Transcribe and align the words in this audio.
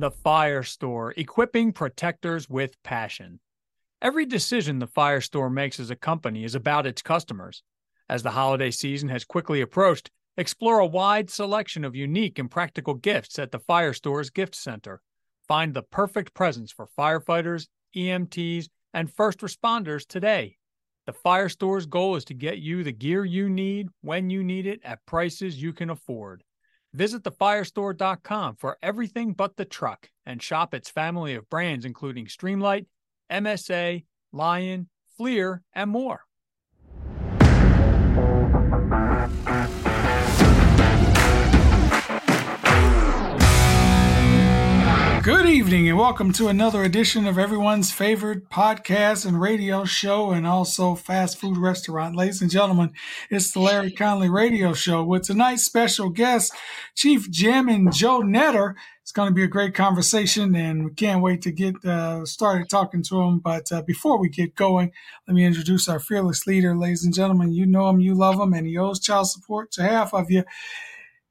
The 0.00 0.10
Fire 0.10 0.62
Store, 0.62 1.12
equipping 1.18 1.72
protectors 1.72 2.48
with 2.48 2.82
passion. 2.82 3.38
Every 4.00 4.24
decision 4.24 4.78
the 4.78 4.86
Fire 4.86 5.20
Store 5.20 5.50
makes 5.50 5.78
as 5.78 5.90
a 5.90 5.94
company 5.94 6.42
is 6.42 6.54
about 6.54 6.86
its 6.86 7.02
customers. 7.02 7.62
As 8.08 8.22
the 8.22 8.30
holiday 8.30 8.70
season 8.70 9.10
has 9.10 9.26
quickly 9.26 9.60
approached, 9.60 10.10
explore 10.38 10.78
a 10.78 10.86
wide 10.86 11.28
selection 11.28 11.84
of 11.84 11.94
unique 11.94 12.38
and 12.38 12.50
practical 12.50 12.94
gifts 12.94 13.38
at 13.38 13.52
the 13.52 13.58
Fire 13.58 13.92
Store's 13.92 14.30
Gift 14.30 14.54
Center. 14.54 15.02
Find 15.46 15.74
the 15.74 15.82
perfect 15.82 16.32
presents 16.32 16.72
for 16.72 16.88
firefighters, 16.98 17.68
EMTs, 17.94 18.70
and 18.94 19.12
first 19.12 19.40
responders 19.40 20.06
today. 20.06 20.56
The 21.04 21.12
Fire 21.12 21.50
Store's 21.50 21.84
goal 21.84 22.16
is 22.16 22.24
to 22.24 22.32
get 22.32 22.56
you 22.56 22.84
the 22.84 22.92
gear 22.92 23.26
you 23.26 23.50
need 23.50 23.90
when 24.00 24.30
you 24.30 24.42
need 24.42 24.66
it 24.66 24.80
at 24.82 25.04
prices 25.04 25.60
you 25.60 25.74
can 25.74 25.90
afford. 25.90 26.42
Visit 26.92 27.22
thefirestore.com 27.22 28.56
for 28.56 28.76
everything 28.82 29.32
but 29.32 29.56
the 29.56 29.64
truck 29.64 30.10
and 30.26 30.42
shop 30.42 30.74
its 30.74 30.90
family 30.90 31.34
of 31.34 31.48
brands 31.48 31.84
including 31.84 32.26
Streamlight, 32.26 32.86
MSA, 33.30 34.04
Lion, 34.32 34.88
FLIR, 35.18 35.60
and 35.72 35.90
more. 35.90 36.22
Good 45.22 45.44
evening, 45.44 45.86
and 45.86 45.98
welcome 45.98 46.32
to 46.32 46.48
another 46.48 46.82
edition 46.82 47.26
of 47.26 47.36
everyone's 47.36 47.92
favorite 47.92 48.48
podcast 48.48 49.26
and 49.26 49.38
radio 49.38 49.84
show, 49.84 50.30
and 50.30 50.46
also 50.46 50.94
fast 50.94 51.38
food 51.38 51.58
restaurant. 51.58 52.16
Ladies 52.16 52.40
and 52.40 52.50
gentlemen, 52.50 52.92
it's 53.28 53.52
the 53.52 53.60
Larry 53.60 53.92
Conley 53.92 54.30
Radio 54.30 54.72
Show 54.72 55.04
with 55.04 55.24
tonight's 55.24 55.62
special 55.62 56.08
guest, 56.08 56.54
Chief 56.94 57.30
Jim 57.30 57.68
and 57.68 57.92
Joe 57.92 58.22
Nedder. 58.22 58.76
It's 59.02 59.12
going 59.12 59.28
to 59.28 59.34
be 59.34 59.42
a 59.42 59.48
great 59.48 59.74
conversation, 59.74 60.54
and 60.54 60.86
we 60.86 60.94
can't 60.94 61.20
wait 61.20 61.42
to 61.42 61.52
get 61.52 61.84
uh, 61.84 62.24
started 62.24 62.70
talking 62.70 63.02
to 63.02 63.20
him. 63.20 63.40
But 63.40 63.70
uh, 63.70 63.82
before 63.82 64.18
we 64.18 64.30
get 64.30 64.54
going, 64.54 64.90
let 65.28 65.34
me 65.34 65.44
introduce 65.44 65.86
our 65.86 66.00
fearless 66.00 66.46
leader, 66.46 66.74
ladies 66.74 67.04
and 67.04 67.12
gentlemen. 67.12 67.52
You 67.52 67.66
know 67.66 67.90
him, 67.90 68.00
you 68.00 68.14
love 68.14 68.40
him, 68.40 68.54
and 68.54 68.66
he 68.66 68.78
owes 68.78 69.00
child 69.00 69.28
support 69.28 69.70
to 69.72 69.82
half 69.82 70.14
of 70.14 70.30
you. 70.30 70.44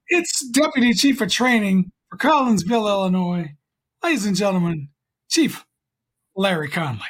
It's 0.09 0.47
Deputy 0.47 0.93
Chief 0.93 1.19
of 1.21 1.31
Training 1.31 1.91
for 2.11 2.17
Collinsville, 2.17 2.87
Illinois 2.87 3.55
ladies 4.03 4.25
and 4.25 4.35
gentlemen, 4.35 4.89
Chief 5.29 5.65
Larry 6.35 6.69
Conley. 6.69 7.01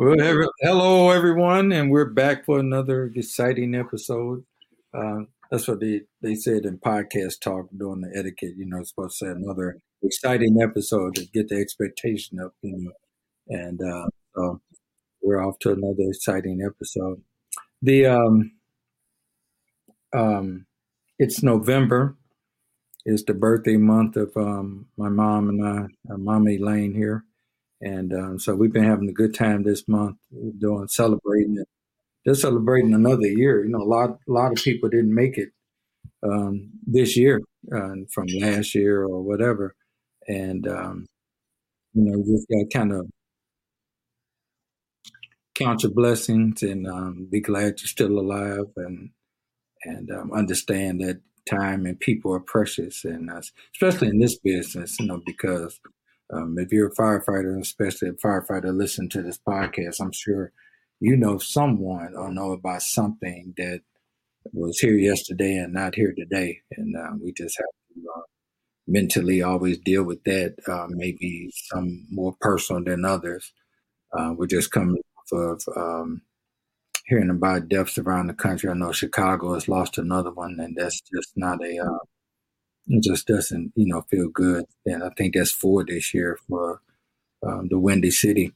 Well, 0.00 0.14
hello 0.60 1.10
everyone, 1.10 1.72
and 1.72 1.90
we're 1.90 2.04
back 2.04 2.44
for 2.44 2.60
another 2.60 3.10
exciting 3.16 3.74
episode. 3.74 4.44
Uh, 4.94 5.22
that's 5.50 5.66
what 5.66 5.80
they, 5.80 6.02
they 6.22 6.36
said 6.36 6.64
in 6.64 6.78
podcast 6.78 7.40
talk 7.40 7.66
during 7.76 8.02
the 8.02 8.16
etiquette. 8.16 8.52
You 8.56 8.66
know, 8.66 8.82
supposed 8.84 9.18
to 9.18 9.26
say 9.26 9.30
another 9.32 9.80
exciting 10.02 10.58
episode 10.62 11.16
to 11.16 11.26
get 11.26 11.48
the 11.48 11.56
expectation 11.56 12.38
up. 12.38 12.52
You 12.62 12.76
know, 12.78 12.92
and 13.48 13.80
uh, 13.82 14.06
so 14.36 14.60
we're 15.28 15.46
off 15.46 15.58
to 15.58 15.70
another 15.70 16.08
exciting 16.08 16.62
episode. 16.66 17.20
The 17.82 18.06
um, 18.06 18.52
um, 20.16 20.66
it's 21.18 21.42
November. 21.42 22.16
It's 23.04 23.24
the 23.24 23.34
birthday 23.34 23.76
month 23.76 24.16
of 24.16 24.34
um, 24.36 24.86
my 24.96 25.10
mom 25.10 25.50
and 25.50 25.66
I, 25.66 26.12
uh, 26.12 26.16
Mom 26.16 26.48
Elaine 26.48 26.94
here, 26.94 27.24
and 27.82 28.12
um, 28.14 28.38
so 28.38 28.54
we've 28.54 28.72
been 28.72 28.84
having 28.84 29.08
a 29.08 29.12
good 29.12 29.34
time 29.34 29.62
this 29.64 29.86
month, 29.86 30.16
doing 30.58 30.88
celebrating 30.88 31.58
it. 31.58 31.68
Just 32.26 32.40
celebrating 32.40 32.94
another 32.94 33.26
year. 33.26 33.62
You 33.64 33.70
know, 33.70 33.82
a 33.82 33.84
lot, 33.84 34.10
a 34.10 34.32
lot 34.32 34.52
of 34.52 34.64
people 34.64 34.88
didn't 34.88 35.14
make 35.14 35.36
it 35.36 35.50
um, 36.22 36.70
this 36.86 37.16
year 37.18 37.40
uh, 37.74 37.94
from 38.12 38.26
last 38.40 38.74
year 38.74 39.02
or 39.04 39.22
whatever, 39.22 39.74
and 40.26 40.66
um, 40.66 41.06
you 41.92 42.04
know, 42.04 42.22
just 42.24 42.48
got 42.48 42.78
kind 42.80 42.92
of 42.92 43.06
count 45.58 45.82
your 45.82 45.92
blessings 45.92 46.62
and 46.62 46.86
um, 46.86 47.28
be 47.30 47.40
glad 47.40 47.80
you're 47.80 47.88
still 47.88 48.18
alive 48.18 48.66
and 48.76 49.10
and 49.84 50.10
um, 50.10 50.32
understand 50.32 51.00
that 51.00 51.20
time 51.48 51.86
and 51.86 52.00
people 52.00 52.32
are 52.32 52.40
precious 52.40 53.04
and 53.04 53.30
uh, 53.30 53.40
especially 53.74 54.08
in 54.08 54.18
this 54.18 54.38
business 54.38 54.98
you 55.00 55.06
know 55.06 55.20
because 55.24 55.80
um, 56.32 56.56
if 56.58 56.70
you're 56.72 56.88
a 56.88 56.94
firefighter 56.94 57.58
especially 57.60 58.08
a 58.08 58.12
firefighter 58.12 58.76
listen 58.76 59.08
to 59.08 59.22
this 59.22 59.38
podcast 59.38 59.96
i'm 60.00 60.12
sure 60.12 60.52
you 61.00 61.16
know 61.16 61.38
someone 61.38 62.14
or 62.16 62.32
know 62.32 62.52
about 62.52 62.82
something 62.82 63.54
that 63.56 63.80
was 64.52 64.78
here 64.78 64.94
yesterday 64.94 65.56
and 65.56 65.72
not 65.72 65.94
here 65.94 66.14
today. 66.16 66.60
And 66.76 66.96
uh, 66.96 67.12
we 67.20 67.32
just 67.32 67.56
have 67.58 67.66
to 67.94 68.08
uh, 68.16 68.22
mentally 68.86 69.42
always 69.42 69.78
deal 69.78 70.04
with 70.04 70.22
that 70.24 70.54
uh, 70.66 70.86
maybe 70.88 71.50
some 71.52 72.06
more 72.10 72.34
personal 72.40 72.84
than 72.84 73.04
others. 73.04 73.52
Uh, 74.16 74.32
we're 74.36 74.46
just 74.46 74.70
coming 74.70 75.02
of 75.32 75.62
um, 75.76 76.22
hearing 77.06 77.30
about 77.30 77.68
deaths 77.68 77.98
around 77.98 78.28
the 78.28 78.34
country. 78.34 78.70
I 78.70 78.74
know 78.74 78.92
Chicago 78.92 79.54
has 79.54 79.68
lost 79.68 79.98
another 79.98 80.32
one, 80.32 80.58
and 80.60 80.76
that's 80.76 81.00
just 81.00 81.32
not 81.36 81.62
a. 81.64 81.78
Uh, 81.78 81.98
it 82.88 83.02
just 83.02 83.26
doesn't, 83.26 83.72
you 83.76 83.86
know, 83.86 84.02
feel 84.10 84.28
good. 84.28 84.64
And 84.86 85.04
I 85.04 85.10
think 85.16 85.34
that's 85.34 85.50
four 85.50 85.84
this 85.84 86.14
year 86.14 86.38
for 86.48 86.80
um, 87.46 87.68
the 87.70 87.78
Windy 87.78 88.10
City. 88.10 88.52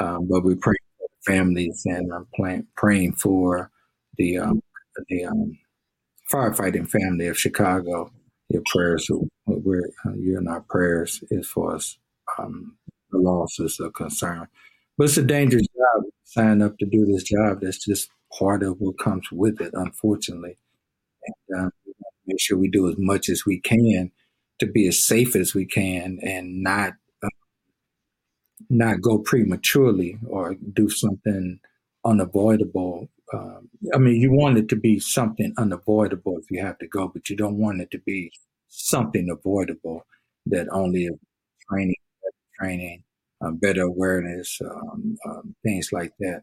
Um, 0.00 0.28
but 0.28 0.44
we 0.44 0.54
pray 0.54 0.76
for 0.98 1.32
families 1.32 1.82
and 1.86 2.12
I'm 2.12 2.26
praying, 2.76 3.14
for 3.14 3.70
the 4.16 4.38
um, 4.38 4.62
the 5.08 5.24
um, 5.24 5.58
firefighting 6.32 6.88
family 6.88 7.28
of 7.28 7.38
Chicago. 7.38 8.10
Your 8.48 8.62
prayers, 8.70 9.08
we're 9.46 9.90
uh, 10.04 10.12
you're 10.16 10.40
in 10.40 10.48
our 10.48 10.62
prayers 10.62 11.22
as 11.30 11.46
for 11.46 11.76
as 11.76 11.96
um, 12.38 12.76
the 13.10 13.18
losses 13.18 13.80
are 13.80 13.90
concerned. 13.90 14.48
But 14.96 15.04
it's 15.04 15.16
a 15.16 15.22
dangerous 15.22 15.66
job. 15.68 16.04
Sign 16.24 16.62
up 16.62 16.78
to 16.78 16.86
do 16.86 17.06
this 17.06 17.24
job. 17.24 17.60
That's 17.60 17.84
just 17.84 18.08
part 18.38 18.62
of 18.62 18.76
what 18.80 18.98
comes 18.98 19.26
with 19.32 19.60
it, 19.60 19.70
unfortunately. 19.74 20.56
And 21.50 21.66
uh, 21.66 21.70
make 22.26 22.40
sure 22.40 22.58
we 22.58 22.70
do 22.70 22.88
as 22.88 22.96
much 22.98 23.28
as 23.28 23.44
we 23.46 23.60
can 23.60 24.12
to 24.60 24.66
be 24.66 24.88
as 24.88 25.04
safe 25.06 25.36
as 25.36 25.54
we 25.54 25.66
can 25.66 26.18
and 26.22 26.62
not 26.62 26.94
uh, 27.24 27.28
not 28.70 29.00
go 29.00 29.18
prematurely 29.18 30.18
or 30.28 30.54
do 30.72 30.88
something 30.88 31.60
unavoidable. 32.04 33.08
Um, 33.32 33.68
I 33.94 33.98
mean, 33.98 34.20
you 34.20 34.32
want 34.32 34.58
it 34.58 34.68
to 34.68 34.76
be 34.76 34.98
something 34.98 35.52
unavoidable 35.58 36.38
if 36.38 36.50
you 36.50 36.60
have 36.64 36.78
to 36.78 36.86
go, 36.88 37.08
but 37.08 37.28
you 37.28 37.36
don't 37.36 37.58
want 37.58 37.80
it 37.80 37.90
to 37.92 37.98
be 37.98 38.32
something 38.68 39.28
avoidable 39.30 40.06
that 40.46 40.68
only 40.70 41.08
training 41.68 41.94
training 42.58 43.04
um, 43.44 43.56
better 43.56 43.82
awareness, 43.82 44.58
um, 44.64 45.16
um, 45.26 45.54
things 45.62 45.90
like 45.92 46.12
that. 46.20 46.42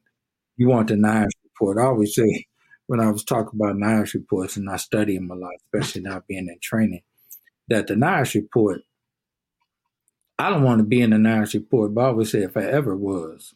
You 0.58 0.68
want 0.68 0.90
the 0.90 0.96
NIOSH 0.96 1.30
report. 1.46 1.78
I 1.78 1.88
always 1.88 2.16
say 2.16 2.46
when 2.88 3.00
I 3.00 3.12
was 3.12 3.24
talking 3.24 3.60
about 3.60 3.76
NIOSH 3.76 4.14
reports, 4.16 4.58
and 4.58 4.70
I 4.70 4.78
study 4.78 5.16
them 5.16 5.32
a 5.32 5.36
lot, 5.36 5.54
especially 5.74 6.02
now 6.02 6.22
being 6.28 6.48
in 6.48 6.58
training, 6.62 7.02
that 7.68 7.88
the 7.88 7.96
NIOSH 7.96 8.36
report, 8.36 8.82
I 10.38 10.50
don't 10.50 10.64
want 10.64 10.80
to 10.80 10.86
be 10.86 11.02
in 11.02 11.12
the 11.12 11.18
NIOSH 11.18 11.54
report, 11.54 11.94
but 11.94 12.06
I 12.06 12.12
would 12.12 12.28
say 12.28 12.40
if 12.40 12.58
I 12.58 12.64
ever 12.64 12.96
was, 12.96 13.54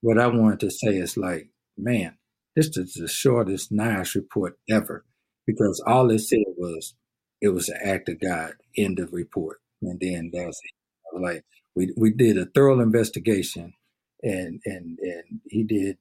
what 0.00 0.18
I 0.18 0.26
wanted 0.28 0.60
to 0.60 0.70
say 0.70 0.96
is 0.96 1.16
like, 1.16 1.48
man, 1.76 2.16
this 2.54 2.76
is 2.76 2.94
the 2.94 3.08
shortest 3.08 3.72
NIOSH 3.72 4.14
report 4.14 4.58
ever 4.70 5.04
because 5.46 5.82
all 5.86 6.10
it 6.10 6.20
said 6.20 6.44
was 6.56 6.94
it 7.40 7.48
was 7.48 7.68
an 7.68 7.78
act 7.84 8.08
of 8.08 8.20
God, 8.20 8.54
end 8.76 8.98
of 8.98 9.12
report. 9.12 9.58
And 9.82 10.00
then 10.00 10.30
that's 10.32 10.60
it. 10.62 11.20
Like, 11.20 11.44
we 11.76 11.92
we 11.96 12.12
did 12.12 12.38
a 12.38 12.46
thorough 12.46 12.80
investigation, 12.80 13.74
and 14.22 14.60
and 14.64 14.98
and 15.00 15.40
he 15.50 15.64
did 15.64 15.98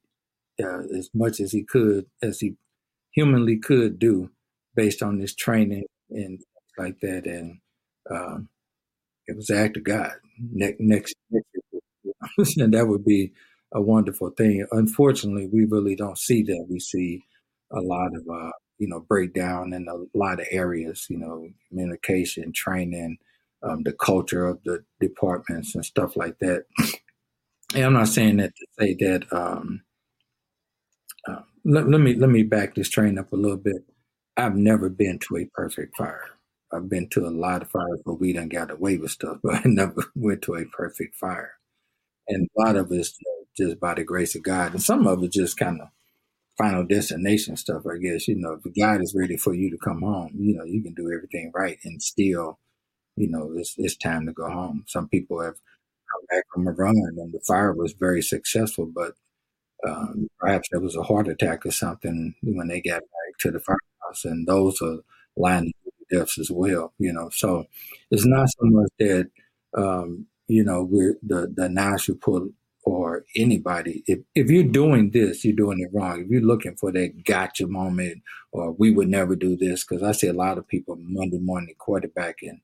uh, 0.64 0.82
as 0.98 1.10
much 1.14 1.40
as 1.40 1.52
he 1.52 1.64
could, 1.64 2.06
as 2.22 2.40
he 2.40 2.56
humanly 3.14 3.58
could 3.58 4.00
do, 4.00 4.32
based 4.76 5.04
on 5.04 5.20
his 5.20 5.36
training 5.36 5.86
and 6.10 6.42
like 6.78 7.00
that, 7.02 7.26
and 7.28 7.60
um, 8.12 8.50
it 9.28 9.36
was 9.36 9.50
act 9.50 9.78
of 9.78 9.84
God. 9.84 10.14
Next, 10.40 10.80
next, 10.80 11.16
next 11.32 11.48
and 12.58 12.74
that 12.74 12.88
would 12.88 13.06
be 13.06 13.32
a 13.74 13.82
wonderful 13.82 14.30
thing. 14.32 14.66
Unfortunately, 14.72 15.48
we 15.52 15.66
really 15.66 15.96
don't 15.96 16.18
see 16.18 16.44
that. 16.44 16.68
We 16.70 16.80
see 16.80 17.24
a 17.72 17.82
lot 17.82 18.12
of 18.16 18.24
uh, 18.32 18.52
you 18.78 18.88
know 18.88 19.02
breakdown 19.02 19.74
in 19.74 19.88
a 19.88 20.18
lot 20.18 20.40
of 20.40 20.48
areas. 20.52 21.08
You 21.10 21.18
know, 21.18 21.50
communication, 21.70 22.52
training, 22.54 23.18
um, 23.68 23.84
the 23.84 23.94
culture 23.94 24.46
of 24.46 24.60
the 24.64 24.84
departments 25.00 25.76
and 25.76 25.86
stuff 25.86 26.16
like 26.16 26.38
that. 26.40 26.66
And 27.74 27.84
I'm 27.84 27.94
not 27.94 28.08
saying 28.08 28.38
that 28.38 28.54
to 28.56 28.66
say 28.80 28.96
that. 29.00 29.26
Um, 29.32 29.82
uh, 31.28 31.42
let, 31.64 31.90
let, 31.90 32.00
me 32.00 32.14
let 32.14 32.30
me 32.30 32.44
back 32.44 32.76
this 32.76 32.90
train 32.90 33.18
up 33.18 33.34
a 33.34 33.38
little 33.38 33.58
bit. 33.58 33.84
I've 34.38 34.56
never 34.56 34.90
been 34.90 35.20
to 35.20 35.38
a 35.38 35.46
perfect 35.46 35.96
fire. 35.98 36.30
I've 36.74 36.90
been 36.90 37.08
to 37.10 37.26
a 37.26 37.30
lot 37.30 37.62
of 37.62 37.72
fires 37.72 38.02
where 38.04 38.16
we 38.16 38.34
done 38.34 38.50
got 38.50 38.72
away 38.72 38.98
with 38.98 39.12
stuff, 39.12 39.38
but 39.44 39.56
I 39.56 39.62
never 39.66 40.06
went 40.16 40.42
to 40.44 40.56
a 40.56 40.66
perfect 40.66 41.16
fire. 41.16 41.54
And 42.28 42.48
a 42.58 42.62
lot 42.62 42.76
of 42.76 42.92
it's 42.92 43.18
just 43.58 43.80
by 43.80 43.94
the 43.94 44.04
grace 44.04 44.36
of 44.36 44.44
God, 44.44 44.74
and 44.74 44.84
some 44.84 45.08
of 45.08 45.24
it 45.24 45.32
just 45.32 45.58
kind 45.58 45.82
of 45.82 45.88
final 46.58 46.86
destination 46.86 47.58
stuff, 47.58 47.84
I 47.86 47.98
guess. 47.98 48.28
You 48.28 48.36
know, 48.36 48.60
if 48.64 48.76
God 48.76 49.02
is 49.02 49.16
ready 49.18 49.38
for 49.38 49.54
you 49.54 49.70
to 49.72 49.78
come 49.78 50.02
home, 50.02 50.32
you 50.38 50.56
know, 50.56 50.64
you 50.64 50.82
can 50.82 50.94
do 50.94 51.12
everything 51.12 51.52
right 51.54 51.78
and 51.84 52.02
still, 52.02 52.60
you 53.16 53.30
know, 53.30 53.54
it's 53.56 53.76
it's 53.78 53.98
time 53.98 54.26
to 54.28 54.34
go 54.34 54.50
home. 54.50 54.84
Some 54.88 55.08
people 55.10 55.42
have 55.42 55.56
come 55.56 56.26
back 56.30 56.44
from 56.54 56.68
a 56.68 56.72
run 56.72 56.96
and 56.98 57.34
the 57.34 57.40
fire 57.48 57.74
was 57.74 57.94
very 57.94 58.22
successful, 58.22 58.86
but 58.88 59.14
um, 59.88 60.28
perhaps 60.40 60.70
there 60.72 60.82
was 60.82 60.96
a 60.96 61.04
heart 61.04 61.28
attack 61.28 61.66
or 61.66 61.72
something 61.72 62.34
when 62.44 62.68
they 62.68 62.82
got 62.82 63.02
back 63.02 63.38
to 63.42 63.52
the 63.52 63.60
firehouse, 63.60 64.26
and 64.26 64.48
those 64.48 64.82
are 64.82 64.98
line 65.38 65.72
deaths 66.12 66.40
as 66.40 66.50
well. 66.52 66.94
You 66.98 67.14
know, 67.14 67.30
so 67.32 67.66
it's 68.12 68.26
not 68.26 68.48
so 68.50 68.58
much 68.64 68.90
that 69.00 69.30
um, 69.78 70.28
you 70.48 70.64
know 70.64 70.84
we're 70.84 71.18
the 71.24 71.52
the 71.56 71.70
knives 71.70 72.08
you 72.08 72.20
or 72.84 73.26
anybody. 73.36 74.04
If 74.08 74.20
if 74.36 74.50
you're 74.50 74.64
doing 74.64 75.12
this, 75.12 75.44
you're 75.44 75.56
doing 75.56 75.80
it 75.82 75.90
wrong. 75.94 76.22
If 76.22 76.30
you're 76.30 76.42
looking 76.42 76.76
for 76.76 76.92
that 76.94 77.24
gotcha 77.26 77.68
moment, 77.68 78.22
or 78.52 78.72
we 78.72 78.92
would 78.92 79.10
never 79.10 79.36
do 79.36 79.58
this, 79.58 79.84
because 79.86 80.04
I 80.04 80.12
see 80.14 80.28
a 80.28 80.34
lot 80.34 80.58
of 80.58 80.68
people 80.68 80.98
Monday 81.00 81.40
morning 81.40 81.76
quarterbacking 81.80 82.60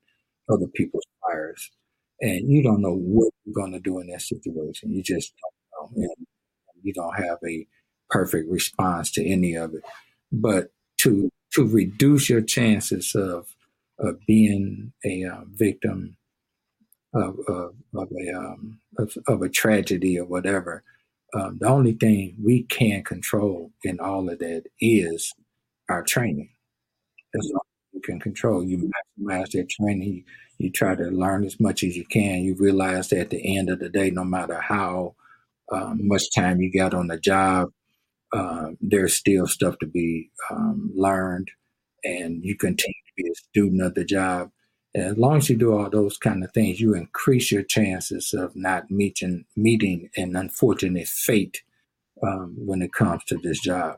other 0.51 0.68
people's 0.68 1.06
fires, 1.21 1.71
and 2.19 2.51
you 2.51 2.63
don't 2.63 2.81
know 2.81 2.95
what 2.95 3.31
you're 3.45 3.53
going 3.53 3.74
to 3.74 3.80
do 3.80 4.00
in 4.00 4.07
that 4.07 4.21
situation. 4.21 4.92
You 4.92 5.03
just 5.03 5.33
don't 5.74 5.98
know. 5.98 6.03
And 6.03 6.27
you 6.83 6.94
don't 6.94 7.15
have 7.15 7.38
a 7.48 7.68
perfect 8.09 8.50
response 8.50 9.12
to 9.13 9.25
any 9.25 9.56
of 9.56 9.74
it. 9.74 9.83
But 10.31 10.71
to 11.00 11.30
to 11.53 11.68
reduce 11.68 12.30
your 12.30 12.42
chances 12.42 13.13
of 13.15 13.56
of 14.00 14.19
being 14.25 14.94
a 15.06 15.25
uh, 15.25 15.42
victim 15.48 16.18
of, 17.13 17.38
of, 17.48 17.75
of 17.94 18.09
a 18.12 18.33
um, 18.36 18.80
of, 18.98 19.18
of, 19.27 19.42
a 19.42 19.50
tragedy 19.50 20.18
or 20.18 20.25
whatever, 20.25 20.83
um, 21.33 21.57
the 21.59 21.68
only 21.68 21.94
thing 21.94 22.36
we 22.44 22.63
can 22.63 23.03
control 23.03 23.71
in 23.83 24.00
all 24.00 24.30
of 24.30 24.39
that 24.39 24.63
is 24.80 25.33
our 25.89 26.03
training. 26.03 26.50
That's 27.33 27.48
you 27.48 27.59
can 28.01 28.19
control. 28.19 28.63
You 28.63 28.89
maximize 29.19 29.51
that 29.51 29.69
training. 29.69 30.25
You, 30.57 30.71
try 30.71 30.95
to 30.95 31.06
learn 31.06 31.44
as 31.44 31.59
much 31.59 31.83
as 31.83 31.98
you 31.98 32.06
can. 32.06 32.42
You 32.42 32.56
realize 32.56 33.09
that 33.09 33.19
at 33.19 33.30
the 33.31 33.57
end 33.57 33.69
of 33.69 33.80
the 33.80 33.89
day, 33.89 34.12
no 34.12 34.24
matter 34.24 34.62
how 34.62 35.15
um, 35.71 36.07
much 36.07 36.31
time 36.36 36.62
you 36.62 36.71
got 36.71 36.94
on 36.94 37.07
the 37.07 37.18
job, 37.18 37.71
uh, 38.33 38.69
there's 38.80 39.18
still 39.18 39.48
stuff 39.48 39.80
to 39.80 39.88
be 39.88 40.30
um, 40.51 40.92
learned, 40.95 41.50
and 42.03 42.44
you 42.44 42.56
continue 42.56 42.94
to 42.94 43.24
be 43.24 43.30
a 43.30 43.36
student 43.36 43.81
of 43.81 43.95
the 43.95 44.06
job. 44.06 44.51
And 44.94 45.03
as 45.03 45.18
long 45.18 45.38
as 45.38 45.50
you 45.50 45.57
do 45.57 45.74
all 45.74 45.89
those 45.89 46.18
kind 46.18 46.44
of 46.44 46.51
things, 46.53 46.80
you 46.80 46.94
increase 46.94 47.51
your 47.51 47.63
chances 47.63 48.33
of 48.33 48.56
not 48.56 48.92
meeting 48.92 49.45
meeting 49.56 50.09
an 50.15 50.36
unfortunate 50.36 51.07
fate 51.07 51.63
um, 52.24 52.56
when 52.57 52.81
it 52.81 52.94
comes 52.94 53.24
to 53.25 53.38
this 53.38 53.59
job. 53.59 53.98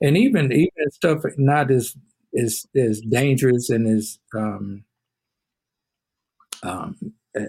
And 0.00 0.16
even 0.16 0.52
even 0.52 0.90
stuff 0.90 1.22
not 1.36 1.70
as 1.70 1.96
as 2.38 2.66
as 2.76 3.00
dangerous 3.00 3.70
and 3.70 3.86
is 3.86 4.18
um, 4.36 4.84
um, 6.62 6.96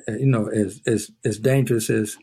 you 0.08 0.26
know 0.26 0.48
as 0.48 0.82
as 0.86 1.12
as 1.26 1.40
dangerous 1.40 1.90
as 1.90 2.18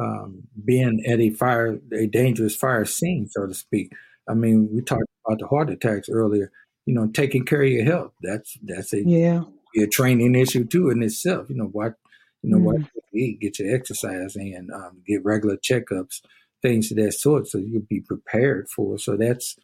um, 0.00 0.42
being 0.64 1.04
at 1.06 1.20
a 1.20 1.30
fire, 1.30 1.78
a 1.92 2.06
dangerous 2.06 2.56
fire 2.56 2.84
scene, 2.84 3.28
so 3.28 3.46
to 3.46 3.54
speak. 3.54 3.92
I 4.28 4.34
mean, 4.34 4.68
we 4.72 4.82
talked 4.82 5.04
about 5.24 5.38
the 5.38 5.46
heart 5.46 5.70
attacks 5.70 6.08
earlier. 6.08 6.50
You 6.86 6.94
know, 6.94 7.06
taking 7.06 7.44
care 7.44 7.62
of 7.62 7.68
your 7.68 7.84
health. 7.84 8.12
That's 8.20 8.58
that's 8.62 8.92
a 8.92 9.06
yeah 9.06 9.42
a 9.76 9.86
training 9.86 10.34
issue 10.34 10.64
too 10.64 10.90
in 10.90 11.02
itself. 11.02 11.48
You 11.48 11.56
know, 11.56 11.66
what 11.66 11.94
you 12.42 12.50
know 12.50 12.58
mm-hmm. 12.58 12.82
what 12.82 12.90
eat, 13.14 13.40
get 13.40 13.58
your 13.58 13.74
exercise 13.74 14.36
in, 14.36 14.68
um, 14.74 15.02
get 15.06 15.24
regular 15.24 15.56
checkups, 15.56 16.20
things 16.62 16.90
of 16.90 16.96
that 16.98 17.12
sort, 17.12 17.46
so 17.46 17.58
you 17.58 17.72
can 17.72 17.86
be 17.88 18.00
prepared 18.00 18.68
for. 18.68 18.98
So 18.98 19.16
that's 19.16 19.56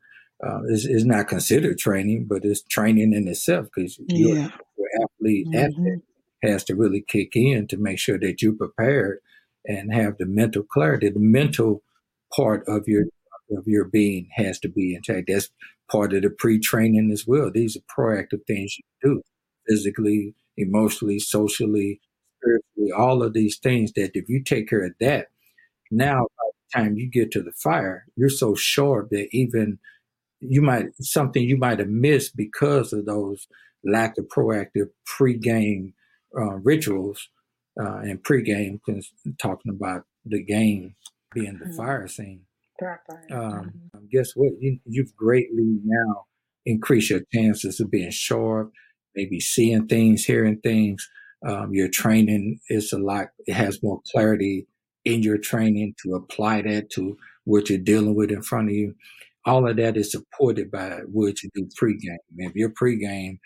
uh, 0.47 0.63
is 0.65 0.87
is 0.87 1.05
not 1.05 1.29
considered 1.29 1.79
training, 1.79 2.27
but 2.29 2.45
it's 2.45 2.63
training 2.63 3.13
in 3.13 3.29
itself 3.29 3.67
because 3.75 3.99
yeah. 4.09 4.49
your 4.77 4.89
athlete 5.03 5.47
mm-hmm. 5.49 5.59
athlete 5.59 6.03
has 6.43 6.65
to 6.65 6.75
really 6.75 7.05
kick 7.07 7.31
in 7.35 7.67
to 7.69 7.77
make 7.77 7.99
sure 7.99 8.19
that 8.19 8.41
you're 8.41 8.55
prepared 8.55 9.19
and 9.67 9.93
have 9.93 10.17
the 10.19 10.27
mental 10.27 10.63
clarity. 10.63 11.11
The 11.11 11.21
mental 11.21 11.83
part 12.35 12.65
of 12.67 12.85
your 12.87 13.05
of 13.51 13.65
your 13.67 13.85
being 13.85 14.29
has 14.33 14.59
to 14.61 14.69
be 14.69 14.95
intact. 14.95 15.29
That's 15.29 15.51
part 15.91 16.13
of 16.15 16.23
the 16.23 16.31
pre-training 16.31 17.11
as 17.13 17.27
well. 17.27 17.51
These 17.53 17.77
are 17.77 17.81
proactive 17.81 18.47
things 18.47 18.77
you 18.79 18.85
do 19.03 19.23
physically, 19.69 20.35
emotionally, 20.57 21.19
socially, 21.19 22.01
spiritually, 22.39 22.93
all 22.97 23.23
of 23.23 23.33
these 23.33 23.59
things 23.59 23.93
that 23.95 24.13
if 24.15 24.29
you 24.29 24.43
take 24.43 24.69
care 24.69 24.85
of 24.85 24.93
that, 25.01 25.29
now 25.91 26.21
by 26.21 26.45
the 26.47 26.83
time 26.83 26.97
you 26.97 27.11
get 27.11 27.31
to 27.33 27.43
the 27.43 27.53
fire, 27.53 28.05
you're 28.17 28.29
so 28.29 28.55
sharp 28.55 29.11
that 29.11 29.29
even 29.33 29.79
you 30.41 30.63
might 30.63 30.87
something 31.01 31.43
you 31.43 31.57
might 31.57 31.79
have 31.79 31.89
missed 31.89 32.37
because 32.37 32.93
of 32.93 33.07
those 33.07 33.47
lack 33.85 34.19
of 34.19 34.27
proactive 34.27 34.89
pre-game 35.07 35.95
uh, 36.39 36.57
rituals 36.57 37.29
uh, 37.81 37.99
and 37.99 38.23
pregame, 38.23 38.79
talking 39.41 39.73
about 39.75 40.03
the 40.25 40.43
game 40.43 40.95
being 41.33 41.59
the 41.59 41.67
mm-hmm. 41.67 41.77
fire 41.77 42.09
scene. 42.09 42.43
Um, 43.31 43.73
mm-hmm. 43.95 44.07
Guess 44.11 44.33
what? 44.35 44.53
You, 44.59 44.79
you've 44.85 45.15
greatly 45.15 45.79
now 45.85 46.25
increased 46.67 47.11
your 47.11 47.23
chances 47.33 47.81
of 47.81 47.91
being 47.91 48.11
sharp, 48.11 48.73
maybe 49.15 49.41
seeing 49.41 49.87
things, 49.87 50.25
hearing 50.25 50.59
things. 50.61 51.09
Um, 51.47 51.73
your 51.73 51.89
training 51.89 52.61
is 52.69 52.93
a 52.93 52.99
lot, 52.99 53.29
it 53.47 53.55
has 53.55 53.83
more 53.83 54.01
clarity 54.13 54.67
in 55.05 55.23
your 55.23 55.39
training 55.39 55.95
to 56.03 56.15
apply 56.15 56.63
that 56.63 56.91
to 56.91 57.17
what 57.45 57.71
you're 57.71 57.79
dealing 57.79 58.15
with 58.15 58.31
in 58.31 58.43
front 58.43 58.69
of 58.69 58.75
you. 58.75 58.95
All 59.47 59.69
of 59.69 59.77
that 59.77 59.97
is 59.97 60.13
supported 60.13 60.71
by 60.71 61.01
what 61.11 61.43
you 61.43 61.51
do 61.55 61.69
pregame. 61.81 62.19
If 62.37 62.55
your 62.55 62.71
pregame, 62.71 63.39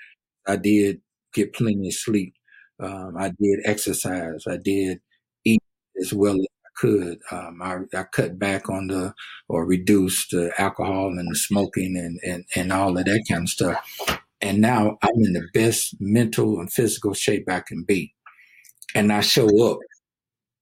I 0.47 0.57
did 0.57 1.01
get 1.33 1.55
plenty 1.55 1.89
of 1.89 1.95
sleep. 1.95 2.35
Um, 2.81 3.15
I 3.17 3.33
did 3.41 3.61
exercise. 3.65 4.45
I 4.49 4.57
did 4.57 5.01
eat 5.45 5.63
as 6.01 6.13
well 6.13 6.35
as 6.35 6.41
I 6.41 6.71
could. 6.77 7.19
Um, 7.31 7.61
I, 7.63 7.79
I, 7.97 8.05
cut 8.13 8.39
back 8.39 8.69
on 8.69 8.89
the 8.89 9.15
or 9.49 9.65
reduced 9.65 10.33
the 10.33 10.53
alcohol 10.59 11.15
and 11.17 11.31
the 11.31 11.37
smoking 11.37 11.97
and, 11.97 12.19
and, 12.25 12.45
and 12.57 12.73
all 12.73 12.99
of 12.99 13.05
that 13.05 13.25
kind 13.29 13.45
of 13.45 13.49
stuff. 13.49 14.21
And 14.41 14.61
now 14.61 14.99
I'm 15.03 15.25
in 15.25 15.33
the 15.33 15.47
best 15.55 15.95
mental 16.01 16.59
and 16.59 16.73
physical 16.73 17.15
shape 17.15 17.49
I 17.49 17.61
can 17.61 17.85
be. 17.85 18.15
And 18.95 19.13
I 19.13 19.21
show 19.21 19.49
up 19.71 19.79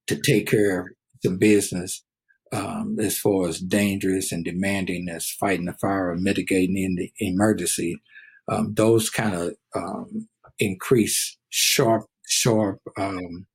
to 0.08 0.20
take 0.20 0.48
care 0.48 0.80
of 0.80 0.86
some 1.24 1.38
business 1.38 2.04
um, 2.52 2.98
as 3.00 3.18
far 3.18 3.48
as 3.48 3.60
dangerous 3.60 4.32
and 4.32 4.44
demanding 4.44 5.08
as 5.08 5.30
fighting 5.30 5.66
the 5.66 5.72
fire 5.74 6.10
or 6.10 6.16
mitigating 6.16 6.76
in 6.76 6.96
the 6.96 7.12
emergency. 7.18 8.00
Um, 8.48 8.74
those 8.74 9.08
kind 9.10 9.34
of 9.34 9.54
um, 9.74 10.28
increase 10.58 11.38
sharp, 11.50 12.06
sharp 12.26 12.80
um, 12.98 13.46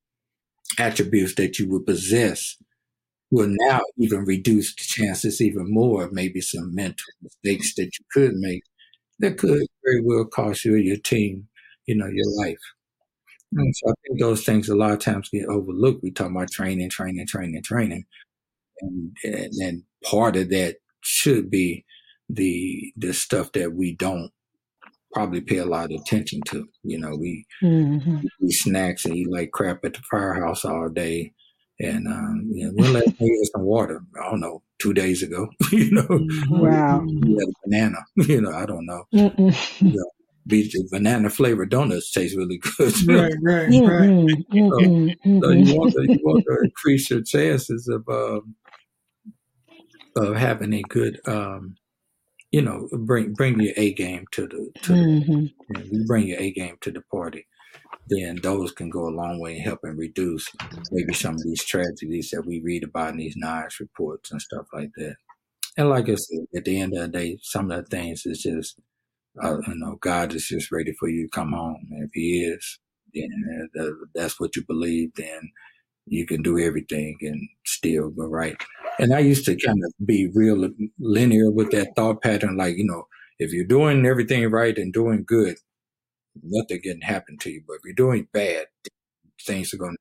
attributes 0.78 1.34
that 1.36 1.58
you 1.58 1.68
would 1.70 1.86
possess 1.86 2.56
will 3.30 3.54
now 3.68 3.80
even 3.98 4.24
reduce 4.24 4.74
the 4.74 4.82
chances 4.82 5.40
even 5.40 5.72
more 5.72 6.04
of 6.04 6.12
maybe 6.12 6.40
some 6.40 6.74
mental 6.74 7.06
mistakes 7.22 7.74
that 7.76 7.90
you 7.98 8.04
could 8.12 8.34
make 8.34 8.62
that 9.20 9.38
could 9.38 9.62
very 9.84 10.02
well 10.04 10.24
cost 10.24 10.64
you 10.64 10.74
or 10.74 10.78
your 10.78 10.96
team, 10.96 11.48
you 11.86 11.94
know, 11.96 12.06
your 12.06 12.46
life. 12.46 12.60
And 13.52 13.74
so 13.76 13.90
I 13.90 13.94
think 14.06 14.20
those 14.20 14.44
things 14.44 14.68
a 14.68 14.76
lot 14.76 14.92
of 14.92 14.98
times 15.00 15.30
get 15.30 15.46
overlooked. 15.46 16.02
We 16.02 16.10
talk 16.10 16.30
about 16.30 16.50
training, 16.50 16.90
training, 16.90 17.26
training, 17.26 17.62
training. 17.62 18.04
And, 18.80 19.16
and, 19.24 19.52
and 19.60 19.82
part 20.04 20.36
of 20.36 20.50
that 20.50 20.76
should 21.00 21.50
be 21.50 21.84
the 22.28 22.92
the 22.96 23.14
stuff 23.14 23.52
that 23.52 23.72
we 23.72 23.94
don't 23.94 24.30
probably 25.12 25.40
pay 25.40 25.58
a 25.58 25.66
lot 25.66 25.86
of 25.86 26.00
attention 26.00 26.40
to. 26.48 26.68
You 26.82 26.98
know, 26.98 27.16
we 27.16 27.46
mm-hmm. 27.62 28.18
eat 28.42 28.52
snacks 28.52 29.04
and 29.04 29.16
eat 29.16 29.30
like 29.30 29.52
crap 29.52 29.84
at 29.84 29.94
the 29.94 30.02
firehouse 30.10 30.64
all 30.64 30.88
day. 30.88 31.32
And 31.80 32.08
um, 32.08 32.48
you 32.52 32.66
know, 32.66 32.72
when 32.74 32.92
last 32.92 33.06
time 33.06 33.16
you 33.20 33.40
had 33.40 33.52
some 33.52 33.64
water? 33.64 34.02
I 34.20 34.30
don't 34.30 34.40
know. 34.40 34.62
Two 34.80 34.92
days 34.94 35.22
ago, 35.22 35.48
you 35.72 35.90
know. 35.90 36.02
Mm-hmm. 36.02 36.58
Wow. 36.58 37.04
You 37.06 37.38
had 37.38 37.48
a 37.48 37.52
banana. 37.64 37.98
You 38.28 38.40
know, 38.40 38.52
I 38.52 38.66
don't 38.66 38.86
know. 38.86 39.04
You 39.10 39.32
know 39.80 40.10
be 40.48 40.72
banana 40.90 41.30
flavored 41.30 41.70
donuts 41.70 42.10
taste 42.10 42.36
really 42.36 42.58
good. 42.58 42.94
right, 43.08 43.34
right, 43.42 43.68
right. 43.68 43.70
So, 43.70 43.82
so, 44.50 45.50
you 45.50 45.74
want 45.76 45.92
to 45.92 46.06
you 46.08 46.20
want 46.22 46.44
to 46.48 46.58
increase 46.64 47.10
your 47.10 47.22
chances 47.22 47.86
of 47.88 48.02
um, 48.08 48.54
of 50.18 50.36
having 50.36 50.72
a 50.72 50.82
good 50.82 51.20
um, 51.26 51.76
you 52.50 52.62
know, 52.62 52.88
bring 52.92 53.34
bring 53.34 53.60
your 53.60 53.74
A 53.76 53.92
game 53.92 54.24
to 54.32 54.42
the 54.46 54.70
to 54.82 54.92
mm-hmm. 54.92 55.44
the, 55.68 55.84
you, 55.84 56.04
bring 56.06 56.28
your 56.28 56.40
A 56.40 56.50
game 56.50 56.76
to 56.80 56.90
the 56.90 57.02
party, 57.02 57.46
then 58.08 58.38
those 58.42 58.72
can 58.72 58.88
go 58.88 59.06
a 59.06 59.10
long 59.10 59.38
way 59.38 59.56
in 59.56 59.62
helping 59.62 59.96
reduce 59.96 60.48
maybe 60.90 61.12
some 61.12 61.34
of 61.34 61.42
these 61.42 61.64
tragedies 61.64 62.30
that 62.32 62.46
we 62.46 62.60
read 62.60 62.84
about 62.84 63.10
in 63.10 63.18
these 63.18 63.36
NIOSH 63.36 63.80
reports 63.80 64.30
and 64.30 64.40
stuff 64.40 64.66
like 64.72 64.90
that. 64.96 65.16
And 65.76 65.90
like 65.90 66.08
I 66.08 66.14
said, 66.14 66.46
at 66.56 66.64
the 66.64 66.80
end 66.80 66.94
of 66.96 67.00
the 67.00 67.18
day, 67.18 67.38
some 67.42 67.70
of 67.70 67.84
the 67.84 67.96
things 67.96 68.22
is 68.24 68.42
just, 68.42 68.80
uh, 69.42 69.58
you 69.66 69.74
know, 69.76 69.96
God 70.00 70.34
is 70.34 70.48
just 70.48 70.72
ready 70.72 70.92
for 70.98 71.08
you 71.08 71.24
to 71.24 71.30
come 71.30 71.52
home. 71.52 71.86
And 71.90 72.04
if 72.04 72.10
He 72.14 72.44
is, 72.44 72.80
then 73.14 73.70
uh, 73.78 73.84
that's 74.14 74.40
what 74.40 74.56
you 74.56 74.64
believe, 74.66 75.10
then 75.16 75.50
you 76.10 76.26
can 76.26 76.42
do 76.42 76.58
everything 76.58 77.16
and 77.22 77.48
still 77.64 78.10
go 78.10 78.26
right. 78.26 78.56
And 78.98 79.14
I 79.14 79.20
used 79.20 79.44
to 79.46 79.56
kind 79.56 79.80
of 79.84 79.92
be 80.06 80.28
real 80.34 80.68
linear 80.98 81.50
with 81.50 81.70
that 81.72 81.94
thought 81.96 82.22
pattern, 82.22 82.56
like 82.56 82.76
you 82.76 82.84
know, 82.84 83.06
if 83.38 83.52
you're 83.52 83.64
doing 83.64 84.06
everything 84.06 84.50
right 84.50 84.76
and 84.76 84.92
doing 84.92 85.24
good, 85.26 85.56
nothing 86.42 86.82
can 86.82 87.00
happen 87.00 87.38
to 87.38 87.50
you. 87.50 87.62
But 87.66 87.74
if 87.74 87.80
you're 87.84 87.94
doing 87.94 88.28
bad, 88.32 88.66
things 89.46 89.72
are 89.74 89.78
going. 89.78 89.96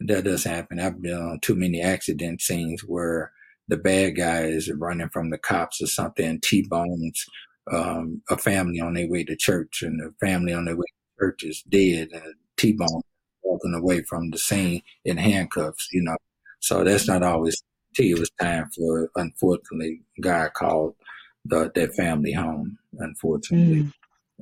to 0.00 0.14
That 0.14 0.24
does 0.24 0.44
happen. 0.44 0.80
I've 0.80 1.00
been 1.00 1.14
on 1.14 1.40
too 1.40 1.54
many 1.56 1.80
accident 1.82 2.40
scenes 2.42 2.82
where 2.82 3.32
the 3.68 3.76
bad 3.78 4.16
guy 4.16 4.42
is 4.42 4.70
running 4.70 5.08
from 5.08 5.30
the 5.30 5.38
cops 5.38 5.80
or 5.80 5.86
something, 5.86 6.40
T-bones 6.42 7.24
um, 7.72 8.22
a 8.28 8.36
family 8.36 8.80
on 8.80 8.94
their 8.94 9.08
way 9.08 9.24
to 9.24 9.36
church, 9.36 9.82
and 9.82 10.00
the 10.00 10.12
family 10.24 10.52
on 10.52 10.66
their 10.66 10.76
way 10.76 10.84
to 10.84 11.24
church 11.24 11.42
is 11.44 11.62
dead, 11.68 12.08
T-bone 12.56 13.02
walking 13.44 13.74
away 13.74 14.02
from 14.02 14.30
the 14.30 14.38
scene 14.38 14.82
in 15.04 15.16
handcuffs. 15.16 15.88
You 15.92 16.02
know, 16.02 16.16
so 16.60 16.84
that's 16.84 17.08
not 17.08 17.22
always. 17.22 17.62
It 17.96 18.18
was 18.18 18.30
time 18.40 18.68
for, 18.76 19.08
unfortunately, 19.14 20.00
God 20.20 20.52
called 20.54 20.96
the, 21.44 21.70
that 21.76 21.94
family 21.94 22.32
home. 22.32 22.78
Unfortunately. 22.98 23.92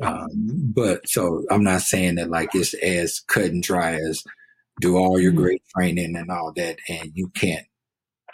Mm. 0.00 0.06
Um, 0.06 0.72
but 0.74 1.06
so 1.06 1.44
I'm 1.50 1.62
not 1.62 1.82
saying 1.82 2.14
that 2.14 2.30
like 2.30 2.54
it's 2.54 2.72
as 2.74 3.20
cut 3.20 3.44
and 3.44 3.62
dry 3.62 3.96
as 3.96 4.24
do 4.80 4.96
all 4.96 5.20
your 5.20 5.32
mm. 5.32 5.36
great 5.36 5.62
training 5.76 6.16
and 6.16 6.30
all 6.30 6.52
that, 6.56 6.78
and 6.88 7.12
you 7.14 7.28
can't, 7.28 7.66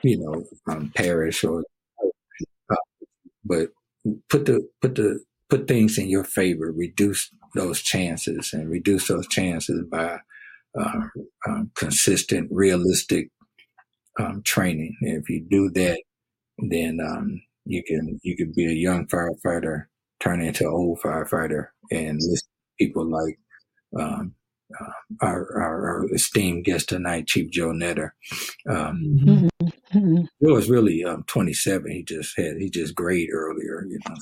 you 0.03 0.19
know, 0.19 0.45
um, 0.73 0.93
perish 0.95 1.43
or. 1.43 1.65
Uh, 2.71 2.77
but 3.45 3.71
put 4.29 4.47
the 4.47 4.69
put 4.81 4.95
the 4.95 5.21
put 5.51 5.67
things 5.67 5.99
in 5.99 6.09
your 6.09 6.25
favor, 6.25 6.71
reduce 6.71 7.31
those 7.55 7.81
chances, 7.81 8.53
and 8.53 8.71
reduce 8.71 9.09
those 9.09 9.27
chances 9.27 9.83
by 9.91 10.21
uh, 10.79 11.01
um, 11.47 11.71
consistent, 11.75 12.49
realistic 12.53 13.31
um, 14.19 14.43
training. 14.43 14.97
And 15.03 15.23
if 15.23 15.29
you 15.29 15.47
do 15.49 15.71
that, 15.71 16.01
then 16.59 16.99
um, 17.01 17.41
you 17.65 17.83
can 17.85 18.19
you 18.23 18.37
can 18.37 18.53
be 18.55 18.67
a 18.67 18.75
young 18.75 19.07
firefighter 19.07 19.85
turn 20.21 20.43
into 20.43 20.65
an 20.65 20.71
old 20.71 21.01
firefighter, 21.01 21.69
and 21.91 22.19
listen 22.21 22.49
people 22.79 23.09
like 23.09 23.39
um, 23.99 24.35
uh, 24.79 24.93
our, 25.23 25.61
our, 25.61 25.87
our, 25.87 26.15
esteemed 26.15 26.65
guest 26.65 26.89
tonight, 26.91 27.27
Chief 27.27 27.51
Joe 27.51 27.71
Nedder. 27.71 28.11
Um, 28.69 29.19
mm-hmm. 29.19 29.58
Mm-hmm. 29.93 30.25
Joe 30.45 30.55
was 30.55 30.69
really 30.69 31.05
um, 31.05 31.25
27. 31.27 31.91
He 31.91 32.03
just 32.03 32.37
had 32.37 32.57
he 32.59 32.69
just 32.69 32.95
grayed 32.95 33.31
earlier. 33.33 33.87
You 33.89 33.99
know. 34.07 34.15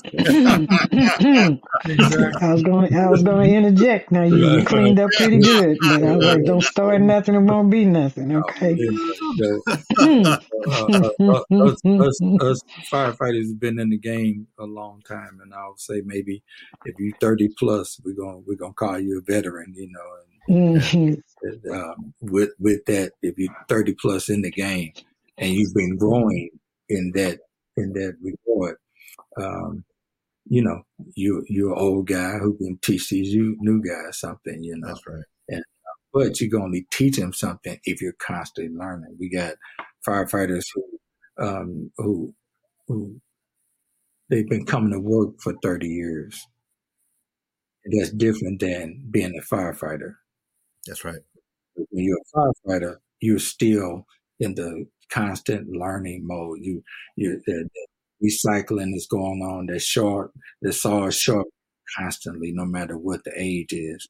I 2.41 2.53
was 2.53 2.63
going 2.63 2.95
I 2.95 3.09
was 3.09 3.23
going 3.23 3.49
to 3.49 3.55
interject. 3.55 4.11
Now 4.11 4.23
you, 4.23 4.37
you 4.37 4.65
cleaned 4.65 4.99
up 4.99 5.09
pretty 5.17 5.39
good, 5.39 5.77
but 5.81 6.03
I 6.03 6.15
was 6.15 6.25
like, 6.25 6.45
don't 6.45 6.63
start 6.63 7.01
nothing. 7.01 7.35
It 7.35 7.39
won't 7.39 7.69
be 7.69 7.83
nothing. 7.85 8.35
Okay. 8.35 8.77
uh, 9.41 9.57
uh, 9.99 10.37
uh, 11.19 11.43
us, 11.51 11.81
us, 11.85 12.21
us 12.41 12.61
firefighters 12.89 13.47
have 13.49 13.59
been 13.59 13.79
in 13.79 13.89
the 13.89 13.97
game 13.97 14.47
a 14.59 14.65
long 14.65 15.01
time, 15.07 15.39
and 15.43 15.53
I'll 15.53 15.77
say 15.77 16.01
maybe 16.05 16.43
if 16.85 16.95
you're 16.97 17.17
30 17.19 17.49
plus, 17.59 17.99
we're 18.05 18.13
gonna 18.13 18.39
we're 18.39 18.55
gonna 18.55 18.73
call 18.73 18.99
you 18.99 19.17
a 19.17 19.21
veteran. 19.21 19.73
You 19.75 19.91
know. 19.91 19.99
And, 19.99 20.23
Mm-hmm. 20.49 21.71
Um, 21.71 22.13
with 22.21 22.51
with 22.57 22.85
that, 22.85 23.11
if 23.21 23.37
you're 23.37 23.53
30 23.67 23.95
plus 23.99 24.29
in 24.29 24.43
the 24.43 24.51
game 24.51 24.93
and 25.37 25.51
you've 25.51 25.73
been 25.73 25.97
growing 25.97 26.49
in 26.89 27.11
that 27.15 27.39
in 27.77 27.93
that 27.93 28.15
reward, 28.21 28.77
um, 29.41 29.83
you 30.49 30.61
know, 30.61 30.81
you 31.15 31.43
you're 31.47 31.73
an 31.73 31.79
old 31.79 32.07
guy 32.07 32.33
who 32.39 32.57
can 32.57 32.79
teach 32.81 33.09
these 33.09 33.35
new 33.35 33.81
guys 33.83 34.19
something. 34.19 34.63
You 34.63 34.77
know, 34.77 34.87
that's 34.87 35.07
right. 35.07 35.23
And 35.49 35.63
but 36.13 36.39
you 36.39 36.49
can 36.49 36.61
only 36.61 36.87
teach 36.91 37.17
them 37.17 37.33
something 37.33 37.79
if 37.83 38.01
you're 38.01 38.13
constantly 38.13 38.75
learning. 38.75 39.15
We 39.19 39.29
got 39.29 39.55
firefighters 40.07 40.65
who 40.73 41.45
um, 41.45 41.91
who 41.97 42.33
who 42.87 43.19
they've 44.29 44.47
been 44.47 44.65
coming 44.65 44.91
to 44.91 44.99
work 44.99 45.39
for 45.41 45.53
30 45.61 45.87
years. 45.87 46.47
That's 47.85 48.11
different 48.11 48.59
than 48.59 49.05
being 49.09 49.37
a 49.37 49.41
firefighter. 49.41 50.15
That's 50.85 51.05
right. 51.05 51.21
When 51.75 52.03
you're 52.03 52.17
a 52.17 52.37
firefighter, 52.37 52.97
you're 53.21 53.39
still 53.39 54.05
in 54.39 54.55
the 54.55 54.85
constant 55.11 55.69
learning 55.69 56.25
mode. 56.25 56.59
You, 56.61 56.83
you, 57.15 57.41
the, 57.45 57.69
the 57.73 57.87
recycling 58.29 58.95
is 58.95 59.07
going 59.09 59.41
on. 59.41 59.67
They're 59.67 59.79
short, 59.79 60.31
the 60.61 60.73
saw 60.73 61.07
is 61.07 61.17
short 61.17 61.47
constantly, 61.97 62.51
no 62.53 62.65
matter 62.65 62.97
what 62.97 63.23
the 63.23 63.31
age 63.35 63.71
is. 63.71 64.07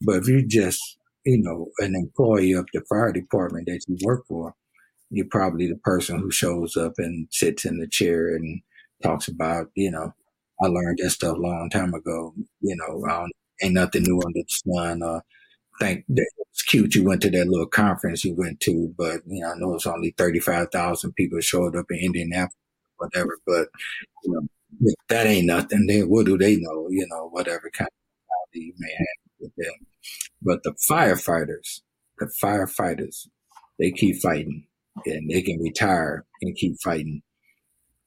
But 0.00 0.16
if 0.16 0.28
you're 0.28 0.42
just, 0.42 0.80
you 1.24 1.40
know, 1.42 1.68
an 1.78 1.94
employee 1.94 2.52
of 2.52 2.66
the 2.72 2.82
fire 2.88 3.12
department 3.12 3.66
that 3.66 3.82
you 3.86 3.96
work 4.04 4.24
for, 4.26 4.54
you're 5.10 5.26
probably 5.30 5.66
the 5.66 5.76
person 5.76 6.18
who 6.18 6.30
shows 6.30 6.76
up 6.76 6.94
and 6.98 7.28
sits 7.30 7.64
in 7.64 7.78
the 7.78 7.88
chair 7.88 8.34
and 8.34 8.62
talks 9.02 9.28
about, 9.28 9.66
you 9.74 9.90
know, 9.90 10.12
I 10.62 10.66
learned 10.66 10.98
that 11.02 11.10
stuff 11.10 11.36
a 11.36 11.40
long 11.40 11.68
time 11.70 11.94
ago. 11.94 12.34
You 12.60 12.76
know, 12.76 13.26
ain't 13.62 13.74
nothing 13.74 14.04
new 14.04 14.20
under 14.24 14.40
the 14.40 14.44
sun. 14.48 15.02
Or 15.02 15.22
think 15.80 16.04
that 16.08 16.30
it's 16.50 16.62
cute 16.62 16.94
you 16.94 17.04
went 17.04 17.22
to 17.22 17.30
that 17.30 17.48
little 17.48 17.66
conference 17.66 18.24
you 18.24 18.34
went 18.34 18.60
to, 18.60 18.94
but 18.96 19.22
you 19.26 19.42
know, 19.42 19.52
I 19.52 19.58
know 19.58 19.74
it's 19.74 19.86
only 19.86 20.14
35,000 20.16 21.12
people 21.14 21.40
showed 21.40 21.76
up 21.76 21.86
in 21.90 21.98
Indianapolis, 21.98 22.54
whatever, 22.98 23.38
but 23.46 23.68
you 24.24 24.32
know, 24.32 24.42
that 25.08 25.26
ain't 25.26 25.46
nothing. 25.46 25.86
Then 25.86 26.08
what 26.08 26.26
do 26.26 26.38
they 26.38 26.56
know? 26.56 26.86
You 26.90 27.06
know, 27.10 27.28
whatever 27.30 27.70
kind 27.72 27.88
of 27.88 28.48
you 28.52 28.74
may 28.78 28.90
have 28.90 29.06
with 29.40 29.52
them. 29.56 29.74
But 30.42 30.62
the 30.62 30.74
firefighters, 30.90 31.80
the 32.18 32.30
firefighters, 32.42 33.26
they 33.78 33.90
keep 33.90 34.20
fighting 34.22 34.66
and 35.06 35.30
they 35.30 35.42
can 35.42 35.60
retire 35.60 36.24
and 36.42 36.56
keep 36.56 36.76
fighting. 36.82 37.22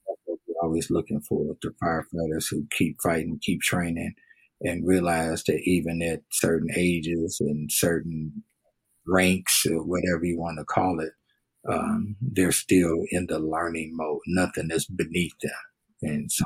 That's 0.08 0.20
what 0.26 0.40
we're 0.48 0.68
always 0.68 0.92
looking 0.92 1.22
for, 1.22 1.56
the 1.62 1.74
firefighters 1.84 2.50
who 2.50 2.68
keep 2.72 2.98
fighting, 3.02 3.40
keep 3.42 3.62
training, 3.62 4.14
and 4.64 4.88
realize 4.88 5.44
that 5.44 5.62
even 5.66 6.02
at 6.02 6.22
certain 6.32 6.70
ages 6.76 7.38
and 7.42 7.72
certain 7.72 8.44
ranks 9.06 9.66
or 9.70 9.84
whatever 9.84 10.24
you 10.24 10.40
want 10.40 10.58
to 10.58 10.66
call 10.66 11.00
it, 11.00 11.12
um, 11.70 12.16
they're 12.22 12.52
still 12.52 13.04
in 13.12 13.28
the 13.28 13.40
learning 13.40 13.92
mode. 13.94 14.20
Nothing 14.28 14.70
is 14.72 14.86
beneath 14.86 15.34
them. 15.42 15.52
And 16.02 16.32
so 16.32 16.44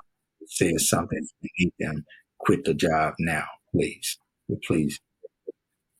says 0.47 0.89
something 0.89 1.27
beneath 1.41 1.73
them, 1.79 2.05
quit 2.39 2.65
the 2.65 2.73
job 2.73 3.13
now, 3.19 3.45
please. 3.71 4.17
Please. 4.65 4.99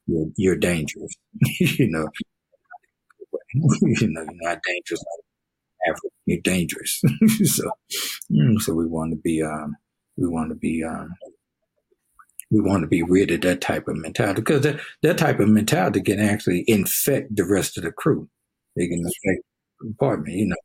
You're, 0.06 0.28
you're 0.38 0.56
dangerous. 0.56 1.14
you 1.60 1.90
know, 1.90 2.08
you 3.54 4.08
know, 4.08 4.22
you're 4.22 4.50
not 4.50 4.60
dangerous. 4.66 5.04
You're 6.26 6.42
dangerous. 6.42 7.02
so, 7.46 7.72
mm, 8.32 8.60
so 8.60 8.74
we 8.74 8.86
want 8.86 9.12
to 9.12 9.18
be, 9.18 9.42
um, 9.42 9.76
we 10.18 10.28
want 10.28 10.50
to 10.50 10.56
be, 10.56 10.84
um, 10.84 11.10
we 12.50 12.62
want 12.62 12.82
to 12.82 12.88
be 12.88 13.04
rid 13.04 13.32
of 13.32 13.42
that 13.42 13.62
type 13.62 13.88
of 13.88 13.98
mentality 13.98 14.42
because 14.42 14.62
that, 14.62 14.80
that 15.02 15.18
type 15.18 15.40
of 15.40 15.50
mentality 15.50 16.02
can 16.02 16.20
actually 16.20 16.64
infect 16.68 17.36
the 17.36 17.46
rest 17.46 17.78
of 17.78 17.84
the 17.84 17.92
crew. 17.92 18.30
They 18.76 18.88
can 18.88 19.00
infect 19.00 19.44
the 19.80 20.18
me, 20.18 20.34
You 20.34 20.48
know, 20.48 20.56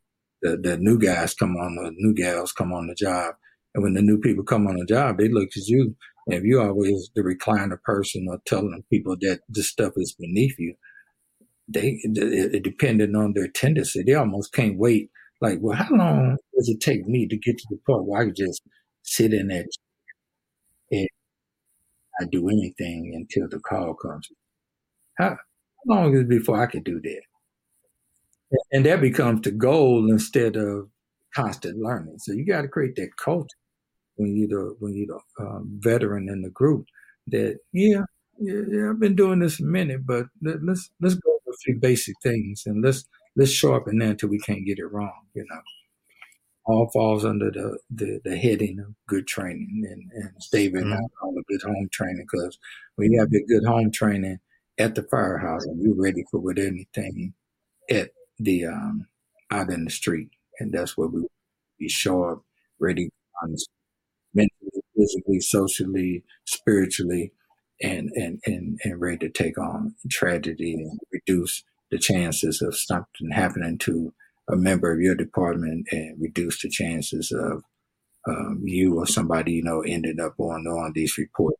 the, 0.42 0.56
the 0.56 0.76
new 0.78 0.98
guys 0.98 1.34
come 1.34 1.56
on, 1.56 1.76
the 1.76 1.92
new 1.96 2.14
gals 2.14 2.52
come 2.52 2.72
on 2.72 2.86
the 2.86 2.94
job. 2.94 3.34
And 3.74 3.82
when 3.82 3.94
the 3.94 4.02
new 4.02 4.18
people 4.18 4.44
come 4.44 4.66
on 4.66 4.76
the 4.76 4.84
job, 4.84 5.18
they 5.18 5.28
look 5.28 5.48
at 5.56 5.66
you. 5.66 5.96
And 6.26 6.36
if 6.36 6.44
you're 6.44 6.66
always 6.66 7.10
the 7.14 7.22
recliner 7.22 7.80
person 7.82 8.26
or 8.28 8.40
telling 8.46 8.84
people 8.90 9.16
that 9.20 9.40
this 9.48 9.68
stuff 9.68 9.94
is 9.96 10.14
beneath 10.18 10.54
you, 10.58 10.74
they, 11.68 11.98
depending 12.62 13.16
on 13.16 13.32
their 13.32 13.48
tendency, 13.48 14.02
they 14.02 14.14
almost 14.14 14.52
can't 14.52 14.78
wait. 14.78 15.10
Like, 15.40 15.58
well, 15.60 15.76
how 15.76 15.88
long 15.90 16.36
does 16.54 16.68
it 16.68 16.80
take 16.80 17.06
me 17.08 17.26
to 17.26 17.36
get 17.36 17.58
to 17.58 17.66
the 17.70 17.78
point 17.86 18.04
where 18.04 18.22
I 18.22 18.24
can 18.26 18.34
just 18.34 18.62
sit 19.02 19.32
in 19.32 19.48
that 19.48 19.66
and 20.90 21.08
not 22.20 22.30
do 22.30 22.48
anything 22.48 23.12
until 23.14 23.48
the 23.48 23.60
call 23.60 23.94
comes. 23.94 24.28
How, 25.18 25.36
long 25.86 26.14
is 26.14 26.22
it 26.22 26.28
before 26.28 26.62
I 26.62 26.66
can 26.66 26.82
do 26.82 27.00
that? 27.00 27.22
And 28.70 28.84
that 28.86 29.00
becomes 29.00 29.42
the 29.42 29.50
goal 29.50 30.10
instead 30.10 30.56
of 30.56 30.88
constant 31.34 31.78
learning. 31.78 32.18
So 32.18 32.32
you 32.32 32.44
got 32.46 32.62
to 32.62 32.68
create 32.68 32.96
that 32.96 33.16
culture 33.16 33.56
when 34.16 34.36
you're 34.36 34.48
the 34.48 34.76
when 34.78 34.94
you're 34.94 35.18
the 35.38 35.44
um, 35.44 35.78
veteran 35.78 36.28
in 36.28 36.42
the 36.42 36.50
group. 36.50 36.86
That 37.28 37.58
yeah, 37.72 38.02
yeah, 38.38 38.60
yeah, 38.68 38.90
I've 38.90 39.00
been 39.00 39.16
doing 39.16 39.38
this 39.38 39.60
a 39.60 39.64
minute, 39.64 40.06
but 40.06 40.26
let, 40.42 40.56
us 40.68 40.90
let's 41.00 41.14
go 41.14 41.30
over 41.30 41.54
a 41.54 41.58
few 41.64 41.78
basic 41.80 42.14
things 42.22 42.64
and 42.66 42.84
let's 42.84 43.04
let's 43.36 43.50
sharpen 43.50 43.98
that 43.98 44.10
until 44.10 44.28
we 44.28 44.38
can't 44.38 44.66
get 44.66 44.78
it 44.78 44.86
wrong. 44.86 45.22
You 45.34 45.46
know 45.48 45.60
all 46.64 46.90
falls 46.92 47.24
under 47.24 47.50
the, 47.50 47.78
the, 47.90 48.20
the 48.24 48.36
heading 48.36 48.78
of 48.78 48.94
good 49.08 49.26
training. 49.26 49.84
And, 49.88 50.10
and 50.12 50.32
David 50.50 50.84
mm-hmm. 50.84 50.92
and 50.92 50.94
I 50.94 51.18
call 51.20 51.34
it 51.36 51.46
good 51.48 51.62
home 51.62 51.88
training 51.92 52.26
because 52.30 52.58
when 52.96 53.12
you 53.12 53.20
have 53.20 53.32
your 53.32 53.42
good 53.48 53.66
home 53.66 53.90
training 53.90 54.38
at 54.78 54.94
the 54.94 55.02
firehouse 55.02 55.64
and 55.64 55.80
you're 55.82 56.00
ready 56.00 56.24
for 56.30 56.40
with 56.40 56.58
anything 56.58 57.34
at 57.90 58.10
the 58.38 58.66
um, 58.66 59.06
out 59.50 59.70
in 59.70 59.84
the 59.84 59.90
street. 59.90 60.30
And 60.58 60.72
that's 60.72 60.96
where 60.96 61.08
we 61.08 61.26
be 61.78 61.88
sharp, 61.88 62.42
ready, 62.78 63.10
honest, 63.42 63.68
mentally, 64.34 64.82
physically, 64.96 65.40
socially, 65.40 66.24
spiritually, 66.44 67.32
and, 67.82 68.10
and, 68.14 68.40
and, 68.46 68.78
and 68.84 69.00
ready 69.00 69.18
to 69.18 69.30
take 69.30 69.58
on 69.58 69.94
tragedy 70.10 70.74
and 70.74 70.98
reduce 71.12 71.64
the 71.90 71.98
chances 71.98 72.62
of 72.62 72.76
something 72.76 73.30
happening 73.32 73.78
to 73.78 74.14
a 74.52 74.56
member 74.56 74.92
of 74.92 75.00
your 75.00 75.14
department 75.14 75.86
and 75.90 76.20
reduce 76.20 76.62
the 76.62 76.68
chances 76.68 77.32
of 77.32 77.62
um, 78.28 78.60
you 78.64 78.98
or 78.98 79.06
somebody 79.06 79.52
you 79.54 79.62
know 79.64 79.80
ended 79.80 80.20
up 80.20 80.34
on 80.38 80.66
on 80.66 80.92
these 80.94 81.18
reports. 81.18 81.58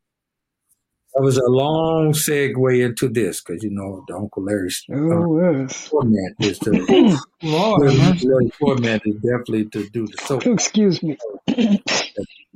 That 1.15 1.23
was 1.23 1.37
a 1.37 1.45
long 1.47 2.13
segue 2.13 2.85
into 2.85 3.09
this 3.09 3.43
because 3.43 3.63
you 3.63 3.71
know 3.71 4.05
the 4.09 4.17
Uncle 4.17 4.45
Larry's 4.45 4.83
uh, 4.91 4.97
Oh, 4.97 5.61
yes. 5.61 5.89
format 5.89 6.33
is 6.41 6.59
to 6.61 6.71
Lord, 7.43 7.95
Larry's 7.95 8.55
format 8.59 9.03
is 9.05 9.17
definitely 9.17 9.67
to 9.71 9.89
do 9.91 10.07
the 10.07 10.17
so. 10.25 10.39
Excuse 10.39 11.03
me. 11.03 11.19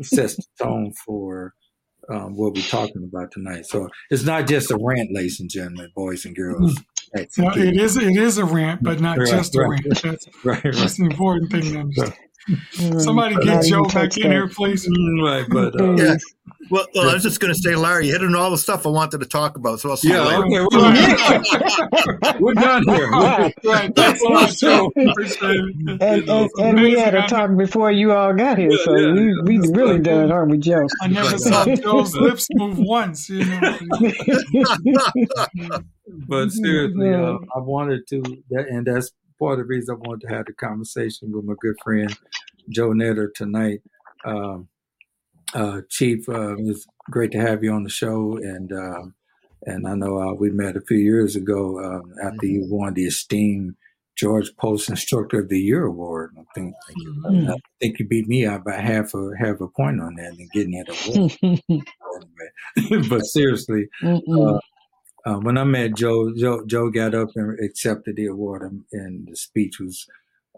sets 0.02 0.36
the 0.36 0.44
tone 0.62 0.92
for 1.04 1.54
um, 2.08 2.36
what 2.36 2.54
we're 2.54 2.62
talking 2.62 3.04
about 3.04 3.32
tonight. 3.32 3.66
So 3.66 3.88
it's 4.10 4.24
not 4.24 4.46
just 4.46 4.70
a 4.70 4.78
rant, 4.80 5.12
ladies 5.12 5.40
and 5.40 5.50
gentlemen, 5.50 5.90
boys 5.94 6.24
and 6.24 6.34
girls. 6.36 6.78
Hey, 7.14 7.26
No, 7.38 7.50
it 7.50 7.76
is 7.76 7.96
it 7.96 8.16
is 8.16 8.38
a 8.38 8.44
rant, 8.44 8.82
but 8.82 9.00
not 9.00 9.18
Right, 9.18 9.28
just 9.28 9.54
a 9.56 9.60
rant. 9.66 9.86
That's, 10.02 10.26
right, 10.44 10.64
right. 10.64 10.74
that's 10.74 10.96
the 10.96 11.04
important 11.04 11.50
thing 11.50 11.62
to 11.62 11.78
understand. 11.80 12.14
Mm, 12.48 13.00
Somebody 13.00 13.34
not 13.34 13.44
get 13.44 13.64
even 13.66 13.68
Joe 13.68 13.84
touch 13.84 14.16
back 14.16 14.24
in 14.24 14.30
here, 14.30 14.48
please. 14.48 14.88
Mm, 14.88 15.22
right, 15.24 15.46
but 15.48 15.80
uh, 15.80 15.94
Yeah. 15.96 16.16
Well, 16.68 16.84
well, 16.96 17.10
I 17.10 17.14
was 17.14 17.22
just 17.22 17.38
going 17.38 17.52
to 17.54 17.58
say, 17.60 17.76
Larry, 17.76 18.06
you 18.06 18.12
hit 18.12 18.22
on 18.22 18.34
all 18.34 18.50
the 18.50 18.58
stuff 18.58 18.86
I 18.86 18.88
wanted 18.88 19.18
to 19.18 19.26
talk 19.26 19.56
about. 19.56 19.78
So 19.78 19.90
I'll 19.90 19.96
see 19.96 20.08
you 20.08 20.14
yeah, 20.14 20.22
later. 20.40 20.66
okay, 20.66 21.40
we're, 22.32 22.40
we're 22.40 22.54
done 22.54 22.82
here. 22.88 23.08
We're- 23.10 23.52
right. 23.64 23.94
Thanks 23.94 24.20
a 24.22 24.28
lot, 24.28 24.50
Joe. 24.50 24.92
And, 24.96 25.12
and, 26.02 26.50
and 26.58 26.80
we 26.80 26.98
had 26.98 27.14
a 27.14 27.26
talk 27.28 27.56
before 27.56 27.92
you 27.92 28.10
all 28.12 28.32
got 28.34 28.58
here, 28.58 28.70
Yeah, 28.72 28.84
so 28.84 28.96
yeah, 28.96 29.12
we, 29.12 29.26
yeah. 29.26 29.42
we 29.44 29.58
really 29.72 29.92
right. 29.94 30.02
done, 30.02 30.32
aren't 30.32 30.50
we, 30.50 30.58
Joe? 30.58 30.86
I 31.02 31.06
never 31.08 31.38
saw 31.38 31.64
Joe's 31.66 32.14
lips 32.16 32.48
move 32.52 32.78
once. 32.78 33.28
You 33.28 33.44
know. 33.44 33.78
but 36.28 36.50
seriously, 36.50 37.10
Yeah. 37.10 37.30
uh, 37.30 37.38
I 37.54 37.58
wanted 37.60 38.06
to, 38.08 38.22
and 38.50 38.86
that's 38.86 39.10
part 39.38 39.54
of 39.54 39.58
the 39.58 39.64
reason 39.64 39.94
I 39.94 40.08
wanted 40.08 40.28
to 40.28 40.34
have 40.34 40.46
the 40.46 40.52
conversation 40.52 41.32
with 41.32 41.44
my 41.44 41.54
good 41.60 41.76
friend 41.82 42.16
Joe 42.68 42.90
Nedder 42.90 43.28
tonight. 43.34 43.80
Um, 44.24 44.68
uh, 45.54 45.82
Chief, 45.88 46.28
uh, 46.28 46.56
it's 46.58 46.86
great 47.10 47.30
to 47.32 47.40
have 47.40 47.62
you 47.62 47.72
on 47.72 47.84
the 47.84 47.90
show, 47.90 48.36
and 48.36 48.72
um, 48.72 49.14
and 49.62 49.86
I 49.86 49.94
know 49.94 50.18
uh, 50.18 50.34
we 50.34 50.50
met 50.50 50.76
a 50.76 50.80
few 50.80 50.98
years 50.98 51.36
ago 51.36 51.78
um, 51.82 52.12
after 52.22 52.46
you 52.46 52.66
won 52.68 52.94
the 52.94 53.04
esteemed 53.04 53.76
George 54.16 54.50
Post 54.56 54.90
Instructor 54.90 55.40
of 55.40 55.48
the 55.48 55.60
Year 55.60 55.84
award. 55.84 56.34
I 56.38 56.42
think 56.54 56.74
Mm. 57.26 57.50
I 57.50 57.56
think 57.80 57.98
you 57.98 58.06
beat 58.06 58.28
me 58.28 58.46
out 58.46 58.64
by 58.64 58.74
half 58.76 59.12
a 59.14 59.30
half 59.38 59.60
a 59.60 59.68
point 59.68 60.00
on 60.00 60.14
that 60.16 60.34
and 60.38 60.50
getting 60.52 60.72
that 60.72 61.58
award. 61.68 61.82
Anyway. 62.78 63.06
but 63.10 63.20
seriously, 63.26 63.88
Mm-mm. 64.02 64.60
Uh, 65.26 65.36
when 65.40 65.58
I 65.58 65.64
met 65.64 65.94
Joe, 65.96 66.32
Joe, 66.36 66.64
Joe 66.66 66.90
got 66.90 67.14
up 67.14 67.30
and 67.36 67.58
accepted 67.64 68.16
the 68.16 68.26
award, 68.26 68.62
and, 68.62 68.84
and 68.92 69.28
the 69.28 69.36
speech 69.36 69.80
was 69.80 70.06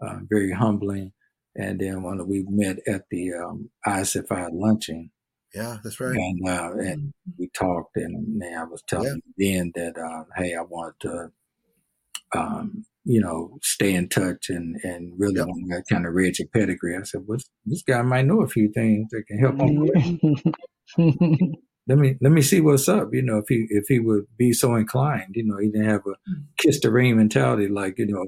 uh, 0.01 0.19
very 0.29 0.51
humbling. 0.53 1.13
And 1.55 1.79
then 1.79 2.03
when 2.03 2.25
we 2.27 2.45
met 2.49 2.77
at 2.87 3.03
the 3.11 3.33
um, 3.33 3.69
ISFI 3.87 4.49
luncheon, 4.53 5.11
Yeah, 5.55 5.79
that's 5.83 5.99
right. 5.99 6.15
and 6.15 6.47
uh, 6.47 6.71
and 6.77 7.13
we 7.37 7.49
talked, 7.57 7.97
and 7.97 8.37
man, 8.37 8.59
I 8.59 8.63
was 8.65 8.83
telling 8.87 9.21
you 9.25 9.33
then 9.57 9.71
that 9.75 9.97
uh, 9.99 10.25
hey, 10.37 10.53
I 10.55 10.61
want 10.61 10.95
to, 11.01 11.31
um, 12.35 12.85
you 13.05 13.19
know, 13.19 13.57
stay 13.63 13.95
in 13.95 14.09
touch 14.09 14.49
and 14.49 14.77
and 14.83 15.13
really 15.19 15.37
Yep. 15.37 15.47
want 15.47 15.71
to 15.87 15.93
kind 15.93 16.05
of 16.05 16.13
read 16.13 16.37
your 16.39 16.47
pedigree. 16.49 16.95
I 16.95 17.03
said, 17.03 17.21
well, 17.25 17.39
this 17.65 17.81
guy 17.83 18.01
might 18.03 18.25
know 18.27 18.41
a 18.43 18.47
few 18.47 18.71
things 18.71 19.09
that 19.11 19.23
can 19.27 19.39
help 19.39 19.59
him 19.59 21.53
let 21.89 21.97
me 21.97 22.15
let 22.21 22.31
me 22.31 22.41
see 22.43 22.61
what's 22.61 22.87
up. 22.87 23.09
You 23.11 23.23
know, 23.23 23.37
if 23.39 23.45
he 23.49 23.65
if 23.69 23.85
he 23.87 23.99
would 23.99 24.25
be 24.37 24.53
so 24.53 24.75
inclined, 24.75 25.35
you 25.35 25.43
know, 25.43 25.57
he 25.57 25.69
didn't 25.69 25.89
have 25.89 26.05
a 26.05 26.13
kiss 26.57 26.79
the 26.79 26.91
ring 26.91 27.17
mentality, 27.17 27.67
like 27.67 27.95
you 27.97 28.05
know, 28.05 28.27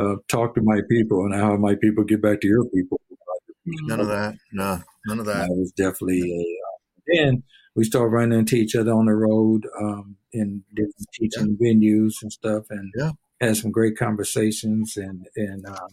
uh, 0.00 0.16
talk 0.28 0.54
to 0.54 0.62
my 0.62 0.80
people 0.88 1.24
and 1.24 1.34
how 1.34 1.56
my 1.56 1.74
people 1.74 2.04
get 2.04 2.22
back 2.22 2.40
to 2.40 2.46
your 2.46 2.64
people. 2.66 3.00
None 3.66 4.00
of 4.00 4.06
that. 4.08 4.36
No, 4.52 4.80
none 5.06 5.18
of 5.18 5.26
that. 5.26 5.48
That 5.48 5.54
was 5.54 5.72
definitely 5.72 6.20
a. 6.20 6.40
Uh, 6.40 7.00
then 7.06 7.42
we 7.74 7.84
started 7.84 8.10
running 8.10 8.38
into 8.38 8.56
each 8.56 8.76
other 8.76 8.92
on 8.92 9.06
the 9.06 9.12
road 9.12 9.66
um, 9.80 10.16
in 10.32 10.62
different 10.74 11.08
teaching 11.12 11.58
venues 11.60 12.14
and 12.22 12.32
stuff, 12.32 12.64
and 12.70 12.92
Yeah. 12.96 13.10
had 13.40 13.56
some 13.56 13.72
great 13.72 13.98
conversations. 13.98 14.96
And 14.96 15.26
and 15.36 15.66
uh, 15.66 15.88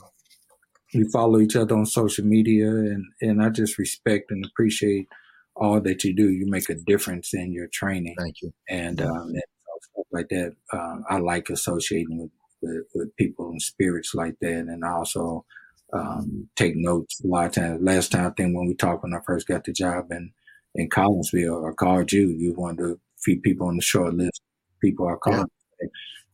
we 0.94 1.10
follow 1.12 1.40
each 1.40 1.56
other 1.56 1.76
on 1.76 1.88
social 1.88 2.26
media, 2.26 2.68
and 2.70 3.06
and 3.22 3.42
I 3.42 3.50
just 3.50 3.80
respect 3.80 4.30
and 4.30 4.46
appreciate 4.46 5.08
all 5.56 5.80
that 5.82 6.04
you 6.04 6.14
do. 6.14 6.30
You 6.30 6.50
make 6.50 6.70
a 6.70 6.76
difference 6.76 7.34
in 7.34 7.52
your 7.52 7.68
training 7.68 8.16
Thank 8.18 8.42
you. 8.42 8.54
and, 8.70 9.02
um, 9.02 9.30
and 9.30 9.44
stuff 9.82 10.06
like 10.12 10.30
that. 10.30 10.56
Um, 10.74 11.04
I 11.10 11.18
like 11.18 11.50
associating 11.50 12.20
with, 12.20 12.32
with, 12.62 12.86
with 12.94 13.16
people 13.16 13.50
and 13.50 13.62
spirits 13.62 14.14
like 14.14 14.36
that, 14.42 14.52
and 14.52 14.84
I 14.86 14.92
also 14.92 15.46
um, 15.94 16.48
take 16.56 16.76
notes 16.76 17.22
a 17.24 17.28
lot 17.28 17.48
of 17.48 17.52
times. 17.52 17.82
Last 17.82 18.12
time 18.12 18.28
I 18.28 18.30
think 18.32 18.56
when 18.56 18.68
we 18.68 18.76
talked 18.76 19.04
when 19.04 19.14
I 19.14 19.20
first 19.26 19.48
got 19.48 19.64
the 19.64 19.74
job 19.74 20.12
in 20.12 20.32
in 20.76 20.90
Collinsville, 20.90 21.70
I 21.70 21.74
called 21.74 22.12
you. 22.12 22.30
You 22.30 22.54
wanted 22.54 22.92
a 22.92 22.96
few 23.24 23.42
people 23.42 23.68
on 23.68 23.76
the 23.76 23.82
short 23.82 24.14
list. 24.14 24.42
People 24.82 25.08
I 25.10 25.16
called. 25.16 25.50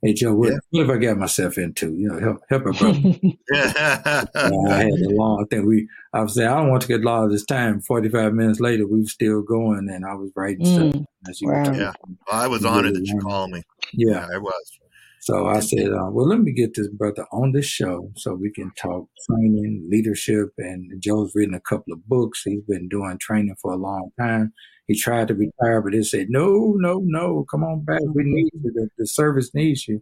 Hey 0.04 0.14
Joe, 0.14 0.36
what, 0.36 0.50
Yeah. 0.52 0.58
what 0.70 0.88
have 0.88 0.96
I 0.96 1.00
got 1.00 1.18
myself 1.18 1.58
into? 1.58 1.92
You 1.96 2.10
know, 2.10 2.20
help 2.20 2.38
help 2.50 2.66
a 2.68 2.72
brother. 2.72 3.00
Yeah. 3.52 4.26
And 4.36 4.72
I 4.72 4.84
had 4.84 4.92
a 4.94 5.10
long. 5.10 5.46
thing. 5.50 5.66
we. 5.66 5.88
I 6.14 6.22
was 6.22 6.36
saying 6.36 6.48
I 6.48 6.58
don't 6.58 6.70
want 6.70 6.82
to 6.84 6.88
get 6.88 7.02
a 7.02 7.04
lot 7.04 7.24
of 7.26 7.32
this 7.32 7.46
time. 7.46 7.82
Forty 7.82 8.10
five 8.10 8.34
minutes 8.34 8.60
later, 8.60 8.86
we 8.88 9.00
were 9.02 9.08
still 9.08 9.42
going, 9.42 9.90
and 9.90 10.06
I 10.06 10.14
was 10.14 10.32
writing 10.36 10.66
stuff 10.66 10.94
Mm. 10.94 11.06
as 11.30 11.42
you 11.42 11.50
Wow. 11.50 11.64
talking. 11.64 11.80
Yeah. 11.82 11.94
I 12.32 12.48
was 12.48 12.64
honored 12.66 12.94
that 12.96 13.06
you 13.06 13.18
called 13.20 13.52
me. 13.52 13.64
Yeah. 13.94 14.28
I 14.32 14.38
was. 14.38 14.80
So 15.22 15.48
I 15.48 15.60
said, 15.60 15.88
uh, 15.90 16.10
well, 16.12 16.28
let 16.28 16.40
me 16.40 16.54
get 16.54 16.74
this 16.76 16.88
brother 16.88 17.26
on 17.34 17.52
this 17.52 17.66
show 17.66 18.12
so 18.16 18.34
we 18.36 18.50
can 18.52 18.72
talk 18.82 19.10
training, 19.30 19.88
leadership. 19.90 20.50
And 20.58 21.02
Joe's 21.02 21.34
written 21.36 21.54
a 21.56 21.60
couple 21.60 21.92
of 21.92 22.08
books. 22.08 22.44
He's 22.46 22.62
been 22.62 22.88
doing 22.88 23.18
training 23.20 23.56
for 23.62 23.74
a 23.74 23.78
long 23.78 24.12
time. 24.18 24.54
He 24.88 24.98
tried 24.98 25.28
to 25.28 25.36
retire, 25.36 25.82
but 25.82 25.92
they 25.92 26.02
said, 26.02 26.28
no, 26.30 26.74
no, 26.78 27.02
no, 27.04 27.46
come 27.52 27.64
on 27.64 27.84
back. 27.84 28.00
We 28.02 28.24
mm-hmm. 28.24 28.34
need 28.34 28.50
you. 28.54 28.72
The, 28.74 28.90
the 28.98 29.08
service 29.08 29.54
needs 29.54 29.88
you. 29.88 30.02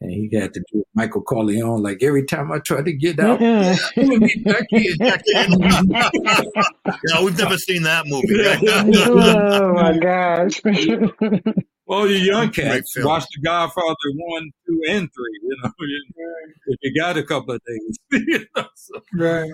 And 0.00 0.10
he 0.10 0.28
had 0.36 0.52
to 0.52 0.62
do 0.70 0.84
Michael 0.94 1.22
Corleone. 1.22 1.82
Like 1.82 2.02
every 2.02 2.26
time 2.26 2.52
I 2.52 2.58
try 2.58 2.82
to 2.82 2.92
get 2.92 3.18
out. 3.18 3.38
"Put 3.38 4.44
back 4.44 4.66
in." 4.72 4.98
Yeah, 7.08 7.24
we've 7.24 7.36
never 7.36 7.56
seen 7.56 7.82
that 7.82 8.04
movie. 8.06 8.28
oh 9.08 9.72
my 9.72 9.98
gosh. 9.98 10.60
Well, 11.88 12.08
you 12.08 12.16
young 12.16 12.50
Great 12.50 12.66
cats, 12.66 12.96
watch 12.98 13.26
The 13.32 13.42
Godfather 13.42 13.94
1, 14.12 14.50
2, 14.66 14.82
and 14.88 15.08
3. 15.08 15.10
You 15.42 15.56
know, 15.62 15.70
if 16.66 16.78
you 16.82 17.00
got 17.00 17.16
a 17.16 17.22
couple 17.22 17.54
of 17.54 17.60
days. 17.64 17.96
you 18.26 18.44
know, 18.56 18.66
so. 18.74 19.00
Right. 19.14 19.48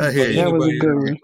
I 0.00 0.10
hear 0.10 0.30
you. 0.30 0.34
that 0.34 0.52
was 0.52 0.66
a 0.66 0.78
good 0.78 0.96
one. 0.96 1.16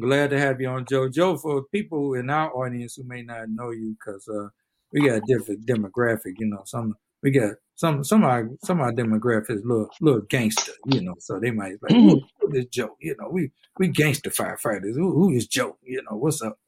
Glad 0.00 0.30
to 0.30 0.38
have 0.38 0.60
you 0.60 0.68
on, 0.68 0.84
Joe. 0.88 1.08
Joe, 1.08 1.36
for 1.36 1.64
people 1.72 2.14
in 2.14 2.30
our 2.30 2.54
audience 2.54 2.96
who 2.96 3.04
may 3.04 3.22
not 3.22 3.48
know 3.48 3.70
you, 3.70 3.96
because 3.98 4.26
uh, 4.28 4.48
we 4.92 5.06
got 5.06 5.18
a 5.18 5.22
different 5.26 5.66
demographic. 5.66 6.34
You 6.38 6.46
know, 6.46 6.62
some 6.64 6.94
we 7.22 7.30
got 7.30 7.54
some 7.74 8.04
some 8.04 8.22
of 8.22 8.30
our 8.30 8.50
some 8.64 8.80
of 8.80 8.86
our 8.86 8.92
demographic 8.92 9.50
is 9.50 9.64
little 9.64 9.88
little 10.00 10.22
gangster. 10.22 10.72
You 10.86 11.02
know, 11.02 11.14
so 11.18 11.38
they 11.38 11.50
might 11.50 11.82
like 11.82 11.92
who, 11.92 12.20
who 12.40 12.54
is 12.54 12.66
Joe? 12.66 12.96
You 13.00 13.16
know, 13.18 13.28
we 13.30 13.50
we 13.78 13.88
gangster 13.88 14.30
firefighters. 14.30 14.94
Who, 14.94 15.12
who 15.12 15.30
is 15.32 15.46
Joe? 15.46 15.76
You 15.82 16.02
know, 16.08 16.16
what's 16.16 16.42
up? 16.42 16.58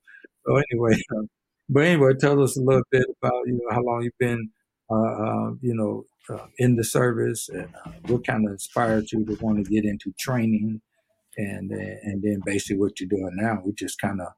So 0.46 0.56
anyway, 0.70 0.96
um, 1.16 1.28
but 1.68 1.84
anyway, 1.84 2.12
tell 2.18 2.42
us 2.42 2.56
a 2.56 2.62
little 2.62 2.82
bit 2.90 3.06
about 3.22 3.46
you 3.46 3.54
know 3.54 3.74
how 3.74 3.82
long 3.82 4.02
you've 4.02 4.18
been, 4.18 4.50
uh, 4.90 4.94
uh, 4.94 5.50
you 5.60 5.74
know, 5.74 6.04
uh, 6.28 6.46
in 6.58 6.76
the 6.76 6.84
service, 6.84 7.48
and 7.48 7.68
uh, 7.84 7.90
what 8.06 8.26
kind 8.26 8.46
of 8.46 8.52
inspired 8.52 9.10
you 9.12 9.24
to 9.24 9.34
want 9.44 9.64
to 9.64 9.70
get 9.70 9.84
into 9.84 10.12
training, 10.18 10.80
and 11.36 11.70
and 11.70 12.22
then 12.22 12.40
basically 12.44 12.78
what 12.78 13.00
you're 13.00 13.08
doing 13.08 13.32
now. 13.34 13.60
We 13.64 13.72
just 13.72 14.00
kind 14.00 14.20
of 14.20 14.28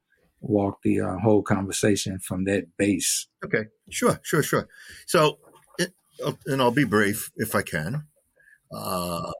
walk 0.40 0.82
the 0.82 1.00
uh, 1.00 1.18
whole 1.18 1.42
conversation 1.42 2.18
from 2.18 2.44
that 2.44 2.76
base. 2.76 3.26
Okay, 3.44 3.66
sure, 3.90 4.20
sure, 4.22 4.42
sure. 4.42 4.68
So, 5.06 5.38
it, 5.78 5.92
and 6.46 6.62
I'll 6.62 6.70
be 6.70 6.84
brief 6.84 7.30
if 7.36 7.54
I 7.54 7.62
can. 7.62 8.04
Uh, 8.72 9.32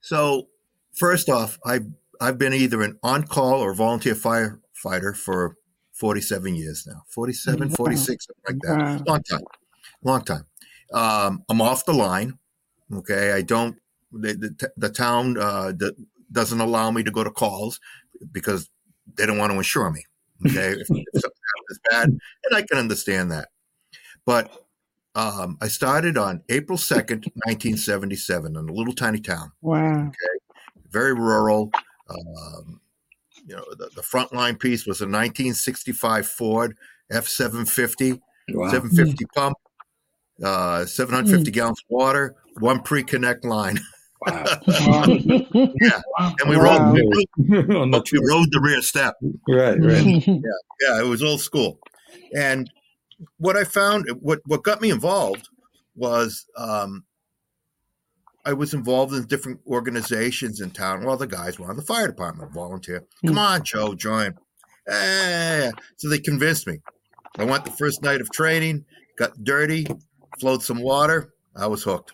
so, 0.00 0.48
first 0.92 1.28
off, 1.28 1.58
I've 1.64 1.86
I've 2.20 2.38
been 2.38 2.52
either 2.52 2.82
an 2.82 2.98
on-call 3.02 3.60
or 3.60 3.74
volunteer 3.74 4.14
firefighter 4.14 5.16
for 5.16 5.56
47 5.92 6.54
years 6.54 6.86
now. 6.86 7.02
47, 7.08 7.68
Wow. 7.68 7.74
46, 7.74 8.26
something 8.26 8.60
like 8.60 8.78
that. 8.78 8.84
Wow. 8.84 9.02
Long 9.06 9.22
time, 9.22 9.42
long 10.02 10.24
time. 10.24 10.46
Um, 10.92 11.44
I'm 11.48 11.60
off 11.60 11.84
the 11.84 11.92
line. 11.94 12.38
Okay, 12.92 13.32
I 13.32 13.42
don't. 13.42 13.76
The 14.12 14.34
the, 14.34 14.70
the 14.76 14.90
town 14.90 15.38
uh, 15.38 15.72
that 15.72 15.94
doesn't 16.32 16.60
allow 16.60 16.90
me 16.90 17.02
to 17.02 17.10
go 17.10 17.22
to 17.24 17.30
calls 17.30 17.78
because 18.32 18.68
they 19.16 19.26
don't 19.26 19.38
want 19.38 19.52
to 19.52 19.58
insure 19.58 19.90
me. 19.90 20.04
Okay, 20.46 20.72
if, 20.72 20.80
if 20.80 20.86
something 20.88 21.42
happens 21.56 21.80
bad, 21.90 22.08
and 22.08 22.54
I 22.56 22.62
can 22.62 22.78
understand 22.78 23.30
that. 23.30 23.48
But 24.26 24.50
um, 25.14 25.56
I 25.60 25.68
started 25.68 26.18
on 26.18 26.42
April 26.48 26.78
second, 26.78 27.30
nineteen 27.46 27.76
seventy-seven, 27.76 28.56
in 28.56 28.68
a 28.68 28.72
little 28.72 28.94
tiny 28.94 29.20
town, 29.20 29.52
Wow. 29.60 30.08
Okay, 30.08 30.38
very 30.90 31.14
rural. 31.14 31.70
Um, 32.10 32.80
you 33.46 33.56
know, 33.56 33.64
the, 33.78 33.90
the 33.96 34.02
frontline 34.02 34.58
piece 34.58 34.86
was 34.86 35.00
a 35.00 35.04
1965 35.04 36.26
Ford 36.26 36.76
F750, 37.12 38.20
Wow. 38.50 38.70
750 38.70 39.24
pump. 39.34 39.56
uh, 40.42 40.84
750 40.86 41.50
mm. 41.50 41.54
gallons 41.54 41.78
of 41.80 41.84
water, 41.90 42.34
one 42.58 42.80
pre-connect 42.82 43.44
line. 43.44 43.78
Wow. 44.26 45.04
yeah, 45.06 46.00
and 46.40 46.48
we 46.48 46.56
wow. 46.56 46.92
rode, 46.92 46.94
we, 46.94 47.02
rode, 47.48 48.10
we 48.12 48.18
rode 48.18 48.52
the 48.52 48.60
rear 48.62 48.82
step. 48.82 49.14
Right, 49.48 49.78
right. 49.80 50.26
yeah, 50.26 50.36
yeah, 50.80 51.00
it 51.00 51.06
was 51.06 51.22
old 51.22 51.40
school. 51.40 51.78
And 52.36 52.70
what 53.38 53.56
I 53.56 53.64
found, 53.64 54.06
what 54.20 54.40
what 54.46 54.62
got 54.62 54.80
me 54.80 54.90
involved 54.90 55.48
was 55.96 56.46
um, 56.56 57.04
I 58.44 58.52
was 58.52 58.74
involved 58.74 59.14
in 59.14 59.24
different 59.26 59.60
organizations 59.66 60.60
in 60.60 60.70
town. 60.70 61.04
Well, 61.04 61.16
the 61.16 61.26
guys 61.26 61.58
were 61.58 61.68
on 61.68 61.76
the 61.76 61.82
fire 61.82 62.08
department, 62.08 62.52
volunteer. 62.52 63.04
Come 63.26 63.36
mm. 63.36 63.38
on, 63.38 63.64
Joe, 63.64 63.94
join. 63.94 64.34
Eh. 64.88 65.70
So 65.96 66.08
they 66.08 66.18
convinced 66.18 66.66
me. 66.66 66.78
I 67.38 67.44
went 67.44 67.64
the 67.64 67.70
first 67.70 68.02
night 68.02 68.20
of 68.20 68.30
training, 68.30 68.84
got 69.16 69.32
dirty, 69.44 69.86
flowed 70.40 70.62
some 70.62 70.80
water. 70.80 71.32
I 71.54 71.66
was 71.66 71.82
hooked, 71.82 72.12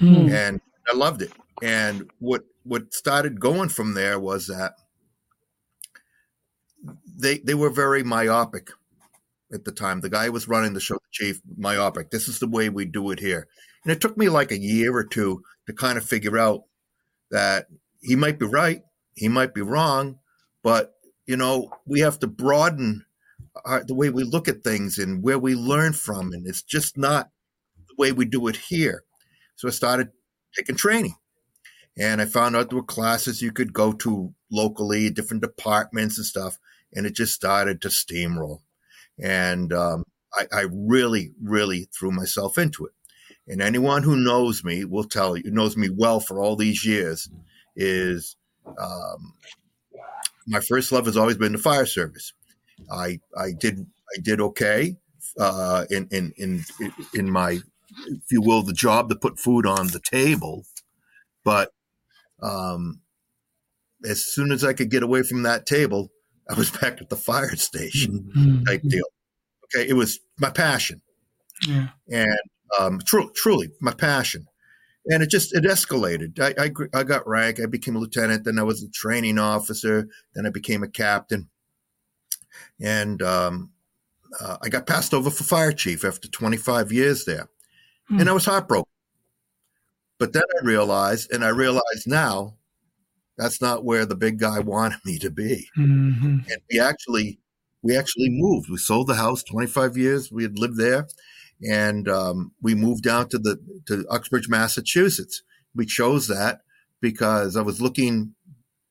mm. 0.00 0.32
and 0.32 0.60
I 0.88 0.96
loved 0.96 1.22
it. 1.22 1.32
And 1.62 2.10
what 2.18 2.44
what 2.64 2.92
started 2.94 3.40
going 3.40 3.68
from 3.68 3.94
there 3.94 4.18
was 4.18 4.46
that 4.46 4.72
they 7.18 7.38
they 7.38 7.54
were 7.54 7.70
very 7.70 8.02
myopic 8.02 8.70
at 9.52 9.64
the 9.64 9.72
time. 9.72 10.00
The 10.00 10.08
guy 10.08 10.28
was 10.28 10.48
running 10.48 10.72
the 10.72 10.80
show, 10.80 10.94
the 10.94 11.00
chief, 11.10 11.40
myopic. 11.56 12.10
This 12.10 12.28
is 12.28 12.38
the 12.38 12.48
way 12.48 12.68
we 12.68 12.84
do 12.84 13.10
it 13.10 13.20
here. 13.20 13.46
And 13.84 13.92
it 13.92 14.00
took 14.00 14.16
me 14.16 14.28
like 14.28 14.50
a 14.50 14.58
year 14.58 14.94
or 14.96 15.04
two 15.04 15.42
to 15.66 15.72
kind 15.72 15.98
of 15.98 16.04
figure 16.04 16.38
out 16.38 16.62
that 17.30 17.66
he 18.00 18.16
might 18.16 18.38
be 18.38 18.46
right, 18.46 18.82
he 19.14 19.28
might 19.28 19.54
be 19.54 19.62
wrong, 19.62 20.18
but 20.62 20.94
you 21.26 21.36
know, 21.36 21.70
we 21.86 22.00
have 22.00 22.18
to 22.20 22.26
broaden 22.26 23.04
our, 23.64 23.84
the 23.84 23.94
way 23.94 24.10
we 24.10 24.24
look 24.24 24.48
at 24.48 24.62
things 24.62 24.98
and 24.98 25.22
where 25.22 25.38
we 25.38 25.54
learn 25.54 25.92
from, 25.92 26.32
and 26.32 26.46
it's 26.46 26.62
just 26.62 26.96
not 26.96 27.30
the 27.88 27.94
way 27.96 28.12
we 28.12 28.24
do 28.24 28.48
it 28.48 28.56
here. 28.56 29.04
So 29.56 29.68
I 29.68 29.70
started 29.70 30.08
taking 30.56 30.76
training, 30.76 31.16
and 31.98 32.20
I 32.20 32.26
found 32.26 32.56
out 32.56 32.70
there 32.70 32.78
were 32.78 32.84
classes 32.84 33.42
you 33.42 33.52
could 33.52 33.72
go 33.72 33.92
to 33.92 34.34
locally, 34.50 35.10
different 35.10 35.42
departments 35.42 36.18
and 36.18 36.26
stuff, 36.26 36.58
and 36.94 37.06
it 37.06 37.14
just 37.14 37.34
started 37.34 37.80
to 37.82 37.88
steamroll, 37.88 38.60
and 39.18 39.72
um, 39.72 40.04
I, 40.34 40.46
I 40.52 40.64
really, 40.72 41.32
really 41.42 41.88
threw 41.96 42.10
myself 42.10 42.58
into 42.58 42.86
it. 42.86 42.92
And 43.48 43.60
anyone 43.60 44.02
who 44.02 44.16
knows 44.16 44.62
me 44.62 44.84
will 44.84 45.04
tell 45.04 45.36
you, 45.36 45.50
knows 45.50 45.76
me 45.76 45.88
well 45.90 46.20
for 46.20 46.40
all 46.40 46.56
these 46.56 46.84
years, 46.86 47.28
is 47.74 48.36
um, 48.78 49.34
my 50.46 50.60
first 50.60 50.92
love 50.92 51.06
has 51.06 51.16
always 51.16 51.36
been 51.36 51.52
the 51.52 51.58
fire 51.58 51.86
service. 51.86 52.32
I 52.90 53.20
I 53.36 53.52
did 53.52 53.86
I 54.16 54.20
did 54.20 54.40
okay 54.40 54.96
uh, 55.38 55.86
in 55.90 56.08
in 56.10 56.32
in 56.36 56.64
in 57.14 57.30
my, 57.30 57.58
if 58.08 58.30
you 58.30 58.42
will, 58.42 58.62
the 58.62 58.72
job 58.72 59.08
to 59.08 59.16
put 59.16 59.38
food 59.38 59.66
on 59.66 59.88
the 59.88 60.00
table, 60.00 60.64
but 61.44 61.70
um, 62.42 63.00
as 64.08 64.24
soon 64.24 64.52
as 64.52 64.64
I 64.64 64.72
could 64.72 64.90
get 64.90 65.02
away 65.02 65.22
from 65.22 65.42
that 65.42 65.66
table, 65.66 66.10
I 66.48 66.54
was 66.54 66.70
back 66.80 67.00
at 67.00 67.08
the 67.08 67.16
fire 67.16 67.56
station 67.56 68.30
mm-hmm. 68.36 68.64
type 68.64 68.82
deal. 68.82 69.06
Okay, 69.66 69.88
it 69.88 69.94
was 69.94 70.20
my 70.38 70.50
passion, 70.50 71.00
yeah. 71.66 71.88
and 72.10 72.38
um, 72.78 73.00
tr- 73.04 73.30
truly 73.34 73.70
my 73.80 73.92
passion 73.92 74.46
and 75.06 75.22
it 75.22 75.30
just 75.30 75.54
it 75.54 75.64
escalated. 75.64 76.38
I, 76.38 76.66
I, 76.66 77.00
I 77.00 77.02
got 77.02 77.26
rank. 77.26 77.60
I 77.60 77.66
became 77.66 77.96
a 77.96 77.98
lieutenant. 77.98 78.44
Then 78.44 78.58
I 78.58 78.62
was 78.62 78.82
a 78.82 78.90
training 78.90 79.38
officer. 79.38 80.08
Then 80.34 80.46
I 80.46 80.50
became 80.50 80.82
a 80.82 80.88
captain, 80.88 81.48
and 82.80 83.20
um, 83.22 83.70
uh, 84.40 84.58
I 84.62 84.68
got 84.68 84.86
passed 84.86 85.12
over 85.12 85.30
for 85.30 85.44
fire 85.44 85.72
chief 85.72 86.04
after 86.04 86.28
25 86.28 86.92
years 86.92 87.24
there, 87.24 87.48
mm. 88.12 88.20
and 88.20 88.28
I 88.28 88.32
was 88.32 88.44
heartbroken. 88.44 88.90
But 90.18 90.32
then 90.32 90.42
I 90.60 90.64
realized, 90.64 91.32
and 91.32 91.44
I 91.44 91.48
realize 91.48 92.06
now, 92.06 92.54
that's 93.36 93.60
not 93.60 93.84
where 93.84 94.06
the 94.06 94.14
big 94.14 94.38
guy 94.38 94.58
wanted 94.60 95.00
me 95.04 95.18
to 95.18 95.30
be. 95.30 95.68
Mm-hmm. 95.76 96.38
And 96.48 96.62
we 96.70 96.78
actually 96.78 97.38
we 97.82 97.96
actually 97.96 98.28
moved. 98.30 98.70
We 98.70 98.76
sold 98.76 99.08
the 99.08 99.14
house. 99.14 99.42
25 99.42 99.96
years 99.96 100.30
we 100.30 100.44
had 100.44 100.56
lived 100.58 100.76
there 100.76 101.08
and 101.68 102.08
um, 102.08 102.52
we 102.60 102.74
moved 102.74 103.02
down 103.02 103.28
to 103.30 103.38
the 103.38 103.58
to 103.86 104.06
Uxbridge, 104.08 104.48
Massachusetts. 104.48 105.42
We 105.74 105.86
chose 105.86 106.28
that 106.28 106.60
because 107.00 107.56
I 107.56 107.62
was 107.62 107.80
looking 107.80 108.34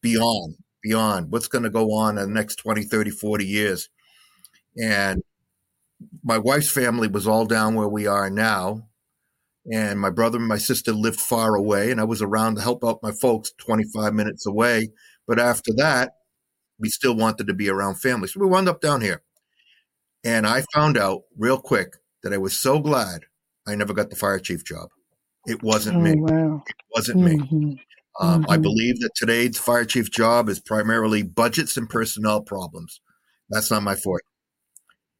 beyond 0.01 0.55
beyond 0.81 1.31
what's 1.31 1.47
going 1.47 1.63
to 1.63 1.69
go 1.69 1.93
on 1.93 2.17
in 2.17 2.27
the 2.27 2.33
next 2.33 2.55
20 2.55 2.83
30 2.83 3.11
40 3.11 3.45
years 3.45 3.89
and 4.81 5.21
my 6.23 6.39
wife's 6.39 6.71
family 6.71 7.07
was 7.07 7.27
all 7.27 7.45
down 7.45 7.75
where 7.75 7.87
we 7.87 8.07
are 8.07 8.31
now 8.31 8.87
and 9.71 9.99
my 9.99 10.09
brother 10.09 10.37
and 10.37 10.47
my 10.47 10.57
sister 10.57 10.91
lived 10.91 11.19
far 11.19 11.55
away 11.55 11.91
and 11.91 11.99
i 11.99 12.03
was 12.03 12.21
around 12.21 12.55
to 12.55 12.61
help 12.61 12.83
out 12.83 13.03
my 13.03 13.11
folks 13.11 13.51
25 13.59 14.13
minutes 14.13 14.45
away 14.45 14.89
but 15.27 15.39
after 15.39 15.71
that 15.75 16.13
we 16.79 16.89
still 16.89 17.15
wanted 17.15 17.45
to 17.45 17.53
be 17.53 17.69
around 17.69 17.95
family 17.95 18.27
so 18.27 18.39
we 18.39 18.47
wound 18.47 18.67
up 18.67 18.81
down 18.81 19.01
here 19.01 19.21
and 20.23 20.47
i 20.47 20.63
found 20.73 20.97
out 20.97 21.21
real 21.37 21.59
quick 21.59 21.97
that 22.23 22.33
I 22.33 22.37
was 22.37 22.57
so 22.57 22.79
glad 22.79 23.21
I 23.67 23.75
never 23.75 23.93
got 23.93 24.09
the 24.09 24.15
fire 24.15 24.39
chief 24.39 24.63
job. 24.65 24.89
It 25.45 25.63
wasn't 25.63 25.97
oh, 25.97 26.01
me. 26.01 26.15
Wow. 26.15 26.63
It 26.67 26.75
wasn't 26.95 27.19
mm-hmm. 27.19 27.59
me. 27.59 27.85
Um, 28.19 28.43
mm-hmm. 28.43 28.51
I 28.51 28.57
believe 28.57 28.99
that 28.99 29.11
today's 29.15 29.57
fire 29.57 29.85
chief 29.85 30.11
job 30.11 30.49
is 30.49 30.59
primarily 30.59 31.23
budgets 31.23 31.77
and 31.77 31.89
personnel 31.89 32.41
problems. 32.41 33.01
That's 33.49 33.71
not 33.71 33.83
my 33.83 33.95
forte. 33.95 34.23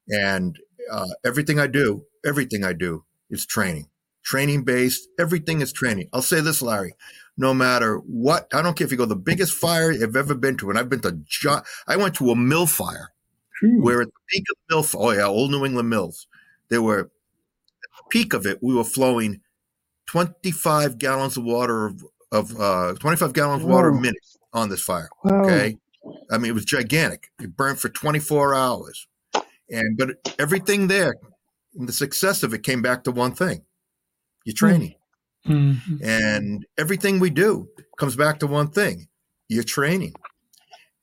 And 0.10 0.58
uh, 0.92 1.08
everything 1.26 1.60
I 1.60 1.68
do, 1.68 2.04
everything 2.26 2.64
I 2.64 2.74
do 2.74 3.06
is 3.30 3.46
training, 3.46 3.88
training 4.24 4.64
based. 4.64 5.08
Everything 5.20 5.62
is 5.62 5.72
training. 5.72 6.10
I'll 6.14 6.22
say 6.22 6.42
this, 6.42 6.62
Larry. 6.62 6.96
No 7.38 7.54
matter 7.54 7.98
what, 7.98 8.48
I 8.54 8.62
don't 8.62 8.78
care 8.78 8.86
if 8.86 8.92
you 8.92 8.98
go 8.98 9.06
the 9.06 9.16
biggest 9.16 9.54
fire 9.54 9.92
you've 9.92 10.16
ever 10.16 10.36
been 10.36 10.58
to, 10.58 10.70
and 10.70 10.78
I've 10.78 10.90
been 10.90 11.02
to, 11.02 11.64
I 11.88 11.96
went 11.96 12.16
to 12.16 12.32
a 12.32 12.36
mill 12.36 12.68
fire 12.68 13.14
where 13.62 14.02
at 14.02 14.08
the 14.08 14.14
peak 14.30 14.44
of 14.52 14.58
the 14.68 14.76
mill, 14.76 15.04
oh 15.04 15.12
yeah, 15.12 15.26
old 15.26 15.52
New 15.52 15.66
England 15.66 15.90
mills, 15.90 16.28
there 16.70 16.82
were, 16.82 17.00
at 17.00 17.06
the 17.06 18.04
peak 18.10 18.34
of 18.34 18.46
it, 18.46 18.60
we 18.62 18.74
were 18.74 18.84
flowing 18.84 19.42
25 20.08 20.98
gallons 20.98 21.38
of 21.38 21.44
water 21.44 21.86
of, 21.88 22.04
of 22.32 22.60
uh, 22.60 22.94
25 23.00 23.34
gallons 23.34 23.64
of 23.64 23.70
water 23.70 23.90
a 23.90 24.00
minute 24.00 24.18
on 24.54 24.70
this 24.70 24.82
fire. 24.82 25.10
Okay. 25.26 25.78
I 26.32 26.38
mean, 26.38 26.52
it 26.52 26.56
was 26.56 26.66
gigantic. 26.66 27.32
It 27.40 27.56
burned 27.56 27.80
for 27.80 27.90
24 27.90 28.56
hours. 28.56 29.08
And, 29.70 29.98
but 29.98 30.36
everything 30.40 30.88
there, 30.88 31.16
the 31.74 31.94
success 31.94 32.44
of 32.44 32.54
it 32.54 32.64
came 32.64 32.82
back 32.82 33.04
to 33.06 33.12
one 33.12 33.34
thing 33.34 33.64
your 34.46 34.56
training. 34.56 34.96
Mm-hmm. 35.48 36.04
And 36.04 36.66
everything 36.78 37.20
we 37.20 37.30
do 37.30 37.70
comes 37.98 38.16
back 38.16 38.40
to 38.40 38.48
one 38.48 38.70
thing 38.70 39.08
your 39.50 39.64
training. 39.64 40.14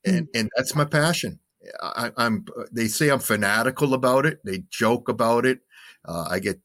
And, 0.05 0.27
and 0.33 0.49
that's 0.55 0.75
my 0.75 0.85
passion. 0.85 1.39
I, 1.81 2.11
am 2.17 2.45
They 2.71 2.87
say 2.87 3.09
I'm 3.09 3.19
fanatical 3.19 3.93
about 3.93 4.25
it. 4.25 4.39
They 4.43 4.63
joke 4.69 5.09
about 5.09 5.45
it. 5.45 5.59
Uh, 6.05 6.25
I 6.29 6.39
get 6.39 6.59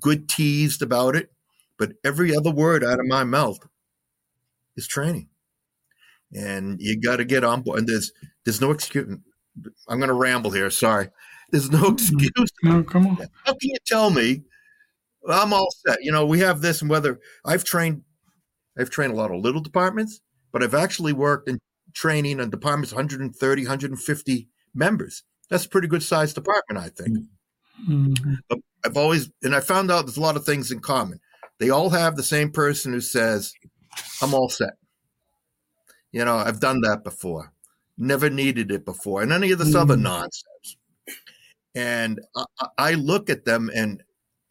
good 0.00 0.28
teased 0.28 0.82
about 0.82 1.16
it, 1.16 1.30
but 1.78 1.92
every 2.04 2.36
other 2.36 2.50
word 2.50 2.84
out 2.84 3.00
of 3.00 3.06
my 3.06 3.24
mouth 3.24 3.58
is 4.76 4.86
training, 4.86 5.28
and 6.32 6.80
you 6.80 7.00
got 7.00 7.16
to 7.16 7.24
get 7.24 7.44
on 7.44 7.62
board. 7.62 7.78
And 7.78 7.88
there's 7.88 8.12
there's 8.44 8.60
no 8.60 8.72
excuse. 8.72 9.18
I'm 9.88 9.98
going 9.98 10.08
to 10.08 10.14
ramble 10.14 10.50
here. 10.50 10.68
Sorry. 10.70 11.08
There's 11.50 11.70
no 11.70 11.90
excuse. 11.90 12.50
No, 12.62 12.82
come 12.82 13.06
on. 13.06 13.16
How 13.44 13.52
can 13.52 13.70
you 13.70 13.76
tell 13.86 14.10
me 14.10 14.42
I'm 15.32 15.52
all 15.52 15.68
set? 15.86 15.98
You 16.02 16.12
know, 16.12 16.26
we 16.26 16.40
have 16.40 16.60
this, 16.60 16.80
and 16.82 16.90
whether 16.90 17.20
I've 17.44 17.64
trained, 17.64 18.02
I've 18.78 18.90
trained 18.90 19.12
a 19.12 19.16
lot 19.16 19.30
of 19.30 19.40
little 19.40 19.62
departments, 19.62 20.20
but 20.52 20.62
I've 20.62 20.74
actually 20.74 21.12
worked 21.12 21.48
in 21.48 21.58
training 21.94 22.40
and 22.40 22.50
departments 22.50 22.92
130 22.92 23.62
150 23.62 24.48
members 24.74 25.22
that's 25.48 25.64
a 25.64 25.68
pretty 25.68 25.88
good 25.88 26.02
sized 26.02 26.34
department 26.34 26.84
i 26.84 26.88
think 26.88 27.18
mm-hmm. 27.88 28.34
but 28.48 28.58
i've 28.84 28.96
always 28.96 29.30
and 29.42 29.54
i 29.54 29.60
found 29.60 29.90
out 29.90 30.04
there's 30.04 30.16
a 30.16 30.20
lot 30.20 30.36
of 30.36 30.44
things 30.44 30.70
in 30.70 30.80
common 30.80 31.20
they 31.60 31.70
all 31.70 31.90
have 31.90 32.16
the 32.16 32.22
same 32.22 32.50
person 32.50 32.92
who 32.92 33.00
says 33.00 33.54
i'm 34.20 34.34
all 34.34 34.48
set 34.48 34.74
you 36.10 36.24
know 36.24 36.36
i've 36.36 36.60
done 36.60 36.80
that 36.80 37.04
before 37.04 37.52
never 37.96 38.28
needed 38.28 38.72
it 38.72 38.84
before 38.84 39.22
and 39.22 39.32
any 39.32 39.52
of 39.52 39.58
this 39.58 39.68
mm-hmm. 39.68 39.78
other 39.78 39.96
nonsense 39.96 40.76
and 41.76 42.20
I, 42.36 42.66
I 42.78 42.94
look 42.94 43.30
at 43.30 43.44
them 43.44 43.68
and 43.74 44.02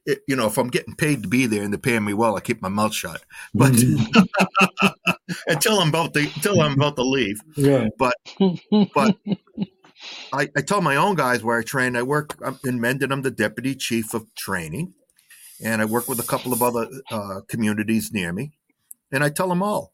it, 0.05 0.19
you 0.27 0.35
know, 0.35 0.47
if 0.47 0.57
I'm 0.57 0.67
getting 0.67 0.95
paid 0.95 1.23
to 1.23 1.29
be 1.29 1.45
there 1.45 1.63
and 1.63 1.73
they're 1.73 1.79
paying 1.79 2.03
me 2.03 2.13
well, 2.13 2.35
I 2.35 2.41
keep 2.41 2.61
my 2.61 2.69
mouth 2.69 2.93
shut. 2.93 3.23
But 3.53 3.73
mm-hmm. 3.73 5.29
until 5.47 5.79
I'm 5.79 5.89
about 5.89 6.13
to 6.13 6.21
until 6.21 6.61
I'm 6.61 6.73
about 6.73 6.95
to 6.97 7.03
leave. 7.03 7.39
Yeah. 7.55 7.87
But 7.97 8.15
but 8.93 9.17
I, 10.33 10.49
I 10.55 10.61
tell 10.61 10.81
my 10.81 10.95
own 10.95 11.15
guys 11.15 11.43
where 11.43 11.57
I 11.57 11.63
train. 11.63 11.95
I 11.95 12.03
work 12.03 12.37
in 12.65 12.81
Mendon. 12.81 13.11
I'm 13.11 13.21
the 13.21 13.31
deputy 13.31 13.75
chief 13.75 14.13
of 14.13 14.33
training, 14.35 14.93
and 15.63 15.81
I 15.81 15.85
work 15.85 16.07
with 16.09 16.19
a 16.19 16.23
couple 16.27 16.53
of 16.53 16.61
other 16.61 16.87
uh, 17.09 17.41
communities 17.47 18.11
near 18.11 18.33
me. 18.33 18.51
And 19.11 19.23
I 19.23 19.29
tell 19.29 19.47
them 19.47 19.63
all, 19.63 19.93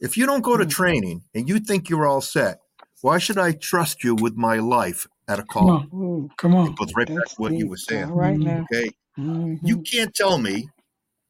if 0.00 0.16
you 0.16 0.26
don't 0.26 0.42
go 0.42 0.56
to 0.56 0.64
mm. 0.64 0.70
training 0.70 1.24
and 1.34 1.48
you 1.48 1.60
think 1.60 1.88
you're 1.88 2.06
all 2.06 2.22
set, 2.22 2.60
why 3.02 3.18
should 3.18 3.38
I 3.38 3.52
trust 3.52 4.02
you 4.02 4.14
with 4.14 4.34
my 4.34 4.56
life 4.56 5.06
at 5.28 5.38
a 5.38 5.42
Come 5.44 5.46
call. 5.66 5.70
on. 5.70 5.90
Ooh, 5.94 6.30
Come 6.36 6.54
on. 6.54 6.68
It 6.68 6.76
goes 6.76 6.92
right 6.96 7.06
back 7.08 7.16
to 7.26 7.34
what 7.36 7.52
you 7.52 7.68
were 7.68 7.76
saying. 7.76 8.10
All 8.10 8.16
right 8.16 8.38
now. 8.38 8.64
Okay. 8.72 8.90
Mhm. 9.18 9.58
You 9.62 9.82
can't 9.82 10.14
tell 10.14 10.38
me 10.38 10.68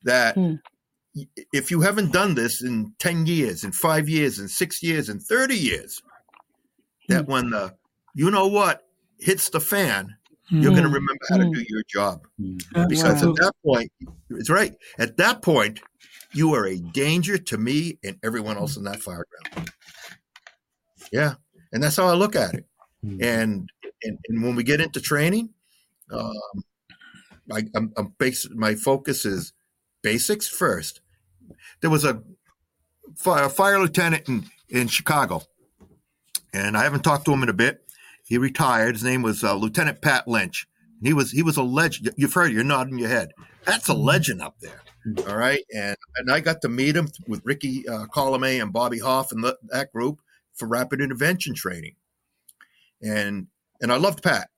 that 0.03 0.35
Hmm. 0.35 0.55
y- 1.15 1.29
if 1.53 1.71
you 1.71 1.81
haven't 1.83 2.13
done 2.13 2.35
this 2.35 2.63
in 2.63 2.95
10 2.99 3.27
years, 3.27 3.63
in 3.65 3.73
five 3.73 4.09
years, 4.09 4.39
in 4.39 4.49
six 4.49 4.83
years, 4.83 5.09
in 5.09 5.21
30 5.21 5.57
years, 5.57 6.03
that 7.09 7.27
when 7.27 7.51
the 7.51 7.75
you 8.15 8.31
know 8.31 8.47
what 8.47 8.87
hits 9.19 9.49
the 9.51 9.61
fan, 9.61 10.17
you're 10.49 10.71
going 10.71 10.83
to 10.85 10.89
Mm. 10.89 10.95
remember 10.95 11.25
how 11.31 11.37
to 11.39 11.45
Mm. 11.45 11.55
do 11.55 11.65
your 11.69 11.83
job. 11.89 12.27
Mm. 12.41 12.89
Because 12.89 13.05
Absolutely. 13.05 13.45
at 13.45 13.45
that 13.47 13.53
point, 13.65 13.93
it's 14.31 14.51
right. 14.51 14.77
At 14.99 15.17
that 15.17 15.43
point, 15.43 15.81
you 16.33 16.53
are 16.55 16.67
a 16.67 16.79
danger 16.79 17.39
to 17.39 17.59
me 17.59 17.99
and 18.05 18.19
everyone 18.23 18.57
else 18.57 18.77
in 18.77 18.85
that 18.85 19.01
fire 19.03 19.25
ground. 19.55 19.71
Yeah. 21.13 21.35
And 21.73 21.83
that's 21.83 21.97
how 21.97 22.07
I 22.07 22.15
look 22.15 22.37
at 22.37 22.55
it. 22.55 22.67
Mm. 23.05 23.23
And 23.23 23.69
and, 24.03 24.19
and 24.29 24.43
when 24.43 24.55
we 24.55 24.63
get 24.63 24.81
into 24.81 25.01
training, 25.01 25.51
um, 26.11 26.65
I, 27.53 27.65
I'm, 27.75 27.93
I'm 27.97 28.15
my 28.55 28.75
focus 28.75 29.25
is 29.25 29.53
basics 30.03 30.49
first. 30.49 31.01
There 31.81 31.91
was 31.91 32.05
a 32.05 32.23
fire, 33.17 33.49
fire 33.49 33.79
lieutenant 33.79 34.29
in, 34.29 34.45
in 34.69 34.89
Chicago, 34.89 35.43
and 36.53 36.77
I 36.77 36.85
haven't 36.85 37.05
talked 37.05 37.25
to 37.27 37.33
him 37.33 37.43
in 37.43 37.49
a 37.49 37.55
bit. 37.55 37.81
He 38.27 38.39
retired. 38.39 38.95
His 38.95 39.05
name 39.05 39.23
was 39.23 39.45
uh, 39.45 39.55
Lieutenant 39.55 40.01
Pat 40.01 40.27
Lynch. 40.27 40.67
He 41.03 41.13
was 41.13 41.33
he 41.33 41.43
was 41.43 41.59
a 41.59 41.63
legend. 41.63 42.11
You've 42.17 42.33
heard. 42.33 42.53
You're 42.53 42.65
nodding 42.65 42.99
your 42.99 43.09
head. 43.09 43.33
That's 43.65 43.89
a 43.89 43.95
legend 43.95 44.41
up 44.41 44.57
there. 44.61 44.81
All 45.29 45.37
right, 45.37 45.61
and 45.75 45.97
and 46.17 46.33
I 46.33 46.41
got 46.41 46.63
to 46.63 46.69
meet 46.69 46.97
him 46.97 47.09
with 47.29 47.43
Ricky 47.45 47.87
uh, 47.87 48.07
Kolomay 48.07 48.63
and 48.63 48.73
Bobby 48.73 49.01
Hoff 49.01 49.33
and 49.33 49.45
the, 49.45 49.59
that 49.69 49.93
group 49.93 50.21
for 50.55 50.67
rapid 50.67 51.03
intervention 51.03 51.55
training. 51.55 51.97
And 53.05 53.47
and 53.81 53.93
I 53.93 53.97
loved 53.97 54.23
Pat. 54.23 54.49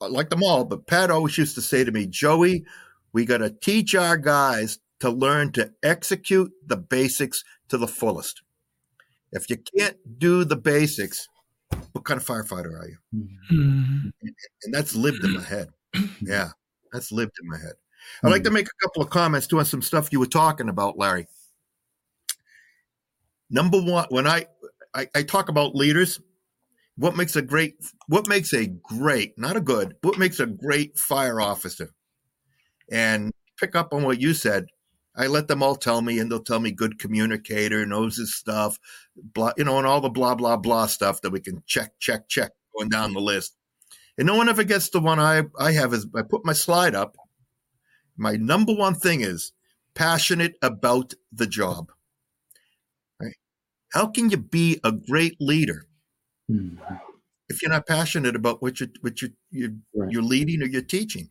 I 0.00 0.06
liked 0.06 0.30
them 0.30 0.42
all, 0.42 0.64
but 0.64 0.86
Pat 0.86 1.10
always 1.10 1.38
used 1.38 1.54
to 1.54 1.62
say 1.62 1.84
to 1.84 1.92
me, 1.92 2.06
Joey, 2.06 2.64
we 3.12 3.24
got 3.24 3.38
to 3.38 3.50
teach 3.50 3.94
our 3.94 4.16
guys 4.16 4.78
to 5.00 5.10
learn 5.10 5.52
to 5.52 5.72
execute 5.82 6.52
the 6.66 6.76
basics 6.76 7.44
to 7.68 7.78
the 7.78 7.86
fullest. 7.88 8.42
If 9.32 9.48
you 9.48 9.56
can't 9.78 9.96
do 10.18 10.44
the 10.44 10.56
basics, 10.56 11.28
what 11.92 12.04
kind 12.04 12.20
of 12.20 12.26
firefighter 12.26 12.78
are 12.78 12.88
you? 12.88 12.96
Mm. 13.14 13.28
Mhm. 13.52 14.12
And 14.64 14.74
that's 14.74 14.94
lived 14.94 15.24
in 15.24 15.34
my 15.34 15.42
head. 15.42 15.70
Yeah, 16.20 16.50
that's 16.92 17.12
lived 17.12 17.36
in 17.42 17.48
my 17.48 17.58
head. 17.58 17.74
I'd 18.22 18.30
like 18.30 18.44
to 18.44 18.50
make 18.50 18.66
a 18.66 18.82
couple 18.86 19.02
of 19.02 19.10
comments 19.10 19.46
to 19.48 19.58
on 19.58 19.64
some 19.64 19.82
stuff 19.82 20.12
you 20.12 20.20
were 20.20 20.26
talking 20.26 20.68
about, 20.68 20.98
Larry. 20.98 21.26
Number 23.50 23.80
one, 23.80 24.06
when 24.10 24.26
I, 24.26 24.46
I, 24.94 25.08
I 25.14 25.22
talk 25.22 25.48
about 25.48 25.74
leaders, 25.74 26.20
what 26.96 27.16
makes 27.16 27.36
a 27.36 27.42
great, 27.42 27.74
what 28.06 28.28
makes 28.28 28.52
a 28.52 28.66
great, 28.66 29.38
not 29.38 29.56
a 29.56 29.60
good, 29.60 29.96
what 30.02 30.18
makes 30.18 30.40
a 30.40 30.46
great 30.46 30.98
fire 30.98 31.40
officer? 31.40 31.90
And 32.90 33.32
pick 33.58 33.74
up 33.74 33.92
on 33.92 34.04
what 34.04 34.20
you 34.20 34.34
said. 34.34 34.66
I 35.16 35.28
let 35.28 35.46
them 35.46 35.62
all 35.62 35.76
tell 35.76 36.02
me, 36.02 36.18
and 36.18 36.30
they'll 36.30 36.42
tell 36.42 36.58
me 36.58 36.72
good 36.72 36.98
communicator, 36.98 37.86
knows 37.86 38.16
his 38.16 38.34
stuff, 38.34 38.78
blah, 39.16 39.52
you 39.56 39.64
know, 39.64 39.78
and 39.78 39.86
all 39.86 40.00
the 40.00 40.08
blah 40.08 40.34
blah 40.34 40.56
blah 40.56 40.86
stuff 40.86 41.20
that 41.22 41.30
we 41.30 41.40
can 41.40 41.62
check, 41.66 41.92
check, 42.00 42.28
check, 42.28 42.50
going 42.76 42.88
down 42.88 43.12
the 43.12 43.20
list. 43.20 43.56
And 44.18 44.26
no 44.26 44.36
one 44.36 44.48
ever 44.48 44.64
gets 44.64 44.88
the 44.90 45.00
one 45.00 45.20
I 45.20 45.44
I 45.58 45.72
have 45.72 45.92
is 45.94 46.06
I 46.16 46.22
put 46.22 46.44
my 46.44 46.52
slide 46.52 46.94
up. 46.94 47.16
My 48.16 48.36
number 48.36 48.72
one 48.72 48.94
thing 48.94 49.20
is 49.20 49.52
passionate 49.94 50.54
about 50.62 51.14
the 51.32 51.46
job. 51.46 51.92
Right? 53.20 53.36
How 53.92 54.08
can 54.08 54.30
you 54.30 54.36
be 54.36 54.80
a 54.82 54.90
great 54.92 55.36
leader 55.40 55.86
Mm. 56.50 56.78
if 57.48 57.62
you're 57.62 57.70
not 57.70 57.86
passionate 57.86 58.36
about 58.36 58.60
what 58.62 58.80
you 58.80 58.88
what 59.00 59.22
you 59.22 59.30
you 59.50 59.78
Right. 59.94 60.10
you're 60.12 60.22
leading 60.22 60.62
or 60.62 60.66
you're 60.66 60.82
teaching? 60.82 61.30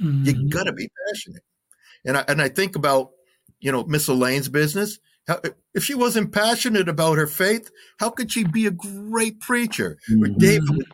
Mhm. 0.00 0.26
You 0.26 0.48
got 0.50 0.64
to 0.64 0.72
be 0.72 0.88
passionate. 1.08 1.42
And 2.04 2.16
I 2.16 2.24
and 2.28 2.40
I 2.40 2.48
think 2.48 2.74
about 2.76 3.10
you 3.60 3.70
know 3.72 3.84
Miss 3.84 4.08
Elaine's 4.08 4.48
business. 4.48 4.98
How, 5.26 5.40
if 5.74 5.82
she 5.84 5.94
wasn't 5.94 6.32
passionate 6.32 6.88
about 6.88 7.16
her 7.18 7.26
faith, 7.26 7.70
how 7.98 8.10
could 8.10 8.30
she 8.30 8.44
be 8.44 8.66
a 8.66 8.70
great 8.70 9.40
preacher? 9.40 9.98
Or 10.10 10.28
Mhm. 10.28 10.38
David, 10.38 10.70
with 10.76 10.86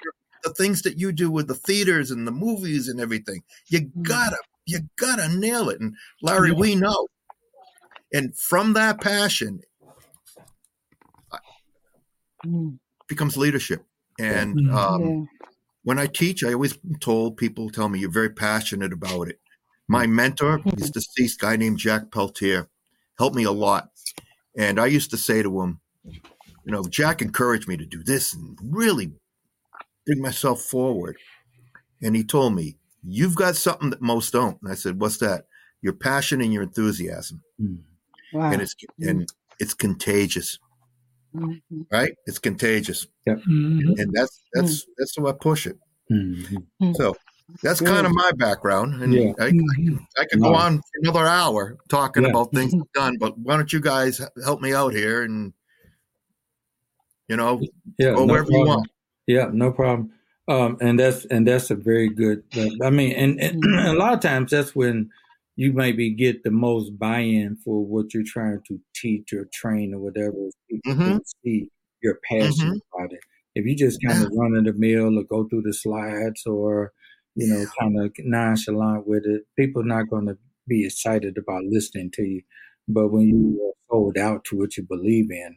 the 0.44 0.54
things 0.54 0.82
that 0.82 0.98
you 0.98 1.12
do 1.12 1.30
with 1.30 1.48
the 1.48 1.54
theaters 1.54 2.10
and 2.10 2.26
the 2.26 2.32
movies 2.32 2.88
and 2.88 3.00
everything, 3.00 3.42
you 3.68 3.90
gotta 4.02 4.38
you 4.66 4.80
gotta 4.96 5.28
nail 5.28 5.68
it. 5.68 5.80
And 5.80 5.96
Larry, 6.22 6.52
we 6.52 6.74
know. 6.76 7.08
And 8.12 8.36
from 8.36 8.72
that 8.74 9.00
passion. 9.00 9.62
Becomes 13.10 13.36
leadership. 13.36 13.84
And 14.18 14.56
Mhm. 14.56 14.74
um, 14.74 15.02
Yeah. 15.02 15.24
when 15.82 15.98
I 15.98 16.06
teach, 16.06 16.42
I 16.42 16.54
always 16.54 16.78
told 17.00 17.36
people, 17.36 17.68
tell 17.68 17.88
me 17.90 17.98
you're 17.98 18.10
very 18.10 18.30
passionate 18.30 18.92
about 18.92 19.28
it. 19.28 19.38
My 19.88 20.06
mentor, 20.06 20.62
he's 20.76 20.90
deceased 20.90 21.40
guy 21.40 21.56
named 21.56 21.78
Jack 21.78 22.10
Peltier, 22.10 22.68
helped 23.18 23.36
me 23.36 23.44
a 23.44 23.50
lot. 23.52 23.90
And 24.56 24.78
I 24.80 24.86
used 24.86 25.10
to 25.10 25.16
say 25.16 25.42
to 25.42 25.60
him, 25.60 25.80
you 26.04 26.72
know, 26.72 26.84
Jack 26.84 27.20
encouraged 27.20 27.66
me 27.68 27.76
to 27.76 27.84
do 27.86 28.02
this 28.02 28.32
and 28.32 28.56
really 28.62 29.12
bring 30.06 30.22
myself 30.22 30.62
forward. 30.62 31.16
And 32.02 32.14
he 32.14 32.24
told 32.24 32.54
me, 32.54 32.78
you've 33.02 33.34
got 33.34 33.56
something 33.56 33.90
that 33.90 34.00
most 34.00 34.32
don't. 34.32 34.58
And 34.62 34.70
I 34.70 34.74
said, 34.74 35.00
what's 35.00 35.18
that? 35.18 35.46
Your 35.82 35.94
passion 35.94 36.40
and 36.40 36.52
your 36.52 36.62
enthusiasm. 36.62 37.42
Mm. 37.60 37.82
Wow. 38.32 38.52
And 38.52 38.62
it's, 38.62 38.76
and 39.00 39.28
it's 39.58 39.74
contagious, 39.74 40.58
Mhm. 41.34 41.60
right? 41.90 42.12
It's 42.26 42.38
contagious. 42.38 43.06
Mhm. 43.26 43.98
And 44.00 44.12
that's, 44.12 44.42
that's, 44.52 44.86
that's 44.98 45.14
how 45.16 45.26
I 45.26 45.32
push 45.32 45.66
it. 45.66 45.78
Mhm. 46.10 46.96
So 46.96 47.16
that's 47.62 47.80
Good. 47.80 47.88
kind 47.88 48.06
of 48.06 48.12
my 48.14 48.32
background, 48.36 49.02
and 49.02 49.12
Yeah. 49.12 49.32
I, 49.38 49.50
Mhm. 49.50 49.98
I 50.18 50.24
could 50.26 50.40
go 50.40 50.54
on 50.54 50.78
for 50.78 50.84
another 51.02 51.26
hour 51.26 51.78
talking 51.88 52.22
Yeah. 52.24 52.30
about 52.30 52.52
things 52.52 52.72
done. 52.94 53.16
But 53.18 53.38
why 53.38 53.56
don't 53.56 53.72
you 53.72 53.80
guys 53.80 54.20
help 54.44 54.60
me 54.60 54.72
out 54.72 54.92
here 54.92 55.22
and 55.22 55.52
you 57.28 57.36
know 57.36 57.60
Yeah, 57.98 58.12
go 58.14 58.24
no 58.24 58.32
wherever 58.32 58.50
you 58.50 58.58
problem. 58.58 58.76
want? 58.76 58.88
Yeah, 59.26 59.50
no 59.52 59.70
problem. 59.72 60.12
Um, 60.48 60.78
and 60.80 60.98
that's 60.98 61.24
and 61.26 61.46
that's 61.46 61.70
a 61.70 61.76
very 61.76 62.08
good. 62.08 62.42
I 62.82 62.90
mean, 62.90 63.12
and, 63.12 63.40
and 63.40 63.62
a 63.86 63.92
lot 63.92 64.14
of 64.14 64.20
times 64.20 64.50
that's 64.50 64.74
when 64.74 65.10
you 65.56 65.72
maybe 65.72 66.10
get 66.14 66.42
the 66.42 66.50
most 66.50 66.98
buy-in 66.98 67.56
for 67.64 67.84
what 67.84 68.14
you're 68.14 68.22
trying 68.24 68.60
to 68.68 68.80
teach 68.94 69.32
or 69.32 69.46
train 69.52 69.94
or 69.94 70.00
whatever. 70.00 70.36
People 70.70 70.84
Mhm. 70.84 71.04
can 71.04 71.20
see 71.44 71.68
your 72.02 72.18
passion 72.30 72.72
about 72.94 73.12
it. 73.12 73.20
If 73.54 73.66
you 73.66 73.76
just 73.76 74.00
kind 74.06 74.22
of 74.22 74.30
run 74.34 74.56
in 74.56 74.64
the 74.64 74.72
mill 74.72 75.18
or 75.18 75.24
go 75.24 75.48
through 75.48 75.62
the 75.62 75.74
slides 75.74 76.46
or 76.46 76.92
you 77.34 77.46
know 77.46 77.66
kind 77.80 78.00
of 78.00 78.12
nonchalant 78.20 79.06
with 79.06 79.24
it, 79.26 79.42
people 79.56 79.82
are 79.82 79.86
not 79.86 80.08
going 80.10 80.26
to 80.26 80.38
be 80.68 80.86
excited 80.86 81.36
about 81.38 81.64
listening 81.64 82.10
to 82.12 82.22
you. 82.22 82.42
But 82.88 83.08
when 83.08 83.22
you 83.28 83.74
hold 83.88 84.16
out 84.18 84.44
to 84.46 84.58
what 84.58 84.76
you 84.76 84.84
believe 84.84 85.30
in, 85.30 85.56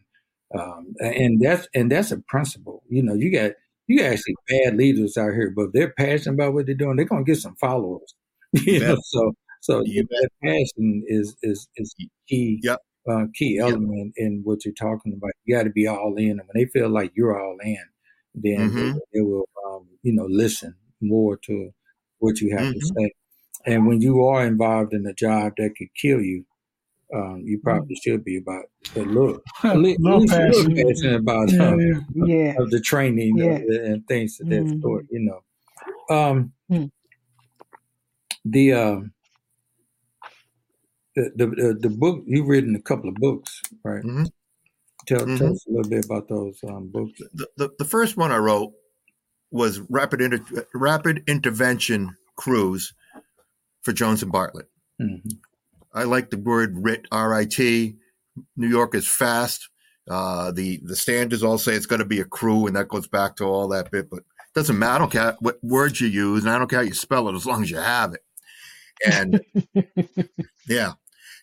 um, 0.58 0.94
and 1.00 1.42
that's 1.42 1.68
and 1.74 1.92
that's 1.92 2.12
a 2.12 2.20
principle. 2.28 2.84
You 2.90 3.04
know, 3.04 3.14
you 3.14 3.32
got 3.32 3.52
you 3.88 3.98
got 4.00 4.14
actually 4.14 4.38
bad 4.50 4.76
leaders 4.78 5.18
out 5.18 5.34
here, 5.34 5.52
but 5.56 5.66
if 5.68 5.72
they're 5.74 5.94
passionate 5.94 6.36
about 6.36 6.54
what 6.54 6.66
they're 6.66 6.76
doing, 6.76 6.96
they're 6.96 7.06
gonna 7.06 7.24
get 7.24 7.38
some 7.38 7.56
followers. 7.56 8.14
You 8.68 8.82
know, 8.82 8.96
so 9.04 9.34
so 9.64 9.82
You 9.86 10.04
that 10.10 10.30
passion 10.44 11.04
is 11.08 11.36
is 11.42 11.68
is 11.78 11.96
key. 12.30 12.60
Yep. 12.64 12.80
Uh, 13.10 13.26
key 13.34 13.58
Yep. 13.66 13.68
element 13.68 14.14
in 14.16 14.42
what 14.44 14.64
you're 14.64 14.74
talking 14.74 15.14
about. 15.14 15.32
You 15.46 15.56
got 15.58 15.64
to 15.64 15.70
be 15.70 15.88
all 15.88 16.16
in, 16.18 16.32
and 16.40 16.48
when 16.48 16.56
they 16.56 16.66
feel 16.66 16.90
like 16.90 17.12
you're 17.16 17.38
all 17.42 17.58
in, 17.64 17.86
then 18.36 18.60
Mhm. 18.60 18.94
they, 18.94 19.02
they 19.14 19.22
will, 19.22 19.48
um, 19.68 19.88
you 20.04 20.14
know, 20.14 20.26
listen 20.26 20.76
more 21.02 21.36
to 21.48 21.72
what 22.20 22.40
you 22.42 22.56
have 22.56 22.70
to 22.72 22.80
Mhm. 22.80 22.94
say. 22.98 23.12
And 23.66 23.88
when 23.88 24.02
you 24.02 24.24
are 24.26 24.46
involved 24.46 24.94
in 24.94 25.06
a 25.06 25.14
job 25.14 25.54
that 25.58 25.76
could 25.78 25.94
kill 26.02 26.22
you, 26.22 26.46
um, 27.14 27.42
you 27.46 27.60
probably 27.64 27.96
should 27.96 28.24
be 28.24 28.38
about 28.38 28.66
a 28.98 29.02
little, 29.02 29.40
at 29.64 29.80
least, 29.80 30.00
No 30.00 30.16
a 30.16 30.20
little 30.20 30.28
passion. 30.28 30.76
passionate 30.76 31.22
about 31.22 31.50
Yeah, 31.50 31.60
um, 31.60 31.80
yeah. 32.16 32.54
Of 32.58 32.70
the 32.72 32.82
training 32.82 33.38
Yeah. 33.38 33.60
the- 33.68 33.86
and 33.86 34.08
things 34.08 34.40
of 34.42 34.48
that 34.50 34.66
Mhm. 34.66 34.82
sort. 34.82 35.06
You 35.10 35.22
know, 36.10 36.16
um, 36.16 36.54
Mm. 36.70 36.90
the 38.46 38.74
um, 38.74 39.13
the, 41.16 41.32
the 41.36 41.78
the 41.82 41.90
book 41.90 42.24
you've 42.26 42.48
written 42.48 42.76
a 42.76 42.82
couple 42.82 43.10
of 43.10 43.16
books, 43.16 43.62
right? 43.84 44.04
Mhm. 44.04 44.32
Tell 45.08 45.20
tell 45.20 45.28
Mhm. 45.28 45.52
us 45.52 45.66
a 45.68 45.72
little 45.72 45.90
bit 45.90 46.06
about 46.06 46.28
those 46.30 46.60
um, 46.68 46.88
books. 46.90 47.20
The, 47.34 47.48
the 47.58 47.70
the 47.80 47.86
first 47.86 48.18
one 48.18 48.32
I 48.32 48.38
wrote 48.38 48.72
was 49.52 49.80
rapid 49.90 50.22
inter, 50.22 50.66
rapid 50.74 51.24
intervention 51.28 52.16
crews 52.38 52.94
for 53.84 53.94
Jones 53.94 54.24
and 54.24 54.32
Bartlett. 54.32 54.70
hmm 55.00 55.18
I 55.96 56.06
like 56.06 56.32
the 56.32 56.38
word 56.38 56.76
RIT, 56.76 57.06
R-I-T. 57.12 57.96
New 58.58 58.68
York 58.68 58.96
is 58.96 59.08
fast. 59.08 59.70
Uh, 60.10 60.52
the 60.52 60.80
the 60.84 60.96
standards 60.96 61.44
all 61.44 61.60
say 61.60 61.74
it's 61.76 61.86
got 61.86 61.98
to 61.98 62.06
be 62.06 62.20
a 62.20 62.26
crew, 62.26 62.66
and 62.66 62.76
that 62.76 62.88
goes 62.88 63.08
back 63.08 63.36
to 63.36 63.44
all 63.46 63.68
that 63.68 63.92
bit. 63.92 64.10
But 64.10 64.20
it 64.22 64.54
doesn't 64.56 64.80
matter. 64.80 64.96
I 64.96 64.98
don't 64.98 65.12
care 65.12 65.38
what 65.40 65.64
words 65.64 66.02
you 66.02 66.08
use, 66.08 66.44
and 66.44 66.52
I 66.52 66.58
don't 66.58 66.68
care 66.70 66.80
how 66.80 66.86
you 66.86 66.96
spell 66.96 67.30
it, 67.30 67.36
as 67.36 67.46
long 67.46 67.62
as 67.62 67.70
you 67.70 67.78
have 67.78 68.16
it. 68.16 68.22
And 69.06 69.42
yeah, 70.68 70.94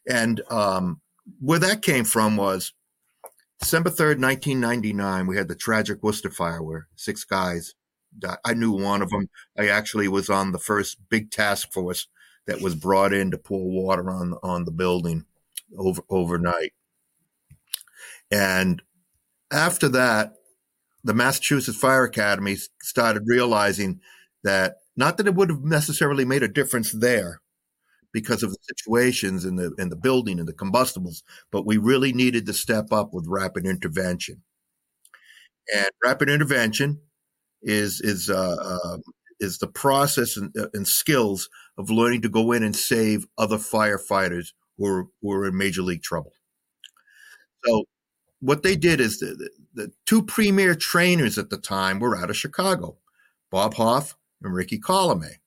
and 0.08 0.40
um, 0.50 1.00
where 1.40 1.58
that 1.58 1.82
came 1.82 2.04
from 2.04 2.36
was 2.36 2.72
December 3.60 3.90
third, 3.90 4.18
nineteen 4.18 4.60
ninety 4.60 4.92
nine. 4.92 5.26
We 5.26 5.36
had 5.36 5.48
the 5.48 5.54
tragic 5.54 6.02
Worcester 6.02 6.30
fire, 6.30 6.62
where 6.62 6.88
six 6.96 7.24
guys 7.24 7.74
died. 8.18 8.38
I 8.44 8.54
knew 8.54 8.72
one 8.72 9.02
of 9.02 9.10
them. 9.10 9.28
I 9.58 9.68
actually 9.68 10.08
was 10.08 10.30
on 10.30 10.52
the 10.52 10.58
first 10.58 10.98
big 11.08 11.30
task 11.30 11.72
force 11.72 12.06
that 12.46 12.60
was 12.60 12.74
brought 12.74 13.12
in 13.12 13.30
to 13.30 13.38
pour 13.38 13.70
water 13.70 14.10
on 14.10 14.34
on 14.42 14.64
the 14.64 14.72
building 14.72 15.26
over 15.76 16.02
overnight. 16.08 16.72
And 18.30 18.82
after 19.52 19.88
that, 19.90 20.34
the 21.04 21.14
Massachusetts 21.14 21.78
Fire 21.78 22.04
Academy 22.04 22.56
started 22.80 23.24
realizing 23.26 24.00
that 24.42 24.76
not 24.96 25.16
that 25.16 25.26
it 25.26 25.34
would 25.34 25.50
have 25.50 25.62
necessarily 25.62 26.24
made 26.24 26.42
a 26.42 26.48
difference 26.48 26.92
there 26.92 27.40
because 28.12 28.42
of 28.42 28.50
the 28.50 28.58
situations 28.62 29.44
in 29.44 29.56
the 29.56 29.72
in 29.78 29.88
the 29.88 29.96
building 29.96 30.38
and 30.38 30.48
the 30.48 30.52
combustibles, 30.52 31.22
but 31.50 31.66
we 31.66 31.76
really 31.76 32.12
needed 32.12 32.46
to 32.46 32.52
step 32.52 32.92
up 32.92 33.12
with 33.12 33.26
rapid 33.28 33.66
intervention. 33.66 34.42
And 35.74 35.88
rapid 36.04 36.28
intervention 36.28 37.00
is 37.62 38.00
is 38.00 38.30
uh, 38.30 38.56
uh, 38.60 38.98
is 39.38 39.58
the 39.58 39.68
process 39.68 40.36
and, 40.36 40.54
uh, 40.58 40.68
and, 40.74 40.86
skills 40.86 41.48
of 41.78 41.90
learning 41.90 42.20
to 42.22 42.28
go 42.28 42.52
in 42.52 42.62
and 42.62 42.76
save 42.76 43.26
other 43.38 43.56
firefighters 43.56 44.52
who 44.76 44.86
are, 44.86 45.06
who 45.22 45.32
are 45.32 45.46
in 45.46 45.56
major 45.56 45.82
league 45.82 46.02
trouble. 46.02 46.32
So 47.64 47.84
what 48.40 48.62
they 48.62 48.76
did 48.76 49.00
is 49.00 49.18
the, 49.18 49.26
the, 49.26 49.50
the 49.74 49.92
two 50.06 50.22
premier 50.22 50.74
trainers 50.74 51.38
at 51.38 51.50
the 51.50 51.58
time 51.58 52.00
were 52.00 52.16
out 52.16 52.30
of 52.30 52.36
Chicago, 52.36 52.98
Bob 53.50 53.74
Hoff 53.74 54.16
and 54.42 54.54
Ricky 54.54 54.78
Kolomay. 54.78 55.39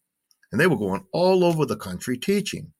And 0.54 0.62
they 0.62 0.68
were 0.68 0.78
going 0.78 1.04
all 1.12 1.44
over 1.44 1.66
the 1.66 1.76
country 1.76 2.16
teaching. 2.16 2.74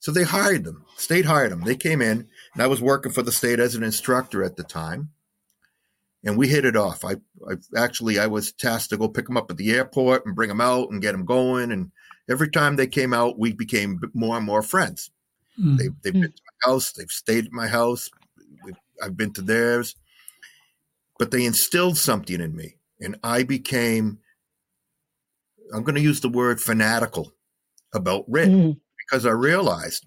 So 0.00 0.10
they 0.10 0.24
hired 0.24 0.64
them. 0.64 0.84
State 0.96 1.24
hired 1.24 1.52
them. 1.52 1.60
They 1.60 1.76
came 1.76 2.02
in, 2.02 2.28
and 2.52 2.62
I 2.62 2.66
was 2.66 2.82
working 2.82 3.12
for 3.12 3.22
the 3.22 3.30
state 3.30 3.60
as 3.60 3.76
an 3.76 3.84
instructor 3.84 4.42
at 4.42 4.56
the 4.56 4.64
time. 4.64 5.10
And 6.24 6.36
we 6.36 6.48
hit 6.48 6.64
it 6.64 6.74
off. 6.74 7.04
I, 7.04 7.12
I 7.48 7.54
actually 7.76 8.18
I 8.18 8.26
was 8.26 8.50
tasked 8.50 8.90
to 8.90 8.96
go 8.96 9.08
pick 9.08 9.26
them 9.26 9.36
up 9.36 9.52
at 9.52 9.56
the 9.56 9.70
airport 9.70 10.26
and 10.26 10.34
bring 10.34 10.48
them 10.48 10.60
out 10.60 10.90
and 10.90 11.00
get 11.00 11.12
them 11.12 11.24
going. 11.24 11.70
And 11.70 11.92
every 12.28 12.50
time 12.50 12.74
they 12.74 12.88
came 12.88 13.14
out, 13.14 13.38
we 13.38 13.52
became 13.52 14.00
more 14.14 14.36
and 14.36 14.44
more 14.44 14.62
friends. 14.62 15.12
Mm. 15.60 15.78
They, 15.78 15.88
they've 16.02 16.12
been 16.12 16.32
to 16.32 16.42
my 16.64 16.72
house. 16.72 16.90
They've 16.90 17.08
stayed 17.08 17.46
at 17.46 17.52
my 17.52 17.68
house. 17.68 18.10
I've 19.00 19.16
been 19.16 19.32
to 19.34 19.42
theirs. 19.42 19.94
But 21.20 21.30
they 21.30 21.44
instilled 21.44 21.98
something 21.98 22.40
in 22.40 22.56
me, 22.56 22.78
and 23.00 23.16
I 23.22 23.44
became 23.44 24.18
I'm 25.72 25.82
going 25.82 25.94
to 25.94 26.00
use 26.00 26.20
the 26.20 26.28
word 26.28 26.60
fanatical 26.60 27.32
about 27.94 28.24
RIT 28.28 28.48
mm. 28.48 28.80
because 28.98 29.26
I 29.26 29.30
realized 29.30 30.06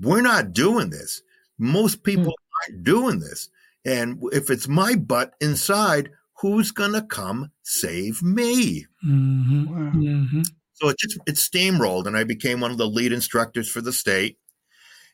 we're 0.00 0.22
not 0.22 0.52
doing 0.52 0.90
this. 0.90 1.22
Most 1.58 2.02
people 2.02 2.32
mm. 2.32 2.68
aren't 2.68 2.84
doing 2.84 3.20
this. 3.20 3.48
And 3.84 4.22
if 4.32 4.50
it's 4.50 4.68
my 4.68 4.94
butt 4.94 5.34
inside, 5.40 6.10
who's 6.40 6.70
going 6.70 6.92
to 6.92 7.02
come 7.02 7.50
save 7.62 8.22
me? 8.22 8.86
Mm-hmm. 9.06 10.00
Mm-hmm. 10.00 10.42
So 10.74 10.88
it 10.88 10.98
just 10.98 11.18
it 11.26 11.34
steamrolled, 11.36 12.06
and 12.06 12.16
I 12.16 12.24
became 12.24 12.60
one 12.60 12.70
of 12.70 12.78
the 12.78 12.88
lead 12.88 13.12
instructors 13.12 13.68
for 13.68 13.80
the 13.80 13.92
state. 13.92 14.38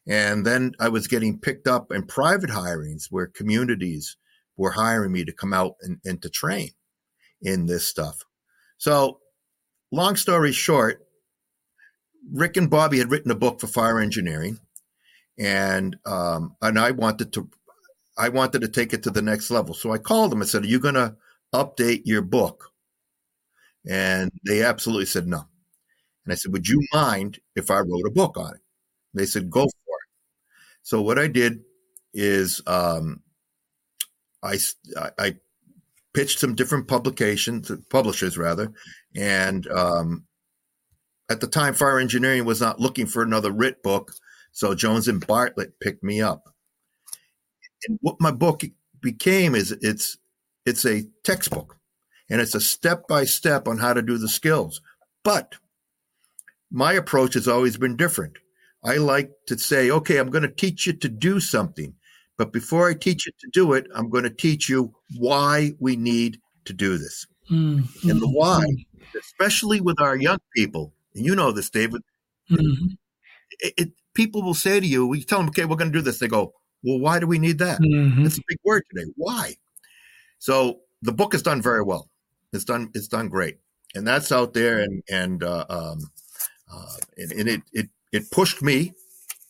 And 0.07 0.47
then 0.47 0.73
I 0.81 0.89
was 0.89 1.07
getting 1.07 1.39
picked 1.39 1.67
up 1.67 1.93
in 1.93 2.07
private 2.07 2.49
hirings 2.49 3.09
where 3.11 3.27
communities 3.27 4.17
were 4.57 4.71
hiring 4.71 5.13
me 5.13 5.25
to 5.27 5.33
come 5.33 5.53
out 5.53 5.75
and, 5.83 5.99
and 6.05 6.23
to 6.23 6.31
train 6.31 6.71
in 7.43 7.67
this 7.67 7.87
stuff. 7.87 8.25
So, 8.79 9.21
long 9.93 10.17
story 10.17 10.53
short, 10.53 11.07
Rick 12.33 12.57
and 12.57 12.71
Bobby 12.71 12.99
had 12.99 13.11
written 13.11 13.31
a 13.31 13.37
book 13.37 13.61
for 13.61 13.67
fire 13.67 13.99
engineering, 14.01 14.61
and 15.39 15.97
um, 16.07 16.57
and 16.63 16.79
I 16.79 16.93
wanted 16.93 17.33
to 17.35 17.49
I 18.19 18.29
wanted 18.31 18.61
to 18.63 18.69
take 18.69 18.93
it 18.93 19.03
to 19.05 19.11
the 19.11 19.23
next 19.23 19.51
level. 19.51 19.75
So 19.75 19.93
I 19.93 19.99
called 19.99 20.33
them 20.33 20.41
and 20.41 20.49
said, 20.51 20.65
"Are 20.65 20.69
you 20.69 20.81
going 20.81 20.95
to 20.95 21.17
update 21.55 22.03
your 22.05 22.23
book?" 22.23 22.73
And 23.89 24.31
they 24.47 24.63
absolutely 24.63 25.07
said 25.07 25.27
no. 25.27 25.49
And 26.25 26.33
I 26.33 26.35
said, 26.37 26.53
"Would 26.53 26.69
you 26.69 26.81
mind 26.93 27.41
if 27.57 27.71
I 27.71 27.81
wrote 27.81 28.07
a 28.07 28.11
book 28.11 28.37
on 28.37 28.55
it?" 28.55 28.61
They 29.15 29.27
said, 29.27 29.51
"Go 29.51 29.63
for 29.63 29.67
it." 29.67 30.09
So 30.83 31.03
what 31.03 31.19
I 31.19 31.29
did 31.29 31.63
is 32.15 32.63
um, 32.67 33.23
I 34.43 34.59
I 35.19 35.37
pitched 36.15 36.39
some 36.39 36.55
different 36.55 36.89
publications, 36.89 37.71
publishers 37.91 38.37
rather, 38.39 38.73
and 39.15 39.67
um, 39.69 40.25
at 41.31 41.41
the 41.41 41.47
time, 41.47 41.75
fire 41.75 41.99
engineering 41.99 42.45
was 42.45 42.61
not 42.61 42.81
looking 42.81 43.07
for 43.07 43.23
another 43.23 43.53
RIT 43.53 43.83
book, 43.83 44.13
so 44.53 44.75
Jones 44.75 45.09
and 45.09 45.25
Bartlett 45.27 45.79
picked 45.81 46.03
me 46.03 46.23
up. 46.23 46.49
And 47.87 47.99
what 48.01 48.21
my 48.21 48.31
book 48.31 48.63
became 49.01 49.55
is 49.55 49.73
it's 49.73 50.19
it's 50.65 50.85
a 50.85 51.05
textbook, 51.25 51.77
and 52.31 52.41
it's 52.41 52.55
a 52.55 52.61
step 52.61 53.07
by 53.09 53.25
step 53.25 53.69
on 53.69 53.79
how 53.79 53.93
to 53.93 54.03
do 54.03 54.19
the 54.19 54.29
skills. 54.29 54.81
But 55.23 55.55
my 56.71 56.95
approach 56.95 57.35
has 57.35 57.49
always 57.49 57.77
been 57.77 57.97
different. 57.97 58.39
I 58.85 58.97
like 58.97 59.31
to 59.47 59.59
say, 59.59 59.91
okay, 59.91 60.19
I'm 60.19 60.31
going 60.31 60.43
to 60.43 60.49
teach 60.49 60.87
you 60.87 60.93
to 60.95 61.09
do 61.09 61.41
something. 61.41 61.95
But 62.39 62.53
before 62.53 62.89
I 62.89 62.95
teach 62.95 63.27
you 63.27 63.33
to 63.41 63.49
do 63.53 63.73
it, 63.73 63.87
I'm 63.95 64.09
going 64.09 64.23
to 64.23 64.31
teach 64.31 64.69
you 64.69 64.95
why 65.17 65.73
we 65.81 65.97
need 65.97 66.41
to 66.65 66.73
do 66.73 66.97
this. 66.97 67.27
Mm-hmm. 67.51 68.09
And 68.09 68.23
the 68.23 68.29
why, 68.29 68.65
especially 69.19 69.81
with 69.81 70.01
our 70.01 70.17
young 70.17 70.39
people, 70.55 70.93
and 71.15 71.27
you 71.27 71.35
know 71.35 71.51
this, 71.51 71.69
David, 71.69 72.03
mm-hmm. 72.51 72.87
it, 73.59 73.75
it, 73.77 73.93
people 74.15 74.43
will 74.43 74.55
say 74.55 74.79
to 74.79 74.87
you, 74.87 75.07
we 75.07 75.25
tell 75.25 75.41
them, 75.41 75.49
okay, 75.49 75.65
we're 75.65 75.77
going 75.77 75.93
to 75.93 75.99
do 75.99 76.03
this. 76.03 76.21
They 76.21 76.29
go, 76.29 76.55
well, 76.85 77.01
why 77.01 77.19
do 77.19 77.27
we 77.27 77.41
need 77.41 77.59
that? 77.59 77.81
Mm-hmm. 77.81 78.23
That's 78.23 78.39
a 78.39 78.43
big 78.47 78.59
word 78.65 78.85
today. 78.89 79.11
Why? 79.17 79.57
So 80.39 80.81
the 81.03 81.13
book 81.13 81.35
is 81.35 81.43
done 81.43 81.61
very 81.61 81.83
well. 81.83 82.09
It's 82.53 82.65
done. 82.65 82.91
It's 82.95 83.09
done 83.09 83.29
great, 83.29 83.59
and 83.95 84.07
that's 84.07 84.33
out 84.33 84.55
there. 84.55 84.79
And 84.79 85.03
and 85.11 85.43
uh, 85.43 85.67
um, 85.69 86.11
uh, 86.73 86.97
and, 87.19 87.33
and 87.33 87.49
it 87.49 87.63
it 87.75 87.89
it 88.11 88.31
pushed 88.31 88.63
me 88.63 88.95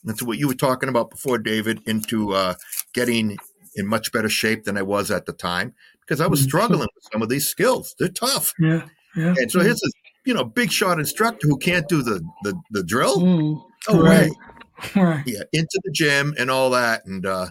that's 0.05 0.23
what 0.23 0.39
you 0.39 0.49
were 0.49 0.55
talking 0.55 0.89
about 0.89 1.11
before, 1.11 1.39
David, 1.39 1.83
into 1.87 2.33
uh, 2.33 2.55
getting 2.95 3.37
in 3.77 3.87
much 3.87 4.13
better 4.13 4.29
shape 4.29 4.65
than 4.65 4.77
I 4.77 4.83
was 4.83 5.11
at 5.11 5.27
the 5.27 5.33
time 5.33 5.75
because 6.01 6.21
I 6.21 6.27
was 6.27 6.41
mm-hmm. 6.41 6.49
struggling 6.49 6.89
with 6.95 7.09
some 7.13 7.23
of 7.23 7.29
these 7.29 7.47
skills. 7.47 7.95
They're 7.99 8.09
tough. 8.09 8.53
Yeah. 8.59 8.87
Yeah. 9.17 9.35
And 9.37 9.51
so 9.51 9.61
here's 9.61 9.81
this, 9.81 9.93
you 10.25 10.35
know, 10.35 10.45
big 10.45 10.71
shot 10.71 10.99
instructor 10.99 11.49
who 11.49 11.59
can't 11.59 11.89
do 11.89 12.03
the 12.03 12.21
the, 12.43 12.61
the 12.71 12.83
drill. 12.83 13.19
Mm, 13.19 13.63
no 13.89 14.03
right. 14.03 14.31
way. 14.31 14.31
Right. 14.95 15.25
Yeah, 15.27 15.43
into 15.53 15.81
the 15.85 15.91
gym 15.91 16.35
and 16.39 16.51
all 16.51 16.71
that. 16.71 17.05
And 17.05 17.27
uh, 17.27 17.49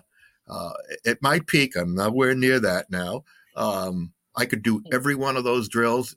uh, 0.48 0.74
at 1.06 1.22
my 1.22 1.42
peak, 1.42 1.76
I'm 1.76 1.94
nowhere 1.94 2.36
near 2.36 2.60
that 2.60 2.90
now. 2.90 3.26
Um, 3.56 4.14
I 4.36 4.46
could 4.46 4.64
do 4.64 4.82
every 4.94 5.16
one 5.16 5.36
of 5.36 5.44
those 5.44 5.68
drills 5.68 6.16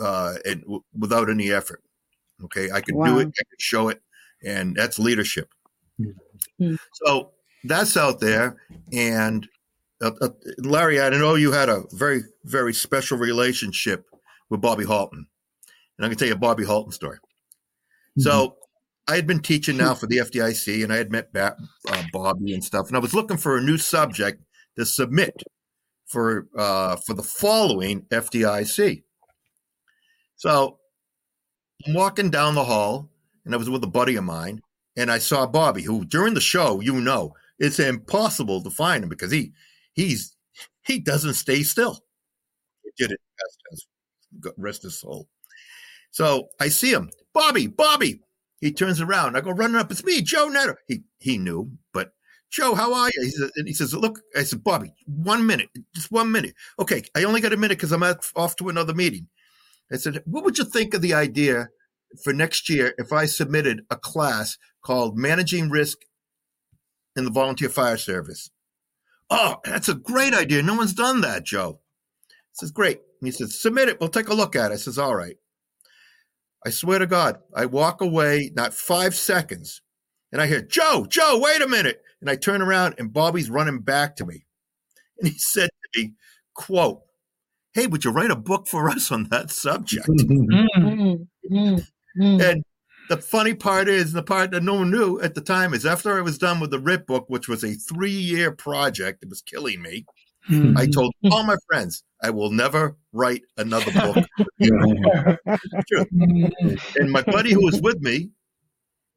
uh, 0.00 0.34
and 0.44 0.60
w- 0.62 0.84
without 0.96 1.30
any 1.30 1.50
effort. 1.50 1.82
Okay, 2.44 2.70
I 2.70 2.80
could 2.80 2.94
wow. 2.94 3.06
do 3.06 3.18
it. 3.20 3.28
I 3.28 3.42
could 3.50 3.60
show 3.60 3.88
it, 3.88 4.02
and 4.44 4.76
that's 4.76 4.98
leadership. 4.98 5.52
Mm. 6.60 6.78
So 6.92 7.32
that's 7.64 7.96
out 7.96 8.20
there. 8.20 8.56
And 8.92 9.48
uh, 10.00 10.12
uh, 10.20 10.28
Larry, 10.58 11.00
I 11.00 11.10
know 11.10 11.34
you 11.34 11.52
had 11.52 11.68
a 11.68 11.84
very, 11.92 12.22
very 12.44 12.74
special 12.74 13.18
relationship 13.18 14.06
with 14.50 14.60
Bobby 14.60 14.84
Halton. 14.84 15.26
And 15.98 16.04
I'm 16.04 16.08
going 16.08 16.16
to 16.16 16.18
tell 16.18 16.28
you 16.28 16.34
a 16.34 16.38
Bobby 16.38 16.64
Halton 16.64 16.92
story. 16.92 17.18
Mm-hmm. 17.18 18.22
So 18.22 18.56
I 19.08 19.16
had 19.16 19.26
been 19.26 19.40
teaching 19.40 19.76
now 19.76 19.94
for 19.94 20.06
the 20.06 20.18
FDIC 20.18 20.82
and 20.82 20.92
I 20.92 20.96
had 20.96 21.10
met 21.10 21.30
uh, 21.34 21.52
Bobby 22.12 22.54
and 22.54 22.64
stuff. 22.64 22.88
And 22.88 22.96
I 22.96 23.00
was 23.00 23.14
looking 23.14 23.36
for 23.36 23.56
a 23.56 23.62
new 23.62 23.78
subject 23.78 24.42
to 24.78 24.86
submit 24.86 25.42
for 26.06 26.48
uh, 26.56 26.96
for 26.96 27.14
the 27.14 27.22
following 27.22 28.02
FDIC. 28.10 29.02
So 30.36 30.78
I'm 31.86 31.94
walking 31.94 32.30
down 32.30 32.54
the 32.54 32.64
hall 32.64 33.08
and 33.44 33.54
I 33.54 33.56
was 33.56 33.70
with 33.70 33.84
a 33.84 33.88
buddy 33.88 34.16
of 34.16 34.24
mine 34.24 34.60
and 34.96 35.10
I 35.10 35.18
saw 35.18 35.46
Bobby, 35.46 35.82
who 35.82 36.04
during 36.04 36.34
the 36.34 36.40
show, 36.40 36.80
you 36.80 37.00
know, 37.00 37.34
it's 37.58 37.78
impossible 37.78 38.62
to 38.62 38.70
find 38.70 39.02
him 39.04 39.08
because 39.08 39.30
he 39.30 39.52
he's 39.94 40.36
he 40.84 40.98
doesn't 40.98 41.34
stay 41.34 41.62
still. 41.62 42.00
He 42.82 42.90
did 42.96 43.12
it 43.12 43.20
rest 44.56 44.82
his 44.82 44.98
soul. 44.98 45.28
So 46.10 46.48
I 46.60 46.68
see 46.68 46.92
him, 46.92 47.10
Bobby, 47.32 47.66
Bobby. 47.66 48.20
He 48.60 48.72
turns 48.72 49.00
around. 49.00 49.36
I 49.36 49.40
go 49.40 49.50
running 49.50 49.76
up. 49.76 49.90
It's 49.90 50.04
me, 50.04 50.22
Joe 50.22 50.48
Nedder. 50.48 50.76
He 50.86 51.02
he 51.18 51.36
knew, 51.38 51.72
but 51.92 52.12
Joe, 52.50 52.74
how 52.74 52.94
are 52.94 53.08
you? 53.08 53.22
He 53.22 53.30
says, 53.30 53.50
he 53.66 53.72
says, 53.72 53.94
look. 53.94 54.20
I 54.36 54.44
said, 54.44 54.62
Bobby, 54.62 54.94
one 55.06 55.46
minute, 55.46 55.70
just 55.94 56.12
one 56.12 56.30
minute. 56.30 56.54
Okay, 56.78 57.02
I 57.16 57.24
only 57.24 57.40
got 57.40 57.52
a 57.52 57.56
minute 57.56 57.78
because 57.78 57.92
I'm 57.92 58.04
off 58.36 58.56
to 58.56 58.68
another 58.68 58.94
meeting. 58.94 59.26
I 59.90 59.96
said, 59.96 60.22
what 60.26 60.44
would 60.44 60.58
you 60.58 60.64
think 60.64 60.94
of 60.94 61.02
the 61.02 61.14
idea 61.14 61.68
for 62.22 62.32
next 62.32 62.68
year 62.68 62.94
if 62.98 63.12
I 63.12 63.26
submitted 63.26 63.82
a 63.90 63.96
class 63.96 64.58
called 64.82 65.18
Managing 65.18 65.70
Risk 65.70 65.98
in 67.16 67.24
the 67.24 67.30
Volunteer 67.30 67.68
Fire 67.68 67.96
Service. 67.96 68.50
Oh, 69.30 69.56
that's 69.64 69.88
a 69.88 69.94
great 69.94 70.34
idea. 70.34 70.62
No 70.62 70.74
one's 70.74 70.94
done 70.94 71.20
that, 71.22 71.44
Joe. 71.44 71.80
I 72.30 72.34
says, 72.52 72.70
great. 72.70 72.98
And 73.20 73.28
he 73.28 73.30
says, 73.30 73.60
submit 73.60 73.88
it. 73.88 73.98
We'll 74.00 74.10
take 74.10 74.28
a 74.28 74.34
look 74.34 74.56
at 74.56 74.70
it. 74.70 74.74
I 74.74 74.76
says, 74.76 74.98
all 74.98 75.14
right. 75.14 75.36
I 76.64 76.70
swear 76.70 76.98
to 76.98 77.06
God, 77.06 77.38
I 77.54 77.66
walk 77.66 78.00
away 78.00 78.50
not 78.54 78.74
five 78.74 79.14
seconds 79.14 79.80
and 80.32 80.40
I 80.40 80.46
hear, 80.46 80.62
Joe, 80.62 81.06
Joe, 81.08 81.38
wait 81.38 81.60
a 81.60 81.68
minute. 81.68 82.02
And 82.20 82.30
I 82.30 82.36
turn 82.36 82.62
around 82.62 82.94
and 82.98 83.12
Bobby's 83.12 83.50
running 83.50 83.80
back 83.80 84.16
to 84.16 84.26
me. 84.26 84.46
And 85.18 85.28
he 85.28 85.38
said 85.38 85.68
to 85.68 86.00
me, 86.00 86.12
quote, 86.54 87.02
"Hey, 87.74 87.86
would 87.86 88.04
you 88.04 88.10
write 88.10 88.30
a 88.30 88.36
book 88.36 88.66
for 88.66 88.88
us 88.88 89.12
on 89.12 89.24
that 89.24 89.50
subject?" 89.50 90.08
Mm. 90.08 90.66
Mm, 90.76 91.26
mm, 91.50 91.86
mm. 92.18 92.50
and 92.50 92.64
the 93.08 93.16
funny 93.18 93.54
part 93.54 93.88
is, 93.88 94.12
the 94.12 94.22
part 94.22 94.50
that 94.52 94.62
no 94.62 94.74
one 94.74 94.90
knew 94.90 95.20
at 95.20 95.34
the 95.34 95.40
time 95.40 95.74
is 95.74 95.84
after 95.86 96.16
I 96.16 96.20
was 96.22 96.38
done 96.38 96.60
with 96.60 96.70
the 96.70 96.78
RIT 96.78 97.06
book, 97.06 97.26
which 97.28 97.48
was 97.48 97.62
a 97.64 97.74
three-year 97.74 98.52
project, 98.52 99.22
it 99.22 99.28
was 99.28 99.42
killing 99.42 99.82
me. 99.82 100.04
Mm. 100.50 100.76
I 100.76 100.86
told 100.86 101.12
all 101.30 101.44
my 101.44 101.56
friends, 101.68 102.02
I 102.22 102.30
will 102.30 102.50
never 102.50 102.96
write 103.12 103.42
another 103.56 103.92
book. 103.92 104.24
Right. 104.60 105.38
And 106.96 107.10
my 107.10 107.22
buddy 107.22 107.52
who 107.52 107.64
was 107.64 107.80
with 107.80 108.00
me, 108.00 108.30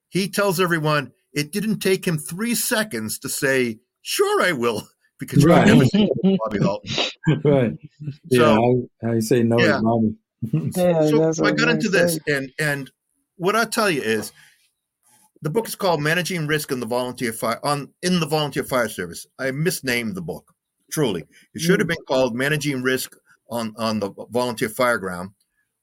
he 0.09 0.27
tells 0.29 0.59
everyone 0.59 1.11
it 1.33 1.51
didn't 1.51 1.79
take 1.79 2.05
him 2.05 2.17
three 2.17 2.55
seconds 2.55 3.19
to 3.19 3.29
say, 3.29 3.79
"Sure, 4.01 4.41
I 4.41 4.51
will," 4.51 4.87
because 5.19 5.43
you 5.43 5.49
Right. 5.49 5.67
never 5.67 5.85
seen 5.85 6.09
Bobby 6.43 6.59
Hall. 6.59 6.81
right. 7.43 7.73
Yeah, 8.29 8.57
I, 9.03 9.07
I 9.15 9.19
say 9.19 9.43
no 9.43 9.59
Yeah. 9.59 9.77
to 9.77 9.81
mommy. 9.81 10.15
Yeah, 10.41 11.07
so 11.09 11.17
that's 11.19 11.39
I 11.41 11.51
got 11.51 11.69
into 11.69 11.89
saying. 11.89 12.05
this, 12.05 12.19
and 12.27 12.51
and 12.59 12.91
what 13.37 13.55
I 13.55 13.65
tell 13.65 13.89
you 13.89 14.01
is, 14.01 14.31
the 15.41 15.49
book 15.49 15.67
is 15.67 15.75
called 15.75 16.01
"Managing 16.01 16.47
Risk 16.47 16.71
in 16.71 16.79
the 16.79 16.85
Volunteer 16.85 17.33
Fire" 17.33 17.59
on 17.63 17.93
in 18.01 18.19
the 18.19 18.27
Volunteer 18.27 18.63
Fire 18.63 18.89
Service. 18.89 19.27
I 19.39 19.51
misnamed 19.51 20.15
the 20.15 20.21
book. 20.21 20.53
Truly, 20.91 21.25
it 21.53 21.61
should 21.61 21.79
have 21.79 21.87
mm. 21.87 21.95
been 21.95 22.05
called 22.07 22.35
"Managing 22.35 22.81
Risk 22.81 23.15
on 23.49 23.73
on 23.77 23.99
the 23.99 24.11
Volunteer 24.29 24.69
Fire 24.69 24.97
Ground," 24.97 25.31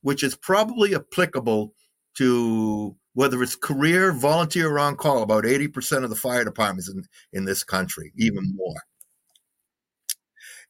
which 0.00 0.22
is 0.22 0.34
probably 0.34 0.94
applicable 0.94 1.74
to 2.16 2.96
whether 3.14 3.42
it's 3.42 3.56
career, 3.56 4.12
volunteer, 4.12 4.70
or 4.70 4.78
on 4.78 4.96
call. 4.96 5.22
About 5.22 5.46
eighty 5.46 5.68
percent 5.68 6.04
of 6.04 6.10
the 6.10 6.16
fire 6.16 6.44
departments 6.44 6.88
in 6.88 7.04
in 7.32 7.44
this 7.44 7.62
country, 7.62 8.12
even 8.16 8.44
mm. 8.44 8.56
more. 8.56 8.82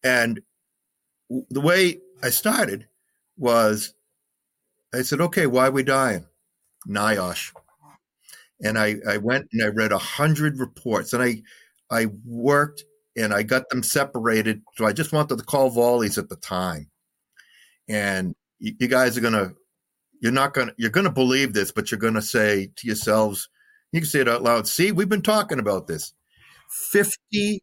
And 0.02 0.40
the 1.48 1.60
way 1.60 2.00
I 2.22 2.30
started 2.30 2.88
was 3.36 3.94
I 4.94 5.02
said, 5.02 5.20
okay, 5.20 5.46
why 5.46 5.68
are 5.68 5.70
we 5.70 5.82
dying? 5.82 6.26
NIOSH. 6.88 7.52
And 8.62 8.78
I, 8.78 8.96
I 9.08 9.16
went 9.18 9.48
and 9.52 9.62
I 9.62 9.68
read 9.68 9.92
a 9.92 9.98
hundred 9.98 10.58
reports 10.58 11.12
and 11.12 11.22
I 11.22 11.42
I 11.90 12.06
worked 12.24 12.84
and 13.16 13.34
I 13.34 13.42
got 13.42 13.68
them 13.68 13.82
separated. 13.82 14.62
So 14.76 14.86
I 14.86 14.92
just 14.92 15.12
wanted 15.12 15.38
to 15.38 15.44
call 15.44 15.70
volleys 15.70 16.16
at 16.18 16.28
the 16.28 16.36
time. 16.36 16.90
And 17.88 18.34
you, 18.58 18.72
you 18.78 18.88
guys 18.88 19.18
are 19.18 19.20
gonna 19.20 19.52
you're 20.20 20.32
not 20.32 20.54
gonna 20.54 20.72
you're 20.78 20.90
gonna 20.90 21.12
believe 21.12 21.52
this, 21.52 21.72
but 21.72 21.90
you're 21.90 22.00
gonna 22.00 22.22
say 22.22 22.70
to 22.76 22.86
yourselves, 22.86 23.48
you 23.92 24.00
can 24.00 24.08
say 24.08 24.20
it 24.20 24.28
out 24.28 24.42
loud, 24.42 24.68
see, 24.68 24.92
we've 24.92 25.08
been 25.08 25.22
talking 25.22 25.58
about 25.58 25.88
this. 25.88 26.14
51% 26.94 27.60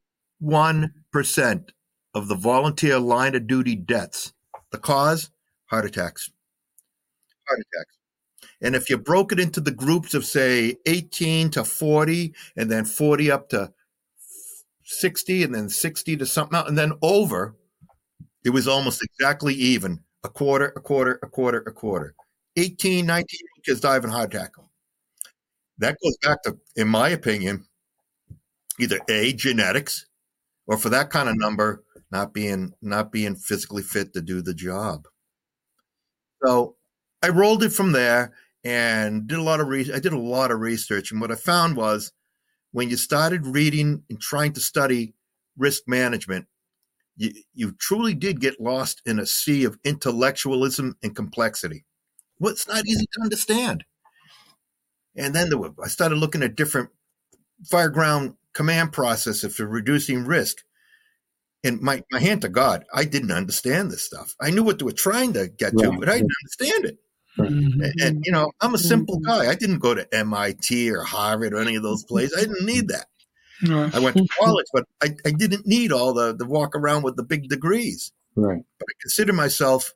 of 2.13 2.27
the 2.27 2.35
volunteer 2.35 2.99
line 2.99 3.35
of 3.35 3.47
duty 3.47 3.75
deaths. 3.75 4.33
The 4.71 4.77
cause? 4.77 5.31
Heart 5.67 5.85
attacks. 5.85 6.29
Heart 7.47 7.59
attacks. 7.59 7.98
And 8.61 8.75
if 8.75 8.89
you 8.89 8.97
broke 8.97 9.31
it 9.31 9.39
into 9.39 9.61
the 9.61 9.71
groups 9.71 10.13
of, 10.13 10.25
say, 10.25 10.77
18 10.85 11.49
to 11.51 11.63
40, 11.63 12.33
and 12.57 12.69
then 12.69 12.85
40 12.85 13.31
up 13.31 13.49
to 13.49 13.71
60, 14.83 15.43
and 15.43 15.55
then 15.55 15.69
60 15.69 16.17
to 16.17 16.25
something 16.25 16.57
else, 16.57 16.67
and 16.67 16.77
then 16.77 16.93
over, 17.01 17.55
it 18.43 18.49
was 18.49 18.67
almost 18.67 19.03
exactly 19.03 19.53
even 19.53 19.99
a 20.23 20.29
quarter, 20.29 20.73
a 20.75 20.81
quarter, 20.81 21.19
a 21.23 21.27
quarter, 21.27 21.59
a 21.59 21.71
quarter. 21.71 22.15
18, 22.57 23.05
19 23.05 23.39
kids 23.65 23.83
a 23.83 24.09
heart 24.09 24.33
attack. 24.33 24.51
That 25.77 25.95
goes 26.03 26.17
back 26.21 26.43
to, 26.43 26.57
in 26.75 26.89
my 26.89 27.09
opinion, 27.09 27.65
either 28.79 28.99
A, 29.09 29.33
genetics, 29.33 30.05
or 30.67 30.77
for 30.77 30.89
that 30.89 31.09
kind 31.09 31.29
of 31.29 31.37
number, 31.37 31.83
not 32.11 32.33
being 32.33 32.73
not 32.81 33.11
being 33.11 33.35
physically 33.35 33.83
fit 33.83 34.13
to 34.13 34.21
do 34.21 34.41
the 34.41 34.53
job. 34.53 35.07
So 36.43 36.75
I 37.21 37.29
rolled 37.29 37.63
it 37.63 37.73
from 37.73 37.91
there 37.91 38.33
and 38.69 39.27
did 39.27 39.39
a 39.39 39.43
lot 39.43 39.59
of 39.59 39.67
re- 39.67 39.91
I 39.91 39.99
did 39.99 40.13
a 40.13 40.19
lot 40.19 40.51
of 40.51 40.59
research, 40.59 41.11
and 41.11 41.19
what 41.19 41.31
I 41.31 41.35
found 41.35 41.75
was 41.75 42.11
when 42.71 42.87
you 42.89 42.97
started 42.97 43.47
reading 43.47 44.03
and 44.11 44.21
trying 44.21 44.53
to 44.53 44.59
study 44.59 45.15
risk 45.57 45.83
management, 45.87 46.45
you, 47.17 47.33
you 47.55 47.71
truly 47.79 48.13
did 48.13 48.39
get 48.39 48.61
lost 48.61 49.01
in 49.07 49.17
a 49.17 49.25
sea 49.25 49.63
of 49.63 49.79
intellectualism 49.83 50.95
and 51.01 51.15
complexity. 51.15 51.85
Well, 52.39 52.53
it's 52.53 52.67
not 52.67 52.85
easy 52.85 53.05
to 53.05 53.23
understand. 53.23 53.85
And 55.15 55.33
then 55.33 55.49
there 55.49 55.57
were, 55.57 55.71
I 55.83 55.87
started 55.87 56.19
looking 56.19 56.43
at 56.43 56.55
different 56.55 56.91
fireground 57.73 58.35
command 58.53 58.93
processes 58.93 59.55
for 59.55 59.65
reducing 59.65 60.25
risk. 60.25 60.57
And 61.63 61.81
my, 61.81 62.03
my 62.11 62.19
hand 62.19 62.43
to 62.43 62.49
God, 62.49 62.85
I 62.93 63.03
didn't 63.03 63.31
understand 63.31 63.89
this 63.89 64.05
stuff. 64.05 64.35
I 64.39 64.51
knew 64.51 64.63
what 64.63 64.77
they 64.77 64.85
were 64.85 64.91
trying 64.91 65.33
to 65.33 65.47
get 65.47 65.75
to, 65.77 65.91
but 65.99 66.07
I 66.07 66.17
didn't 66.17 66.31
understand 66.43 66.85
it. 66.85 66.99
Mhm. 67.45 67.83
And, 67.83 68.01
and, 68.01 68.23
you 68.25 68.31
know, 68.31 68.51
I'm 68.61 68.73
a 68.73 68.79
simple 68.79 69.19
guy. 69.19 69.49
I 69.49 69.55
didn't 69.55 69.79
go 69.79 69.93
to 69.93 70.07
MIT 70.13 70.91
or 70.91 71.03
Harvard 71.03 71.53
or 71.53 71.59
any 71.59 71.75
of 71.75 71.83
those 71.83 72.03
places. 72.03 72.35
I 72.37 72.41
didn't 72.41 72.65
need 72.65 72.87
that. 72.89 73.07
Right. 73.67 73.93
I 73.93 73.99
went 73.99 74.17
to 74.17 74.27
college, 74.39 74.65
but 74.73 74.85
I, 75.03 75.15
I 75.25 75.31
didn't 75.31 75.67
need 75.67 75.91
all 75.91 76.13
the, 76.13 76.35
the 76.35 76.45
walk 76.45 76.75
around 76.75 77.03
with 77.03 77.15
the 77.17 77.23
big 77.23 77.49
degrees. 77.49 78.11
Right. 78.35 78.63
But 78.79 78.85
I 78.89 78.93
consider 79.01 79.33
myself 79.33 79.93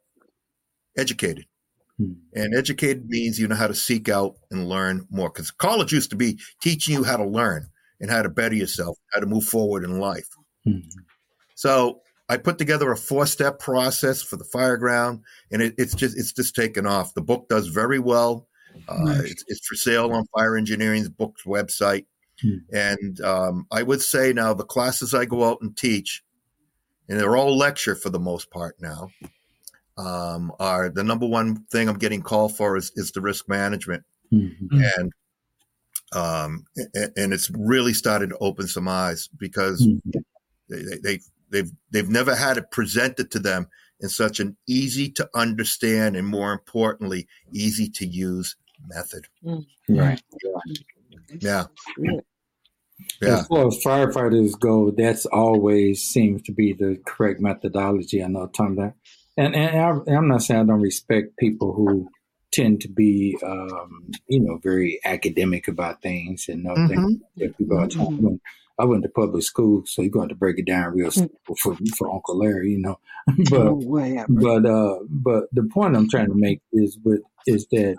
educated. 0.97 1.45
Hmm. 1.97 2.13
And 2.33 2.55
educated 2.55 3.07
means 3.07 3.39
you 3.39 3.47
know 3.47 3.55
how 3.55 3.67
to 3.67 3.75
seek 3.75 4.09
out 4.09 4.35
and 4.51 4.67
learn 4.67 5.07
more. 5.09 5.29
Because 5.29 5.51
college 5.51 5.93
used 5.93 6.09
to 6.09 6.15
be 6.15 6.39
teaching 6.61 6.93
you 6.95 7.03
how 7.03 7.17
to 7.17 7.25
learn 7.25 7.69
and 8.01 8.09
how 8.09 8.21
to 8.21 8.29
better 8.29 8.55
yourself, 8.55 8.97
how 9.13 9.19
to 9.19 9.25
move 9.25 9.45
forward 9.45 9.83
in 9.83 9.99
life. 9.99 10.27
Mhm. 10.67 10.83
So 11.55 12.01
I 12.29 12.37
put 12.37 12.57
together 12.57 12.91
a 12.91 12.97
four 12.97 13.25
step 13.25 13.59
process 13.59 14.21
for 14.21 14.37
the 14.37 14.45
fireground, 14.45 15.21
and 15.51 15.61
it, 15.61 15.75
it's 15.77 15.93
just 15.93 16.17
it's 16.17 16.31
just 16.31 16.55
taken 16.55 16.85
off. 16.85 17.13
The 17.13 17.21
book 17.21 17.47
does 17.49 17.67
very 17.67 17.99
well. 17.99 18.47
Uh, 18.87 19.03
Nice. 19.03 19.31
it's, 19.31 19.43
it's 19.47 19.67
for 19.67 19.75
sale 19.75 20.11
on 20.11 20.25
Fire 20.35 20.57
Engineering's 20.57 21.09
books 21.09 21.43
website. 21.43 22.05
Hmm. 22.41 22.57
And 22.71 23.21
um, 23.21 23.67
I 23.71 23.83
would 23.83 24.01
say 24.01 24.33
now 24.33 24.53
the 24.53 24.63
classes 24.63 25.13
I 25.13 25.25
go 25.25 25.43
out 25.43 25.59
and 25.61 25.77
teach, 25.77 26.23
and 27.07 27.19
they're 27.19 27.35
all 27.37 27.55
lecture 27.55 27.93
for 27.95 28.09
the 28.09 28.19
most 28.19 28.49
part 28.49 28.75
now, 28.79 29.09
um, 29.97 30.51
are 30.59 30.89
the 30.89 31.03
number 31.03 31.27
one 31.27 31.65
thing 31.71 31.87
I'm 31.87 31.99
getting 31.99 32.23
called 32.23 32.55
for 32.57 32.75
is, 32.77 32.91
is 32.95 33.11
the 33.11 33.21
risk 33.21 33.47
management 33.47 34.03
Mhm. 34.31 34.57
Mm. 34.71 34.91
and 34.97 35.11
um, 36.13 36.65
and, 36.95 37.11
and 37.15 37.33
it's 37.33 37.51
really 37.51 37.93
started 37.93 38.29
to 38.29 38.37
open 38.39 38.67
some 38.67 38.87
eyes 38.87 39.29
because 39.37 39.85
Mhm. 39.85 40.23
they, 40.69 40.81
they, 40.83 40.97
they 41.03 41.19
they've 41.53 41.71
they've 41.91 42.09
never 42.09 42.35
had 42.35 42.57
it 42.57 42.71
presented 42.71 43.31
to 43.31 43.39
them 43.39 43.67
in 44.01 44.09
such 44.09 44.41
an 44.41 44.57
easy 44.67 45.09
to 45.11 45.29
understand 45.33 46.17
and 46.17 46.27
more 46.27 46.51
importantly 46.51 47.27
easy 47.53 47.87
to 47.87 48.05
use 48.05 48.57
method. 48.87 49.25
Right. 49.87 50.21
Yeah, 51.39 51.65
Yeah. 51.97 52.11
yeah, 53.21 53.39
As 53.39 53.47
far 53.47 53.67
as 53.67 53.79
firefighters 53.83 54.59
go, 54.59 54.91
that's 54.91 55.25
always 55.27 56.01
seems 56.01 56.41
to 56.43 56.51
be 56.51 56.73
the 56.73 56.99
correct 57.05 57.39
methodology. 57.39 58.21
I 58.23 58.27
know 58.27 58.47
Tom 58.47 58.75
that, 58.75 58.95
and 59.37 59.55
and 59.55 59.77
I, 59.79 60.15
I'm 60.15 60.27
not 60.27 60.41
saying 60.43 60.61
I 60.61 60.65
don't 60.65 60.81
respect 60.81 61.37
people 61.37 61.73
who 61.73 62.09
tend 62.51 62.81
to 62.81 62.87
be, 62.87 63.35
um, 63.43 64.11
you 64.27 64.39
know, 64.39 64.57
very 64.57 64.99
academic 65.05 65.67
about 65.67 66.01
things 66.01 66.45
and 66.49 66.63
know 66.63 66.75
things. 66.87 67.15
Mhm. 67.15 67.21
If 67.37 67.53
you 67.57 67.65
go 67.65 67.87
to, 67.87 68.39
I 68.79 68.85
went- 68.85 69.03
to 69.03 69.09
public 69.09 69.43
school, 69.43 69.83
so 69.85 70.01
you're 70.01 70.11
going 70.11 70.29
to 70.29 70.35
break 70.35 70.57
it 70.59 70.65
down 70.65 70.93
real 70.93 71.11
simple 71.11 71.55
for 71.61 71.75
for 71.97 72.11
Uncle 72.11 72.37
Larry, 72.39 72.71
you 72.71 72.79
know. 72.81 72.99
but 73.49 73.75
whatever. 73.77 74.25
but 74.29 74.65
uh 74.65 74.99
but 75.09 75.43
the 75.53 75.63
point 75.73 75.95
i'm 75.95 76.09
trying 76.09 76.27
to 76.27 76.35
make 76.35 76.59
is 76.73 76.97
with 77.05 77.21
is 77.47 77.67
that 77.71 77.95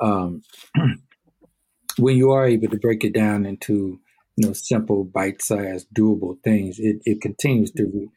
um 0.00 0.42
when 1.98 2.16
you 2.16 2.30
are 2.32 2.46
able 2.46 2.68
to 2.68 2.78
break 2.78 3.04
it 3.04 3.14
down 3.14 3.46
into 3.46 3.98
you 4.36 4.46
know 4.46 4.52
simple 4.52 5.04
bite-sized 5.04 5.86
doable 5.94 6.36
things 6.42 6.78
it, 6.78 6.96
it 7.04 7.20
continues 7.20 7.70
to 7.72 7.84
re- 7.84 8.08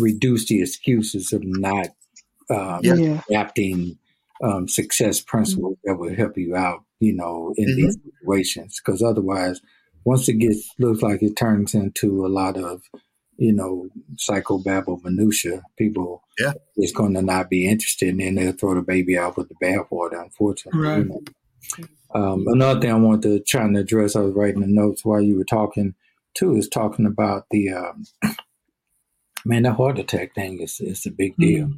reduce 0.00 0.46
the 0.46 0.60
excuses 0.60 1.32
of 1.32 1.42
not 1.44 1.88
um, 2.50 2.80
Yeah. 2.82 2.94
Yeah. 2.94 3.20
adapting 3.30 3.98
um, 4.42 4.68
success 4.68 5.20
principles 5.20 5.76
that 5.84 5.96
will 5.96 6.14
help 6.14 6.36
you 6.38 6.54
out 6.54 6.84
you 7.00 7.14
know 7.14 7.52
in 7.56 7.74
these 7.76 7.96
situations 8.20 8.80
because 8.84 9.02
otherwise 9.02 9.60
once 10.04 10.28
it 10.28 10.34
gets 10.34 10.70
looks 10.78 11.02
like 11.02 11.22
it 11.22 11.36
turns 11.36 11.74
into 11.74 12.24
a 12.24 12.28
lot 12.28 12.56
of 12.56 12.82
you 13.36 13.52
know 13.52 13.88
psychobabble 14.16 15.02
minutia 15.04 15.62
people 15.76 16.22
Yeah. 16.38 16.52
is 16.76 16.92
going 16.92 17.14
to 17.14 17.22
not 17.22 17.48
be 17.50 17.68
interested 17.68 18.08
and 18.08 18.20
then 18.20 18.34
they'll 18.36 18.52
throw 18.52 18.74
the 18.74 18.82
baby 18.82 19.16
out 19.18 19.36
with 19.36 19.48
the 19.48 19.54
bathwater 19.62 20.22
unfortunately 20.22 20.80
Right. 20.80 20.98
you 20.98 21.04
know. 21.04 22.20
um, 22.20 22.44
another 22.48 22.80
thing 22.80 22.90
i 22.90 22.94
wanted 22.94 23.22
to 23.22 23.40
try 23.40 23.64
and 23.64 23.76
address 23.76 24.16
i 24.16 24.20
was 24.20 24.34
writing 24.34 24.60
the 24.60 24.66
notes 24.66 25.04
while 25.04 25.20
you 25.20 25.36
were 25.36 25.44
talking 25.44 25.94
too 26.34 26.56
is 26.56 26.68
talking 26.68 27.06
about 27.06 27.44
the 27.50 27.70
um, 27.70 28.04
man 29.44 29.62
that 29.62 29.74
heart 29.74 29.98
attack 29.98 30.34
thing 30.34 30.60
is, 30.60 30.80
is 30.80 31.06
a 31.06 31.10
big 31.10 31.36
deal 31.36 31.70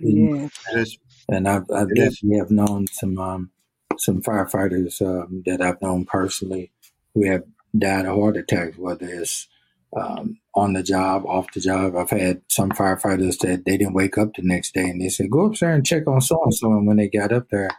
Yeah. 0.00 0.48
It 0.72 0.78
is. 0.78 0.98
and 1.28 1.46
I've, 1.48 1.64
I've 1.70 1.88
It 1.90 1.98
is. 1.98 2.14
definitely 2.14 2.38
have 2.38 2.50
known 2.50 2.86
some 2.86 3.18
um, 3.18 3.50
some 3.98 4.22
firefighters 4.22 5.00
um, 5.02 5.42
that 5.46 5.60
I've 5.60 5.80
known 5.82 6.04
personally 6.06 6.72
who 7.14 7.26
have 7.26 7.42
died 7.76 8.06
of 8.06 8.16
heart 8.16 8.36
attacks, 8.36 8.78
whether 8.78 9.06
it's 9.06 9.48
um, 9.96 10.38
on 10.54 10.72
the 10.72 10.82
job, 10.82 11.24
off 11.26 11.52
the 11.52 11.60
job. 11.60 11.96
I've 11.96 12.10
had 12.10 12.42
some 12.48 12.70
firefighters 12.70 13.38
that 13.38 13.64
they 13.64 13.76
didn't 13.76 13.94
wake 13.94 14.18
up 14.18 14.34
the 14.34 14.42
next 14.42 14.74
day 14.74 14.82
and 14.82 15.00
they 15.00 15.08
said, 15.08 15.30
go 15.30 15.46
up 15.46 15.58
there 15.58 15.72
and 15.72 15.86
check 15.86 16.06
on 16.06 16.20
so 16.20 16.40
and 16.42 16.54
so. 16.54 16.72
And 16.72 16.86
when 16.86 16.96
they 16.96 17.08
got 17.08 17.32
up 17.32 17.48
there, 17.50 17.70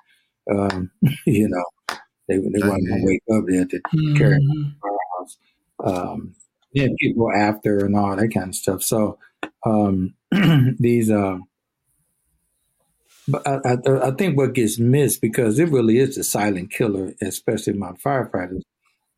um, 0.52 0.92
you 1.26 1.50
know, 1.50 1.98
they, 2.28 2.38
they 2.38 2.60
okay. 2.60 2.68
weren't 2.68 2.88
going 2.88 3.02
to 3.02 3.06
wake 3.06 3.24
up 3.34 3.44
there 3.48 3.66
to 3.66 3.78
mm-hmm. 3.78 4.18
carry 4.18 4.38
the 4.38 4.74
firehouse. 4.82 5.38
Um, 5.84 6.36
yeah, 6.72 6.88
people 7.00 7.32
after 7.32 7.86
and 7.86 7.96
all 7.96 8.16
that 8.16 8.34
kind 8.34 8.50
of 8.50 8.56
stuff. 8.56 8.84
So 8.84 9.18
um, 9.66 10.14
these, 10.80 11.10
uh, 11.10 11.38
but 13.28 13.48
I, 13.48 13.60
I, 13.66 14.08
I, 14.08 14.12
think 14.12 14.38
what 14.38 14.54
gets 14.54 14.78
missed 14.78 15.20
because 15.20 15.58
it 15.58 15.70
really 15.70 15.98
is 15.98 16.16
the 16.16 16.24
silent 16.24 16.72
killer, 16.72 17.14
especially 17.22 17.74
my 17.74 17.94
firefighters. 17.94 18.62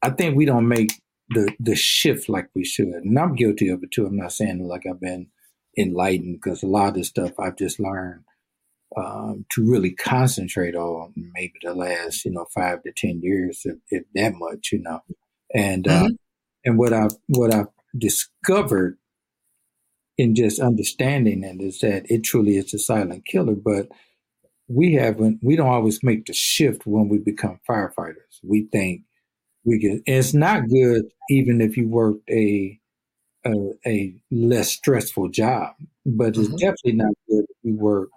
I 0.02 0.12
think 0.12 0.36
we 0.36 0.45
don't 0.45 0.68
make 0.68 0.91
the 1.30 1.54
the 1.60 1.76
shift 1.76 2.30
like 2.30 2.50
we 2.56 2.64
should. 2.64 2.88
And 2.88 3.18
I'm 3.18 3.36
guilty 3.36 3.70
of 3.70 3.84
it 3.84 3.91
too. 3.91 4.06
I'm 4.06 4.18
not 4.18 4.32
saying 4.32 4.66
like 4.68 4.86
I've 4.89 5.02
been 5.02 5.28
enlightened 5.78 6.39
because 6.41 6.64
a 6.64 6.68
lot 6.68 6.89
of 6.89 6.93
this 6.95 7.10
stuff 7.10 7.39
I've 7.39 7.58
just 7.58 7.80
learned 7.80 8.24
um, 8.95 9.45
to 9.52 9.70
really 9.70 9.91
concentrate 9.91 10.76
on 10.76 11.14
maybe 11.16 11.54
the 11.62 11.74
last 11.74 12.26
you 12.26 12.32
know 12.32 12.45
five 12.54 12.84
to 12.84 12.91
ten 12.95 13.22
years, 13.22 13.62
if, 13.66 13.76
if 13.89 14.04
that 14.16 14.34
much, 14.36 14.70
you 14.72 14.82
know. 14.82 15.02
And 15.54 15.88
uh, 15.88 15.91
mm-hmm. 15.91 16.06
uh, 16.06 16.10
and 16.66 16.78
what 16.78 16.93
I 16.93 17.08
what 17.28 17.54
I've 17.54 17.68
discovered 17.98 18.98
in 20.18 20.36
just 20.36 20.60
understanding 20.60 21.43
it 21.43 21.62
is 21.62 21.80
that 21.80 22.10
it 22.10 22.24
truly 22.24 22.58
is 22.58 22.74
a 22.74 22.80
silent 22.80 23.26
killer, 23.26 23.56
but 23.56 23.88
we 24.68 24.93
haven't 24.93 25.39
we 25.41 25.56
don't 25.56 25.70
always 25.70 26.04
make 26.04 26.26
the 26.26 26.34
shift 26.34 26.86
when 26.86 27.10
we 27.10 27.18
become 27.18 27.60
firefighters. 27.70 28.39
We 28.43 28.68
think 28.72 29.02
we 29.68 29.78
get. 29.80 30.01
it's 30.05 30.34
not 30.34 30.68
good 30.70 31.03
even 31.30 31.61
if 31.61 31.78
you 31.78 31.88
work 31.88 32.18
a 32.30 32.80
a, 33.45 33.74
a 33.86 34.15
less 34.32 34.70
stressful 34.72 35.30
job, 35.30 35.76
but 36.05 36.30
it's 36.30 36.39
mm-hmm. 36.39 36.55
definitely 36.55 36.93
not 36.93 37.13
good 37.30 37.45
if 37.49 37.57
you 37.63 37.76
work 37.76 38.09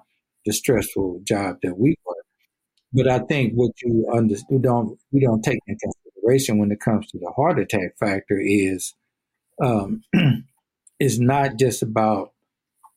the 0.46 0.52
stressful 0.52 1.20
job 1.24 1.58
that 1.62 1.78
we 1.78 1.96
work. 2.04 2.16
But 2.92 3.08
I 3.08 3.20
think 3.20 3.52
what 3.54 3.72
you 3.82 4.10
under, 4.12 4.34
we 4.50 4.58
don't 4.58 4.98
we 5.12 5.20
don't 5.20 5.42
take 5.42 5.58
into 5.66 5.78
consideration 5.80 6.58
when 6.58 6.72
it 6.72 6.80
comes 6.80 7.06
to 7.08 7.18
the 7.18 7.30
heart 7.30 7.58
attack 7.58 7.96
factor 7.98 8.40
is 8.40 8.94
um, 9.62 10.02
is 11.00 11.20
not 11.20 11.58
just 11.58 11.82
about 11.82 12.32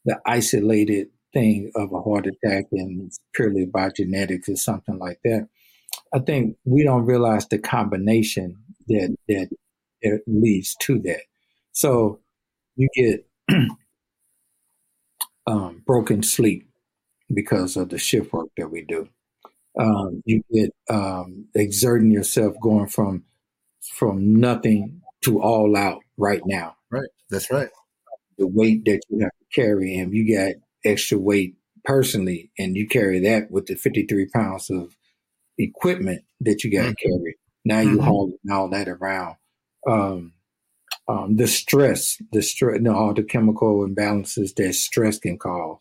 the 0.05 0.19
isolated 0.25 1.09
thing 1.33 1.71
of 1.75 1.91
a 1.93 2.01
heart 2.01 2.27
attack 2.27 2.65
and 2.71 3.11
purely 3.33 3.65
by 3.65 3.89
genetics 3.89 4.49
or 4.49 4.55
something 4.55 4.97
like 4.97 5.19
that. 5.23 5.47
I 6.13 6.19
think 6.19 6.57
we 6.65 6.83
don't 6.83 7.05
realize 7.05 7.47
the 7.47 7.57
combination 7.59 8.57
that 8.87 9.15
that, 9.27 9.49
that 10.03 10.21
leads 10.27 10.75
to 10.81 10.99
that. 10.99 11.21
So 11.71 12.19
you 12.75 12.89
get 12.95 13.27
um, 15.47 15.83
broken 15.85 16.23
sleep 16.23 16.67
because 17.33 17.77
of 17.77 17.89
the 17.89 17.97
shift 17.97 18.33
work 18.33 18.49
that 18.57 18.71
we 18.71 18.83
do. 18.83 19.09
Um, 19.79 20.23
you 20.25 20.43
get 20.53 20.71
um, 20.89 21.47
exerting 21.55 22.11
yourself, 22.11 22.55
going 22.61 22.87
from 22.87 23.25
from 23.93 24.39
nothing 24.39 25.01
to 25.23 25.41
all 25.41 25.77
out 25.77 26.01
right 26.17 26.41
now. 26.45 26.75
Right, 26.91 27.09
that's 27.29 27.51
right. 27.51 27.69
The 28.37 28.47
weight 28.47 28.85
that 28.85 29.01
you 29.09 29.19
have 29.21 29.31
to 29.31 29.61
carry, 29.61 29.97
and 29.97 30.13
you 30.13 30.35
got 30.37 30.53
extra 30.85 31.17
weight 31.17 31.55
personally, 31.85 32.51
and 32.59 32.75
you 32.75 32.87
carry 32.87 33.19
that 33.21 33.51
with 33.51 33.67
the 33.67 33.75
fifty 33.75 34.05
three 34.05 34.27
pounds 34.27 34.69
of 34.69 34.95
equipment 35.57 36.23
that 36.41 36.63
you 36.63 36.71
got 36.71 36.83
to 36.83 36.89
mm-hmm. 36.89 37.09
carry. 37.09 37.37
Now 37.65 37.79
you 37.79 37.97
mm-hmm. 37.97 38.05
hauling 38.05 38.37
all 38.51 38.69
that 38.69 38.87
around. 38.87 39.35
Um, 39.87 40.33
um, 41.07 41.35
the 41.35 41.47
stress, 41.47 42.21
the 42.31 42.41
stress, 42.41 42.77
you 42.77 42.81
know, 42.81 42.95
all 42.95 43.13
the 43.13 43.23
chemical 43.23 43.87
imbalances 43.87 44.55
that 44.55 44.73
stress 44.73 45.19
can 45.19 45.37
cause. 45.37 45.79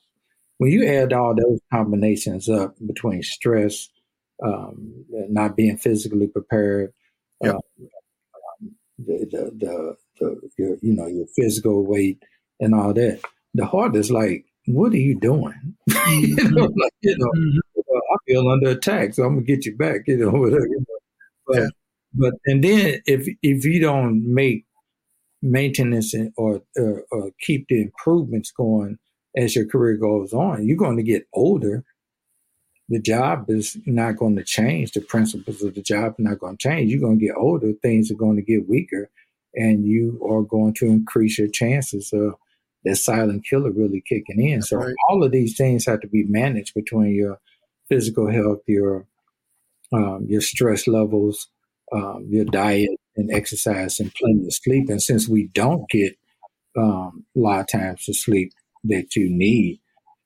When 0.58 0.70
you 0.70 0.86
add 0.86 1.12
all 1.12 1.34
those 1.34 1.60
combinations 1.72 2.48
up 2.48 2.74
between 2.84 3.22
stress, 3.22 3.88
um, 4.44 5.04
not 5.10 5.56
being 5.56 5.76
physically 5.76 6.26
prepared, 6.26 6.92
yep. 7.40 7.54
um, 7.54 7.60
the, 8.98 9.26
the, 9.30 9.50
the, 9.58 9.96
the, 10.20 10.50
your, 10.58 10.76
you 10.82 10.94
know, 10.94 11.06
your 11.06 11.26
physical 11.36 11.84
weight 11.84 12.22
and 12.60 12.74
all 12.74 12.92
that, 12.92 13.20
the 13.54 13.66
heart 13.66 13.96
is 13.96 14.10
like, 14.10 14.44
what 14.66 14.92
are 14.92 14.96
you 14.96 15.18
doing? 15.18 15.76
you 16.06 16.36
know, 16.50 16.68
like, 16.76 16.92
you 17.00 17.16
know, 17.18 17.30
mm-hmm. 17.36 17.58
I 18.12 18.16
feel 18.26 18.48
under 18.48 18.70
attack, 18.70 19.14
so 19.14 19.24
I'm 19.24 19.34
gonna 19.34 19.46
get 19.46 19.66
you 19.66 19.76
back, 19.76 20.02
you 20.06 20.18
know, 20.18 20.30
whatever. 20.38 20.66
You 20.66 20.78
know. 20.78 20.98
But, 21.46 21.56
yeah. 21.56 21.68
but 22.14 22.34
and 22.46 22.62
then 22.62 23.00
if 23.06 23.28
if 23.42 23.64
you 23.64 23.80
don't 23.80 24.24
make 24.32 24.64
maintenance 25.42 26.14
or, 26.36 26.62
or, 26.76 27.04
or 27.10 27.30
keep 27.40 27.66
the 27.68 27.82
improvements 27.82 28.52
going 28.52 28.98
as 29.36 29.56
your 29.56 29.66
career 29.66 29.96
goes 29.96 30.32
on, 30.32 30.66
you're 30.66 30.76
going 30.76 30.96
to 30.96 31.02
get 31.02 31.26
older. 31.32 31.84
The 32.88 33.00
job 33.00 33.46
is 33.48 33.76
not 33.86 34.16
going 34.16 34.36
to 34.36 34.44
change. 34.44 34.92
The 34.92 35.00
principles 35.00 35.62
of 35.62 35.74
the 35.74 35.82
job 35.82 36.14
are 36.18 36.22
not 36.22 36.38
going 36.38 36.56
to 36.56 36.68
change. 36.68 36.90
You're 36.90 37.00
going 37.00 37.18
to 37.18 37.26
get 37.26 37.36
older. 37.36 37.72
Things 37.72 38.10
are 38.10 38.16
going 38.16 38.36
to 38.36 38.42
get 38.42 38.68
weaker, 38.68 39.10
and 39.54 39.86
you 39.86 40.20
are 40.28 40.42
going 40.42 40.74
to 40.74 40.86
increase 40.86 41.38
your 41.38 41.48
chances 41.48 42.12
of 42.12 42.34
that 42.84 42.96
silent 42.96 43.44
killer 43.46 43.70
really 43.70 44.02
kicking 44.06 44.44
in. 44.44 44.60
so 44.60 44.76
right. 44.76 44.94
all 45.08 45.22
of 45.22 45.30
these 45.30 45.56
things 45.56 45.86
have 45.86 46.00
to 46.00 46.08
be 46.08 46.24
managed 46.24 46.74
between 46.74 47.14
your 47.14 47.38
physical 47.92 48.30
health, 48.32 48.60
your 48.66 49.06
um, 49.92 50.24
your 50.26 50.40
stress 50.40 50.88
levels, 50.88 51.48
um, 51.92 52.26
your 52.30 52.46
diet 52.46 52.98
and 53.16 53.30
exercise, 53.30 54.00
and 54.00 54.14
plenty 54.14 54.46
of 54.46 54.54
sleep. 54.54 54.88
And 54.88 55.02
since 55.02 55.28
we 55.28 55.48
don't 55.48 55.88
get 55.90 56.16
um, 56.78 57.26
a 57.36 57.38
lot 57.38 57.60
of 57.60 57.68
times 57.68 58.06
the 58.06 58.14
sleep 58.14 58.52
that 58.84 59.14
you 59.14 59.28
need, 59.28 59.80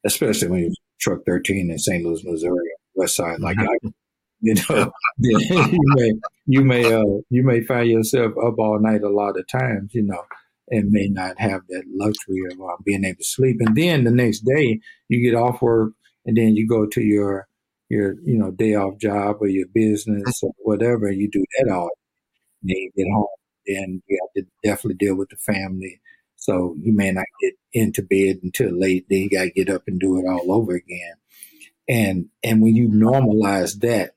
especially 0.04 0.48
when 0.48 0.60
you're 0.60 0.70
truck 1.00 1.20
13 1.26 1.70
in 1.70 1.78
St. 1.78 2.04
Louis, 2.04 2.22
Missouri, 2.24 2.70
West 2.94 3.16
Side, 3.16 3.40
like 3.40 3.58
I, 3.58 3.88
you 4.40 4.54
know, 4.54 4.92
you 5.18 5.80
may 5.96 6.12
you 6.46 6.62
may 6.62 6.92
uh, 6.92 7.20
you 7.30 7.42
may 7.42 7.62
find 7.62 7.90
yourself 7.90 8.32
up 8.44 8.58
all 8.58 8.78
night 8.80 9.02
a 9.02 9.08
lot 9.08 9.36
of 9.36 9.48
times, 9.48 9.92
you 9.92 10.02
know, 10.02 10.22
and 10.68 10.92
may 10.92 11.08
not 11.08 11.40
have 11.40 11.62
that 11.68 11.82
luxury 11.92 12.42
of 12.52 12.60
uh, 12.60 12.76
being 12.84 13.04
able 13.04 13.18
to 13.18 13.24
sleep. 13.24 13.56
And 13.58 13.76
then 13.76 14.04
the 14.04 14.12
next 14.12 14.40
day 14.40 14.78
you 15.08 15.20
get 15.20 15.36
off 15.36 15.60
work, 15.60 15.94
and 16.24 16.36
then 16.36 16.54
you 16.54 16.68
go 16.68 16.86
to 16.86 17.00
your 17.00 17.48
your 17.88 18.14
you 18.24 18.38
know 18.38 18.50
day 18.50 18.74
off 18.74 18.98
job 18.98 19.36
or 19.40 19.48
your 19.48 19.66
business 19.72 20.40
or 20.42 20.52
whatever. 20.58 21.10
You 21.10 21.30
do 21.30 21.44
that 21.58 21.72
all. 21.72 21.90
Then 22.62 22.76
you 22.76 22.90
get 22.96 23.06
home, 23.12 23.26
and 23.66 24.02
you 24.06 24.18
have 24.22 24.44
to 24.44 24.50
definitely 24.64 24.96
deal 24.96 25.16
with 25.16 25.30
the 25.30 25.36
family. 25.36 26.00
So 26.36 26.76
you 26.80 26.92
may 26.92 27.10
not 27.12 27.26
get 27.40 27.54
into 27.72 28.02
bed 28.02 28.40
until 28.42 28.70
late. 28.70 29.06
Then 29.08 29.20
you 29.20 29.30
got 29.30 29.44
to 29.44 29.50
get 29.50 29.70
up 29.70 29.82
and 29.86 29.98
do 29.98 30.18
it 30.18 30.28
all 30.28 30.52
over 30.52 30.74
again. 30.74 31.14
And 31.88 32.26
and 32.42 32.62
when 32.62 32.76
you 32.76 32.88
normalize 32.88 33.80
that, 33.80 34.14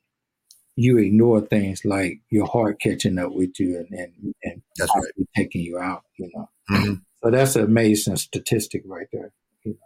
you 0.76 0.98
ignore 0.98 1.42
things 1.42 1.86
like 1.86 2.22
your 2.30 2.48
heart 2.48 2.80
catching 2.80 3.18
up 3.18 3.32
with 3.32 3.60
you 3.60 3.78
and 3.78 4.00
and, 4.00 4.36
and 4.44 4.62
that's 4.78 4.92
right. 4.96 5.28
taking 5.36 5.62
you 5.62 5.78
out. 5.78 6.04
You 6.18 6.30
know. 6.34 6.50
Mm-hmm. 6.70 6.94
So 7.24 7.32
that's 7.32 7.56
an 7.56 7.66
amazing 7.66 8.18
statistic 8.18 8.84
right 8.86 9.08
there. 9.12 9.32
You 9.64 9.78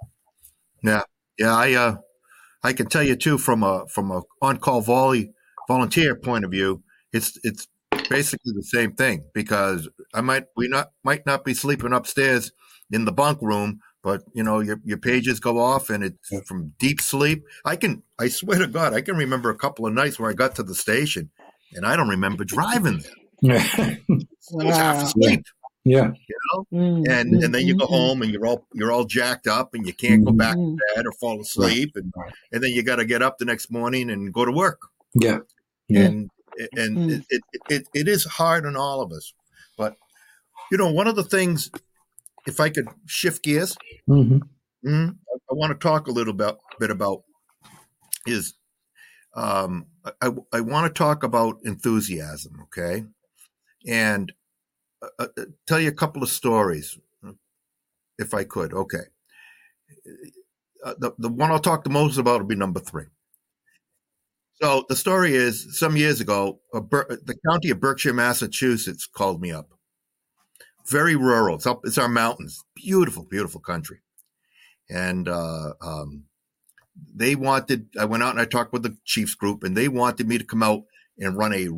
know? 0.83 0.91
Yeah, 0.91 1.03
yeah. 1.39 1.55
I 1.55 1.73
uh, 1.73 1.97
I 2.63 2.73
can 2.73 2.87
tell 2.87 3.03
you 3.03 3.15
too 3.15 3.37
from 3.37 3.63
a 3.63 3.87
from 3.87 4.11
a 4.11 4.21
on 4.41 4.57
call 4.57 4.81
volley 4.81 5.33
volunteer 5.67 6.15
point 6.15 6.45
of 6.45 6.51
view, 6.51 6.83
it's 7.11 7.37
it's 7.43 7.67
basically 8.09 8.53
the 8.53 8.63
same 8.63 8.93
thing 8.93 9.25
because 9.33 9.89
I 10.13 10.21
might 10.21 10.45
we 10.55 10.67
not 10.67 10.91
might 11.03 11.25
not 11.25 11.43
be 11.43 11.53
sleeping 11.53 11.93
upstairs 11.93 12.51
in 12.91 13.05
the 13.05 13.11
bunk 13.11 13.41
room, 13.41 13.79
but 14.01 14.23
you 14.33 14.43
know 14.43 14.59
your 14.59 14.79
your 14.83 14.97
pages 14.97 15.39
go 15.39 15.59
off 15.59 15.89
and 15.89 16.03
it's 16.03 16.47
from 16.47 16.73
deep 16.79 17.01
sleep. 17.01 17.43
I 17.65 17.75
can 17.75 18.03
I 18.19 18.29
swear 18.29 18.59
to 18.59 18.67
God 18.67 18.93
I 18.93 19.01
can 19.01 19.15
remember 19.15 19.49
a 19.49 19.57
couple 19.57 19.85
of 19.85 19.93
nights 19.93 20.19
where 20.19 20.29
I 20.29 20.33
got 20.33 20.55
to 20.55 20.63
the 20.63 20.75
station 20.75 21.31
and 21.73 21.85
I 21.85 21.95
don't 21.95 22.09
remember 22.09 22.43
driving 22.43 22.99
there. 22.99 23.11
Yeah. 23.41 23.67
I 23.67 23.97
was 24.53 24.77
half 24.77 24.95
ah. 24.95 25.03
asleep. 25.03 25.43
Yeah. 25.85 26.11
You 26.27 26.37
know? 26.53 26.65
Mm-hmm. 26.73 27.11
And 27.11 27.43
and 27.43 27.55
then 27.55 27.67
you 27.67 27.77
go 27.77 27.85
mm-hmm. 27.85 27.93
home 27.93 28.21
and 28.21 28.31
you're 28.31 28.45
all 28.45 28.65
you're 28.73 28.91
all 28.91 29.05
jacked 29.05 29.47
up 29.47 29.73
and 29.73 29.85
you 29.85 29.93
can't 29.93 30.23
go 30.23 30.31
back 30.31 30.53
to 30.53 30.59
mm-hmm. 30.59 30.95
bed 30.95 31.05
or 31.05 31.11
fall 31.13 31.41
asleep 31.41 31.91
right. 31.95 32.03
and 32.03 32.13
and 32.51 32.63
then 32.63 32.71
you 32.71 32.83
got 32.83 32.97
to 32.97 33.05
get 33.05 33.21
up 33.21 33.37
the 33.37 33.45
next 33.45 33.71
morning 33.71 34.09
and 34.09 34.33
go 34.33 34.45
to 34.45 34.51
work. 34.51 34.81
Yeah. 35.13 35.39
And 35.89 36.29
and 36.75 36.97
mm-hmm. 36.97 37.09
it, 37.09 37.25
it, 37.29 37.61
it, 37.69 37.87
it 37.93 38.07
is 38.07 38.23
hard 38.25 38.65
on 38.65 38.75
all 38.75 39.01
of 39.01 39.11
us. 39.11 39.33
But 39.77 39.95
you 40.71 40.77
know, 40.77 40.91
one 40.91 41.07
of 41.07 41.15
the 41.15 41.23
things 41.23 41.69
if 42.45 42.59
I 42.59 42.69
could 42.69 42.87
shift 43.05 43.43
gears, 43.43 43.77
mm-hmm. 44.09 44.37
mm-hmm 44.87 45.09
I, 45.09 45.37
I 45.51 45.53
want 45.53 45.71
to 45.71 45.87
talk 45.87 46.07
a 46.07 46.11
little 46.11 46.33
bit, 46.33 46.55
bit 46.79 46.91
about 46.91 47.23
is 48.25 48.53
um, 49.35 49.87
I, 50.21 50.29
I 50.51 50.61
want 50.61 50.93
to 50.93 50.97
talk 50.97 51.23
about 51.23 51.59
enthusiasm, 51.63 52.59
okay? 52.63 53.05
And 53.87 54.31
uh, 55.19 55.27
uh, 55.37 55.43
tell 55.67 55.79
you 55.79 55.89
a 55.89 55.93
couple 55.93 56.23
of 56.23 56.29
stories, 56.29 56.97
if 58.17 58.33
I 58.33 58.43
could. 58.43 58.73
Okay. 58.73 59.05
Uh, 60.85 60.93
the, 60.97 61.13
the 61.17 61.29
one 61.29 61.51
I'll 61.51 61.59
talk 61.59 61.83
the 61.83 61.89
most 61.89 62.17
about 62.17 62.41
will 62.41 62.47
be 62.47 62.55
number 62.55 62.79
three. 62.79 63.05
So 64.61 64.85
the 64.87 64.95
story 64.95 65.35
is 65.35 65.79
some 65.79 65.97
years 65.97 66.21
ago, 66.21 66.59
Ber- 66.71 67.07
the 67.09 67.35
county 67.49 67.69
of 67.69 67.79
Berkshire, 67.79 68.13
Massachusetts 68.13 69.07
called 69.07 69.41
me 69.41 69.51
up. 69.51 69.69
very 70.87 71.15
rural. 71.15 71.55
It's 71.55 71.65
up, 71.65 71.81
it's 71.85 71.97
our 71.97 72.09
mountains. 72.09 72.63
Beautiful, 72.75 73.23
beautiful 73.23 73.61
country. 73.61 74.01
And, 74.89 75.27
uh, 75.27 75.73
um, 75.81 76.25
they 77.15 77.35
wanted, 77.35 77.87
I 77.99 78.05
went 78.05 78.21
out 78.21 78.31
and 78.31 78.39
I 78.39 78.45
talked 78.45 78.73
with 78.73 78.83
the 78.83 78.97
Chiefs 79.05 79.33
group 79.35 79.63
and 79.63 79.75
they 79.75 79.87
wanted 79.87 80.27
me 80.27 80.37
to 80.37 80.43
come 80.45 80.61
out 80.61 80.83
and 81.17 81.37
run 81.37 81.53
a 81.53 81.69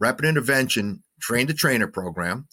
rapid 0.00 0.24
intervention 0.24 1.02
train 1.20 1.46
to 1.48 1.54
trainer 1.54 1.86
program 1.86 2.48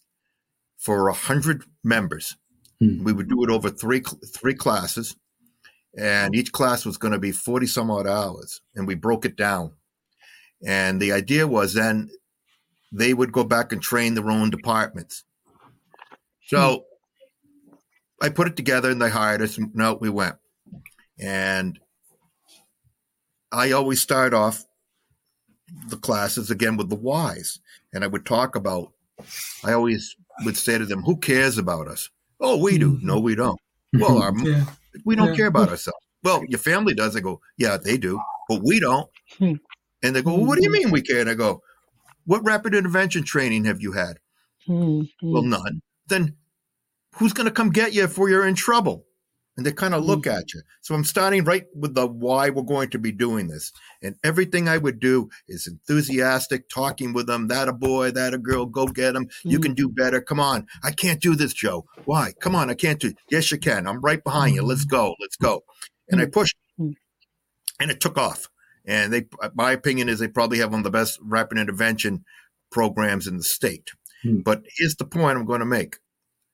for 0.80 1.10
a 1.10 1.14
hundred 1.14 1.64
members. 1.84 2.36
Hmm. 2.80 3.04
We 3.04 3.14
would 3.14 3.30
do 3.30 3.44
it 3.44 3.50
over 3.50 3.70
three, 3.70 4.02
three 4.34 4.56
classes 4.56 5.16
and 5.98 6.36
each 6.36 6.52
class 6.52 6.86
was 6.86 6.98
going 6.98 7.12
to 7.12 7.20
be 7.20 7.32
40 7.32 7.68
some 7.68 7.92
odd 7.92 8.08
hours 8.08 8.62
and 8.76 8.88
we 8.88 8.96
broke 8.96 9.26
it 9.26 9.36
down. 9.36 9.74
And 10.66 11.02
the 11.02 11.12
idea 11.12 11.48
was 11.48 11.74
then 11.74 12.10
they 12.92 13.14
would 13.14 13.32
go 13.32 13.44
back 13.44 13.72
and 13.72 13.82
train 13.82 14.14
their 14.14 14.32
own 14.32 14.50
departments. 14.50 15.24
So 16.48 16.86
hmm. 17.68 17.76
I 18.22 18.30
put 18.30 18.48
it 18.48 18.56
together 18.56 18.90
and 18.90 19.02
they 19.02 19.10
hired 19.10 19.42
us. 19.42 19.58
And 19.58 19.74
no, 19.76 19.96
we 19.96 20.10
went. 20.10 20.36
And 21.20 21.80
I 23.52 23.72
always 23.72 24.02
start 24.02 24.34
off 24.34 24.66
the 25.88 25.98
classes 25.98 26.50
again 26.50 26.78
with 26.78 26.90
the 26.90 26.96
whys. 26.96 27.60
And 27.94 28.04
I 28.04 28.08
would 28.08 28.26
talk 28.26 28.56
about, 28.56 28.94
I 29.64 29.74
always 29.74 30.16
would 30.46 30.58
say 30.58 30.78
to 30.78 30.86
them, 30.86 31.04
who 31.04 31.18
cares 31.18 31.58
about 31.58 31.88
us? 31.88 32.10
Oh, 32.40 32.58
we 32.58 32.78
do. 32.78 32.94
Mm-hmm. 32.94 33.08
No, 33.08 33.20
we 33.20 33.36
don't. 33.36 33.60
Well, 33.94 34.22
our, 34.22 34.38
yeah. 34.38 34.66
we 35.06 35.16
don't 35.16 35.30
yeah. 35.30 35.36
care 35.36 35.48
about 35.48 35.70
ourselves. 35.70 36.00
Well, 36.24 36.44
your 36.48 36.60
family 36.60 36.94
does. 36.94 37.16
I 37.16 37.22
go, 37.22 37.42
yeah, 37.58 37.78
they 37.78 37.98
do, 37.98 38.20
but 38.48 38.62
we 38.64 38.80
don't. 38.80 39.10
Hmm. 39.38 39.54
And 40.04 40.16
they 40.16 40.22
go, 40.22 40.36
well, 40.36 40.46
what 40.46 40.58
do 40.58 40.64
you 40.64 40.72
mean 40.72 40.92
we 40.92 41.02
care? 41.02 41.22
And 41.22 41.30
I 41.30 41.34
go, 41.34 41.62
what 42.26 42.46
rapid 42.46 42.76
intervention 42.76 43.24
training 43.24 43.66
have 43.66 43.82
you 43.82 43.94
had? 43.94 44.20
Mm-hmm. 44.68 45.34
Well, 45.34 45.44
none. 45.44 45.82
Then 46.08 46.36
who's 47.16 47.34
going 47.34 47.46
to 47.46 47.52
come 47.52 47.72
get 47.72 47.94
you 47.94 48.04
if 48.04 48.18
you're 48.18 48.48
in 48.48 48.56
trouble? 48.56 49.06
And 49.60 49.66
they 49.66 49.74
kind 49.74 49.94
of 49.94 50.06
look 50.06 50.22
mm-hmm. 50.22 50.40
at 50.40 50.54
you. 50.54 50.62
So 50.80 50.96
I'm 50.96 51.04
starting 51.04 51.44
right 51.44 51.66
with 51.76 51.94
the 51.94 52.08
why 52.08 52.50
we're 52.50 52.64
going 52.64 52.92
to 52.92 52.98
be 52.98 53.12
doing 53.12 53.50
this. 53.50 53.74
And 54.02 54.16
everything 54.24 54.70
I 54.70 54.78
would 54.78 55.02
do 55.02 55.30
is 55.50 55.68
enthusiastic, 55.68 56.70
talking 56.70 57.12
with 57.12 57.28
them. 57.28 57.50
That 57.50 57.68
a 57.68 57.74
boy, 57.74 58.12
that 58.12 58.34
a 58.34 58.38
girl, 58.38 58.66
go 58.66 58.88
get 58.88 59.16
them. 59.16 59.26
Mm-hmm. 59.26 59.50
You 59.50 59.60
can 59.60 59.74
do 59.74 59.90
better. 59.90 60.22
Come 60.22 60.40
on. 60.40 60.66
I 60.82 60.92
can't 60.92 61.20
do 61.20 61.36
this, 61.36 61.52
Joe. 61.52 61.86
Why? 62.06 62.32
Come 62.40 62.56
on. 62.56 62.70
I 62.70 62.74
can't 62.74 63.02
do. 63.02 63.10
It. 63.10 63.18
Yes, 63.30 63.52
you 63.52 63.58
can. 63.58 63.86
I'm 63.86 64.00
right 64.00 64.24
behind 64.24 64.56
you. 64.56 64.62
Let's 64.62 64.86
go. 64.86 65.14
Let's 65.20 65.36
go. 65.36 65.66
And 66.08 66.22
I 66.22 66.24
mm-hmm. 66.24 66.32
pushed 66.32 66.56
mm-hmm. 66.80 66.94
and 67.82 67.92
it 67.92 68.00
took 68.00 68.18
off. 68.18 68.48
And 68.86 69.12
they, 69.12 69.26
my 69.56 69.74
opinion 69.74 70.08
is 70.08 70.20
they 70.20 70.30
probably 70.30 70.60
have 70.60 70.72
one 70.72 70.80
of 70.80 70.86
the 70.86 70.90
best 70.90 71.20
rapid 71.22 71.58
intervention 71.58 72.24
programs 72.72 73.28
in 73.28 73.36
the 73.36 73.44
state. 73.44 73.90
Hmm. 74.24 74.40
But 74.40 74.64
here's 74.78 74.96
the 74.96 75.04
point 75.04 75.38
I'm 75.38 75.44
going 75.44 75.60
to 75.60 75.66
make. 75.66 75.98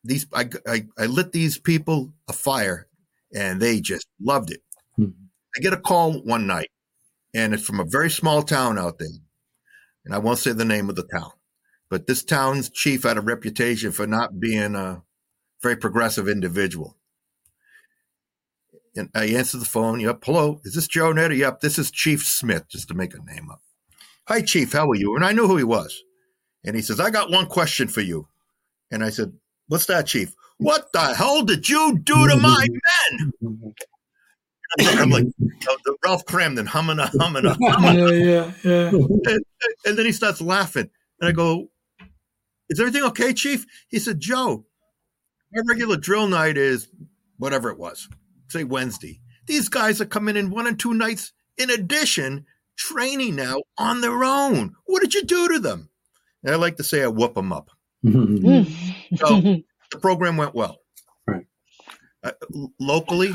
These, 0.03 0.25
I, 0.33 0.49
I, 0.67 0.87
I 0.97 1.05
lit 1.05 1.33
these 1.33 1.59
people 1.59 2.13
a 2.27 2.33
fire 2.33 2.87
and 3.35 3.61
they 3.61 3.81
just 3.81 4.07
loved 4.19 4.49
it. 4.49 4.61
Hmm. 4.95 5.09
I 5.55 5.61
get 5.61 5.73
a 5.73 5.77
call 5.77 6.13
one 6.23 6.47
night, 6.47 6.71
and 7.33 7.53
it's 7.53 7.65
from 7.65 7.79
a 7.79 7.85
very 7.85 8.09
small 8.09 8.41
town 8.41 8.79
out 8.79 8.97
there. 8.97 9.09
And 10.05 10.15
I 10.15 10.19
won't 10.19 10.39
say 10.39 10.53
the 10.53 10.65
name 10.65 10.89
of 10.89 10.95
the 10.95 11.07
town, 11.13 11.31
but 11.89 12.07
this 12.07 12.23
town's 12.23 12.69
chief 12.69 13.03
had 13.03 13.17
a 13.17 13.21
reputation 13.21 13.91
for 13.91 14.07
not 14.07 14.39
being 14.39 14.75
a 14.75 15.03
very 15.61 15.75
progressive 15.75 16.29
individual. 16.29 16.97
And 18.95 19.09
I 19.13 19.25
answer 19.25 19.57
the 19.57 19.65
phone. 19.65 19.99
Yep. 19.99 20.23
Hello. 20.23 20.61
Is 20.63 20.73
this 20.73 20.87
Joe 20.87 21.11
Nedder? 21.11 21.35
Yep. 21.35 21.59
This 21.59 21.77
is 21.77 21.91
Chief 21.91 22.25
Smith, 22.25 22.69
just 22.69 22.87
to 22.87 22.93
make 22.93 23.13
a 23.13 23.17
name 23.17 23.49
up. 23.51 23.61
Hi, 24.27 24.41
Chief. 24.41 24.71
How 24.71 24.89
are 24.89 24.95
you? 24.95 25.15
And 25.15 25.25
I 25.25 25.33
knew 25.33 25.47
who 25.47 25.57
he 25.57 25.65
was. 25.65 26.03
And 26.63 26.75
he 26.75 26.81
says, 26.81 26.99
I 26.99 27.09
got 27.09 27.29
one 27.29 27.47
question 27.47 27.89
for 27.89 28.01
you. 28.01 28.27
And 28.89 29.03
I 29.03 29.09
said, 29.09 29.33
What's 29.67 29.87
that, 29.87 30.07
Chief? 30.07 30.33
What 30.57 30.91
the 30.93 31.13
hell 31.13 31.43
did 31.43 31.67
you 31.67 31.99
do 31.99 32.27
to 32.27 32.37
my 32.37 32.67
men? 33.19 33.73
I'm 34.79 35.09
like, 35.09 35.25
oh, 35.69 35.77
the 35.85 35.95
Ralph 36.03 36.25
Kramden 36.25 36.67
humming 36.67 36.99
a 36.99 37.07
humming 37.07 37.45
a 37.45 37.55
humming. 37.61 37.99
Yeah, 37.99 38.51
yeah, 38.63 38.71
yeah. 38.71 38.87
And, 38.89 39.45
and, 39.85 39.97
then 39.97 40.05
he 40.05 40.11
starts 40.11 40.41
laughing. 40.41 40.89
And 41.19 41.29
I 41.29 41.31
go, 41.31 41.69
Is 42.69 42.79
everything 42.79 43.03
okay, 43.03 43.33
Chief? 43.33 43.65
He 43.89 43.99
said, 43.99 44.19
Joe, 44.19 44.65
our 45.55 45.63
regular 45.67 45.97
drill 45.97 46.27
night 46.27 46.57
is 46.57 46.89
whatever 47.37 47.69
it 47.69 47.77
was, 47.77 48.09
say 48.49 48.63
Wednesday. 48.63 49.21
These 49.47 49.69
guys 49.69 50.01
are 50.01 50.05
coming 50.05 50.35
in 50.35 50.49
one 50.49 50.67
and 50.67 50.79
two 50.79 50.93
nights 50.93 51.31
in 51.57 51.69
addition, 51.69 52.45
training 52.77 53.35
now 53.35 53.61
on 53.77 54.01
their 54.01 54.23
own. 54.23 54.75
What 54.85 55.01
did 55.01 55.13
you 55.13 55.23
do 55.23 55.47
to 55.49 55.59
them? 55.59 55.89
And 56.43 56.53
I 56.53 56.57
like 56.57 56.77
to 56.77 56.83
say 56.83 57.03
I 57.03 57.07
whoop 57.07 57.35
them 57.35 57.53
up. 57.53 57.69
so 58.05 59.61
the 59.95 60.01
program 60.01 60.37
went 60.37 60.53
well. 60.53 60.79
Right. 61.25 61.45
Uh, 62.23 62.31
locally, 62.79 63.33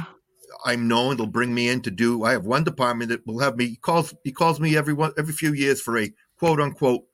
I'm 0.64 0.88
known. 0.88 1.16
They'll 1.16 1.26
bring 1.26 1.54
me 1.54 1.68
in 1.68 1.80
to 1.82 1.90
do. 1.90 2.24
I 2.24 2.32
have 2.32 2.44
one 2.44 2.64
department 2.64 3.10
that 3.10 3.26
will 3.26 3.40
have 3.40 3.56
me. 3.56 3.66
He 3.66 3.76
calls 3.76 4.14
he 4.24 4.32
calls 4.32 4.60
me 4.60 4.76
every 4.76 4.92
one 4.92 5.12
every 5.18 5.32
few 5.32 5.54
years 5.54 5.80
for 5.80 5.98
a 5.98 6.12
quote 6.38 6.60
unquote 6.60 7.04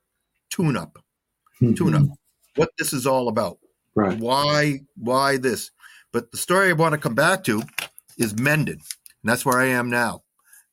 tune 0.50 0.76
up, 0.76 0.98
tune 1.60 1.94
up. 1.94 2.02
What 2.56 2.70
this 2.78 2.92
is 2.92 3.06
all 3.06 3.28
about. 3.28 3.58
Right. 3.94 4.18
Why 4.18 4.80
why 4.96 5.36
this? 5.36 5.70
But 6.12 6.32
the 6.32 6.38
story 6.38 6.70
I 6.70 6.72
want 6.72 6.92
to 6.92 6.98
come 6.98 7.14
back 7.14 7.44
to 7.44 7.62
is 8.18 8.38
Mendon, 8.38 8.78
and 8.78 9.30
that's 9.30 9.44
where 9.44 9.58
I 9.58 9.66
am 9.66 9.90
now. 9.90 10.22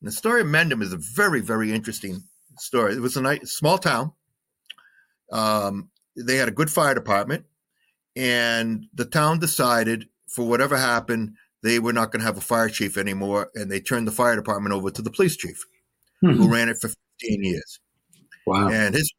And 0.02 0.08
the 0.08 0.12
story 0.12 0.42
of 0.42 0.48
Mendon 0.48 0.82
is 0.82 0.94
a 0.94 0.98
very 0.98 1.42
very 1.42 1.72
interesting 1.72 2.24
story. 2.58 2.96
It 2.96 3.02
was 3.02 3.18
a 3.18 3.22
nice, 3.22 3.52
small 3.52 3.78
town. 3.78 4.14
Um, 5.32 5.90
they 6.16 6.38
had 6.38 6.48
a 6.48 6.52
good 6.52 6.70
fire 6.70 6.94
department 6.94 7.46
and 8.16 8.86
the 8.94 9.06
town 9.06 9.40
decided 9.40 10.08
for 10.28 10.48
whatever 10.48 10.78
happened 10.78 11.36
they 11.62 11.80
were 11.80 11.94
not 11.94 12.12
going 12.12 12.20
to 12.20 12.26
have 12.26 12.38
a 12.38 12.42
fire 12.42 12.70
chief 12.70 12.98
anymore 12.98 13.50
and 13.56 13.72
they 13.72 13.80
turned 13.80 14.08
the 14.08 14.12
fire 14.12 14.36
department 14.36 14.74
over 14.74 14.92
to 14.92 15.02
the 15.02 15.10
police 15.12 15.36
chief 15.36 15.66
mm-hmm. 16.24 16.38
who 16.38 16.52
ran 16.52 16.70
it 16.70 16.78
for 16.80 16.90
15 17.22 17.44
years 17.44 17.80
wow 18.46 18.70
and 18.70 18.96
his 18.96 19.12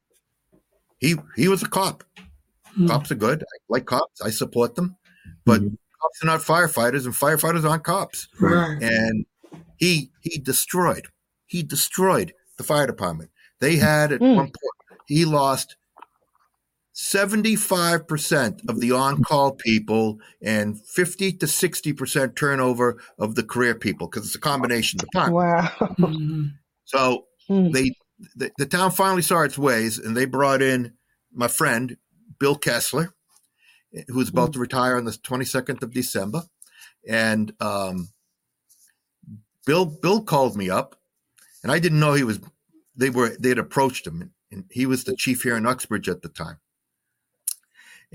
he 0.98 1.16
he 1.36 1.48
was 1.48 1.62
a 1.62 1.68
cop 1.68 2.04
mm-hmm. 2.70 2.86
cops 2.86 3.10
are 3.10 3.16
good 3.16 3.42
i 3.42 3.56
like 3.68 3.86
cops 3.86 4.20
i 4.22 4.30
support 4.30 4.74
them 4.74 4.96
but 5.44 5.60
mm-hmm. 5.60 5.74
cops 6.00 6.22
are 6.22 6.26
not 6.26 6.40
firefighters 6.40 7.04
and 7.04 7.14
firefighters 7.14 7.68
aren't 7.68 7.84
cops 7.84 8.28
right. 8.40 8.82
and 8.82 9.26
he 9.76 10.10
he 10.20 10.38
destroyed 10.38 11.06
he 11.46 11.62
destroyed 11.62 12.32
the 12.58 12.64
fire 12.64 12.86
department 12.86 13.30
they 13.60 13.76
had 13.76 14.12
at 14.12 14.20
mm. 14.20 14.36
one 14.36 14.46
point 14.46 15.00
he 15.06 15.24
lost 15.24 15.76
75% 16.94 18.68
of 18.68 18.80
the 18.80 18.92
on-call 18.92 19.52
people 19.52 20.20
and 20.40 20.80
50 20.80 21.32
to 21.32 21.46
60% 21.46 22.36
turnover 22.36 23.02
of 23.18 23.34
the 23.34 23.42
career 23.42 23.74
people 23.74 24.06
because 24.06 24.26
it's 24.26 24.36
a 24.36 24.40
combination 24.40 24.98
department. 24.98 25.34
Wow. 25.34 25.72
Mm-hmm. 25.98 26.44
So 26.84 27.26
mm. 27.50 27.72
they 27.72 27.92
the, 28.36 28.52
the, 28.58 28.66
town 28.66 28.92
finally 28.92 29.22
saw 29.22 29.40
its 29.42 29.58
ways 29.58 29.98
and 29.98 30.16
they 30.16 30.24
brought 30.24 30.62
in 30.62 30.92
my 31.32 31.48
friend 31.48 31.96
Bill 32.38 32.54
Kessler 32.54 33.12
who 34.08 34.16
was 34.16 34.28
about 34.28 34.50
mm. 34.50 34.52
to 34.52 34.58
retire 34.60 34.96
on 34.96 35.04
the 35.04 35.10
22nd 35.10 35.82
of 35.82 35.92
December 35.92 36.42
and 37.08 37.52
um, 37.60 38.10
Bill 39.66 39.86
Bill 39.86 40.22
called 40.22 40.56
me 40.56 40.70
up 40.70 40.96
and 41.62 41.72
I 41.72 41.80
didn't 41.80 42.00
know 42.00 42.12
he 42.12 42.22
was 42.22 42.38
they 42.94 43.10
were 43.10 43.36
they 43.40 43.48
had 43.48 43.58
approached 43.58 44.06
him 44.06 44.32
and 44.52 44.64
he 44.70 44.86
was 44.86 45.04
the 45.04 45.16
chief 45.16 45.42
here 45.42 45.56
in 45.56 45.66
Uxbridge 45.66 46.08
at 46.08 46.22
the 46.22 46.28
time 46.28 46.58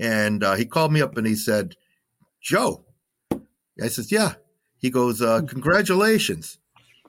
and 0.00 0.42
uh, 0.42 0.54
he 0.54 0.64
called 0.64 0.92
me 0.92 1.02
up 1.02 1.16
and 1.16 1.26
he 1.26 1.36
said, 1.36 1.76
Joe. 2.42 2.84
I 3.80 3.88
says, 3.88 4.10
yeah. 4.10 4.34
He 4.78 4.90
goes, 4.90 5.20
uh, 5.20 5.42
congratulations. 5.42 6.58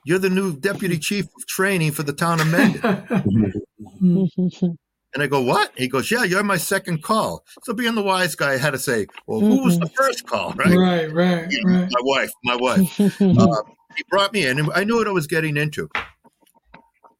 You're 0.04 0.18
the 0.18 0.30
new 0.30 0.54
deputy 0.54 0.98
chief 0.98 1.24
of 1.24 1.46
training 1.46 1.92
for 1.92 2.02
the 2.02 2.12
town 2.12 2.40
of 2.40 2.48
Mendon. 2.48 2.82
and 5.14 5.22
I 5.22 5.26
go, 5.26 5.40
what? 5.40 5.72
He 5.76 5.88
goes, 5.88 6.10
yeah, 6.10 6.24
you're 6.24 6.42
my 6.42 6.58
second 6.58 7.02
call. 7.02 7.44
So 7.62 7.72
being 7.72 7.94
the 7.94 8.02
wise 8.02 8.34
guy, 8.34 8.52
I 8.52 8.58
had 8.58 8.72
to 8.72 8.78
say, 8.78 9.06
well, 9.26 9.40
who 9.40 9.64
was 9.64 9.78
the 9.78 9.88
first 9.88 10.26
call, 10.26 10.52
right? 10.56 10.76
Right, 10.76 11.12
right, 11.12 11.50
you 11.50 11.64
know, 11.64 11.80
right. 11.80 11.90
My 11.90 12.00
wife, 12.02 12.30
my 12.44 12.56
wife. 12.56 13.00
uh, 13.20 13.62
he 13.96 14.04
brought 14.10 14.32
me 14.32 14.46
in, 14.46 14.58
and 14.58 14.70
I 14.74 14.84
knew 14.84 14.96
what 14.96 15.08
I 15.08 15.12
was 15.12 15.26
getting 15.26 15.56
into, 15.56 15.88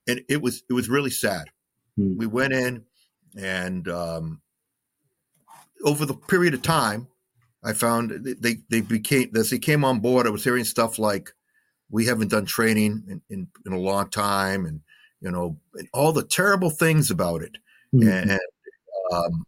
and 0.09 0.23
it 0.29 0.41
was 0.41 0.63
it 0.69 0.73
was 0.73 0.89
really 0.89 1.11
sad. 1.11 1.45
Hmm. 1.97 2.17
We 2.17 2.27
went 2.27 2.55
in, 2.55 2.85
and 3.37 3.87
um, 3.89 4.42
over 5.85 6.07
the 6.07 6.15
period 6.15 6.55
of 6.55 6.63
time, 6.63 7.09
I 7.65 7.73
found 7.73 8.11
they 8.41 8.57
they 8.71 8.81
became 8.81 9.31
as 9.37 9.51
they 9.51 9.59
came 9.59 9.85
on 9.85 10.01
board. 10.01 10.27
I 10.27 10.31
was 10.31 10.45
hearing 10.45 10.65
stuff 10.65 10.99
like, 10.99 11.31
"We 11.91 12.07
haven't 12.07 12.31
done 12.31 12.45
training 12.45 13.05
in, 13.09 13.23
in, 13.31 13.49
in 13.67 13.73
a 13.73 13.79
long 13.79 14.11
time," 14.11 14.67
and 14.67 14.81
you 15.21 15.31
know, 15.31 15.59
and 15.75 15.89
all 15.93 16.13
the 16.13 16.25
terrible 16.25 16.71
things 16.71 17.11
about 17.11 17.43
it. 17.43 17.57
Mm-hmm. 17.95 18.31
And 18.31 18.41
um, 19.13 19.45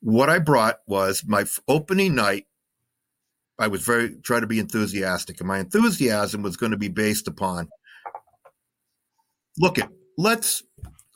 what 0.00 0.28
I 0.28 0.38
brought 0.40 0.80
was 0.86 1.22
my 1.26 1.44
opening 1.68 2.14
night. 2.14 2.46
I 3.58 3.68
was 3.68 3.82
very 3.82 4.16
try 4.22 4.40
to 4.40 4.46
be 4.46 4.58
enthusiastic, 4.58 5.38
and 5.40 5.46
my 5.46 5.60
enthusiasm 5.60 6.42
was 6.42 6.56
going 6.56 6.72
to 6.72 6.78
be 6.78 6.88
based 6.88 7.28
upon. 7.28 7.68
Look 9.58 9.78
at 9.78 9.88
let's 10.18 10.64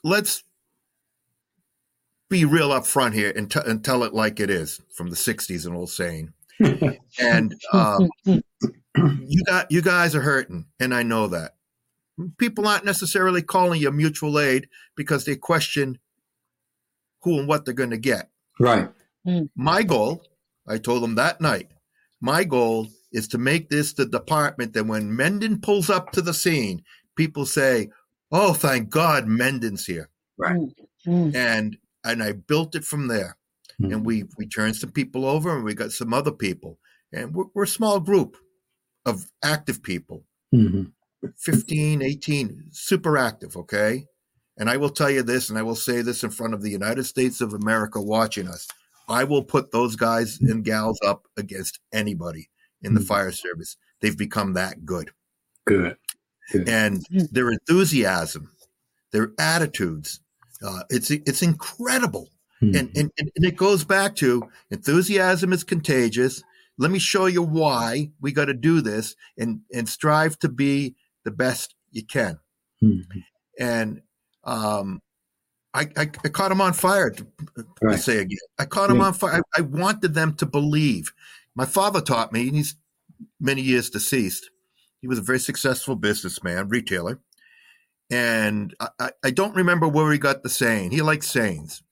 let's 0.03 0.43
be 2.29 2.45
real 2.45 2.69
upfront 2.69 3.13
here 3.13 3.31
and, 3.35 3.49
t- 3.49 3.59
and 3.65 3.83
tell 3.83 4.03
it 4.03 4.13
like 4.13 4.39
it 4.39 4.49
is 4.49 4.81
from 4.93 5.09
the 5.09 5.15
60s, 5.15 5.65
an 5.65 5.75
old 5.75 5.89
saying. 5.89 6.33
and 7.19 7.55
um, 7.71 8.09
you 8.95 9.43
got 9.45 9.71
you 9.71 9.81
guys 9.81 10.15
are 10.15 10.21
hurting, 10.21 10.65
and 10.79 10.93
I 10.93 11.03
know 11.03 11.27
that. 11.27 11.55
People 12.39 12.67
aren't 12.67 12.85
necessarily 12.85 13.43
calling 13.43 13.79
you 13.79 13.91
mutual 13.91 14.39
aid 14.39 14.67
because 14.95 15.25
they 15.25 15.35
question 15.35 15.99
who 17.21 17.37
and 17.37 17.47
what 17.47 17.63
they're 17.63 17.75
going 17.75 17.91
to 17.91 17.97
get. 17.97 18.29
Right. 18.59 18.89
Hmm. 19.23 19.43
My 19.55 19.83
goal, 19.83 20.23
I 20.67 20.79
told 20.79 21.03
them 21.03 21.15
that 21.15 21.41
night, 21.41 21.69
my 22.21 22.43
goal 22.43 22.87
is 23.11 23.27
to 23.29 23.37
make 23.37 23.69
this 23.69 23.93
the 23.93 24.05
department 24.05 24.73
that 24.73 24.87
when 24.87 25.15
Mendon 25.15 25.61
pulls 25.61 25.91
up 25.91 26.11
to 26.13 26.21
the 26.21 26.33
scene, 26.33 26.83
people 27.15 27.45
say, 27.45 27.89
"Oh, 28.31 28.53
thank 28.53 28.89
God, 28.89 29.27
Mendon's 29.27 29.85
here." 29.85 30.09
Right. 30.37 30.57
Hmm. 31.05 31.29
Hmm. 31.29 31.35
And 31.35 31.77
and 32.11 32.23
I 32.23 32.31
built 32.33 32.75
it 32.75 32.83
from 32.85 33.07
there. 33.07 33.37
Mhm. 33.81 33.93
And 33.93 34.05
we 34.05 34.23
we 34.37 34.47
turned 34.47 34.75
some 34.75 34.91
people 34.91 35.25
over, 35.25 35.55
and 35.55 35.63
we 35.63 35.73
got 35.73 35.91
some 35.91 36.13
other 36.13 36.31
people, 36.31 36.79
and 37.11 37.33
we're, 37.33 37.45
we're 37.53 37.63
a 37.63 37.67
small 37.67 37.99
group 37.99 38.37
of 39.05 39.29
active 39.43 39.81
people, 39.83 40.25
Mhm. 40.53 40.91
15, 41.37 42.01
18, 42.01 42.69
super 42.71 43.17
active. 43.17 43.55
Okay. 43.57 44.05
And 44.57 44.69
I 44.69 44.77
will 44.77 44.89
tell 44.89 45.11
you 45.11 45.21
this, 45.21 45.49
and 45.49 45.57
I 45.59 45.61
will 45.61 45.75
say 45.75 46.01
this 46.01 46.23
in 46.23 46.31
front 46.31 46.53
of 46.55 46.61
the 46.63 46.71
United 46.71 47.03
States 47.03 47.41
of 47.41 47.53
America 47.53 48.01
watching 48.01 48.47
us. 48.47 48.67
I 49.07 49.23
will 49.23 49.43
put 49.43 49.71
those 49.71 49.95
guys 49.95 50.39
and 50.41 50.63
gals 50.65 50.99
up 51.05 51.27
against 51.37 51.79
anybody 51.93 52.49
in 52.81 52.93
the 52.95 53.01
Mhm. 53.01 53.07
fire 53.07 53.31
service. 53.31 53.77
They've 54.01 54.17
become 54.17 54.53
that 54.53 54.85
good. 54.85 55.11
Good. 55.65 55.97
And 56.53 57.05
Mm. 57.09 57.29
their 57.31 57.51
enthusiasm, 57.51 58.51
their 59.11 59.33
attitudes, 59.37 60.21
uh, 60.63 60.83
it's 60.89 61.11
it's 61.11 61.41
incredible. 61.41 62.29
Mhm. 62.61 62.79
And, 62.79 62.91
and 62.97 63.11
and 63.35 63.45
it 63.45 63.55
goes 63.55 63.83
back 63.83 64.15
to 64.17 64.43
enthusiasm 64.71 65.53
is 65.53 65.63
contagious. 65.63 66.41
Let 66.79 66.91
me 66.91 66.99
show 66.99 67.25
you 67.27 67.41
why 67.43 68.11
we 68.21 68.31
got 68.31 68.45
to 68.45 68.53
do 68.53 68.81
this 68.81 69.15
and 69.37 69.61
and 69.73 69.87
strive 69.87 70.39
to 70.39 70.49
be 70.49 70.95
the 71.23 71.31
best 71.31 71.75
you 71.91 72.03
can. 72.05 72.39
Mhm. 72.83 73.03
And 73.59 74.01
um, 74.43 75.01
I, 75.73 75.81
I, 75.97 76.01
I 76.23 76.29
caught 76.29 76.51
him 76.51 76.61
on 76.61 76.73
fire. 76.73 77.09
To, 77.11 77.27
to 77.81 77.97
say 77.97 78.17
again, 78.19 78.37
I 78.57 78.65
caught 78.65 78.89
him 78.89 78.97
Yeah. 78.97 79.07
on 79.07 79.13
fire. 79.13 79.43
I, 79.55 79.59
I 79.59 79.61
wanted 79.61 80.13
them 80.13 80.33
to 80.35 80.45
believe. 80.45 81.11
My 81.53 81.65
father 81.65 82.01
taught 82.01 82.31
me, 82.31 82.47
and 82.47 82.55
he's 82.55 82.75
many 83.39 83.61
years 83.61 83.89
deceased. 83.89 84.49
He 85.01 85.07
was 85.07 85.19
a 85.19 85.23
very 85.23 85.39
successful 85.39 85.95
businessman, 85.95 86.69
retailer, 86.69 87.19
and 88.09 88.73
I, 88.79 89.11
I, 89.23 89.31
don't 89.31 89.55
remember 89.55 89.87
where 89.87 90.11
he 90.11 90.17
got 90.17 90.43
the 90.43 90.49
saying. 90.49 90.91
He 90.91 91.01
liked 91.01 91.23
sayings, 91.25 91.83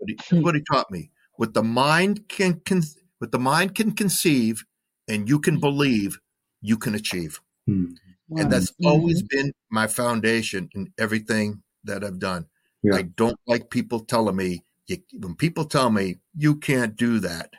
but 0.00 0.08
he, 0.08 0.18
Hmm. 0.28 0.42
what 0.42 0.54
he 0.54 0.62
taught 0.70 0.90
me: 0.90 1.10
what 1.36 1.54
the 1.54 1.62
mind 1.62 2.28
can, 2.28 2.60
can 2.64 2.82
what 3.18 3.32
the 3.32 3.38
mind 3.38 3.74
can 3.74 3.92
conceive, 3.92 4.64
and 5.08 5.28
you 5.28 5.38
can 5.38 5.60
believe, 5.60 6.18
you 6.60 6.76
can 6.76 6.94
achieve. 6.94 7.40
Mhm. 7.68 7.94
And 8.36 8.50
that's 8.50 8.70
Mhm. 8.72 8.86
always 8.88 9.22
been 9.22 9.52
my 9.70 9.86
foundation 9.86 10.68
in 10.74 10.92
everything 10.98 11.62
that 11.84 12.02
I've 12.02 12.18
done. 12.18 12.46
Yeah. 12.82 12.96
I 12.96 13.02
don't 13.02 13.38
like 13.46 13.70
people 13.70 14.00
telling 14.00 14.36
me, 14.36 14.64
you, 14.86 14.98
when 15.18 15.36
people 15.36 15.64
tell 15.66 15.90
me 15.90 16.16
you 16.36 16.56
can't 16.56 16.96
do 16.96 17.20
that, 17.20 17.50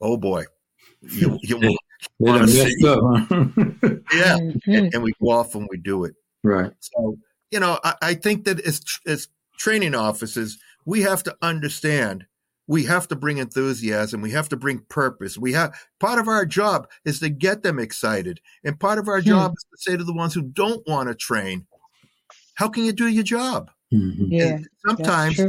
oh 0.00 0.16
boy, 0.16 0.44
you, 1.02 1.38
you 1.42 1.58
They 2.20 2.30
wanna 2.30 2.46
see- 2.48 2.86
up. 2.86 3.00
huh? 3.02 3.26
yeah. 4.14 4.38
Mhm. 4.38 4.60
And, 4.66 4.94
and 4.94 5.02
we 5.02 5.12
go 5.20 5.30
off 5.30 5.54
and 5.54 5.66
we 5.70 5.76
do 5.78 6.04
it. 6.04 6.14
Right. 6.48 6.72
So, 6.80 7.18
you 7.50 7.60
know, 7.60 7.78
I, 7.84 7.94
I 8.02 8.14
think 8.14 8.44
that 8.44 8.60
as, 8.60 8.80
as 9.06 9.28
training 9.58 9.94
officers, 9.94 10.58
we 10.84 11.02
have 11.02 11.22
to 11.24 11.36
understand 11.42 12.26
we 12.68 12.84
have 12.84 13.08
to 13.08 13.16
bring 13.16 13.38
enthusiasm. 13.38 14.20
We 14.20 14.30
have 14.32 14.50
to 14.50 14.56
bring 14.56 14.80
purpose. 14.90 15.38
We 15.38 15.54
have 15.54 15.74
part 15.98 16.18
of 16.18 16.28
our 16.28 16.44
job 16.44 16.86
is 17.04 17.18
to 17.20 17.30
get 17.30 17.62
them 17.62 17.78
excited. 17.78 18.40
And 18.62 18.78
part 18.78 18.98
of 18.98 19.08
our 19.08 19.20
Hmm. 19.20 19.28
job 19.28 19.52
is 19.56 19.64
to 19.64 19.90
say 19.90 19.96
to 19.96 20.04
the 20.04 20.12
ones 20.12 20.34
who 20.34 20.42
don't 20.42 20.86
want 20.86 21.08
to 21.08 21.14
train, 21.14 21.66
how 22.54 22.68
can 22.68 22.84
you 22.84 22.92
do 22.92 23.08
your 23.08 23.24
job? 23.24 23.70
Mhm. 23.92 24.28
Yeah, 24.30 24.46
And 24.48 24.68
sometimes, 24.86 25.40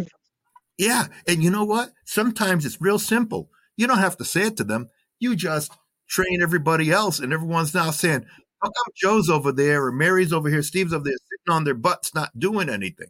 yeah. 0.77 1.07
And 1.27 1.43
you 1.43 1.51
know 1.51 1.65
what? 1.65 1.91
Sometimes 2.05 2.65
it's 2.65 2.79
real 2.79 2.99
simple. 2.99 3.49
You 3.75 3.85
don't 3.85 3.97
have 3.97 4.15
to 4.17 4.25
say 4.25 4.43
it 4.43 4.57
to 4.57 4.63
them. 4.63 4.89
You 5.19 5.35
just 5.35 5.73
train 6.07 6.41
everybody 6.41 6.89
else, 6.89 7.19
and 7.19 7.33
everyone's 7.33 7.73
now 7.73 7.91
saying, 7.91 8.25
How 8.61 8.67
come 8.69 8.93
Joe's 8.95 9.29
over 9.29 9.51
there 9.51 9.85
or 9.85 9.91
Mary's 9.91 10.33
over 10.33 10.49
here, 10.49 10.61
Steve's 10.61 10.93
over 10.93 11.03
there 11.03 11.13
sitting 11.13 11.53
on 11.55 11.63
their 11.63 11.73
butts 11.73 12.13
not 12.13 12.37
doing 12.37 12.69
anything? 12.69 13.07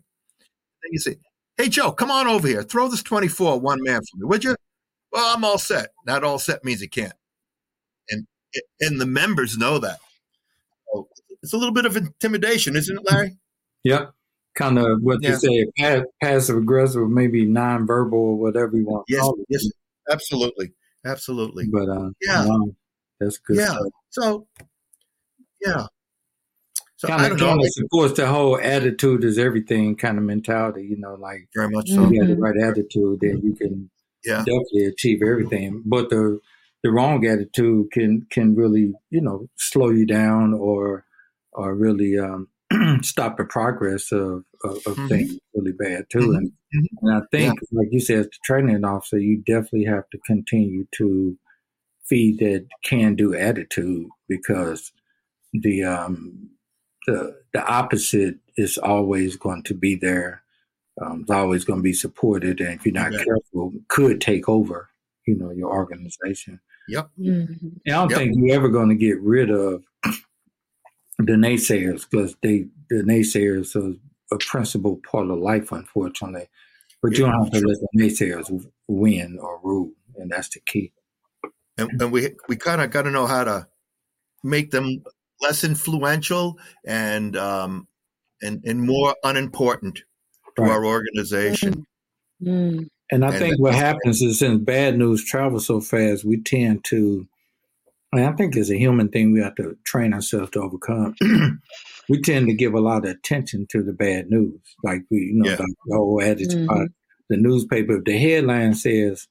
Then 0.83 0.91
you 0.91 0.99
say, 0.99 1.17
Hey 1.57 1.67
Joe, 1.69 1.91
come 1.91 2.11
on 2.11 2.27
over 2.27 2.47
here. 2.47 2.63
Throw 2.63 2.87
this 2.87 3.03
24 3.03 3.59
one 3.59 3.81
man 3.83 3.99
for 4.01 4.17
me, 4.17 4.25
would 4.25 4.43
you? 4.43 4.55
Well, 5.11 5.35
I'm 5.35 5.43
all 5.43 5.57
set. 5.57 5.89
Not 6.05 6.23
all 6.23 6.39
set 6.39 6.63
means 6.63 6.81
you 6.81 6.89
can't. 6.89 7.13
And 8.09 8.25
and 8.79 9.01
the 9.01 9.05
members 9.05 9.57
know 9.57 9.79
that. 9.79 9.99
So 10.93 11.07
it's 11.41 11.53
a 11.53 11.57
little 11.57 11.73
bit 11.73 11.85
of 11.85 11.97
intimidation, 11.97 12.75
isn't 12.75 12.97
it, 12.97 13.03
Larry? 13.11 13.37
Yep. 13.83 14.11
Kind 14.55 14.79
of 14.79 15.01
what 15.01 15.19
Yeah. 15.21 15.31
you 15.31 15.35
say, 15.75 16.05
passive 16.21 16.57
aggressive, 16.57 17.09
maybe 17.09 17.45
nonverbal 17.45 18.13
or 18.13 18.35
whatever 18.37 18.77
you 18.77 18.85
want 18.85 19.05
to 19.07 19.13
Yes, 19.13 19.21
call 19.21 19.35
it. 19.39 19.45
yes, 19.49 19.65
absolutely. 20.11 20.73
Absolutely. 21.05 21.67
But 21.67 21.89
uh, 21.89 22.09
Yeah. 22.21 22.45
wow, 22.45 22.69
that's 23.19 23.37
good 23.37 23.57
Yeah. 23.57 23.67
stuff. 23.67 23.87
So, 24.09 24.47
yeah. 25.62 25.86
So 26.97 27.07
Kind 27.07 27.22
I 27.22 27.24
of, 27.26 27.30
don't 27.32 27.39
know. 27.39 27.47
kind 27.47 27.62
of 27.62 27.68
supports 27.70 28.14
the 28.14 28.28
whole 28.28 28.60
attitude 28.60 29.24
is 29.24 29.38
everything 29.38 29.95
kind 29.95 30.18
of 30.18 30.24
mentality. 30.26 30.86
You 30.86 30.97
know, 30.97 31.16
like 31.16 31.47
Very 31.55 31.70
much 31.70 31.89
if 31.89 31.95
so. 31.95 32.10
you 32.12 32.20
have 32.20 32.28
the 32.30 32.36
Mhm. 32.36 32.41
right 32.41 32.57
attitude, 32.70 33.20
then 33.22 33.39
you 33.41 33.55
can 33.55 33.89
Yeah. 34.26 34.39
definitely 34.39 34.86
achieve 34.86 35.22
everything. 35.24 35.82
But 35.86 36.10
the 36.10 36.39
the 36.84 36.91
wrong 36.91 37.26
attitude 37.26 37.91
can 37.91 38.26
can 38.30 38.53
really 38.55 38.93
you 39.12 39.22
know 39.22 39.47
slow 39.57 39.89
you 39.91 40.05
down 40.05 40.53
or 40.53 41.05
or 41.53 41.74
really 41.74 42.18
um, 42.20 42.49
stop 43.01 43.38
the 43.38 43.45
progress 43.45 44.12
of 44.12 44.43
of, 44.66 44.78
of 44.86 44.97
Mhm. 44.97 45.07
things 45.07 45.38
really 45.53 45.72
bad 45.72 46.10
too. 46.10 46.20
Mhm. 46.20 46.38
And 46.38 46.51
Mhm. 46.76 46.86
and 47.01 47.14
I 47.16 47.22
think, 47.32 47.60
like 47.72 47.88
you 47.91 48.01
said, 48.01 48.20
as 48.20 48.26
the 48.26 48.38
training 48.43 48.84
officer, 48.84 49.18
you 49.20 49.38
definitely 49.45 49.86
have 49.86 50.10
to 50.10 50.18
continue 50.26 50.86
to 50.97 51.38
feed 52.05 52.39
that 52.39 52.68
can 52.84 53.16
do 53.16 53.34
attitude 53.36 54.07
because 54.28 54.91
the 55.53 55.83
um 55.83 56.49
the 57.07 57.41
the 57.53 57.65
opposite 57.65 58.37
is 58.57 58.77
always 58.77 59.35
going 59.37 59.63
to 59.63 59.73
be 59.73 59.95
there. 59.95 60.43
Um, 61.01 61.21
it's 61.21 61.31
always 61.31 61.63
going 61.63 61.79
to 61.79 61.83
be 61.83 61.93
supported, 61.93 62.59
and 62.59 62.73
if 62.79 62.85
you're 62.85 62.93
not 62.93 63.13
Yeah. 63.13 63.23
careful, 63.23 63.73
could 63.87 64.19
take 64.21 64.49
over. 64.49 64.89
You 65.25 65.35
know 65.35 65.51
your 65.51 65.71
organization. 65.71 66.59
Yep. 66.89 67.09
Mhm. 67.19 67.81
And 67.85 67.95
I 67.95 67.99
don't 68.01 68.09
Yep. 68.09 68.17
think 68.19 68.35
you're 68.37 68.55
ever 68.55 68.69
going 68.69 68.89
to 68.89 68.95
get 68.95 69.19
rid 69.21 69.49
of 69.51 69.83
the 71.19 71.33
naysayers 71.33 72.09
because 72.09 72.35
they 72.41 72.67
the 72.89 73.03
naysayers 73.03 73.75
are 73.75 73.95
a 74.35 74.37
principal 74.39 74.97
part 75.09 75.29
of 75.29 75.37
life, 75.39 75.71
unfortunately. 75.71 76.47
But 77.01 77.13
you 77.13 77.19
don't 77.25 77.43
have 77.43 77.51
to 77.53 77.59
let 77.65 77.77
the 77.79 77.87
naysayers 77.97 78.65
win 78.87 79.37
or 79.39 79.59
rule, 79.63 79.91
and 80.17 80.31
that's 80.31 80.49
the 80.49 80.59
key. 80.59 80.91
And, 81.77 81.89
and 82.01 82.11
we 82.11 82.35
we 82.49 82.57
kind 82.57 82.81
of 82.81 82.91
got 82.91 83.03
to 83.03 83.11
know 83.11 83.25
how 83.25 83.43
to 83.45 83.67
make 84.43 84.71
them 84.71 85.03
less 85.41 85.63
influential 85.63 86.57
and 86.85 87.35
um 87.37 87.87
and 88.41 88.63
and 88.65 88.81
more 88.81 89.15
unimportant 89.23 90.03
to 90.55 90.61
Right. 90.61 90.71
our 90.71 90.85
organization. 90.85 91.85
Mm. 92.41 92.87
And 93.11 93.25
I 93.25 93.29
And 93.29 93.37
think 93.37 93.59
what 93.59 93.75
happens 93.75 94.21
is 94.21 94.39
since 94.39 94.61
bad 94.63 94.97
news 94.97 95.23
travels 95.25 95.65
so 95.65 95.81
fast, 95.81 96.23
we 96.23 96.41
tend 96.41 96.83
to, 96.85 97.27
and 98.13 98.23
I 98.25 98.31
think 98.33 98.55
it's 98.55 98.69
a 98.69 98.77
human 98.77 99.09
thing 99.09 99.33
we 99.33 99.41
have 99.41 99.55
to 99.55 99.75
train 99.83 100.13
ourselves 100.13 100.51
to 100.51 100.61
overcome. 100.61 101.15
we 102.09 102.21
tend 102.21 102.47
to 102.47 102.53
give 102.53 102.73
a 102.75 102.79
lot 102.79 103.05
of 103.05 103.11
attention 103.11 103.65
to 103.71 103.81
the 103.83 103.93
bad 103.93 104.29
news. 104.29 104.59
Like 104.83 105.03
we, 105.09 105.17
you 105.19 105.33
know, 105.35 105.49
Yeah. 105.49 105.57
like 105.57 105.73
the 105.85 105.95
whole 105.95 106.21
adage 106.21 106.49
Mhm. 106.53 106.65
about 106.65 106.89
the 107.29 107.37
newspaper. 107.37 107.97
If 107.97 108.03
the 108.05 108.17
headline 108.17 108.73
says, 108.75 109.27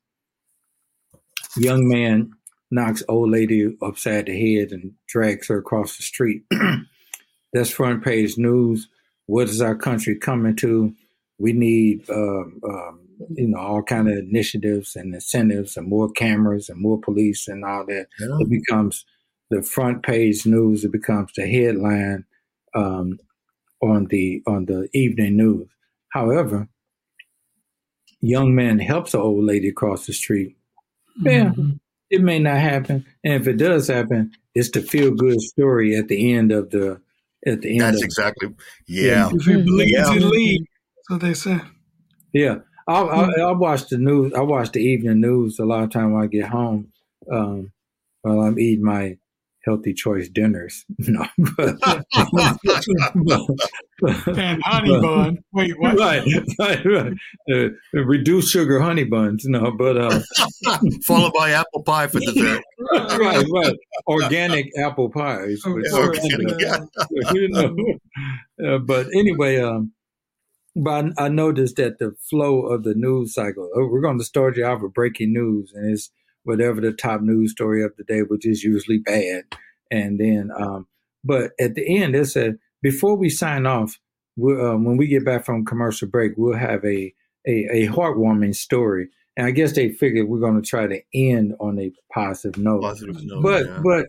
young 1.56 1.88
man 1.88 2.32
knocks 2.70 3.02
old 3.08 3.30
lady 3.30 3.76
upside 3.82 4.26
the 4.26 4.56
head 4.56 4.72
and 4.72 4.92
drags 5.06 5.48
her 5.48 5.58
across 5.58 5.96
the 5.96 6.02
street. 6.02 6.44
That's 7.52 7.70
front 7.70 8.04
page 8.04 8.36
news. 8.36 8.88
What 9.26 9.48
is 9.48 9.60
our 9.60 9.74
country 9.76 10.16
coming 10.16 10.56
to? 10.56 10.92
We 11.38 11.52
need, 11.52 12.08
um, 12.10 12.60
um, 12.64 13.00
you 13.34 13.48
know, 13.48 13.58
all 13.58 13.82
kind 13.82 14.08
of 14.10 14.18
initiatives 14.18 14.96
and 14.96 15.14
incentives 15.14 15.76
and 15.76 15.88
more 15.88 16.10
cameras 16.10 16.68
and 16.68 16.80
more 16.80 17.00
police 17.00 17.48
and 17.48 17.64
all 17.64 17.86
that. 17.86 18.08
Yeah. 18.20 18.36
It 18.40 18.50
becomes 18.50 19.04
the 19.50 19.62
front 19.62 20.02
page 20.02 20.44
news. 20.46 20.84
It 20.84 20.92
becomes 20.92 21.32
the 21.36 21.46
headline 21.46 22.24
um, 22.74 23.18
on 23.80 24.06
the 24.06 24.42
on 24.46 24.66
the 24.66 24.88
evening 24.92 25.36
news. 25.36 25.68
However, 26.10 26.68
young 28.20 28.54
man 28.54 28.78
helps 28.78 29.14
an 29.14 29.20
old 29.20 29.44
lady 29.44 29.68
across 29.68 30.06
the 30.06 30.12
street. 30.12 30.56
Yeah, 31.20 31.50
Mhm. 31.52 31.80
It 32.10 32.22
may 32.22 32.38
not 32.38 32.58
happen, 32.58 33.04
and 33.24 33.34
if 33.34 33.46
it 33.46 33.56
does 33.58 33.88
happen, 33.88 34.32
it's 34.54 34.70
the 34.70 34.80
feel 34.80 35.10
good 35.12 35.40
story 35.40 35.96
at 35.96 36.08
the 36.08 36.32
end 36.34 36.52
of 36.52 36.70
the 36.70 37.00
at 37.46 37.60
the 37.62 37.70
end 37.72 37.80
That's 37.82 37.98
of 37.98 38.04
exactly. 38.04 38.48
Yeah. 38.86 39.30
If 39.32 39.46
you 39.46 39.58
believe 39.62 39.90
Yeah. 39.90 40.12
you 40.12 40.20
lead, 40.20 40.60
that's 40.96 41.10
what 41.10 41.20
they 41.20 41.34
say. 41.34 41.60
yeah. 42.32 42.56
I, 42.88 43.00
I, 43.02 43.40
I 43.42 43.52
watch 43.52 43.88
the 43.88 43.98
news. 43.98 44.32
I 44.32 44.40
watch 44.40 44.72
the 44.72 44.80
evening 44.80 45.20
news 45.20 45.58
a 45.58 45.64
lot 45.66 45.84
of 45.84 45.90
time 45.90 46.12
when 46.14 46.22
I 46.24 46.26
get 46.26 46.48
home 46.48 46.90
um, 47.30 47.70
while 48.22 48.40
I'm 48.40 48.58
eating 48.58 48.82
my 48.84 49.18
healthy 49.68 49.92
choice 49.92 50.28
dinners. 50.28 50.84
No, 50.98 51.26
but, 51.56 51.76
and 54.38 54.62
honey 54.62 54.90
but, 54.90 55.02
bun. 55.02 55.38
Wait, 55.52 55.78
what? 55.80 55.98
Right, 55.98 56.24
right, 56.58 56.84
right. 56.84 57.12
Uh, 57.50 57.68
reduced 58.04 58.52
sugar 58.52 58.80
honey 58.80 59.04
buns. 59.04 59.44
No, 59.46 59.72
but 59.72 59.96
uh, 59.96 60.20
followed 61.06 61.32
by 61.32 61.50
apple 61.50 61.82
pie 61.82 62.06
for 62.06 62.20
dessert. 62.20 62.62
right, 62.92 63.44
right. 63.52 63.74
Organic 64.06 64.66
apple 64.78 65.10
pies. 65.10 65.60
Organic, 65.66 66.60
yeah. 66.60 66.78
you 67.32 67.48
know. 67.48 67.74
Uh, 68.64 68.78
but 68.78 69.06
anyway, 69.14 69.58
um, 69.58 69.92
but 70.76 71.12
I, 71.18 71.24
I 71.24 71.28
noticed 71.28 71.76
that 71.76 71.98
the 71.98 72.14
flow 72.30 72.66
of 72.66 72.84
the 72.84 72.94
news 72.94 73.34
cycle. 73.34 73.68
Oh, 73.74 73.88
we're 73.88 74.02
going 74.02 74.18
to 74.18 74.24
start 74.24 74.56
you 74.56 74.64
off 74.64 74.82
with 74.82 74.94
breaking 74.94 75.32
news, 75.32 75.72
and 75.74 75.92
it's 75.92 76.10
whatever 76.48 76.80
the 76.80 76.92
top 76.92 77.20
news 77.20 77.52
story 77.52 77.84
of 77.84 77.94
the 77.98 78.04
day, 78.04 78.20
which 78.20 78.46
is 78.46 78.64
usually 78.64 78.96
bad. 78.96 79.44
And 79.90 80.18
then, 80.18 80.50
um, 80.58 80.86
but 81.22 81.52
at 81.60 81.74
the 81.74 82.02
end, 82.02 82.16
it 82.16 82.24
said 82.24 82.58
before 82.80 83.16
we 83.16 83.28
sign 83.28 83.66
off, 83.66 83.98
um, 84.42 84.84
when 84.84 84.96
we 84.96 85.06
get 85.06 85.26
back 85.26 85.44
from 85.44 85.66
commercial 85.66 86.08
break, 86.08 86.32
we'll 86.38 86.56
have 86.56 86.82
a, 86.86 87.12
a, 87.46 87.66
a 87.70 87.88
heartwarming 87.88 88.56
story. 88.56 89.08
And 89.36 89.46
I 89.46 89.50
guess 89.50 89.74
they 89.74 89.90
figured 89.90 90.26
we're 90.26 90.40
going 90.40 90.60
to 90.60 90.66
try 90.66 90.86
to 90.86 91.02
end 91.12 91.54
on 91.60 91.78
a 91.78 91.92
positive 92.12 92.56
note. 92.56 92.80
Positive 92.80 93.22
note, 93.22 93.42
but 93.42 93.66
yeah. 93.66 93.80
but 93.84 94.06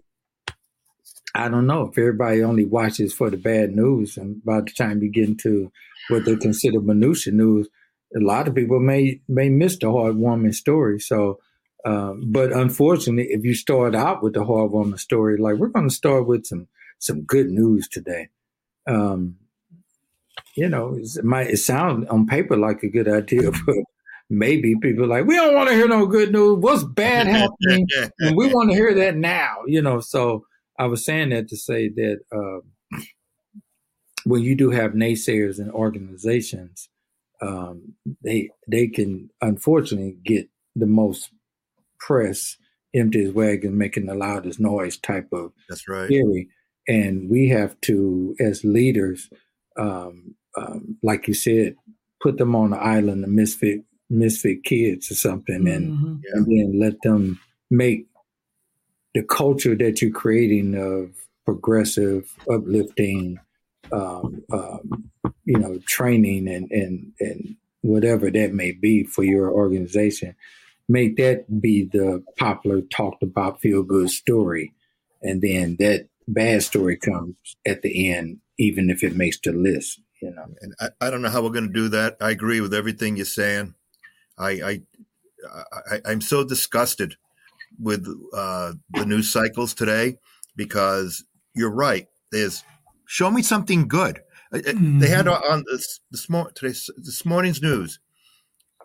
I 1.35 1.49
don't 1.49 1.67
know 1.67 1.83
if 1.83 1.97
everybody 1.97 2.41
only 2.41 2.65
watches 2.65 3.13
for 3.13 3.29
the 3.29 3.37
bad 3.37 3.75
news, 3.75 4.17
and 4.17 4.43
by 4.45 4.61
the 4.61 4.71
time 4.71 5.03
you 5.03 5.11
get 5.11 5.27
into 5.27 5.71
what 6.07 6.25
they 6.25 6.35
consider 6.37 6.79
minutia 6.79 7.33
news, 7.33 7.67
a 8.15 8.19
lot 8.19 8.47
of 8.47 8.55
people 8.55 8.79
may 8.79 9.21
may 9.27 9.49
miss 9.49 9.77
the 9.77 9.87
heartwarming 9.87 10.55
story. 10.55 10.99
So 10.99 11.39
um, 11.85 12.23
but 12.27 12.51
unfortunately, 12.51 13.31
if 13.31 13.45
you 13.45 13.53
start 13.53 13.95
out 13.95 14.21
with 14.21 14.33
the 14.33 14.41
heartwarming 14.41 14.99
story, 14.99 15.37
like 15.37 15.55
we're 15.55 15.67
going 15.67 15.87
to 15.87 15.95
start 15.95 16.27
with 16.27 16.45
some 16.45 16.67
some 16.99 17.21
good 17.21 17.47
news 17.47 17.87
today. 17.87 18.29
Um, 18.85 19.37
you 20.55 20.67
know, 20.67 20.95
it 20.95 21.23
might 21.23 21.47
it 21.47 21.57
sound 21.57 22.07
on 22.09 22.27
paper 22.27 22.57
like 22.57 22.83
a 22.83 22.89
good 22.89 23.07
idea, 23.07 23.51
but 23.65 23.75
maybe 24.29 24.75
people 24.81 25.07
like 25.07 25.25
we 25.25 25.35
don't 25.35 25.55
want 25.55 25.69
to 25.69 25.75
hear 25.75 25.87
no 25.87 26.05
good 26.05 26.33
news. 26.33 26.57
What's 26.59 26.83
bad 26.83 27.27
happening? 27.27 27.87
and 28.19 28.35
we 28.35 28.53
want 28.53 28.71
to 28.71 28.75
hear 28.75 28.93
that 28.95 29.15
now. 29.15 29.59
You 29.65 29.81
know, 29.81 30.01
so 30.01 30.45
I 30.77 30.87
was 30.87 31.05
saying 31.05 31.29
that 31.29 31.47
to 31.49 31.57
say 31.57 31.87
that 31.89 32.19
uh, 32.31 32.99
when 34.25 34.41
you 34.41 34.55
do 34.55 34.71
have 34.71 34.91
naysayers 34.91 35.59
in 35.59 35.71
organizations, 35.71 36.89
um, 37.41 37.93
they 38.21 38.49
they 38.67 38.87
can 38.87 39.29
unfortunately 39.41 40.17
get 40.25 40.49
the 40.75 40.85
most 40.85 41.31
press 41.99 42.57
empty 42.95 43.23
his 43.23 43.33
wagon, 43.33 43.77
making 43.77 44.07
the 44.07 44.15
loudest 44.15 44.59
noise 44.59 44.97
type 44.97 45.27
of 45.31 45.51
that's 45.67 45.87
right 45.87 46.07
theory. 46.07 46.49
And 46.87 47.29
we 47.29 47.49
have 47.49 47.79
to, 47.81 48.35
as 48.39 48.63
leaders, 48.63 49.29
um, 49.77 50.35
um, 50.57 50.97
like 51.03 51.27
you 51.27 51.33
said, 51.33 51.75
put 52.21 52.37
them 52.37 52.55
on 52.55 52.71
the 52.71 52.77
island 52.77 53.23
of 53.23 53.29
misfit 53.29 53.81
misfit 54.09 54.63
kids 54.63 55.11
or 55.11 55.15
something, 55.15 55.67
and 55.67 55.97
mm-hmm. 55.97 56.15
and 56.33 56.45
then 56.47 56.79
let 56.79 56.95
them 57.03 57.39
make 57.69 58.07
the 59.13 59.23
culture 59.23 59.75
that 59.75 60.01
you're 60.01 60.11
creating 60.11 60.75
of 60.75 61.11
progressive, 61.45 62.31
uplifting, 62.51 63.39
um, 63.91 64.43
um, 64.51 65.11
you 65.45 65.59
know, 65.59 65.79
training 65.87 66.47
and 66.47 66.71
and 66.71 67.13
and 67.19 67.55
whatever 67.81 68.31
that 68.31 68.53
may 68.53 68.71
be 68.71 69.03
for 69.03 69.23
your 69.23 69.51
organization 69.51 70.35
make 70.89 71.15
that 71.17 71.61
be 71.61 71.85
the 71.85 72.23
popular 72.37 72.81
talked 72.81 73.23
about 73.23 73.61
feel 73.61 73.83
good 73.83 74.09
story. 74.09 74.73
And 75.21 75.41
then 75.41 75.77
that 75.79 76.09
bad 76.27 76.63
story 76.63 76.97
comes 76.97 77.35
at 77.65 77.83
the 77.83 78.11
end, 78.11 78.39
even 78.57 78.89
if 78.89 79.03
it 79.03 79.15
makes 79.15 79.39
the 79.39 79.51
list, 79.51 80.01
you 80.21 80.31
know. 80.31 80.45
And 80.61 80.73
I, 80.79 80.89
I 80.99 81.09
don't 81.09 81.21
know 81.21 81.29
how 81.29 81.43
we're 81.43 81.51
going 81.51 81.67
to 81.67 81.73
do 81.73 81.89
that. 81.89 82.17
I 82.19 82.31
agree 82.31 82.59
with 82.59 82.73
everything 82.73 83.15
you're 83.15 83.25
saying. 83.25 83.75
I, 84.37 84.49
I, 84.49 84.81
I 86.05 86.11
am 86.11 86.21
so 86.21 86.43
disgusted 86.43 87.15
with 87.79 88.07
uh, 88.33 88.73
the 88.91 89.05
news 89.05 89.31
cycles 89.31 89.73
today 89.73 90.17
because 90.55 91.23
you're 91.55 91.71
right. 91.71 92.07
There's 92.31 92.63
show 93.05 93.29
me 93.29 93.41
something 93.41 93.87
good. 93.87 94.21
Mm-hmm. 94.53 94.99
They 94.99 95.09
had 95.09 95.25
mm-hmm. 95.25 95.51
on 95.51 95.63
this 95.71 95.99
this, 96.09 96.29
mor- 96.29 96.51
today's, 96.51 96.89
this 96.97 97.25
morning's 97.25 97.61
news. 97.61 97.99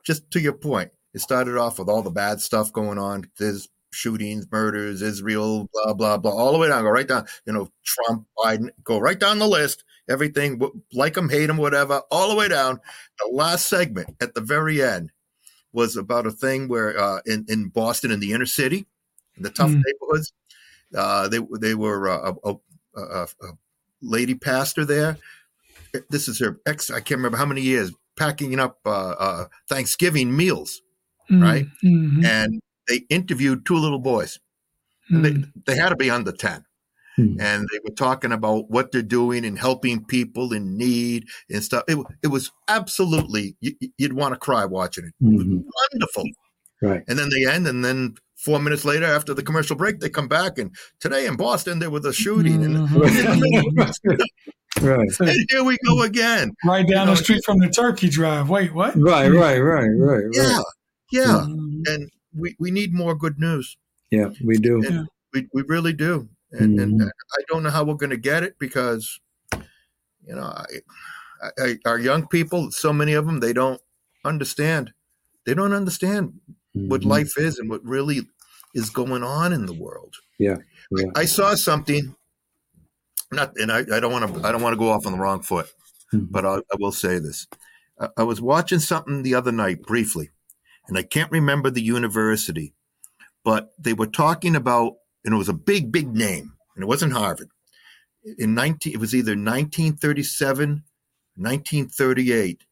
Just 0.04 0.30
to 0.32 0.40
your 0.40 0.52
point, 0.52 0.90
it 1.14 1.20
started 1.20 1.56
off 1.56 1.78
with 1.78 1.88
all 1.88 2.02
the 2.02 2.10
bad 2.10 2.40
stuff 2.40 2.72
going 2.72 2.98
on. 2.98 3.30
There's 3.38 3.68
shootings, 3.92 4.46
murders, 4.50 5.00
Israel, 5.00 5.68
blah 5.72 5.94
blah 5.94 6.18
blah, 6.18 6.32
all 6.32 6.52
the 6.52 6.58
way 6.58 6.68
down. 6.68 6.82
Go 6.82 6.90
right 6.90 7.08
down. 7.08 7.26
You 7.46 7.52
know, 7.52 7.70
Trump, 7.84 8.26
Biden, 8.38 8.70
go 8.82 8.98
right 8.98 9.18
down 9.18 9.38
the 9.38 9.48
list. 9.48 9.84
Everything, 10.08 10.60
like 10.92 11.14
them, 11.14 11.30
hate 11.30 11.46
them, 11.46 11.56
whatever, 11.56 12.02
all 12.10 12.28
the 12.28 12.34
way 12.34 12.48
down. 12.48 12.78
The 13.20 13.30
last 13.32 13.66
segment 13.66 14.16
at 14.20 14.34
the 14.34 14.42
very 14.42 14.82
end 14.82 15.12
was 15.72 15.96
about 15.96 16.26
a 16.26 16.30
thing 16.30 16.68
where 16.68 16.98
uh, 16.98 17.20
in 17.24 17.46
in 17.48 17.68
Boston, 17.68 18.10
in 18.10 18.20
the 18.20 18.32
inner 18.32 18.46
city, 18.46 18.86
in 19.36 19.42
the 19.42 19.50
tough 19.50 19.70
mm. 19.70 19.82
neighborhoods, 19.86 20.32
uh, 20.94 21.28
they 21.28 21.38
they 21.58 21.74
were 21.74 22.08
uh, 22.08 22.32
a, 22.44 22.50
a, 22.50 22.56
a, 23.00 23.22
a 23.22 23.52
lady 24.02 24.34
pastor 24.34 24.84
there. 24.84 25.16
This 26.10 26.28
is 26.28 26.40
her 26.40 26.60
ex. 26.66 26.90
I 26.90 27.00
can't 27.00 27.18
remember 27.18 27.38
how 27.38 27.46
many 27.46 27.62
years 27.62 27.92
packing 28.16 28.58
up 28.58 28.80
uh, 28.84 29.14
uh, 29.18 29.44
Thanksgiving 29.68 30.36
meals 30.36 30.82
mm-hmm. 31.30 31.42
right? 31.42 31.66
Mm-hmm. 31.82 32.24
And 32.24 32.60
they 32.88 33.02
interviewed 33.08 33.66
two 33.66 33.76
little 33.76 33.98
boys. 33.98 34.38
Mm-hmm. 35.10 35.22
They, 35.22 35.30
mm. 35.32 35.52
they 35.66 35.76
had 35.76 35.90
to 35.90 35.96
be 35.96 36.10
under 36.10 36.32
10. 36.32 36.64
Hmm. 37.16 37.36
And 37.40 37.68
they 37.70 37.78
were 37.84 37.94
talking 37.94 38.32
about 38.32 38.70
what 38.70 38.90
they're 38.90 39.02
doing 39.02 39.44
and 39.44 39.58
helping 39.58 40.04
people 40.04 40.52
in 40.52 40.76
need 40.76 41.26
and 41.48 41.62
stuff. 41.62 41.84
It, 41.86 41.98
it 42.22 42.28
was 42.28 42.50
absolutely, 42.66 43.56
you, 43.60 43.74
would 44.00 44.14
want 44.14 44.34
to 44.34 44.40
cry 44.40 44.64
watching 44.64 45.04
it. 45.04 45.14
It 45.24 45.36
was 45.36 45.44
mm-hmm. 45.44 45.60
wonderful. 45.92 46.24
Right. 46.82 47.04
And 47.06 47.18
then 47.18 47.28
they 47.30 47.50
end, 47.50 47.68
and 47.68 47.84
then 47.84 48.14
four 48.36 48.58
minutes 48.58 48.84
later, 48.84 49.06
after 49.06 49.32
the 49.32 49.42
commercial 49.42 49.76
break, 49.76 50.00
they 50.00 50.10
come 50.10 50.26
back. 50.26 50.58
And 50.58 50.74
today 50.98 51.26
in 51.26 51.36
Boston, 51.36 51.78
there 51.78 51.90
was 51.90 52.04
a 52.04 52.12
shooting. 52.12 52.64
And, 52.64 52.76
mm-hmm. 52.88 54.84
right. 54.86 55.20
and 55.20 55.46
here 55.50 55.62
we 55.62 55.78
go 55.86 56.02
again. 56.02 56.50
Right 56.64 56.86
down 56.86 56.88
you 56.88 57.06
know, 57.06 57.10
the 57.12 57.16
street 57.16 57.44
from 57.44 57.58
the 57.58 57.68
turkey 57.68 58.08
drive. 58.08 58.50
Wait, 58.50 58.74
what? 58.74 58.96
Right, 58.96 59.28
right, 59.28 59.58
right, 59.58 59.88
right. 59.96 60.24
Yeah. 60.32 60.58
Yeah, 61.10 61.46
mm-hmm. 61.46 61.82
and 61.86 62.10
we, 62.36 62.56
we 62.58 62.70
need 62.70 62.94
more 62.94 63.14
good 63.14 63.38
news. 63.38 63.76
Yeah, 64.10 64.30
we 64.44 64.58
do. 64.58 64.84
And 64.84 65.08
we 65.32 65.48
we 65.52 65.62
really 65.62 65.92
do, 65.92 66.28
and, 66.52 66.78
mm-hmm. 66.78 67.00
and 67.00 67.02
I 67.02 67.42
don't 67.48 67.62
know 67.62 67.70
how 67.70 67.84
we're 67.84 67.94
going 67.94 68.10
to 68.10 68.16
get 68.16 68.42
it 68.42 68.58
because, 68.58 69.20
you 69.52 70.34
know, 70.34 70.42
I, 70.42 70.64
I, 71.58 71.78
our 71.84 71.98
young 71.98 72.26
people, 72.28 72.70
so 72.70 72.92
many 72.92 73.14
of 73.14 73.26
them, 73.26 73.40
they 73.40 73.52
don't 73.52 73.80
understand. 74.24 74.92
They 75.46 75.54
don't 75.54 75.72
understand 75.72 76.40
mm-hmm. 76.76 76.88
what 76.88 77.04
life 77.04 77.36
is 77.36 77.58
and 77.58 77.68
what 77.68 77.84
really 77.84 78.22
is 78.74 78.90
going 78.90 79.22
on 79.22 79.52
in 79.52 79.66
the 79.66 79.74
world. 79.74 80.14
Yeah, 80.38 80.58
yeah. 80.90 81.06
I, 81.16 81.20
I, 81.20 81.24
saw 81.24 81.54
something. 81.54 82.14
Not, 83.32 83.56
and 83.56 83.72
I, 83.72 83.80
I 83.80 84.00
don't 84.00 84.12
want 84.12 84.32
to. 84.32 84.46
I 84.46 84.52
don't 84.52 84.62
want 84.62 84.74
to 84.74 84.78
go 84.78 84.90
off 84.90 85.06
on 85.06 85.12
the 85.12 85.18
wrong 85.18 85.42
foot, 85.42 85.66
mm-hmm. 86.12 86.26
but 86.30 86.46
I, 86.46 86.56
I 86.56 86.76
will 86.78 86.92
say 86.92 87.18
this. 87.18 87.46
I, 87.98 88.08
I 88.18 88.22
was 88.22 88.40
watching 88.40 88.78
something 88.78 89.22
the 89.22 89.34
other 89.34 89.52
night 89.52 89.82
briefly 89.82 90.30
and 90.88 90.98
I 90.98 91.02
can't 91.02 91.30
remember 91.30 91.70
the 91.70 91.82
university, 91.82 92.74
but 93.44 93.72
they 93.78 93.92
were 93.92 94.06
talking 94.06 94.56
about, 94.56 94.94
and 95.24 95.34
it 95.34 95.38
was 95.38 95.48
a 95.48 95.54
big, 95.54 95.90
big 95.90 96.14
name, 96.14 96.54
and 96.74 96.82
it 96.82 96.86
wasn't 96.86 97.12
Harvard. 97.12 97.48
In 98.38 98.54
19, 98.54 98.92
it 98.92 99.00
was 99.00 99.14
either 99.14 99.32
1937, 99.32 100.84
1938. 101.36 102.64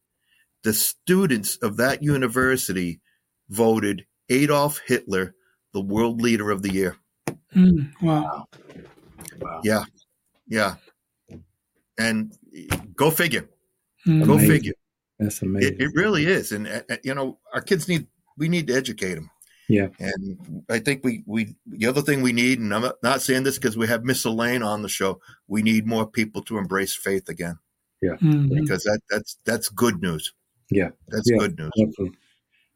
The 0.63 0.73
students 0.73 1.57
of 1.57 1.77
that 1.79 2.03
university 2.03 3.01
voted 3.49 4.07
Adolf 4.29 4.81
Hitler 4.87 5.35
the 5.73 5.81
world 5.81 6.21
leader 6.21 6.51
of 6.51 6.63
the 6.63 6.73
year. 6.73 6.97
Mm, 7.55 7.91
wow. 8.01 8.47
wow. 9.41 9.61
Yeah. 9.65 9.85
Yeah. 10.47 10.75
And 11.99 12.33
go 12.95 13.11
figure. 13.11 13.49
Mm. 14.07 14.27
Go 14.27 14.39
figure. 14.39 14.75
That's 15.23 15.43
amazing. 15.43 15.75
It, 15.75 15.81
it 15.81 15.91
really 15.95 16.27
is, 16.27 16.53
and 16.53 16.67
uh, 16.67 16.97
you 17.05 17.15
know, 17.15 17.39
our 17.55 17.61
kids 17.61 17.89
need 17.89 18.07
we 18.37 18.49
need 18.49 18.67
to 18.67 18.75
educate 18.75 19.15
them. 19.15 19.31
Yeah, 19.69 19.89
and 20.01 20.65
I 20.69 20.81
think 20.81 21.05
we 21.05 21.23
we 21.27 21.55
the 21.67 21.87
other 21.87 22.03
thing 22.03 22.23
we 22.23 22.33
need, 22.33 22.59
and 22.59 22.75
I'm 22.75 22.91
not 23.03 23.23
saying 23.23 23.45
this 23.45 23.57
because 23.57 23.77
we 23.77 23.87
have 23.87 24.05
Miss 24.05 24.25
Elaine 24.25 24.63
on 24.63 24.83
the 24.83 24.89
show. 24.89 25.21
We 25.47 25.63
need 25.63 25.87
more 25.87 26.07
people 26.07 26.43
to 26.43 26.59
embrace 26.59 26.95
faith 26.95 27.29
again. 27.29 27.59
Yeah, 28.01 28.17
mm-hmm. 28.17 28.49
because 28.49 28.83
that 28.83 29.01
that's 29.09 29.39
that's 29.45 29.69
good 29.69 30.03
news. 30.03 30.33
Yeah, 30.71 30.91
that's 31.09 31.31
yeah, 31.31 31.39
good 31.39 31.57
news. 31.57 31.71
Definitely, 31.77 32.19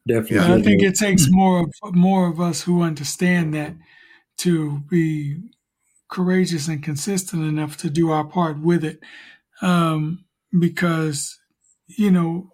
definitely. 0.06 0.36
Yeah, 0.36 0.54
I 0.54 0.62
think 0.62 0.82
it 0.82 0.94
takes 0.94 1.26
more 1.28 1.66
of 1.82 1.94
more 1.94 2.28
of 2.28 2.40
us 2.40 2.62
who 2.62 2.82
understand 2.82 3.54
that 3.54 3.74
to 4.38 4.80
be 4.88 5.40
courageous 6.08 6.68
and 6.68 6.82
consistent 6.82 7.42
enough 7.42 7.76
to 7.78 7.90
do 7.90 8.10
our 8.10 8.24
part 8.24 8.60
with 8.60 8.84
it, 8.84 9.00
um, 9.62 10.24
because 10.56 11.36
you 11.86 12.10
know, 12.10 12.52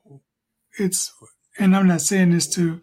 it's 0.78 1.12
and 1.58 1.76
I'm 1.76 1.86
not 1.86 2.00
saying 2.00 2.30
this 2.30 2.48
to 2.50 2.80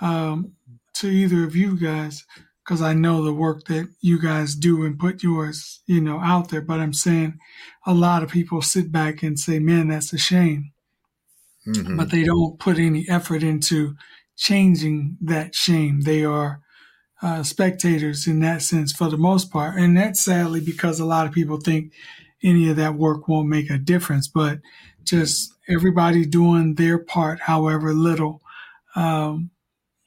um, 0.00 0.52
to 0.94 1.08
either 1.08 1.44
of 1.44 1.56
you 1.56 1.78
guys 1.78 2.24
because 2.64 2.82
I 2.82 2.92
know 2.92 3.24
the 3.24 3.32
work 3.32 3.64
that 3.66 3.88
you 4.00 4.20
guys 4.20 4.54
do 4.54 4.84
and 4.84 4.98
put 4.98 5.22
yours, 5.22 5.80
you 5.86 6.00
know, 6.00 6.20
out 6.20 6.50
there. 6.50 6.60
But 6.60 6.80
I'm 6.80 6.92
saying 6.92 7.38
a 7.86 7.94
lot 7.94 8.22
of 8.22 8.30
people 8.30 8.60
sit 8.60 8.92
back 8.92 9.22
and 9.22 9.38
say, 9.38 9.58
"Man, 9.58 9.88
that's 9.88 10.12
a 10.12 10.18
shame," 10.18 10.72
mm-hmm. 11.66 11.96
but 11.96 12.10
they 12.10 12.24
don't 12.24 12.58
put 12.58 12.78
any 12.78 13.08
effort 13.08 13.42
into 13.42 13.96
changing 14.36 15.16
that 15.22 15.54
shame. 15.54 16.02
They 16.02 16.24
are 16.24 16.60
uh, 17.22 17.42
spectators 17.42 18.26
in 18.26 18.40
that 18.40 18.62
sense 18.62 18.92
for 18.92 19.08
the 19.08 19.16
most 19.16 19.50
part, 19.50 19.78
and 19.78 19.96
that's 19.96 20.20
sadly 20.20 20.60
because 20.60 21.00
a 21.00 21.06
lot 21.06 21.26
of 21.26 21.32
people 21.32 21.58
think 21.58 21.92
any 22.42 22.68
of 22.68 22.76
that 22.76 22.94
work 22.94 23.28
won't 23.28 23.48
make 23.48 23.70
a 23.70 23.78
difference. 23.78 24.28
But 24.28 24.58
just 25.10 25.54
everybody 25.68 26.24
doing 26.24 26.74
their 26.74 26.98
part, 26.98 27.40
however 27.40 27.92
little, 27.92 28.40
um, 28.96 29.50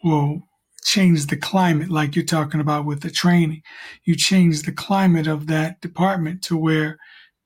will 0.04 0.44
change 0.84 1.28
the 1.28 1.38
climate, 1.38 1.90
like 1.90 2.16
you're 2.16 2.26
talking 2.26 2.60
about 2.60 2.86
with 2.86 3.02
the 3.02 3.12
training. 3.12 3.62
You 4.04 4.16
change 4.16 4.64
the 4.64 4.72
climate 4.72 5.28
of 5.28 5.48
that 5.48 5.80
department 5.82 6.42
to 6.44 6.58
where 6.58 6.98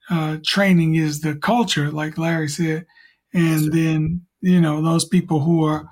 uh, 0.09 0.37
training 0.45 0.95
is 0.95 1.21
the 1.21 1.35
culture, 1.35 1.91
like 1.91 2.17
Larry 2.17 2.47
said, 2.47 2.85
and 3.33 3.71
then 3.73 4.25
you 4.41 4.61
know 4.61 4.81
those 4.81 5.05
people 5.05 5.41
who 5.41 5.63
are 5.65 5.89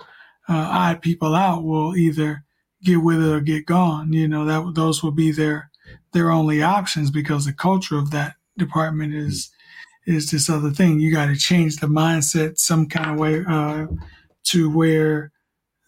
uh, 0.48 0.68
odd 0.72 1.02
people 1.02 1.36
out 1.36 1.64
will 1.64 1.96
either 1.96 2.44
get 2.84 3.02
with 3.02 3.22
it 3.22 3.32
or 3.32 3.42
get 3.42 3.66
gone. 3.66 4.14
You 4.14 4.28
know 4.28 4.46
that 4.46 4.76
those 4.76 5.04
will 5.04 5.12
be 5.12 5.32
their 5.32 5.72
their 6.14 6.32
only 6.32 6.62
options 6.62 7.12
because 7.12 7.46
the 7.46 7.54
culture 7.54 7.98
of 7.98 8.12
that 8.12 8.36
department 8.58 9.14
is 9.14 9.52
is 10.06 10.32
this 10.32 10.50
other 10.50 10.72
thing. 10.72 11.00
You 11.00 11.12
got 11.12 11.28
to 11.28 11.36
change 11.36 11.78
the 11.78 11.88
mindset 11.88 12.58
some 12.58 12.88
kind 12.88 13.12
of 13.12 13.20
way 13.20 13.44
uh, 13.48 13.88
to 14.46 14.70
where 14.70 15.32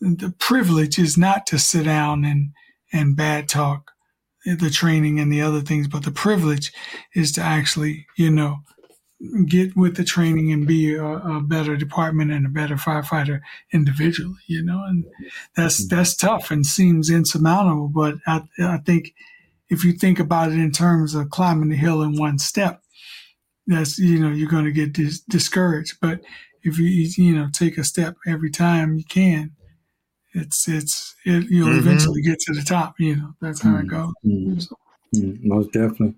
the 0.02 0.34
privilege 0.40 1.00
is 1.00 1.18
not 1.18 1.48
to 1.48 1.60
sit 1.60 1.86
down 1.86 2.26
and 2.26 2.52
and 2.94 3.16
bad 3.16 3.50
talk 3.50 3.92
the 4.46 4.70
training 4.70 5.20
and 5.20 5.32
the 5.32 5.42
other 5.42 5.62
things, 5.62 5.88
but 5.88 6.04
the 6.04 6.12
privilege 6.12 6.72
is 7.16 7.32
to 7.34 7.42
actually, 7.42 8.06
you 8.16 8.30
know, 8.30 8.60
get 9.48 9.76
with 9.76 9.96
the 9.96 10.04
training 10.04 10.52
and 10.52 10.68
be 10.68 10.94
a, 10.94 11.04
a, 11.04 11.42
better 11.42 11.76
department 11.76 12.32
and 12.32 12.46
a 12.46 12.50
better 12.50 12.76
firefighter 12.76 13.40
individually, 13.74 14.36
you 14.46 14.62
know, 14.62 14.84
and 14.86 15.06
that's 15.56 15.88
that's 15.88 16.16
tough 16.16 16.52
and 16.52 16.66
seems 16.66 17.10
insurmountable. 17.10 17.88
But 17.88 18.16
I, 18.28 18.44
I 18.60 18.78
think 18.78 19.14
if 19.70 19.84
you 19.84 19.94
think 19.94 20.20
about 20.20 20.52
it 20.52 20.60
in 20.60 20.72
terms 20.72 21.16
of 21.16 21.30
climbing 21.30 21.70
the 21.70 21.76
hill 21.76 22.04
in 22.04 22.20
one 22.20 22.38
step, 22.38 22.82
that's 23.68 23.98
you 23.98 24.20
know 24.20 24.30
you're 24.30 24.50
going 24.50 24.66
to 24.66 24.72
get 24.72 24.94
dis- 24.94 25.22
discouraged. 25.22 25.98
But 26.02 26.22
if 26.64 26.78
you 26.78 26.88
you 26.88 27.36
know 27.36 27.48
take 27.54 27.78
a 27.78 27.84
step 27.84 28.16
every 28.28 28.50
time 28.50 28.98
you 28.98 29.04
can, 29.04 29.52
it's 30.34 30.68
it's 30.68 31.16
it, 31.26 31.50
you'll 31.50 31.70
mm-hmm. 31.70 31.80
eventually 31.80 32.22
get 32.22 32.40
to 32.42 32.54
the 32.54 32.64
top. 32.64 33.00
You 33.00 33.16
know 33.16 33.34
that's 33.42 33.62
how 33.62 33.72
mm-hmm. 33.72 33.86
it 33.86 33.90
goes. 33.90 34.14
Mm-hmm. 34.26 34.60
So. 34.60 34.76
Mm-hmm. 35.16 35.48
Most 35.48 35.72
definitely. 35.72 36.16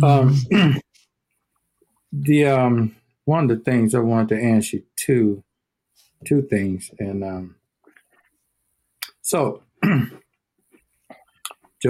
Mm-hmm. 0.00 0.54
Um, 0.54 0.80
the 2.12 2.46
um, 2.46 2.96
one 3.24 3.50
of 3.50 3.58
the 3.58 3.64
things 3.64 3.94
I 3.94 4.00
wanted 4.00 4.28
to 4.30 4.44
ask 4.44 4.72
you 4.72 4.82
two 4.96 5.42
two 6.24 6.42
things, 6.42 6.90
and 6.98 7.24
um, 7.24 7.56
so 9.22 9.62
Joe 9.82 10.08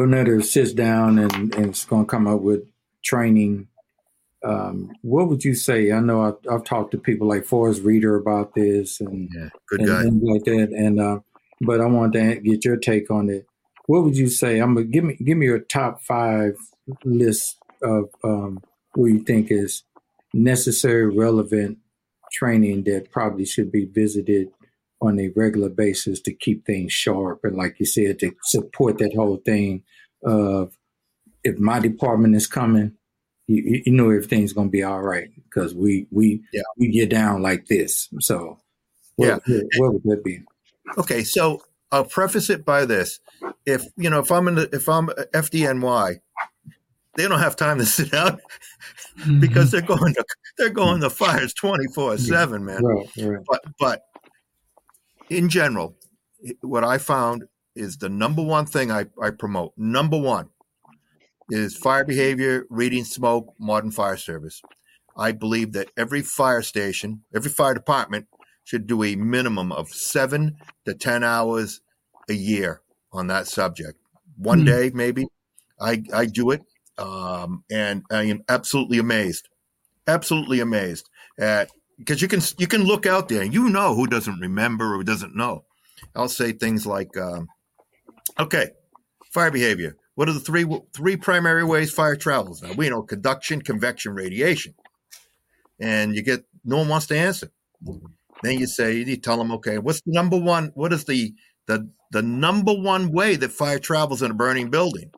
Nedder 0.00 0.44
sits 0.44 0.72
down 0.72 1.18
and, 1.18 1.54
and 1.54 1.72
is 1.72 1.84
going 1.84 2.04
to 2.04 2.10
come 2.10 2.26
up 2.26 2.40
with 2.40 2.68
training 3.02 3.67
um, 4.44 4.92
what 5.02 5.28
would 5.28 5.44
you 5.44 5.54
say? 5.54 5.90
I 5.90 6.00
know 6.00 6.22
I've, 6.22 6.52
I've, 6.52 6.64
talked 6.64 6.92
to 6.92 6.98
people 6.98 7.26
like 7.26 7.44
Forest 7.44 7.82
Reeder 7.82 8.16
about 8.16 8.54
this 8.54 9.00
and, 9.00 9.28
yeah, 9.34 9.48
good 9.68 9.80
and 9.80 9.88
guy. 9.88 10.02
things 10.02 10.22
like 10.22 10.44
that. 10.44 10.72
And 10.76 11.00
uh, 11.00 11.18
but 11.60 11.80
I 11.80 11.86
wanted 11.86 12.36
to 12.36 12.40
get 12.40 12.64
your 12.64 12.76
take 12.76 13.10
on 13.10 13.28
it. 13.28 13.46
What 13.86 14.04
would 14.04 14.16
you 14.16 14.28
say? 14.28 14.60
I'm 14.60 14.74
gonna 14.74 14.86
give 14.86 15.04
me 15.04 15.16
give 15.16 15.36
me 15.36 15.46
your 15.46 15.60
top 15.60 16.02
five 16.02 16.56
list 17.04 17.58
of 17.82 18.10
um, 18.22 18.62
what 18.94 19.06
you 19.06 19.20
think 19.24 19.50
is 19.50 19.82
necessary, 20.32 21.06
relevant 21.06 21.78
training 22.32 22.84
that 22.84 23.10
probably 23.10 23.44
should 23.44 23.72
be 23.72 23.86
visited 23.86 24.48
on 25.00 25.18
a 25.18 25.30
regular 25.36 25.68
basis 25.68 26.20
to 26.20 26.32
keep 26.32 26.66
things 26.66 26.92
sharp 26.92 27.40
and, 27.44 27.56
like 27.56 27.76
you 27.78 27.86
said, 27.86 28.18
to 28.18 28.32
support 28.44 28.98
that 28.98 29.12
whole 29.14 29.36
thing 29.44 29.82
of 30.24 30.76
if 31.44 31.58
my 31.58 31.78
department 31.78 32.34
is 32.34 32.46
coming, 32.46 32.92
you, 33.48 33.82
you 33.86 33.92
know 33.92 34.10
everything's 34.10 34.52
gonna 34.52 34.68
be 34.68 34.82
all 34.82 35.00
right 35.00 35.30
because 35.44 35.74
we 35.74 36.06
we 36.10 36.42
yeah. 36.52 36.62
we 36.76 36.88
get 36.88 37.08
down 37.08 37.42
like 37.42 37.66
this. 37.66 38.08
So 38.20 38.58
what, 39.16 39.42
yeah, 39.46 39.60
what, 39.78 39.94
would 39.94 40.02
that 40.04 40.22
be? 40.22 40.42
Okay, 40.98 41.24
so 41.24 41.62
I'll 41.90 42.04
preface 42.04 42.50
it 42.50 42.64
by 42.64 42.84
this: 42.84 43.20
if 43.66 43.84
you 43.96 44.10
know, 44.10 44.20
if 44.20 44.30
I'm 44.30 44.48
in 44.48 44.56
the, 44.56 44.68
if 44.72 44.88
I'm 44.88 45.08
FDNY, 45.08 46.20
they 47.16 47.26
don't 47.26 47.40
have 47.40 47.56
time 47.56 47.78
to 47.78 47.86
sit 47.86 48.12
down 48.12 48.38
mm-hmm. 49.18 49.40
because 49.40 49.70
they're 49.70 49.80
going 49.80 50.14
to 50.14 50.24
they're 50.58 50.70
going 50.70 51.00
to 51.00 51.10
fires 51.10 51.54
twenty 51.54 51.86
four 51.94 52.18
seven, 52.18 52.66
man. 52.66 52.84
Right, 52.84 53.08
right. 53.16 53.44
But 53.48 53.64
but 53.80 54.02
in 55.30 55.48
general, 55.48 55.96
what 56.60 56.84
I 56.84 56.98
found 56.98 57.44
is 57.74 57.96
the 57.96 58.08
number 58.08 58.42
one 58.42 58.66
thing 58.66 58.90
I, 58.90 59.06
I 59.22 59.30
promote. 59.30 59.72
Number 59.76 60.18
one 60.18 60.50
is 61.50 61.76
fire 61.76 62.04
behavior, 62.04 62.66
reading 62.70 63.04
smoke, 63.04 63.54
modern 63.58 63.90
fire 63.90 64.16
service. 64.16 64.62
I 65.16 65.32
believe 65.32 65.72
that 65.72 65.90
every 65.96 66.22
fire 66.22 66.62
station, 66.62 67.22
every 67.34 67.50
fire 67.50 67.74
department 67.74 68.26
should 68.64 68.86
do 68.86 69.02
a 69.02 69.16
minimum 69.16 69.72
of 69.72 69.88
seven 69.88 70.56
to 70.84 70.94
10 70.94 71.24
hours 71.24 71.80
a 72.28 72.34
year 72.34 72.82
on 73.12 73.26
that 73.28 73.48
subject. 73.48 73.98
One 74.36 74.62
mm 74.62 74.66
day, 74.66 74.90
maybe. 74.94 75.26
I, 75.80 76.02
I 76.12 76.26
do 76.26 76.50
it. 76.50 76.62
Um, 76.98 77.64
and 77.70 78.02
I 78.10 78.24
am 78.24 78.42
absolutely 78.48 78.98
amazed, 78.98 79.48
absolutely 80.06 80.60
amazed 80.60 81.08
at 81.38 81.70
because 81.96 82.20
you 82.20 82.28
can 82.28 82.40
you 82.58 82.66
can 82.66 82.84
look 82.84 83.06
out 83.06 83.28
there 83.28 83.42
and 83.42 83.54
you 83.54 83.68
know 83.68 83.94
who 83.94 84.06
doesn't 84.06 84.40
remember 84.40 84.94
or 84.94 85.04
doesn't 85.04 85.36
know. 85.36 85.64
I'll 86.14 86.28
say 86.28 86.52
things 86.52 86.86
like, 86.86 87.16
um, 87.16 87.48
"Okay, 88.38 88.70
fire 89.32 89.50
behavior. 89.50 89.96
What 90.18 90.28
are 90.28 90.32
the 90.32 90.40
three 90.40 90.66
three 90.92 91.16
primary 91.16 91.62
ways 91.62 91.92
fire 91.92 92.16
travels? 92.16 92.60
Now 92.60 92.72
we 92.72 92.90
know 92.90 93.02
conduction, 93.02 93.62
convection, 93.62 94.14
radiation, 94.14 94.74
and 95.78 96.12
you 96.12 96.22
get 96.22 96.42
no 96.64 96.78
one 96.78 96.88
wants 96.88 97.06
to 97.06 97.16
answer. 97.16 97.52
Then 98.42 98.58
you 98.58 98.66
say 98.66 98.96
you 98.96 99.16
tell 99.16 99.36
them, 99.36 99.52
okay, 99.52 99.78
what's 99.78 100.00
the 100.00 100.10
number 100.10 100.36
one? 100.36 100.72
What 100.74 100.92
is 100.92 101.04
the 101.04 101.34
the 101.68 101.88
the 102.10 102.22
number 102.22 102.74
one 102.74 103.12
way 103.12 103.36
that 103.36 103.52
fire 103.52 103.78
travels 103.78 104.20
in 104.20 104.32
a 104.32 104.34
burning 104.34 104.70
building? 104.70 105.12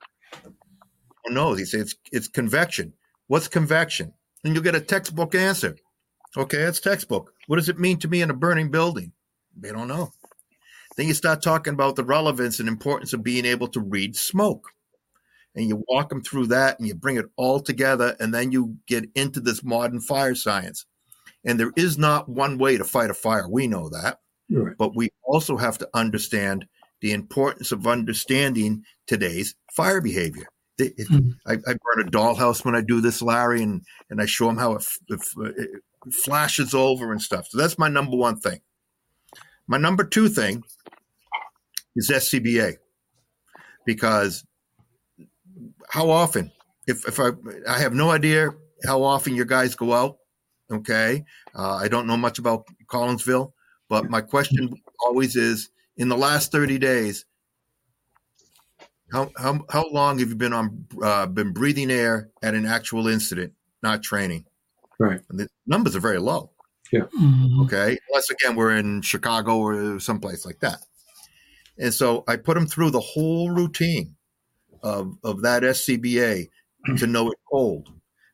Oh 1.27 1.33
no, 1.33 1.55
he 1.55 1.65
says 1.65 1.81
it's 1.81 1.95
it's 2.13 2.29
convection. 2.29 2.93
What's 3.27 3.49
convection? 3.49 4.13
And 4.45 4.53
you'll 4.53 4.63
get 4.63 4.75
a 4.75 4.83
textbook 4.83 5.35
answer. 5.35 5.77
Okay, 6.37 6.59
it's 6.59 6.79
textbook. 6.79 7.33
What 7.47 7.57
does 7.57 7.71
it 7.71 7.79
mean 7.79 7.99
to 8.01 8.09
me 8.09 8.21
in 8.21 8.29
a 8.29 8.35
burning 8.35 8.71
building? 8.71 9.13
They 9.59 9.73
don't 9.73 9.89
know. 9.89 10.13
Then 10.99 11.09
you 11.09 11.15
start 11.15 11.43
talking 11.43 11.73
about 11.73 11.97
the 11.97 12.05
relevance 12.05 12.61
and 12.61 12.69
importance 12.69 13.15
of 13.15 13.23
being 13.23 13.47
able 13.47 13.69
to 13.69 13.81
read 13.81 14.15
smoke 14.15 14.69
and 15.55 15.69
you 15.69 15.85
walk 15.89 16.09
them 16.09 16.23
through 16.23 16.47
that 16.47 16.79
and 16.79 16.87
you 16.87 16.95
bring 16.95 17.17
it 17.17 17.27
all 17.37 17.61
together 17.61 18.17
and 18.21 18.33
then 18.33 18.53
you 18.53 18.77
get 18.87 19.05
into 19.15 19.41
this 19.41 19.63
modern 19.65 20.01
fire 20.01 20.35
science 20.35 20.87
and 21.45 21.59
there 21.59 21.73
is 21.77 21.99
not 21.99 22.29
one 22.29 22.59
way 22.59 22.77
to 22.77 22.85
fight 22.85 23.11
a 23.11 23.15
fire 23.15 23.49
we 23.49 23.67
know 23.67 23.89
that 23.89 24.19
right. 24.51 24.77
but 24.79 24.95
we 24.95 25.11
also 25.25 25.57
have 25.57 25.79
to 25.79 25.89
understand 25.95 26.67
the 27.01 27.13
importance 27.13 27.73
of 27.73 27.87
understanding 27.87 28.85
today's 29.07 29.55
fire 29.73 30.01
behavior 30.01 30.47
it, 30.81 30.97
mm-hmm. 30.99 31.31
I, 31.47 31.55
I, 31.55 31.75
burn 31.75 32.07
a 32.07 32.11
dollhouse 32.11 32.65
when 32.65 32.75
I 32.75 32.81
do 32.81 33.01
this, 33.01 33.21
Larry, 33.23 33.63
and, 33.63 33.83
and 34.09 34.21
I 34.21 34.27
show 34.27 34.47
them 34.47 34.57
how 34.57 34.77
it, 34.77 34.87
it, 35.09 35.21
it 35.57 36.15
flashes 36.25 36.75
over 36.75 37.13
and 37.13 37.21
stuff. 37.21 37.49
So 37.49 37.59
that's 37.59 37.79
my 37.79 37.89
number 37.89 38.17
one 38.17 38.39
thing. 38.39 38.61
My 39.67 39.79
number 39.79 40.05
two 40.05 40.29
thing 40.29 40.63
is 41.97 42.11
SCBA 42.11 42.77
because 43.85 44.45
how 45.91 46.11
often? 46.11 46.53
If 46.87 47.07
if 47.07 47.21
I 47.21 47.31
I 47.69 47.79
have 47.81 47.93
no 47.93 48.11
idea 48.11 48.51
how 48.87 49.03
often 49.03 49.35
your 49.35 49.45
guys 49.45 49.75
go 49.75 49.93
out. 49.93 50.17
Okay, 50.71 51.25
uh, 51.55 51.75
I 51.75 51.89
don't 51.89 52.07
know 52.07 52.17
much 52.17 52.39
about 52.39 52.67
Collinsville, 52.87 53.53
but 53.89 54.09
my 54.09 54.21
question 54.21 54.73
always 55.05 55.35
is: 55.35 55.69
in 55.97 56.09
the 56.09 56.17
last 56.17 56.53
thirty 56.53 56.79
days, 56.79 57.25
how 59.13 59.31
how 59.37 59.65
how 59.69 59.91
long 59.91 60.21
have 60.21 60.29
you 60.29 60.37
been 60.37 60.53
on 60.53 60.87
uh, 61.03 61.27
been 61.27 61.53
breathing 61.53 61.91
air 61.91 62.31
at 62.41 62.55
an 62.55 62.67
actual 62.67 63.09
incident, 63.09 63.53
not 63.83 64.03
training? 64.03 64.45
Right. 65.01 65.21
And 65.29 65.41
the 65.41 65.49
numbers 65.67 65.97
are 65.97 66.01
very 66.01 66.19
low. 66.19 66.53
Yeah. 66.93 67.07
Mm-hmm. 67.19 67.63
Okay. 67.63 67.99
Unless 68.09 68.31
again 68.31 68.55
we're 68.55 68.77
in 68.77 69.03
Chicago 69.03 69.59
or 69.59 69.99
someplace 69.99 70.47
like 70.47 70.61
that. 70.61 70.79
And 71.79 71.93
so 71.93 72.25
I 72.29 72.37
put 72.37 72.55
them 72.55 72.67
through 72.67 72.91
the 72.91 73.01
whole 73.01 73.51
routine 73.51 74.17
of, 74.83 75.17
of 75.25 75.43
that 75.43 75.63
SCBA 75.63 76.49
to 76.99 77.07
know 77.07 77.31
it 77.31 77.39
cold. 77.51 77.89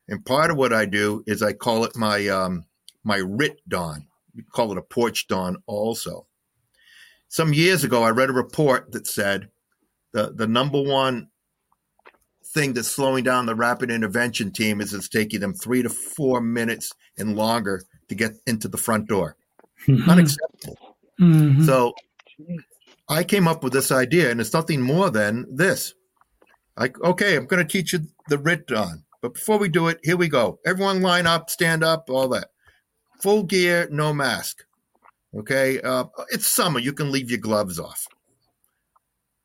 And 0.07 0.25
part 0.25 0.51
of 0.51 0.57
what 0.57 0.71
I 0.73 0.85
do 0.85 1.23
is 1.27 1.43
I 1.43 1.53
call 1.53 1.83
it 1.83 1.95
my 1.95 2.27
um, 2.29 2.65
my 3.03 3.17
RIT 3.17 3.59
don. 3.67 4.07
We 4.35 4.43
call 4.43 4.71
it 4.71 4.77
a 4.77 4.81
porch 4.81 5.27
don 5.27 5.57
also. 5.65 6.27
some 7.29 7.53
years 7.53 7.83
ago, 7.83 8.03
I 8.03 8.09
read 8.11 8.29
a 8.29 8.33
report 8.33 8.91
that 8.93 9.07
said 9.07 9.49
the, 10.13 10.31
the 10.33 10.47
number 10.47 10.81
one 10.81 11.29
thing 12.45 12.73
that's 12.73 12.87
slowing 12.87 13.23
down 13.23 13.45
the 13.45 13.55
rapid 13.55 13.91
intervention 13.91 14.51
team 14.51 14.79
is 14.79 14.93
it's 14.93 15.09
taking 15.09 15.39
them 15.41 15.53
three 15.53 15.83
to 15.83 15.89
four 15.89 16.39
minutes 16.41 16.93
and 17.17 17.35
longer 17.35 17.83
to 18.07 18.15
get 18.15 18.31
into 18.47 18.67
the 18.67 18.77
front 18.77 19.07
door. 19.07 19.35
Unacceptable. 19.87 20.77
Mhm. 21.19 21.65
So 21.65 21.93
I 23.09 23.23
came 23.23 23.47
up 23.47 23.63
with 23.63 23.73
this 23.73 23.91
idea, 23.91 24.31
and 24.31 24.39
it's 24.39 24.53
nothing 24.53 24.81
more 24.81 25.09
than 25.09 25.45
this. 25.53 25.93
Like, 26.77 26.99
okay, 27.01 27.35
I'm 27.35 27.47
going 27.47 27.65
to 27.65 27.71
teach 27.71 27.93
you 27.93 28.01
the 28.27 28.37
writ 28.37 28.71
on, 28.71 29.03
but 29.21 29.33
before 29.33 29.57
we 29.57 29.67
do 29.67 29.87
it, 29.87 29.99
here 30.03 30.17
we 30.17 30.29
go. 30.29 30.59
Everyone 30.65 31.01
line 31.01 31.25
up, 31.25 31.49
stand 31.49 31.83
up, 31.83 32.09
all 32.09 32.27
that. 32.29 32.49
Full 33.21 33.43
gear, 33.43 33.87
no 33.91 34.13
mask. 34.13 34.63
Okay, 35.35 35.81
uh, 35.81 36.05
it's 36.29 36.47
summer. 36.47 36.79
You 36.79 36.93
can 36.93 37.11
leave 37.11 37.31
your 37.31 37.39
gloves 37.39 37.79
off. 37.79 38.07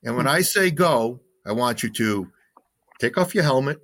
And 0.05 0.17
when 0.17 0.27
I 0.27 0.43
say 0.43 0.71
go, 0.71 1.21
I 1.47 1.53
want 1.53 1.83
you 1.83 1.91
to 1.91 2.31
take 2.99 3.17
off 3.17 3.35
your 3.35 3.45
helmet, 3.45 3.79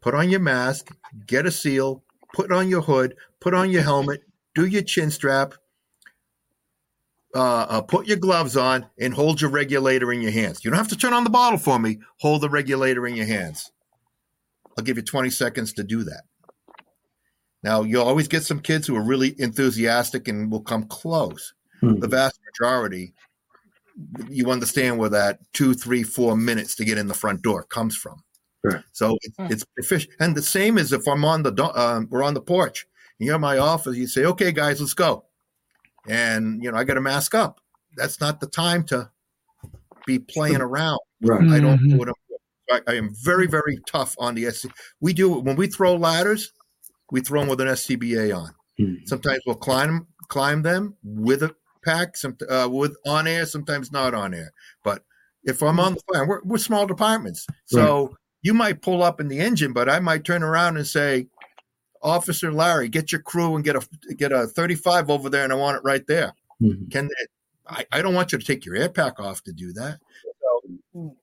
put 0.00 0.14
on 0.14 0.30
your 0.30 0.40
mask, 0.40 0.94
get 1.26 1.46
a 1.46 1.50
seal, 1.50 2.02
put 2.34 2.52
on 2.52 2.68
your 2.68 2.82
hood, 2.82 3.16
put 3.40 3.54
on 3.54 3.70
your 3.70 3.82
helmet, 3.82 4.20
do 4.54 4.66
your 4.66 4.82
chin 4.82 5.10
strap, 5.10 5.54
uh, 7.34 7.66
uh, 7.68 7.80
put 7.82 8.06
your 8.06 8.16
gloves 8.18 8.56
on, 8.56 8.86
and 8.98 9.14
hold 9.14 9.40
your 9.40 9.50
regulator 9.50 10.12
in 10.12 10.20
your 10.20 10.32
hands. 10.32 10.64
You 10.64 10.70
don't 10.70 10.78
have 10.78 10.88
to 10.88 10.96
turn 10.96 11.12
on 11.14 11.24
the 11.24 11.30
bottle 11.30 11.58
for 11.58 11.78
me. 11.78 11.98
Hold 12.20 12.42
the 12.42 12.50
regulator 12.50 13.06
in 13.06 13.14
your 13.14 13.26
hands. 13.26 13.72
I'll 14.76 14.84
give 14.84 14.96
you 14.96 15.02
20 15.02 15.30
seconds 15.30 15.72
to 15.74 15.84
do 15.84 16.02
that. 16.04 16.22
Now, 17.62 17.82
you'll 17.82 18.04
always 18.06 18.28
get 18.28 18.42
some 18.42 18.60
kids 18.60 18.86
who 18.86 18.96
are 18.96 19.02
really 19.04 19.34
enthusiastic 19.38 20.28
and 20.28 20.50
will 20.50 20.62
come 20.62 20.84
close. 20.84 21.54
Mhm. 21.82 22.00
The 22.00 22.08
vast 22.08 22.38
majority, 22.50 23.14
you 24.28 24.50
understand 24.50 24.98
where 24.98 25.10
that 25.10 25.38
two, 25.52 25.74
three, 25.74 26.02
four 26.02 26.36
minutes 26.36 26.74
to 26.76 26.84
get 26.84 26.98
in 26.98 27.06
the 27.06 27.14
front 27.14 27.42
door 27.42 27.62
comes 27.64 27.96
from. 27.96 28.22
Right. 28.64 28.82
So 28.92 29.16
it, 29.22 29.32
it's 29.50 29.64
efficient. 29.76 30.14
And 30.20 30.36
the 30.36 30.42
same 30.42 30.78
as 30.78 30.92
if 30.92 31.06
I'm 31.06 31.24
on 31.24 31.42
the, 31.42 31.50
do- 31.52 31.74
um, 31.74 32.08
we're 32.10 32.22
on 32.22 32.34
the 32.34 32.40
porch, 32.40 32.86
and 33.18 33.26
you're 33.26 33.36
in 33.36 33.40
my 33.40 33.58
office, 33.58 33.96
you 33.96 34.06
say, 34.06 34.24
okay, 34.24 34.52
guys, 34.52 34.80
let's 34.80 34.94
go. 34.94 35.24
And, 36.08 36.62
you 36.62 36.70
know, 36.70 36.78
I 36.78 36.84
got 36.84 36.94
to 36.94 37.00
mask 37.00 37.34
up. 37.34 37.60
That's 37.96 38.20
not 38.20 38.40
the 38.40 38.46
time 38.46 38.84
to 38.84 39.10
be 40.06 40.18
playing 40.18 40.60
around. 40.60 40.98
Right. 41.22 41.48
I 41.48 41.60
don't 41.60 41.82
know 41.82 41.96
what 41.96 42.08
I'm 42.08 42.14
doing. 42.28 42.82
I, 42.86 42.92
I 42.92 42.94
am 42.96 43.14
very, 43.22 43.46
very 43.46 43.78
tough 43.86 44.14
on 44.18 44.34
the 44.34 44.50
SC. 44.50 44.68
We 45.00 45.12
do 45.12 45.30
when 45.38 45.56
we 45.56 45.66
throw 45.66 45.94
ladders, 45.94 46.52
we 47.10 47.20
throw 47.20 47.40
them 47.40 47.48
with 47.48 47.60
an 47.60 47.68
SCBA 47.68 48.36
on. 48.36 48.54
Mhm. 48.80 49.06
Sometimes 49.06 49.40
we'll 49.46 49.56
climb 49.56 50.06
climb 50.28 50.62
them 50.62 50.96
with 51.04 51.42
a 51.42 51.54
pack, 51.84 52.16
some 52.16 52.36
uh, 52.48 52.68
with 52.70 52.96
on 53.06 53.26
air, 53.26 53.44
sometimes 53.44 53.92
not 53.92 54.14
on 54.14 54.32
air. 54.32 54.52
But 54.82 55.04
if 55.44 55.62
I'm 55.62 55.78
on 55.78 55.94
the 55.94 56.00
fire, 56.12 56.26
we're, 56.26 56.40
we're 56.44 56.58
small 56.58 56.86
departments, 56.86 57.46
so 57.66 58.16
you 58.42 58.54
might 58.54 58.80
pull 58.82 59.02
up 59.02 59.20
in 59.20 59.28
the 59.28 59.38
engine, 59.38 59.72
but 59.72 59.88
I 59.88 60.00
might 60.00 60.24
turn 60.24 60.42
around 60.42 60.76
and 60.76 60.86
say, 60.86 61.26
"Officer 62.02 62.52
Larry, 62.52 62.88
get 62.88 63.12
your 63.12 63.20
crew 63.22 63.54
and 63.54 63.64
get 63.64 63.76
a 63.76 64.14
get 64.14 64.32
a 64.32 64.46
35 64.46 65.10
over 65.10 65.28
there, 65.30 65.44
and 65.44 65.52
I 65.52 65.56
want 65.56 65.76
it 65.76 65.82
right 65.84 66.06
there." 66.06 66.32
Mhm. 66.62 66.90
Can 66.90 67.08
I, 67.66 67.84
I 67.92 68.02
don't 68.02 68.14
want 68.14 68.32
you 68.32 68.38
to 68.38 68.44
take 68.44 68.64
your 68.64 68.76
air 68.76 68.88
pack 68.88 69.18
off 69.20 69.42
to 69.44 69.52
do 69.52 69.72
that. 69.74 69.98
So 70.92 71.16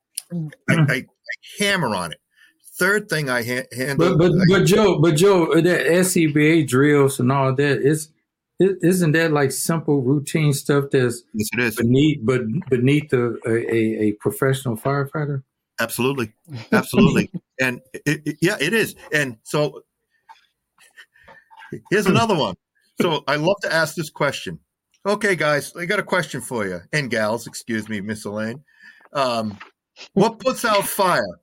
I, 0.70 0.76
I, 0.76 0.94
I 0.96 1.06
hammer 1.60 1.96
on 1.96 2.12
it. 2.14 2.20
Third 2.78 3.10
thing 3.10 3.30
I 3.30 3.44
ha- 3.44 3.68
handle. 3.76 4.18
But 4.18 4.30
but 4.32 4.32
but 4.48 4.66
Joe, 4.66 5.00
but 5.00 5.16
Joe, 5.16 5.54
that 5.62 5.86
SCBA 5.86 6.68
drills 6.68 7.20
and 7.20 7.32
all 7.32 7.54
that 7.56 7.82
is 7.82 8.10
isn't 8.60 9.14
that 9.14 9.32
like 9.32 9.52
simple 9.52 10.02
routine 10.02 10.54
stuff 10.54 10.86
that's 10.92 11.24
yes, 11.34 11.48
it 11.54 11.60
is. 11.60 11.76
beneath 11.76 12.20
but 12.24 12.42
beneath 12.70 13.12
a 13.14 13.36
a, 13.46 13.52
a- 13.52 14.00
a 14.08 14.12
professional 14.14 14.78
firefighter? 14.78 15.44
Absolutely, 15.82 16.34
absolutely, 16.72 17.32
and 17.60 17.82
it, 17.94 18.22
it- 18.26 18.38
yeah, 18.42 18.58
it 18.62 18.74
is. 18.74 18.96
And 19.14 19.38
so 19.44 19.84
here's 21.90 22.06
another 22.08 22.36
one. 22.36 22.56
So 23.02 23.24
I 23.28 23.36
love 23.36 23.58
to 23.62 23.74
ask 23.74 23.96
this 23.96 24.10
question. 24.10 24.60
Okay, 25.06 25.36
guys, 25.36 25.74
I 25.76 25.86
got 25.86 26.00
a 26.00 26.04
question 26.04 26.42
for 26.42 26.66
you, 26.66 26.82
and 26.92 27.10
gals, 27.10 27.48
excuse 27.48 27.88
me, 27.88 28.02
Miss 28.02 28.26
Elaine. 28.26 28.64
Um, 29.14 29.58
what 30.14 30.40
puts 30.40 30.66
out 30.66 30.86
fire? 30.86 31.40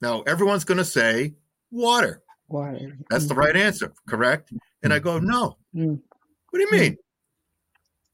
Now 0.00 0.22
everyone's 0.22 0.64
going 0.64 0.78
to 0.78 0.84
say 0.84 1.34
water. 1.70 2.22
Water. 2.48 2.96
That's 3.10 3.26
the 3.26 3.34
right 3.34 3.56
answer, 3.56 3.92
correct? 4.08 4.52
And 4.82 4.92
I 4.92 5.00
go, 5.00 5.18
no. 5.18 5.56
Mm. 5.74 6.00
What 6.50 6.58
do 6.58 6.60
you 6.60 6.70
mean? 6.70 6.96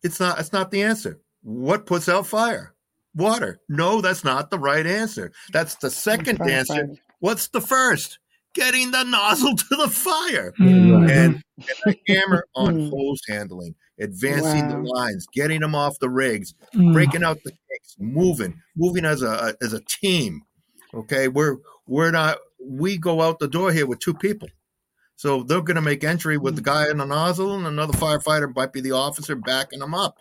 It's 0.02 0.18
not. 0.18 0.40
It's 0.40 0.52
not 0.52 0.70
the 0.70 0.82
answer. 0.82 1.20
What 1.42 1.86
puts 1.86 2.08
out 2.08 2.26
fire? 2.26 2.74
Water. 3.14 3.60
No, 3.68 4.00
that's 4.00 4.24
not 4.24 4.50
the 4.50 4.58
right 4.58 4.86
answer. 4.86 5.32
That's 5.52 5.74
the 5.76 5.90
second 5.90 6.40
answer. 6.40 6.74
Firefighter. 6.74 6.98
What's 7.20 7.48
the 7.48 7.60
first? 7.60 8.18
Getting 8.54 8.90
the 8.90 9.04
nozzle 9.04 9.56
to 9.56 9.76
the 9.76 9.88
fire. 9.88 10.52
Mhm. 10.58 11.10
And, 11.10 11.42
and 11.56 11.66
I 11.86 11.98
hammer 12.06 12.44
on 12.54 12.74
Mm. 12.76 12.90
hose 12.90 13.20
handling, 13.28 13.74
advancing 13.98 14.68
the 14.68 14.78
lines, 14.78 15.26
getting 15.32 15.60
them 15.60 15.74
off 15.74 15.98
the 16.00 16.10
rigs, 16.10 16.52
Mm. 16.74 16.92
breaking 16.92 17.24
out 17.24 17.42
the 17.44 17.50
kicks, 17.52 17.96
moving, 17.98 18.60
moving 18.76 19.04
as 19.06 19.22
a 19.22 19.56
as 19.62 19.72
a 19.72 19.80
team. 19.80 20.42
Okay, 20.94 21.28
we're 21.28 21.56
we're 21.86 22.10
not. 22.10 22.38
We 22.64 22.98
go 22.98 23.22
out 23.22 23.38
the 23.38 23.48
door 23.48 23.72
here 23.72 23.86
with 23.86 24.00
two 24.00 24.14
people, 24.14 24.48
so 25.16 25.42
they're 25.42 25.62
going 25.62 25.76
to 25.76 25.80
make 25.80 26.04
entry 26.04 26.36
with 26.36 26.54
the 26.56 26.62
guy 26.62 26.90
in 26.90 26.98
the 26.98 27.06
nozzle, 27.06 27.54
and 27.56 27.66
another 27.66 27.94
firefighter 27.94 28.54
might 28.54 28.72
be 28.72 28.80
the 28.82 28.92
officer 28.92 29.34
backing 29.34 29.80
them 29.80 29.94
up. 29.94 30.18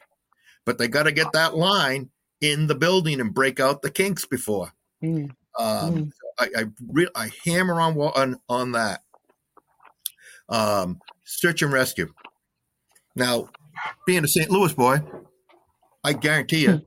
But 0.66 0.78
they 0.78 0.88
got 0.88 1.04
to 1.04 1.12
get 1.12 1.34
that 1.34 1.56
line 1.56 2.10
in 2.40 2.68
the 2.68 2.76
building 2.76 3.20
and 3.20 3.34
break 3.34 3.60
out 3.60 3.82
the 3.82 3.92
kinks 3.92 4.26
before. 4.26 4.72
Mm. 5.04 5.32
Um, 5.60 5.94
Mm. 5.94 6.12
I 6.40 6.48
I, 6.58 6.64
re- 6.88 7.10
I 7.16 7.32
hammer 7.46 7.80
on 7.82 7.98
on 7.98 8.40
on 8.50 8.72
that. 8.74 9.02
Um, 10.50 11.00
search 11.24 11.62
and 11.62 11.72
rescue. 11.72 12.14
Now, 13.16 13.50
being 14.06 14.24
a 14.24 14.28
St. 14.28 14.50
Louis 14.50 14.74
boy, 14.74 15.02
I 16.04 16.14
guarantee 16.14 16.64
you, 16.64 16.82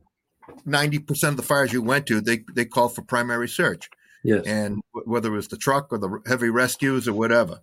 ninety 0.64 0.98
percent 0.98 1.32
of 1.32 1.36
the 1.38 1.42
fires 1.42 1.72
you 1.72 1.82
went 1.82 2.06
to, 2.06 2.20
they 2.20 2.44
they 2.54 2.64
called 2.64 2.94
for 2.94 3.02
primary 3.02 3.48
search, 3.48 3.88
Yes. 4.22 4.44
and 4.46 4.80
w- 4.94 5.10
whether 5.10 5.32
it 5.32 5.36
was 5.36 5.48
the 5.48 5.56
truck 5.56 5.88
or 5.92 5.98
the 5.98 6.20
heavy 6.26 6.50
rescues 6.50 7.08
or 7.08 7.12
whatever, 7.14 7.60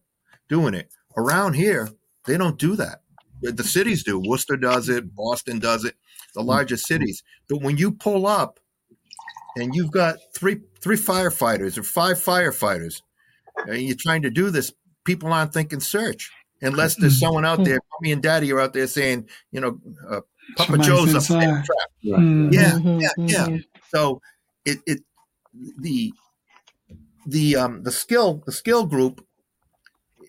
doing 0.50 0.74
it 0.74 0.90
around 1.18 1.54
here, 1.54 1.90
they 2.26 2.38
don't 2.38 2.58
do 2.58 2.76
that. 2.76 3.02
The- 3.42 3.52
The 3.52 3.64
cities 3.64 4.04
do. 4.04 4.20
Worcester 4.20 4.58
does 4.58 4.90
it. 4.90 5.16
Boston 5.16 5.60
does 5.60 5.86
it. 5.86 5.96
The 6.34 6.42
larger 6.44 6.78
cities. 6.78 7.24
But 7.50 7.62
when 7.62 7.78
you 7.78 7.92
pull 7.92 8.26
up 8.26 8.60
and 9.56 9.76
you've 9.76 9.92
got 9.92 10.18
three 10.34 10.62
three 10.82 10.98
firefighters 10.98 11.78
or 11.78 11.84
five 11.84 12.18
firefighters, 12.18 13.02
and 13.68 13.82
you're 13.82 13.96
trying 13.96 14.22
to 14.24 14.30
do 14.30 14.50
this, 14.50 14.74
people 15.06 15.32
aren't 15.32 15.54
thinking 15.54 15.80
search 15.80 16.32
unless 16.62 16.96
there's 16.96 17.20
someone 17.20 17.46
out 17.46 17.64
there. 17.64 17.80
Mommy 17.94 18.12
and 18.12 18.22
Daddy 18.22 18.52
are 18.52 18.60
out 18.60 18.74
there 18.74 18.88
saying, 18.88 19.28
you 19.52 19.60
know, 19.62 19.80
uh, 20.10 20.22
Papa 20.58 20.72
Somebody's 20.72 20.88
Joe's 20.88 21.10
up 21.10 21.16
inside. 21.16 21.42
there. 21.42 21.64
trap. 21.66 22.20
Mm. 22.22 22.54
Yeah, 22.54 22.78
yeah, 22.78 23.10
yeah. 23.18 23.48
mhm. 23.48 23.66
So 23.90 24.22
it 24.66 24.80
it 24.86 25.00
the 25.80 26.14
the 27.26 27.56
um 27.56 27.84
the 27.84 27.92
skill 27.92 28.42
the 28.46 28.52
skill 28.52 28.86
group 28.86 29.26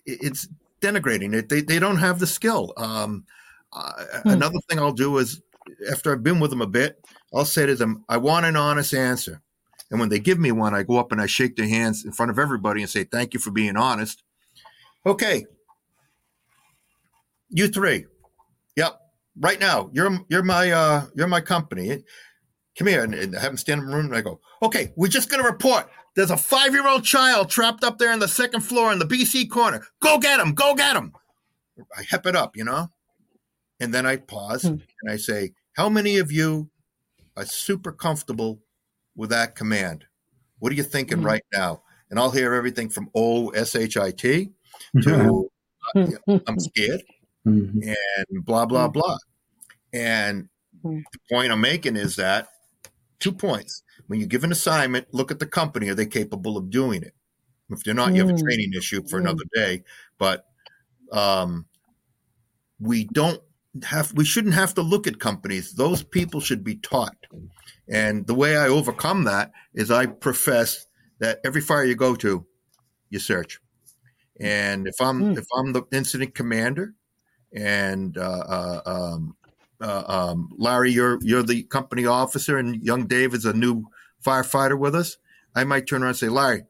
it's 0.05 0.47
denigrating 0.81 1.33
it. 1.33 1.49
They 1.49 1.61
they 1.61 1.79
don't 1.79 1.97
have 1.97 2.19
the 2.19 2.27
skill. 2.27 2.73
Um, 2.77 3.25
uh, 3.71 3.91
Another 4.25 4.59
thing 4.69 4.79
I'll 4.79 4.91
do 4.91 5.17
is 5.17 5.41
after 5.91 6.11
I've 6.11 6.23
been 6.23 6.39
with 6.39 6.51
them 6.51 6.61
a 6.61 6.67
bit, 6.67 7.03
I'll 7.33 7.45
say 7.45 7.65
to 7.65 7.75
them, 7.75 8.05
"I 8.09 8.17
want 8.17 8.45
an 8.45 8.55
honest 8.55 8.93
answer." 8.93 9.41
And 9.91 9.99
when 9.99 10.09
they 10.09 10.19
give 10.19 10.39
me 10.39 10.51
one, 10.51 10.73
I 10.73 10.83
go 10.83 10.97
up 10.97 11.11
and 11.11 11.21
I 11.21 11.25
shake 11.25 11.55
their 11.55 11.67
hands 11.67 12.03
in 12.05 12.11
front 12.11 12.31
of 12.31 12.39
everybody 12.39 12.81
and 12.81 12.89
say, 12.89 13.03
"Thank 13.03 13.33
you 13.33 13.39
for 13.39 13.51
being 13.51 13.75
honest." 13.77 14.23
Okay, 15.05 15.45
you 17.49 17.67
three, 17.67 18.05
yep. 18.75 18.99
Right 19.39 19.59
now, 19.59 19.89
you're 19.93 20.19
you're 20.29 20.43
my 20.43 20.71
uh, 20.71 21.05
you're 21.15 21.27
my 21.27 21.41
company. 21.41 22.03
Come 22.77 22.87
here 22.87 23.03
and, 23.03 23.13
and 23.13 23.33
have 23.35 23.43
them 23.43 23.57
stand 23.57 23.81
in 23.81 23.89
the 23.89 23.95
room. 23.95 24.07
And 24.07 24.15
I 24.15 24.21
go, 24.21 24.39
okay, 24.63 24.91
we're 24.95 25.07
just 25.07 25.29
going 25.29 25.43
to 25.43 25.47
report. 25.47 25.89
There's 26.15 26.31
a 26.31 26.37
five 26.37 26.73
year 26.73 26.87
old 26.87 27.03
child 27.03 27.49
trapped 27.49 27.83
up 27.83 27.99
there 27.99 28.11
in 28.11 28.19
the 28.19 28.27
second 28.27 28.61
floor 28.61 28.91
in 28.91 28.97
the 28.97 29.05
BC 29.05 29.49
corner. 29.49 29.85
Go 30.01 30.17
get 30.17 30.39
him. 30.39 30.53
Go 30.53 30.73
get 30.73 30.95
him. 30.95 31.13
I 31.95 32.03
hep 32.09 32.25
it 32.25 32.35
up, 32.35 32.55
you 32.55 32.63
know? 32.63 32.89
And 33.79 33.93
then 33.93 34.05
I 34.07 34.17
pause 34.17 34.63
Hmm. 34.63 34.75
and 35.01 35.11
I 35.11 35.17
say, 35.17 35.53
how 35.73 35.87
many 35.89 36.17
of 36.17 36.31
you 36.31 36.69
are 37.35 37.45
super 37.45 37.91
comfortable 37.91 38.61
with 39.15 39.29
that 39.31 39.55
command? 39.55 40.05
What 40.59 40.71
are 40.71 40.75
you 40.75 40.83
thinking 40.83 41.19
Hmm. 41.19 41.25
right 41.25 41.43
now? 41.53 41.83
And 42.09 42.19
I'll 42.19 42.31
hear 42.31 42.53
everything 42.53 42.89
from 42.89 43.09
O 43.15 43.49
S 43.49 43.75
H 43.75 43.97
I 43.97 44.11
T 44.11 44.51
to 45.01 45.49
uh, 45.95 46.11
I'm 46.47 46.59
scared 46.59 47.03
Mhm. 47.45 47.83
and 47.83 48.45
blah 48.45 48.65
blah 48.65 48.87
blah. 48.87 49.17
And 49.93 50.49
Hmm. 50.81 50.99
the 51.11 51.19
point 51.31 51.51
I'm 51.51 51.61
making 51.61 51.95
is 51.95 52.15
that 52.17 52.49
two 53.19 53.31
points. 53.31 53.83
When 54.07 54.19
you 54.19 54.25
give 54.27 54.43
an 54.43 54.51
assignment, 54.51 55.13
look 55.13 55.31
at 55.31 55.39
the 55.39 55.47
company. 55.47 55.89
Are 55.89 55.95
they 55.95 56.05
capable 56.05 56.57
of 56.57 56.69
doing 56.69 57.03
it? 57.03 57.15
If 57.69 57.83
they're 57.83 57.93
not, 57.93 58.13
you 58.15 58.21
have 58.21 58.29
a 58.29 58.33
Mm. 58.33 58.43
training 58.43 58.73
issue 58.73 59.01
for 59.07 59.17
Mm. 59.17 59.23
another 59.23 59.43
day. 59.55 59.83
But 60.17 60.45
um, 61.11 61.65
we 62.79 63.05
don't 63.05 63.41
have 63.83 64.13
we 64.13 64.25
shouldn't 64.25 64.53
have 64.53 64.73
to 64.75 64.81
look 64.81 65.07
at 65.07 65.19
companies. 65.19 65.73
Those 65.73 66.03
people 66.03 66.39
should 66.39 66.63
be 66.63 66.75
taught. 66.75 67.17
And 67.89 68.25
the 68.27 68.35
way 68.35 68.55
I 68.55 68.67
overcome 68.67 69.23
that 69.25 69.51
is 69.73 69.91
I 69.91 70.05
profess 70.05 70.85
that 71.19 71.39
every 71.43 71.61
fire 71.61 71.83
you 71.83 71.95
go 71.95 72.15
to, 72.15 72.45
you 73.09 73.19
search. 73.19 73.59
And 74.39 74.87
if 74.87 74.95
I'm 75.01 75.21
mm. 75.21 75.37
if 75.37 75.47
I'm 75.55 75.73
the 75.73 75.83
incident 75.91 76.35
commander, 76.35 76.93
and 77.55 78.17
uh, 78.17 78.21
uh, 78.47 78.81
um, 78.85 79.35
uh, 79.81 80.03
um, 80.07 80.49
Larry, 80.57 80.91
you're 80.91 81.19
you're 81.21 81.43
the 81.43 81.63
company 81.63 82.05
officer, 82.05 82.57
and 82.57 82.81
young 82.83 83.05
David's 83.05 83.45
a 83.45 83.53
new 83.53 83.85
firefighter 84.25 84.77
with 84.77 84.95
us, 84.95 85.17
I 85.55 85.63
might 85.63 85.87
turn 85.87 86.01
around 86.01 86.09
and 86.09 86.17
say, 86.17 86.29
Larry, 86.29 86.63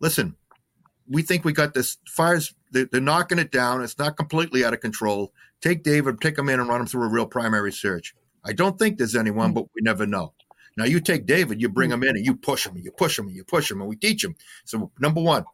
listen, 0.00 0.36
we 1.08 1.22
think 1.22 1.44
we 1.44 1.52
got 1.52 1.74
this 1.74 1.98
fires. 2.08 2.54
They're, 2.70 2.86
they're 2.90 3.00
knocking 3.00 3.38
it 3.38 3.52
down. 3.52 3.82
It's 3.82 3.98
not 3.98 4.16
completely 4.16 4.64
out 4.64 4.74
of 4.74 4.80
control. 4.80 5.32
Take 5.64 5.82
David, 5.82 6.20
take 6.20 6.36
him 6.36 6.50
in, 6.50 6.60
and 6.60 6.68
run 6.68 6.82
him 6.82 6.86
through 6.86 7.04
a 7.04 7.08
real 7.08 7.24
primary 7.24 7.72
search. 7.72 8.14
I 8.44 8.52
don't 8.52 8.78
think 8.78 8.98
there's 8.98 9.16
anyone, 9.16 9.48
hmm. 9.48 9.54
but 9.54 9.64
we 9.74 9.80
never 9.80 10.04
know. 10.04 10.34
Now 10.76 10.84
you 10.84 11.00
take 11.00 11.24
David, 11.24 11.58
you 11.58 11.70
bring 11.70 11.88
hmm. 11.88 11.94
him 11.94 12.02
in, 12.02 12.16
and 12.16 12.26
you 12.26 12.36
push 12.36 12.66
him, 12.66 12.76
and 12.76 12.84
you 12.84 12.92
push 12.92 13.18
him, 13.18 13.28
and 13.28 13.34
you 13.34 13.44
push 13.44 13.70
him, 13.70 13.80
and 13.80 13.88
we 13.88 13.96
teach 13.96 14.22
him. 14.22 14.36
So 14.66 14.90
number 15.00 15.22
one, 15.22 15.46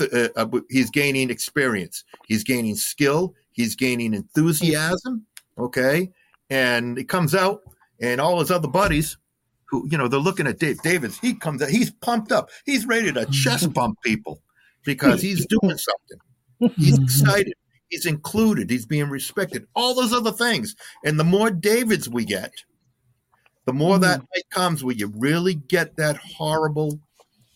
uh, 0.00 0.28
uh, 0.36 0.46
he's 0.70 0.90
gaining 0.90 1.30
experience. 1.30 2.04
He's 2.28 2.44
gaining 2.44 2.76
skill. 2.76 3.34
He's 3.50 3.74
gaining 3.74 4.14
enthusiasm. 4.14 5.26
Okay, 5.58 6.12
and 6.48 6.96
it 6.96 7.08
comes 7.08 7.34
out, 7.34 7.62
and 8.00 8.20
all 8.20 8.38
his 8.38 8.52
other 8.52 8.68
buddies, 8.68 9.16
who 9.64 9.88
you 9.90 9.98
know, 9.98 10.06
they're 10.06 10.20
looking 10.20 10.46
at 10.46 10.60
Dave. 10.60 10.80
David's 10.82 11.18
he 11.18 11.34
comes 11.34 11.60
out, 11.60 11.70
he's 11.70 11.90
pumped 11.90 12.30
up. 12.30 12.50
He's 12.64 12.86
ready 12.86 13.10
to 13.10 13.26
chest 13.26 13.72
bump 13.72 14.00
people 14.04 14.40
because 14.84 15.20
he's 15.20 15.44
doing 15.60 15.76
something. 15.76 16.72
He's 16.76 17.00
excited. 17.00 17.54
He's 17.88 18.06
included. 18.06 18.70
He's 18.70 18.86
being 18.86 19.08
respected. 19.08 19.66
All 19.74 19.94
those 19.94 20.12
other 20.12 20.32
things, 20.32 20.74
and 21.04 21.18
the 21.18 21.24
more 21.24 21.50
Davids 21.50 22.08
we 22.08 22.24
get, 22.24 22.52
the 23.64 23.72
more 23.72 23.98
that 23.98 24.18
night 24.18 24.50
comes 24.50 24.82
where 24.82 24.94
you 24.94 25.12
really 25.16 25.54
get 25.54 25.96
that 25.96 26.16
horrible 26.16 27.00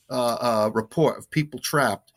uh, 0.08 0.36
uh, 0.40 0.70
report 0.72 1.18
of 1.18 1.30
people 1.30 1.60
trapped 1.60 2.12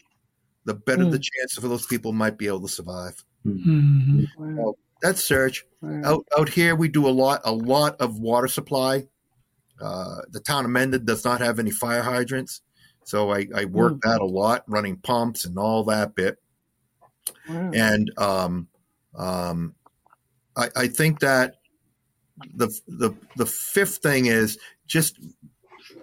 the 0.65 0.73
better 0.73 1.03
mm. 1.03 1.11
the 1.11 1.19
chance 1.19 1.53
for 1.53 1.67
those 1.67 1.85
people 1.85 2.13
might 2.13 2.37
be 2.37 2.47
able 2.47 2.61
to 2.61 2.67
survive. 2.67 3.23
Mm-hmm. 3.45 4.23
Wow. 4.37 4.75
that's 5.01 5.23
search. 5.23 5.65
Wow. 5.81 6.01
Out 6.05 6.27
out 6.37 6.49
here, 6.49 6.75
we 6.75 6.87
do 6.87 7.07
a 7.07 7.11
lot 7.11 7.41
a 7.43 7.51
lot 7.51 7.99
of 7.99 8.19
water 8.19 8.47
supply. 8.47 9.07
Uh, 9.81 10.21
the 10.29 10.39
town 10.39 10.65
of 10.65 10.71
Mendon 10.71 11.03
does 11.03 11.25
not 11.25 11.41
have 11.41 11.59
any 11.59 11.71
fire 11.71 12.03
hydrants, 12.03 12.61
so 13.03 13.31
I, 13.31 13.47
I 13.53 13.65
work 13.65 13.93
mm. 13.93 14.01
that 14.03 14.21
a 14.21 14.25
lot, 14.25 14.63
running 14.67 14.97
pumps 14.97 15.45
and 15.45 15.57
all 15.57 15.83
that 15.85 16.15
bit. 16.15 16.37
Wow. 17.47 17.71
And 17.73 18.11
um, 18.17 18.67
um, 19.15 19.75
I, 20.55 20.69
I 20.75 20.87
think 20.87 21.19
that 21.19 21.55
the 22.55 22.67
the 22.87 23.15
the 23.37 23.45
fifth 23.45 23.97
thing 23.97 24.25
is 24.25 24.57
just 24.87 25.19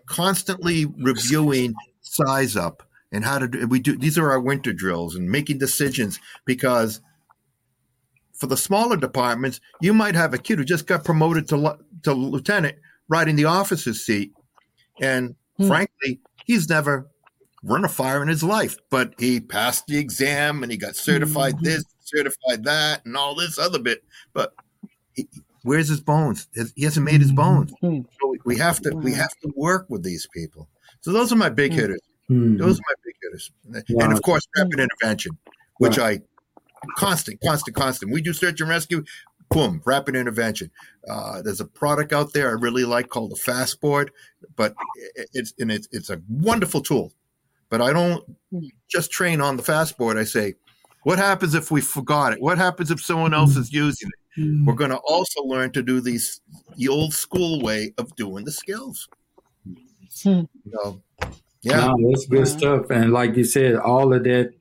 constantly 0.06 0.86
reviewing 0.86 1.74
size 2.00 2.56
up 2.56 2.82
and 3.12 3.24
how 3.24 3.38
to 3.38 3.48
do 3.48 3.66
we 3.66 3.80
do 3.80 3.96
these 3.96 4.18
are 4.18 4.30
our 4.30 4.40
winter 4.40 4.72
drills 4.72 5.14
and 5.14 5.30
making 5.30 5.58
decisions 5.58 6.18
because 6.44 7.00
for 8.32 8.46
the 8.46 8.56
smaller 8.56 8.96
departments 8.96 9.60
you 9.80 9.92
might 9.92 10.14
have 10.14 10.32
a 10.32 10.38
kid 10.38 10.58
who 10.58 10.64
just 10.64 10.86
got 10.86 11.04
promoted 11.04 11.48
to 11.48 11.78
to 12.02 12.12
lieutenant 12.12 12.76
right 13.08 13.28
in 13.28 13.36
the 13.36 13.44
officer's 13.44 14.04
seat 14.04 14.32
and 15.00 15.34
hmm. 15.56 15.66
frankly 15.66 16.20
he's 16.44 16.68
never 16.68 17.09
run 17.62 17.84
a 17.84 17.88
fire 17.88 18.22
in 18.22 18.28
his 18.28 18.42
life 18.42 18.76
but 18.90 19.14
he 19.18 19.40
passed 19.40 19.86
the 19.86 19.98
exam 19.98 20.62
and 20.62 20.72
he 20.72 20.78
got 20.78 20.96
certified 20.96 21.54
mm-hmm. 21.54 21.64
this 21.64 21.84
certified 22.00 22.64
that 22.64 23.04
and 23.04 23.16
all 23.16 23.34
this 23.34 23.58
other 23.58 23.78
bit 23.78 24.02
but 24.32 24.54
he, 25.14 25.28
where's 25.62 25.88
his 25.88 26.00
bones 26.00 26.48
he 26.74 26.84
hasn't 26.84 27.04
made 27.04 27.20
his 27.20 27.32
bones 27.32 27.72
mm-hmm. 27.82 28.00
so 28.20 28.34
we 28.44 28.56
have 28.56 28.80
to 28.80 28.90
we 28.96 29.12
have 29.12 29.36
to 29.42 29.52
work 29.56 29.86
with 29.88 30.02
these 30.02 30.26
people 30.32 30.68
so 31.00 31.12
those 31.12 31.32
are 31.32 31.36
my 31.36 31.50
big 31.50 31.72
mm-hmm. 31.72 31.80
hitters 31.80 32.00
Mm-hmm. 32.30 32.58
Those 32.58 32.78
are 32.78 32.82
my 32.88 32.94
big 33.04 33.14
hitters. 33.20 33.50
Wow. 33.90 34.04
And 34.04 34.12
of 34.12 34.22
course, 34.22 34.46
rapid 34.56 34.78
intervention, 34.78 35.36
which 35.78 35.98
I 35.98 36.20
constant, 36.96 37.40
constant, 37.44 37.76
constant. 37.76 38.12
We 38.12 38.22
do 38.22 38.32
search 38.32 38.60
and 38.60 38.70
rescue. 38.70 39.04
Boom, 39.50 39.82
rapid 39.84 40.14
intervention. 40.14 40.70
Uh, 41.08 41.42
there's 41.42 41.60
a 41.60 41.64
product 41.64 42.12
out 42.12 42.32
there 42.32 42.50
I 42.50 42.52
really 42.52 42.84
like 42.84 43.08
called 43.08 43.32
the 43.32 43.36
Fastboard, 43.36 44.12
but 44.54 44.74
it's 45.34 45.52
and 45.58 45.72
it's 45.72 45.88
it's 45.90 46.08
a 46.08 46.22
wonderful 46.28 46.82
tool. 46.82 47.12
But 47.70 47.80
I 47.80 47.92
don't 47.92 48.24
just 48.88 49.10
train 49.10 49.40
on 49.40 49.56
the 49.56 49.62
Fast 49.62 49.96
Board. 49.96 50.18
I 50.18 50.24
say, 50.24 50.54
what 51.04 51.18
happens 51.18 51.54
if 51.54 51.70
we 51.70 51.80
forgot 51.80 52.32
it? 52.32 52.40
What 52.42 52.58
happens 52.58 52.90
if 52.90 53.00
someone 53.00 53.32
else 53.32 53.56
is 53.56 53.72
using 53.72 54.08
it? 54.08 54.40
Mm-hmm. 54.40 54.66
We're 54.66 54.74
going 54.74 54.90
to 54.90 54.98
also 54.98 55.42
learn 55.42 55.72
to 55.72 55.82
do 55.82 56.00
these 56.00 56.40
the 56.76 56.88
old 56.88 57.14
school 57.14 57.62
way 57.62 57.92
of 57.98 58.14
doing 58.16 58.44
the 58.44 58.52
skills. 58.52 59.08
Mm-hmm. 59.66 60.44
You 60.64 61.02
yeah, 61.62 61.86
no, 61.86 62.10
that's 62.10 62.26
good 62.26 62.48
stuff. 62.48 62.90
And 62.90 63.12
like 63.12 63.36
you 63.36 63.44
said, 63.44 63.76
all 63.76 64.14
of 64.14 64.24
that 64.24 64.52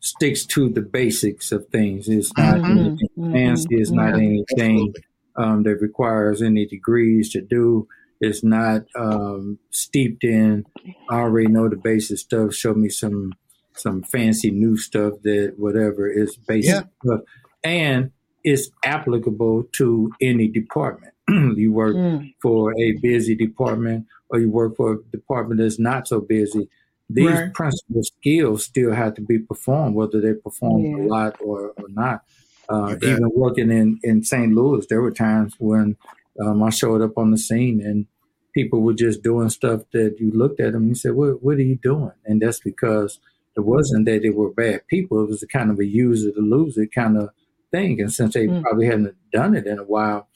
sticks 0.00 0.44
to 0.44 0.68
the 0.68 0.82
basics 0.82 1.52
of 1.52 1.66
things. 1.68 2.08
It's 2.08 2.36
not 2.36 2.56
mm-hmm. 2.56 2.78
anything 2.78 3.08
mm-hmm. 3.18 3.32
fancy. 3.32 3.66
It's 3.70 3.90
yeah. 3.90 3.96
not 3.96 4.14
anything 4.14 4.92
um, 5.36 5.62
that 5.62 5.80
requires 5.80 6.42
any 6.42 6.66
degrees 6.66 7.30
to 7.30 7.40
do. 7.40 7.88
It's 8.20 8.44
not 8.44 8.82
um, 8.94 9.58
steeped 9.70 10.24
in. 10.24 10.64
I 11.10 11.16
already 11.16 11.48
know 11.48 11.68
the 11.68 11.76
basic 11.76 12.18
stuff. 12.18 12.54
Show 12.54 12.74
me 12.74 12.88
some 12.88 13.32
some 13.76 14.02
fancy 14.02 14.50
new 14.50 14.76
stuff 14.76 15.14
that 15.22 15.54
whatever 15.56 16.08
is 16.08 16.36
basic 16.36 16.70
yeah. 16.70 16.82
stuff, 17.04 17.20
and 17.62 18.12
it's 18.44 18.70
applicable 18.84 19.64
to 19.72 20.12
any 20.20 20.48
department. 20.48 21.14
you 21.28 21.72
work 21.72 21.96
mm. 21.96 22.34
for 22.40 22.72
a 22.78 22.92
busy 23.00 23.34
department 23.34 24.06
or 24.28 24.38
you 24.38 24.50
work 24.50 24.76
for 24.76 24.92
a 24.92 25.02
department 25.10 25.60
that's 25.60 25.78
not 25.78 26.06
so 26.08 26.20
busy, 26.20 26.68
these 27.08 27.30
right. 27.30 27.54
principal 27.54 28.02
skills 28.02 28.64
still 28.64 28.92
have 28.92 29.14
to 29.14 29.20
be 29.20 29.38
performed, 29.38 29.94
whether 29.94 30.20
they 30.20 30.32
perform 30.32 30.84
yeah. 30.84 30.96
a 30.96 31.06
lot 31.06 31.36
or, 31.40 31.72
or 31.76 31.88
not. 31.88 32.22
Uh, 32.68 32.96
even 33.02 33.30
working 33.34 33.70
in, 33.70 34.00
in 34.02 34.22
St. 34.22 34.52
Louis, 34.54 34.86
there 34.88 35.02
were 35.02 35.10
times 35.10 35.54
when 35.58 35.96
um, 36.40 36.62
I 36.62 36.70
showed 36.70 37.02
up 37.02 37.16
on 37.16 37.30
the 37.30 37.38
scene 37.38 37.80
and 37.80 38.06
people 38.54 38.80
were 38.80 38.94
just 38.94 39.22
doing 39.22 39.48
stuff 39.50 39.82
that 39.92 40.16
you 40.18 40.30
looked 40.30 40.60
at 40.60 40.72
them 40.72 40.82
and 40.82 40.90
you 40.90 40.94
said, 40.94 41.14
what, 41.14 41.42
what 41.42 41.56
are 41.56 41.62
you 41.62 41.76
doing? 41.76 42.12
And 42.24 42.40
that's 42.40 42.60
because 42.60 43.18
it 43.56 43.60
wasn't 43.60 44.06
that 44.06 44.22
they 44.22 44.30
were 44.30 44.50
bad 44.50 44.86
people. 44.88 45.22
It 45.22 45.28
was 45.28 45.42
a 45.42 45.46
kind 45.46 45.70
of 45.70 45.78
a 45.78 45.86
use 45.86 46.24
it 46.24 46.34
or 46.36 46.42
lose 46.42 46.76
it 46.76 46.92
kind 46.92 47.16
of 47.16 47.30
thing. 47.70 48.00
And 48.00 48.12
since 48.12 48.34
they 48.34 48.46
mm. 48.46 48.62
probably 48.62 48.86
hadn't 48.86 49.16
done 49.32 49.54
it 49.54 49.66
in 49.66 49.78
a 49.78 49.84
while, 49.84 50.28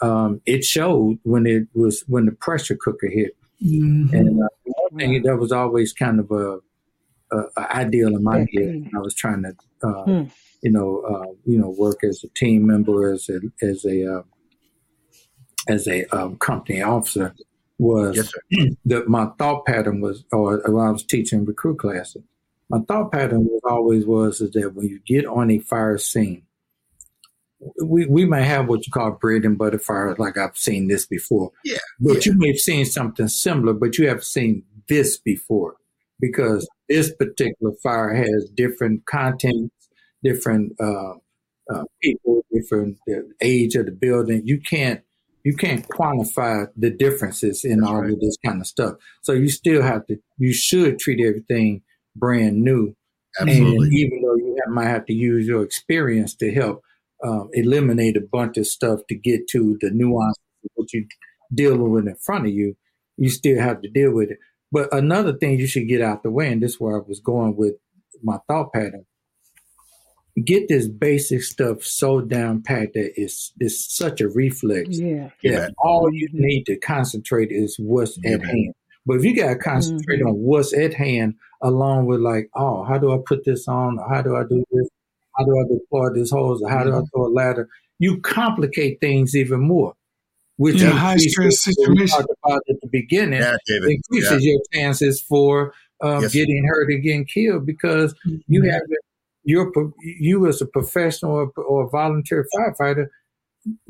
um, 0.00 0.40
it 0.46 0.64
showed 0.64 1.18
when 1.22 1.46
it 1.46 1.68
was 1.74 2.02
when 2.08 2.26
the 2.26 2.32
pressure 2.32 2.76
cooker 2.76 3.08
hit. 3.08 3.36
Mm-hmm. 3.64 4.14
And 4.14 4.42
uh, 4.42 4.48
one 4.64 4.98
thing 4.98 5.22
that 5.22 5.36
was 5.36 5.52
always 5.52 5.92
kind 5.92 6.18
of 6.18 6.30
a, 6.30 6.58
ideal 7.56 8.14
in 8.14 8.22
my 8.22 8.46
head. 8.54 8.90
I 8.94 8.98
was 8.98 9.14
trying 9.14 9.42
to, 9.42 9.54
uh, 9.82 10.04
hmm. 10.04 10.22
you 10.62 10.70
know, 10.70 11.00
uh, 11.00 11.32
you 11.44 11.58
know, 11.58 11.70
work 11.70 12.04
as 12.04 12.22
a 12.24 12.28
team 12.28 12.66
member, 12.66 13.12
as 13.12 13.28
a 13.28 13.40
as 13.64 13.84
a 13.84 14.18
uh, 14.18 14.22
as 15.68 15.86
a 15.88 16.04
um, 16.16 16.36
company 16.36 16.82
officer. 16.82 17.34
Was 17.78 18.16
yes, 18.16 18.76
that 18.84 19.04
my 19.08 19.26
thought 19.38 19.66
pattern 19.66 20.00
was, 20.00 20.24
or 20.30 20.62
when 20.66 20.86
I 20.86 20.90
was 20.90 21.02
teaching 21.02 21.44
recruit 21.44 21.80
classes, 21.80 22.22
my 22.70 22.78
thought 22.86 23.10
pattern 23.10 23.44
was 23.44 23.60
always 23.64 24.06
was 24.06 24.40
is 24.40 24.52
that 24.52 24.74
when 24.74 24.88
you 24.88 25.00
get 25.04 25.26
on 25.26 25.50
a 25.50 25.58
fire 25.58 25.98
scene, 25.98 26.42
we, 27.82 28.06
we 28.06 28.24
may 28.24 28.44
have 28.44 28.68
what 28.68 28.86
you 28.86 28.92
call 28.92 29.12
bread 29.12 29.44
and 29.44 29.58
butter 29.58 29.78
fires, 29.78 30.18
like 30.18 30.36
I've 30.36 30.56
seen 30.56 30.88
this 30.88 31.06
before. 31.06 31.52
Yeah. 31.64 31.78
But 32.00 32.24
yeah. 32.24 32.32
you 32.32 32.38
may 32.38 32.48
have 32.48 32.58
seen 32.58 32.84
something 32.84 33.28
similar, 33.28 33.72
but 33.72 33.98
you 33.98 34.08
have 34.08 34.24
seen 34.24 34.64
this 34.88 35.16
before 35.18 35.76
because 36.20 36.68
this 36.88 37.12
particular 37.14 37.72
fire 37.82 38.14
has 38.14 38.48
different 38.54 39.06
contents, 39.06 39.74
different 40.22 40.72
uh, 40.80 41.14
uh, 41.72 41.84
people, 42.00 42.44
different 42.52 42.98
age 43.40 43.74
of 43.76 43.86
the 43.86 43.92
building. 43.92 44.42
You 44.44 44.60
can't 44.60 45.02
you 45.44 45.56
can't 45.56 45.86
quantify 45.88 46.66
the 46.76 46.90
differences 46.90 47.64
in 47.64 47.80
That's 47.80 47.90
all 47.90 48.02
right. 48.02 48.12
of 48.12 48.20
this 48.20 48.36
kind 48.44 48.60
of 48.60 48.66
stuff. 48.66 48.94
So 49.22 49.32
you 49.32 49.48
still 49.48 49.82
have 49.82 50.06
to 50.06 50.16
you 50.38 50.52
should 50.52 50.98
treat 50.98 51.24
everything 51.24 51.82
brand 52.16 52.62
new. 52.62 52.94
Absolutely. 53.40 53.86
And 53.86 53.94
even 53.94 54.22
though 54.22 54.36
you 54.36 54.56
have, 54.64 54.74
might 54.74 54.88
have 54.88 55.06
to 55.06 55.14
use 55.14 55.46
your 55.46 55.62
experience 55.62 56.34
to 56.36 56.52
help 56.52 56.82
um, 57.24 57.48
eliminate 57.52 58.16
a 58.16 58.20
bunch 58.20 58.56
of 58.58 58.66
stuff 58.66 59.00
to 59.08 59.14
get 59.14 59.48
to 59.48 59.78
the 59.80 59.90
nuance 59.90 60.38
of 60.64 60.70
what 60.74 60.92
you're 60.92 61.04
dealing 61.54 61.90
with 61.90 62.06
in 62.06 62.16
front 62.16 62.46
of 62.46 62.52
you, 62.52 62.76
you 63.16 63.30
still 63.30 63.60
have 63.60 63.80
to 63.82 63.88
deal 63.88 64.12
with 64.12 64.30
it. 64.30 64.38
But 64.70 64.92
another 64.92 65.36
thing 65.36 65.58
you 65.58 65.66
should 65.66 65.88
get 65.88 66.00
out 66.00 66.22
the 66.22 66.30
way, 66.30 66.50
and 66.50 66.62
this 66.62 66.72
is 66.72 66.80
where 66.80 66.96
I 66.96 67.02
was 67.06 67.20
going 67.20 67.56
with 67.56 67.74
my 68.22 68.38
thought 68.48 68.72
pattern. 68.72 69.04
Get 70.42 70.68
this 70.68 70.88
basic 70.88 71.42
stuff 71.42 71.82
so 71.82 72.22
down 72.22 72.62
pat 72.62 72.94
that 72.94 73.12
it's 73.16 73.52
it's 73.58 73.94
such 73.94 74.20
a 74.20 74.28
reflex 74.28 74.98
yeah. 74.98 75.28
that 75.42 75.50
yeah. 75.52 75.68
all 75.78 76.08
you 76.10 76.28
need 76.32 76.64
to 76.64 76.78
concentrate 76.78 77.48
is 77.50 77.76
what's 77.78 78.18
yeah. 78.22 78.32
at 78.32 78.44
hand. 78.44 78.74
But 79.04 79.18
if 79.18 79.24
you 79.24 79.36
got 79.36 79.48
to 79.48 79.56
concentrate 79.56 80.20
mm-hmm. 80.20 80.28
on 80.28 80.34
what's 80.34 80.72
at 80.72 80.94
hand, 80.94 81.34
along 81.62 82.06
with 82.06 82.20
like, 82.20 82.48
oh, 82.54 82.84
how 82.84 82.96
do 82.96 83.12
I 83.12 83.18
put 83.26 83.44
this 83.44 83.68
on? 83.68 83.98
How 84.10 84.22
do 84.22 84.36
I 84.36 84.44
do 84.44 84.64
this? 84.70 84.88
How 85.36 85.44
do 85.44 85.58
I 85.58 85.64
deploy 85.68 86.14
this 86.14 86.30
hose? 86.30 86.62
Or 86.62 86.70
how 86.70 86.84
do 86.84 86.90
I 86.90 86.96
mm-hmm. 86.96 87.04
throw 87.12 87.26
a 87.26 87.32
ladder? 87.32 87.68
you 88.02 88.20
complicate 88.20 89.00
things 89.00 89.36
even 89.36 89.60
more. 89.60 89.94
Which 90.56 90.82
Yeah, 90.82 90.90
high 90.90 91.18
stress 91.18 91.64
increases 91.66 91.76
what 91.78 91.86
situation. 91.86 92.18
talked 92.18 92.32
about 92.44 92.62
at 92.68 92.76
the 92.82 92.88
beginning. 92.90 93.40
Yeah, 93.40 93.56
David. 93.64 93.90
increases 93.90 94.44
your 94.44 94.60
chances 94.72 95.20
for 95.20 95.72
um, 96.02 96.22
Yes. 96.22 96.32
getting 96.32 96.64
hurt 96.66 96.90
and 96.90 97.00
getting 97.00 97.24
killed 97.24 97.64
because 97.64 98.12
you 98.48 98.62
have 98.64 98.82
you're 99.44 99.72
you 100.02 100.46
as 100.46 100.60
a 100.62 100.66
professional 100.66 101.32
or, 101.32 101.52
or 101.62 101.84
a 101.84 101.88
volunteer 101.88 102.46
firefighter 102.56 103.06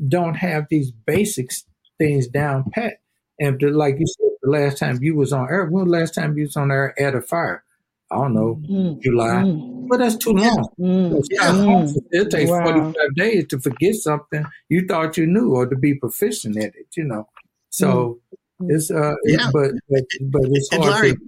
don't 0.07 0.35
have 0.35 0.65
these 0.69 0.91
basic 0.91 1.49
things 1.97 2.27
down 2.27 2.65
pat. 2.71 2.99
And 3.39 3.59
the, 3.59 3.69
like 3.69 3.95
you 3.99 4.05
said, 4.05 4.29
the 4.43 4.49
last 4.51 4.77
time 4.77 4.99
you 5.01 5.15
was 5.15 5.33
on 5.33 5.47
air, 5.49 5.65
when 5.65 5.85
the 5.85 5.91
last 5.91 6.13
time 6.13 6.37
you 6.37 6.43
was 6.43 6.55
on 6.55 6.71
air 6.71 6.93
at 7.01 7.15
a 7.15 7.21
fire? 7.21 7.63
I 8.11 8.17
don't 8.17 8.33
know, 8.35 8.61
Mm, 8.69 9.01
July. 9.01 9.41
mm, 9.43 9.87
But 9.87 9.97
that's 9.97 10.17
too 10.17 10.33
long. 10.33 10.69
mm, 10.79 11.17
It's 11.17 11.27
Yeah. 11.31 11.51
not 11.51 11.65
possible. 11.65 12.07
It 12.11 12.29
takes 12.29 12.51
Wow. 12.51 12.63
45 12.63 13.15
days 13.15 13.47
to 13.47 13.59
forget 13.59 13.95
something 13.95 14.45
you 14.69 14.85
thought 14.87 15.17
you 15.17 15.25
knew 15.25 15.55
or 15.55 15.65
to 15.65 15.75
be 15.75 15.95
proficient 15.95 16.57
at 16.57 16.75
it, 16.75 16.87
you 16.95 17.05
know. 17.05 17.27
So 17.69 18.19
Mm. 18.61 18.69
it's 18.75 18.91
uh 18.91 19.15
it- 19.23 19.39
Yeah. 19.39 19.49
but, 19.51 19.71
but 19.89 20.03
but 20.29 20.41
it's 20.45 20.71
And 20.71 20.83
hard 20.83 20.93
Larry, 20.93 21.15
to 21.15 21.21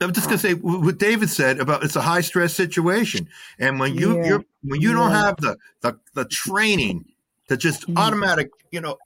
I'm 0.00 0.12
just 0.12 0.26
gonna 0.26 0.38
say 0.38 0.54
what 0.54 0.98
David 0.98 1.30
said 1.30 1.60
about 1.60 1.84
it's 1.84 1.96
a 1.96 2.00
high 2.02 2.20
stress 2.20 2.54
situation, 2.54 3.28
and 3.58 3.78
when 3.80 3.94
you 3.94 4.16
Yeah. 4.16 4.26
you're 4.26 4.44
when 4.62 4.80
you 4.80 4.92
don't 4.92 5.12
have 5.12 5.36
the 5.38 5.56
the, 5.82 5.98
the 6.14 6.24
training 6.26 7.04
to 7.48 7.56
just 7.56 7.86
Mhm. 7.86 7.96
automatic, 7.98 8.50
you 8.70 8.80
know. 8.80 8.96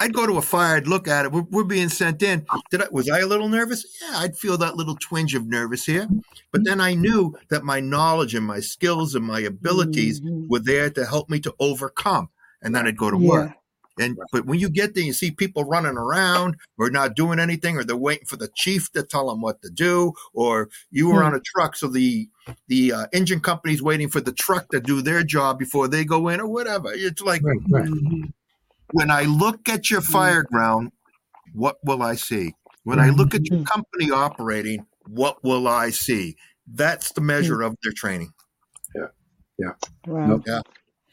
I'd 0.00 0.12
go 0.12 0.26
to 0.26 0.36
a 0.38 0.42
fire, 0.42 0.76
I'd 0.76 0.88
look 0.88 1.06
at 1.06 1.24
it. 1.24 1.32
We're, 1.32 1.44
we're 1.50 1.64
being 1.64 1.88
sent 1.88 2.22
in. 2.22 2.44
Did 2.70 2.82
I 2.82 2.86
was 2.90 3.08
I 3.08 3.20
a 3.20 3.26
little 3.26 3.48
nervous? 3.48 3.86
Yeah, 4.02 4.18
I'd 4.18 4.36
feel 4.36 4.58
that 4.58 4.76
little 4.76 4.96
twinge 4.96 5.34
of 5.34 5.46
nervous 5.46 5.84
here. 5.86 6.08
But 6.52 6.64
then 6.64 6.80
I 6.80 6.94
knew 6.94 7.34
that 7.48 7.64
my 7.64 7.80
knowledge 7.80 8.34
and 8.34 8.44
my 8.44 8.60
skills 8.60 9.14
and 9.14 9.24
my 9.24 9.40
abilities 9.40 10.20
Mhm. 10.20 10.48
were 10.48 10.58
there 10.58 10.90
to 10.90 11.06
help 11.06 11.30
me 11.30 11.38
to 11.40 11.54
overcome. 11.60 12.28
And 12.60 12.74
then 12.74 12.86
I'd 12.86 12.98
go 12.98 13.10
to 13.10 13.16
Yeah. 13.18 13.28
work. 13.28 13.52
And 13.98 14.18
but 14.32 14.46
when 14.46 14.58
you 14.58 14.68
get 14.68 14.94
there, 14.94 15.04
you 15.04 15.12
see 15.12 15.30
people 15.30 15.64
running 15.64 15.96
around 15.96 16.56
or 16.78 16.90
not 16.90 17.14
doing 17.14 17.38
anything, 17.38 17.76
or 17.76 17.84
they're 17.84 17.96
waiting 17.96 18.26
for 18.26 18.36
the 18.36 18.48
chief 18.56 18.90
to 18.92 19.02
tell 19.02 19.28
them 19.28 19.40
what 19.40 19.62
to 19.62 19.70
do, 19.70 20.12
or 20.32 20.68
you 20.90 21.08
were 21.08 21.20
Hmm. 21.20 21.26
on 21.26 21.34
a 21.34 21.40
truck, 21.40 21.76
so 21.76 21.86
the 21.88 22.28
the 22.68 22.92
uh, 22.92 23.06
engine 23.12 23.40
company's 23.40 23.82
waiting 23.82 24.08
for 24.08 24.20
the 24.20 24.32
truck 24.32 24.68
to 24.70 24.80
do 24.80 25.00
their 25.00 25.22
job 25.22 25.58
before 25.58 25.86
they 25.88 26.04
go 26.04 26.28
in, 26.28 26.40
or 26.40 26.48
whatever. 26.48 26.92
It's 26.92 27.22
like 27.22 27.42
right, 27.44 27.58
right. 27.70 27.88
Mhm. 27.88 28.32
when 28.92 29.10
I 29.10 29.22
look 29.22 29.68
at 29.68 29.90
your 29.90 30.00
fire 30.00 30.42
ground, 30.42 30.90
what 31.52 31.76
will 31.84 32.02
I 32.02 32.16
see? 32.16 32.54
When 32.82 32.98
I 33.00 33.10
look 33.10 33.34
at 33.34 33.48
your 33.48 33.60
Mhm. 33.60 33.66
company 33.66 34.10
operating, 34.10 34.86
what 35.06 35.42
will 35.44 35.68
I 35.68 35.90
see? 35.90 36.36
That's 36.66 37.12
the 37.12 37.20
measure 37.20 37.62
of 37.62 37.76
their 37.82 37.92
training. 37.92 38.32
Yeah. 38.94 39.06
Yeah. 39.58 39.72
Wow. 40.06 40.26
Nope. 40.44 40.64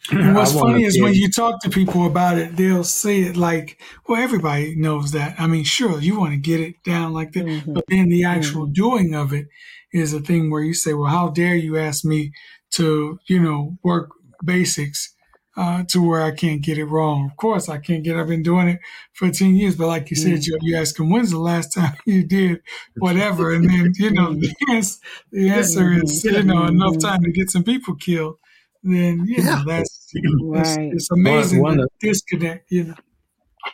And 0.10 0.36
what's 0.36 0.54
funny 0.54 0.84
is 0.84 1.02
when 1.02 1.14
you 1.14 1.30
talk 1.30 1.62
to 1.62 1.70
people 1.70 2.08
about 2.08 2.38
it, 2.38 2.56
they'll 2.58 2.84
say 2.84 3.22
it 3.22 3.38
like, 3.38 3.80
well, 4.08 4.22
everybody 4.22 4.76
knows 4.76 5.12
that. 5.12 5.40
I 5.40 5.48
mean, 5.48 5.64
sure, 5.64 6.00
you 6.00 6.20
want 6.20 6.32
to 6.32 6.38
get 6.38 6.60
it 6.60 6.76
down 6.84 7.14
like 7.14 7.34
that. 7.34 7.46
Mhm. 7.46 7.74
But 7.74 7.86
then 7.88 8.10
the 8.10 8.22
mm-hmm. 8.22 8.38
actual 8.38 8.66
doing 8.66 9.14
of 9.14 9.34
it 9.34 9.48
is 9.94 10.14
a 10.14 10.20
thing 10.20 10.50
where 10.50 10.64
you 10.64 10.74
say, 10.74 10.94
well, 10.94 11.10
how 11.10 11.30
dare 11.30 11.56
you 11.56 11.78
ask 11.78 12.04
me 12.04 12.32
to, 12.72 13.20
you 13.28 13.40
know, 13.40 13.78
work 13.84 14.12
basics 14.44 15.14
uh, 15.58 15.84
to 15.84 16.02
where 16.02 16.24
I 16.24 16.32
can't 16.32 16.62
get 16.62 16.78
it 16.78 16.86
wrong. 16.86 17.30
Of 17.30 17.38
course, 17.38 17.68
I 17.68 17.78
can't 17.78 18.04
get. 18.04 18.16
I've 18.16 18.28
been 18.28 18.44
doing 18.44 18.70
it 18.70 18.80
for 19.14 19.30
ten 19.30 19.56
years, 19.56 19.76
but 19.76 19.88
like 19.88 20.10
you 20.10 20.16
said, 20.16 20.40
mm-hmm. 20.40 20.66
you, 20.66 20.74
you 20.74 20.78
ask 20.78 20.96
them 20.96 21.10
when's 21.10 21.32
the 21.32 21.40
last 21.40 21.74
time 21.74 21.94
you 22.06 22.24
did 22.24 22.62
whatever, 22.98 23.54
and 23.54 23.70
then 23.70 23.92
you 23.98 24.12
know 24.12 24.30
mm-hmm. 24.30 24.40
the 24.40 24.74
answer, 24.74 25.00
the 25.32 25.50
answer 25.50 25.92
is 25.92 26.24
you 26.24 26.44
know 26.44 26.66
enough 26.66 26.98
time 27.00 27.22
to 27.24 27.32
get 27.32 27.52
some 27.52 27.64
people 27.64 27.96
killed. 27.96 28.38
Then 28.84 29.26
you 29.28 29.38
know 29.38 29.44
Yeah. 29.44 29.64
that's 29.66 30.10
it's, 30.14 30.78
Right. 30.78 30.92
it's 30.94 31.12
amazing 31.12 31.62
One- 31.62 31.70
one 31.72 31.78
the 31.78 31.84
of- 31.84 31.90
disconnect. 32.00 32.72
You 32.72 32.84
know, 32.86 32.96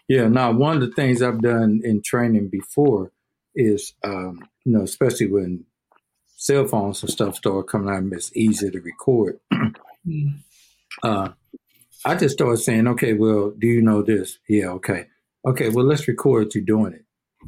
Yeah, 0.08 0.28
now 0.28 0.52
one 0.52 0.76
of 0.78 0.82
the 0.82 0.94
things 0.96 1.22
I've 1.22 1.42
done 1.42 1.82
in 1.84 2.02
training 2.04 2.50
before 2.50 3.12
is, 3.56 3.94
um, 4.04 4.42
you 4.66 4.74
know, 4.74 4.82
especially 4.84 5.28
when 5.28 5.66
cell 6.36 6.68
phones 6.68 7.02
and 7.02 7.12
stuff 7.12 7.36
start 7.36 7.68
coming 7.68 7.90
out, 7.94 8.04
it's 8.14 8.32
easy 8.36 8.70
to 8.70 8.80
record. 8.80 9.40
Mm. 10.08 10.40
Uh, 11.04 11.30
I 12.06 12.16
just 12.16 12.36
started 12.36 12.60
saying, 12.60 12.88
okay, 12.88 13.12
well, 13.14 13.52
do 13.58 13.68
you 13.68 13.82
know 13.82 14.04
this? 14.04 14.40
Yeah, 14.48 14.68
okay. 14.70 15.08
Okay, 15.46 15.68
well, 15.68 15.84
let's 15.84 16.08
record 16.08 16.56
you 16.56 16.62
doing 16.64 16.94
it. 16.94 17.04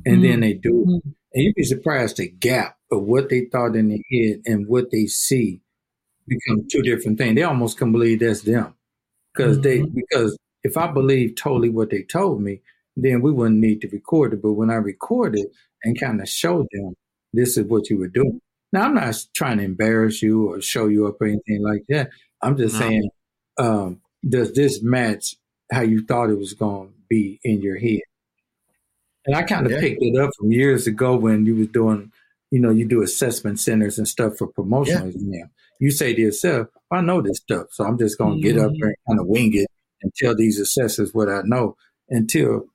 And 0.06 0.22
then 0.26 0.42
they 0.42 0.56
do 0.56 0.82
it. 0.82 0.88
Mm. 1.08 1.14
And 1.36 1.44
you'd 1.46 1.56
be 1.56 1.64
surprised 1.64 2.18
the 2.18 2.28
gap 2.30 2.76
of 2.92 3.04
what 3.04 3.30
they 3.30 3.46
thought 3.46 3.78
in 3.78 3.88
their 3.88 4.00
head 4.12 4.42
and 4.46 4.68
what 4.68 4.92
they 4.92 5.06
see 5.06 5.62
become 6.30 6.68
two 6.72 6.82
different 6.84 7.18
things. 7.18 7.36
They 7.36 7.44
almost 7.44 7.78
can 7.78 7.92
believe 7.92 8.20
that's 8.22 8.44
them. 8.44 8.76
Because 9.34 9.62
they 9.62 9.84
because 9.84 10.38
if 10.64 10.78
I 10.78 10.88
believe 10.92 11.36
totally 11.36 11.70
what 11.70 11.90
they 11.90 12.04
told 12.04 12.42
me, 12.42 12.62
then 12.98 13.22
we 13.22 13.32
wouldn't 13.32 13.60
need 13.60 13.82
to 13.82 13.90
record 13.90 14.34
it. 14.34 14.42
But 14.42 14.54
when 14.54 14.70
I 14.70 14.76
record 14.76 15.38
it 15.38 15.48
and 15.84 16.00
kind 16.00 16.22
of 16.22 16.30
show 16.30 16.68
them 16.72 16.96
this 17.34 17.58
is 17.58 17.66
what 17.66 17.90
you 17.90 17.98
were 17.98 18.08
doing. 18.08 18.42
Now 18.74 18.84
I'm 18.86 18.96
not 18.96 19.16
trying 19.36 19.60
to 19.60 19.64
embarrass 19.64 20.22
you 20.22 20.50
or 20.52 20.62
show 20.62 20.88
you 20.88 21.08
up 21.08 21.22
or 21.22 21.28
anything 21.28 21.64
like 21.64 21.86
that. 21.90 22.10
I'm 22.42 22.58
just 22.58 22.78
No. 22.80 22.80
saying, 22.80 23.10
um, 23.58 24.02
does 24.28 24.54
this 24.54 24.82
match 24.84 25.36
how 25.72 25.82
you 25.82 26.06
thought 26.06 26.30
it 26.30 26.38
was 26.40 26.54
going 26.54 26.90
to 26.90 26.94
be 27.10 27.40
in 27.44 27.62
your 27.62 27.78
head? 27.78 28.02
And 29.26 29.36
I 29.36 29.44
kind 29.44 29.66
of 29.66 29.72
Yeah. 29.74 29.80
picked 29.80 30.02
it 30.02 30.20
up 30.20 30.32
from 30.38 30.52
years 30.52 30.88
ago 30.88 31.16
when 31.16 31.46
you 31.46 31.56
was 31.56 31.68
doing, 31.68 32.12
you 32.52 32.60
know, 32.60 32.72
you 32.72 32.86
do 32.86 33.02
assessment 33.04 33.60
centers 33.60 33.98
and 33.98 34.08
stuff 34.08 34.38
for 34.38 34.48
promotional 34.48 35.10
exam. 35.10 35.50
You 35.80 35.92
say 35.92 36.14
to 36.14 36.22
yourself, 36.22 36.68
I 36.92 37.02
know 37.02 37.22
this 37.22 37.38
stuff, 37.38 37.68
so 37.72 37.86
I'm 37.86 37.98
just 37.98 38.18
going 38.18 38.42
to 38.42 38.48
get 38.48 38.58
up 38.58 38.72
there 38.80 38.90
and 38.90 38.98
kind 39.08 39.20
of 39.20 39.28
wing 39.28 39.52
it 39.54 39.68
and 40.02 40.12
tell 40.16 40.36
these 40.36 40.60
assessors 40.60 41.14
what 41.14 41.30
I 41.30 41.42
know 41.44 41.76
until 42.10 42.66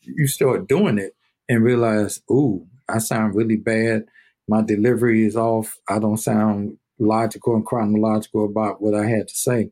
you 0.00 0.26
start 0.26 0.68
doing 0.68 0.98
it 0.98 1.14
and 1.48 1.64
realize, 1.64 2.20
ooh, 2.30 2.66
I 2.88 2.98
sound 2.98 3.34
really 3.34 3.56
bad. 3.56 4.06
My 4.48 4.62
delivery 4.62 5.24
is 5.24 5.36
off. 5.36 5.78
I 5.88 5.98
don't 5.98 6.18
sound 6.18 6.78
logical 6.98 7.54
and 7.56 7.64
chronological 7.66 8.44
about 8.44 8.80
what 8.82 8.94
I 8.94 9.06
had 9.06 9.28
to 9.28 9.34
say. 9.34 9.70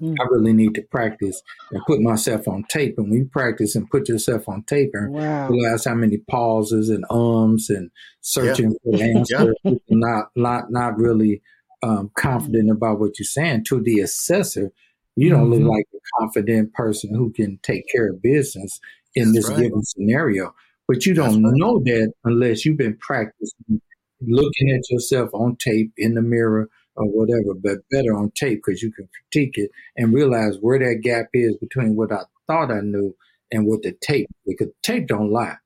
Mm. 0.00 0.16
I 0.20 0.24
really 0.30 0.52
need 0.52 0.74
to 0.74 0.82
practice 0.82 1.42
and 1.70 1.82
put 1.86 2.00
myself 2.00 2.48
on 2.48 2.64
tape. 2.68 2.94
And 2.98 3.10
when 3.10 3.20
you 3.20 3.24
practice 3.26 3.74
and 3.74 3.88
put 3.90 4.08
yourself 4.08 4.48
on 4.48 4.62
tape 4.64 4.90
and 4.94 5.12
Wow. 5.12 5.48
realize 5.48 5.84
how 5.84 5.94
many 5.94 6.18
pauses 6.18 6.88
and 6.90 7.04
ums 7.10 7.70
and 7.70 7.90
searching 8.20 8.76
for 8.82 8.94
answers, 9.02 9.54
answer, 9.64 9.80
not 9.88 10.30
not 10.36 10.70
not 10.70 10.98
really 10.98 11.42
um, 11.82 12.10
confident 12.14 12.70
about 12.70 13.00
what 13.00 13.18
you're 13.18 13.26
saying 13.26 13.64
to 13.64 13.80
the 13.80 14.00
assessor. 14.00 14.72
You 15.16 15.30
don't 15.30 15.48
Mhm. 15.48 15.60
look 15.64 15.76
like 15.76 15.86
a 15.94 15.98
confident 16.20 16.72
person 16.74 17.14
who 17.14 17.30
can 17.32 17.58
take 17.62 17.84
care 17.88 18.08
of 18.10 18.22
business 18.22 18.80
in 19.14 19.32
That's 19.32 19.46
this 19.46 19.54
right. 19.54 19.62
given 19.64 19.82
scenario. 19.82 20.54
But 20.88 21.06
you 21.06 21.14
don't 21.14 21.42
right. 21.42 21.52
know 21.54 21.80
that 21.84 22.12
unless 22.24 22.64
you've 22.64 22.78
been 22.78 22.96
practicing 22.98 23.80
looking 24.20 24.70
at 24.70 24.88
yourself 24.90 25.30
on 25.34 25.56
tape 25.56 25.92
in 25.96 26.14
the 26.14 26.22
mirror 26.22 26.68
or 26.94 27.06
whatever, 27.06 27.54
but 27.54 27.78
better 27.90 28.14
on 28.16 28.30
tape 28.32 28.62
because 28.64 28.82
you 28.82 28.92
can 28.92 29.08
critique 29.08 29.58
it 29.58 29.70
and 29.96 30.14
realize 30.14 30.58
where 30.60 30.78
that 30.78 31.00
gap 31.02 31.26
is 31.34 31.56
between 31.56 31.96
what 31.96 32.12
I 32.12 32.22
thought 32.46 32.70
I 32.70 32.80
knew 32.80 33.16
and 33.50 33.66
what 33.66 33.82
the 33.82 33.92
tape 34.00 34.28
because 34.46 34.68
tape 34.82 35.08
don't 35.08 35.30
lie 35.30 35.56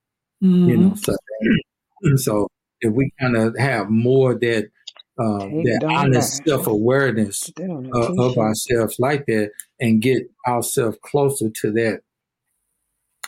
you 0.41 0.77
know. 0.77 0.95
So, 0.95 1.15
so 2.17 2.49
if 2.81 2.93
we 2.93 3.11
kind 3.21 3.37
of 3.37 3.57
have 3.59 3.91
more 3.91 4.35
that 4.35 4.71
um, 5.19 5.63
that 5.65 5.85
honest 5.89 6.47
lie. 6.47 6.53
self 6.53 6.67
awareness 6.67 7.45
Put 7.51 7.57
that 7.57 7.71
on 7.71 7.87
a 7.93 7.99
uh, 7.99 8.25
of 8.31 8.37
ourselves 8.39 8.97
like 8.99 9.27
that, 9.27 9.51
and 9.81 10.03
get 10.03 10.25
ourselves 10.47 10.99
closer 11.03 11.51
to 11.63 11.73
that, 11.73 12.01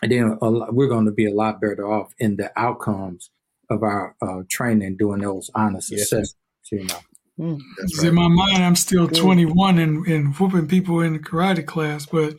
and 0.02 0.12
then 0.12 0.39
a 0.43 0.51
lot, 0.51 0.74
we're 0.74 0.89
going 0.89 1.06
to 1.06 1.12
be 1.12 1.27
a 1.27 1.35
lot 1.35 1.60
better 1.60 1.90
off 1.90 2.12
in 2.19 2.36
the 2.36 2.51
outcomes 2.56 3.31
of 3.70 3.82
our 3.82 4.15
uh, 4.23 4.43
training, 4.48 4.97
doing 4.97 5.20
those 5.20 5.51
honest 5.55 5.90
Yes. 5.90 6.02
assessments. 6.12 6.36
You 6.70 6.85
know. 6.85 6.98
Mm. 7.39 7.59
That's 7.78 7.97
'Cause 7.97 8.05
in 8.05 8.15
my 8.15 8.28
mind, 8.28 8.65
I'm 8.65 8.74
still 8.77 9.06
Good. 9.06 9.19
21 9.20 9.78
and, 9.78 10.05
and 10.06 10.35
whooping 10.36 10.66
people 10.69 11.01
in 11.01 11.12
the 11.15 11.19
karate 11.20 11.65
class, 11.65 12.05
but 12.05 12.35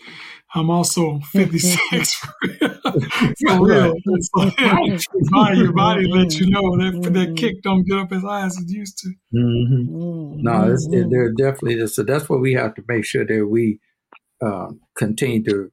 I'm 0.53 0.69
also 0.69 1.19
56 1.31 2.25
for 2.91 2.99
real. 2.99 3.33
For 3.45 3.65
real. 3.65 3.95
It's 4.05 4.29
like, 4.33 4.57
your 4.59 4.99
body, 5.31 5.57
your 5.57 5.73
body 5.73 6.07
lets 6.07 6.39
you 6.39 6.49
know 6.49 6.77
that 6.77 7.13
that 7.13 7.37
kick 7.37 7.61
don't 7.61 7.83
get 7.83 7.97
up 7.99 8.11
as 8.11 8.21
high 8.21 8.45
as 8.45 8.57
it 8.57 8.69
used 8.69 8.97
to. 8.99 9.09
Mm-hmm. 9.35 9.95
Mm. 9.95 10.35
No, 10.37 10.71
it's, 10.73 10.87
Mm. 10.87 11.09
there 11.11 11.31
definitely 11.31 11.79
is. 11.79 11.95
So 11.95 12.03
that's 12.03 12.29
what 12.29 12.41
we 12.41 12.53
have 12.53 12.75
to 12.75 12.83
make 12.87 13.05
sure 13.05 13.25
that 13.25 13.47
we 13.47 13.79
um, 14.41 14.79
continue 14.95 15.43
to, 15.43 15.71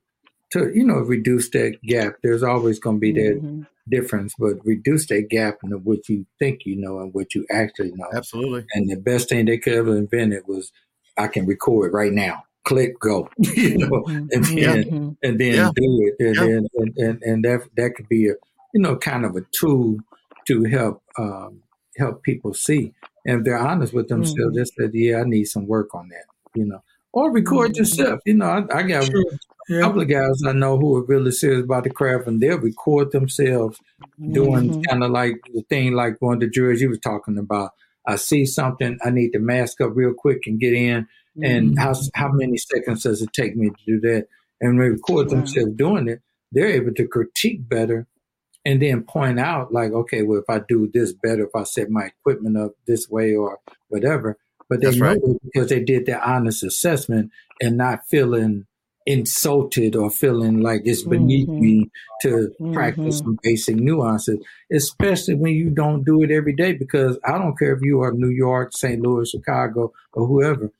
to 0.52 0.70
you 0.74 0.84
know, 0.84 0.96
reduce 0.98 1.50
that 1.50 1.78
gap. 1.86 2.14
There's 2.22 2.42
always 2.42 2.78
going 2.78 2.96
to 2.96 3.00
be 3.00 3.12
that 3.12 3.66
difference, 3.88 4.34
but 4.38 4.54
reduce 4.64 5.06
that 5.06 5.28
gap 5.30 5.58
in 5.62 5.70
what 5.84 6.08
you 6.08 6.26
think 6.38 6.62
you 6.64 6.76
know 6.76 6.98
and 6.98 7.14
what 7.14 7.34
you 7.34 7.46
actually 7.50 7.92
know. 7.94 8.08
Absolutely. 8.14 8.64
And 8.74 8.90
the 8.90 8.96
best 8.96 9.28
thing 9.28 9.44
they 9.44 9.58
could 9.58 9.74
ever 9.74 9.96
invented 9.96 10.42
was, 10.48 10.72
I 11.18 11.28
can 11.28 11.46
record 11.46 11.92
right 11.94 12.12
now. 12.12 12.42
Click, 12.66 12.98
go. 12.98 13.28
you 13.38 13.78
know, 13.78 14.02
and 14.08 14.28
then 14.30 14.84
Mhm. 14.84 15.16
and 15.22 15.38
then 15.40 15.54
Yeah. 15.54 15.70
do 15.74 16.00
it, 16.08 16.16
and 16.26 16.34
Yeah. 16.34 16.42
then 16.46 16.66
and, 16.74 16.96
and 16.98 17.22
and 17.22 17.44
that 17.44 17.60
that 17.76 17.94
could 17.94 18.08
be 18.08 18.28
a 18.28 18.34
you 18.74 18.80
know 18.82 18.96
kind 18.96 19.24
of 19.24 19.36
a 19.36 19.42
tool 19.58 19.98
to 20.48 20.64
help 20.64 21.00
um, 21.16 21.62
help 21.96 22.22
people 22.24 22.52
see. 22.54 22.92
And 23.24 23.38
if 23.38 23.44
they're 23.44 23.56
honest 23.58 23.94
with 23.94 24.08
themselves, 24.08 24.52
Mhm. 24.52 24.56
they 24.56 24.64
said, 24.64 24.90
"Yeah, 24.94 25.20
I 25.20 25.24
need 25.24 25.44
some 25.44 25.66
work 25.68 25.94
on 25.94 26.08
that," 26.08 26.26
you 26.54 26.64
know, 26.66 26.82
or 27.12 27.30
record 27.30 27.70
mm-hmm. 27.70 27.78
yourself. 27.82 28.20
You 28.26 28.34
know, 28.34 28.46
I, 28.46 28.78
I 28.78 28.82
got 28.82 29.04
sure. 29.04 29.24
a 29.70 29.80
couple 29.80 30.00
of 30.02 30.08
guys 30.08 30.42
I 30.44 30.52
know 30.52 30.76
who 30.76 30.96
are 30.96 31.04
really 31.04 31.30
serious 31.30 31.62
about 31.64 31.84
the 31.84 31.90
craft, 31.90 32.26
and 32.26 32.40
they'll 32.40 32.58
record 32.58 33.12
themselves 33.12 33.78
doing 34.32 34.70
mm-hmm. 34.70 34.80
kind 34.90 35.04
of 35.04 35.10
like 35.12 35.40
the 35.54 35.62
thing 35.62 35.92
like 35.92 36.20
one 36.20 36.34
of 36.34 36.40
the 36.40 36.48
jurors 36.48 36.80
you 36.80 36.88
was 36.88 36.98
talking 36.98 37.38
about. 37.38 37.70
I 38.08 38.16
see 38.16 38.44
something, 38.46 38.98
I 39.04 39.10
need 39.10 39.30
to 39.32 39.40
mask 39.40 39.80
up 39.80 39.90
real 39.94 40.14
quick 40.14 40.46
and 40.46 40.60
get 40.60 40.74
in. 40.74 41.08
And 41.42 41.76
mm-hmm. 41.76 41.78
how 41.78 41.94
how 42.14 42.32
many 42.32 42.56
seconds 42.56 43.02
does 43.02 43.22
it 43.22 43.32
take 43.32 43.56
me 43.56 43.70
to 43.70 43.84
do 43.86 44.00
that? 44.00 44.28
And 44.60 44.80
they 44.80 44.88
record 44.88 45.28
themselves 45.28 45.72
doing 45.76 46.08
it, 46.08 46.22
they're 46.52 46.68
able 46.68 46.94
to 46.94 47.06
critique 47.06 47.68
better 47.68 48.06
and 48.66 48.82
then 48.82 49.04
point 49.04 49.38
out 49.38 49.72
like, 49.72 49.92
okay, 49.92 50.22
well, 50.22 50.40
if 50.40 50.50
I 50.50 50.58
do 50.58 50.90
this 50.92 51.12
better, 51.12 51.44
if 51.44 51.54
I 51.54 51.62
set 51.62 51.88
my 51.88 52.06
equipment 52.06 52.56
up 52.56 52.72
this 52.86 53.08
way 53.08 53.34
or 53.34 53.58
whatever, 53.88 54.36
but 54.68 54.80
they 54.80 54.86
That's 54.86 54.96
know 54.98 55.06
right. 55.06 55.16
it 55.22 55.40
because 55.44 55.68
they 55.68 55.80
did 55.80 56.06
their 56.06 56.20
honest 56.22 56.64
assessment 56.64 57.30
and 57.60 57.76
not 57.76 58.08
feeling 58.08 58.66
insulted 59.06 59.94
or 59.94 60.10
feeling 60.10 60.62
like 60.62 60.82
it's 60.84 61.04
beneath 61.04 61.48
mm-hmm. 61.48 61.60
me 61.60 61.90
to 62.22 62.28
mm-hmm. 62.28 62.72
practice 62.72 63.18
some 63.18 63.38
basic 63.40 63.76
nuances, 63.76 64.44
especially 64.72 65.36
when 65.36 65.54
you 65.54 65.70
don't 65.70 66.04
do 66.04 66.22
it 66.22 66.32
every 66.32 66.52
day. 66.52 66.72
Because 66.72 67.16
I 67.24 67.38
don't 67.38 67.56
care 67.56 67.72
if 67.72 67.82
you 67.82 68.00
are 68.00 68.10
New 68.10 68.30
York, 68.30 68.72
St. 68.76 69.00
Louis, 69.00 69.30
Chicago, 69.30 69.92
or 70.12 70.26
whoever. 70.26 70.72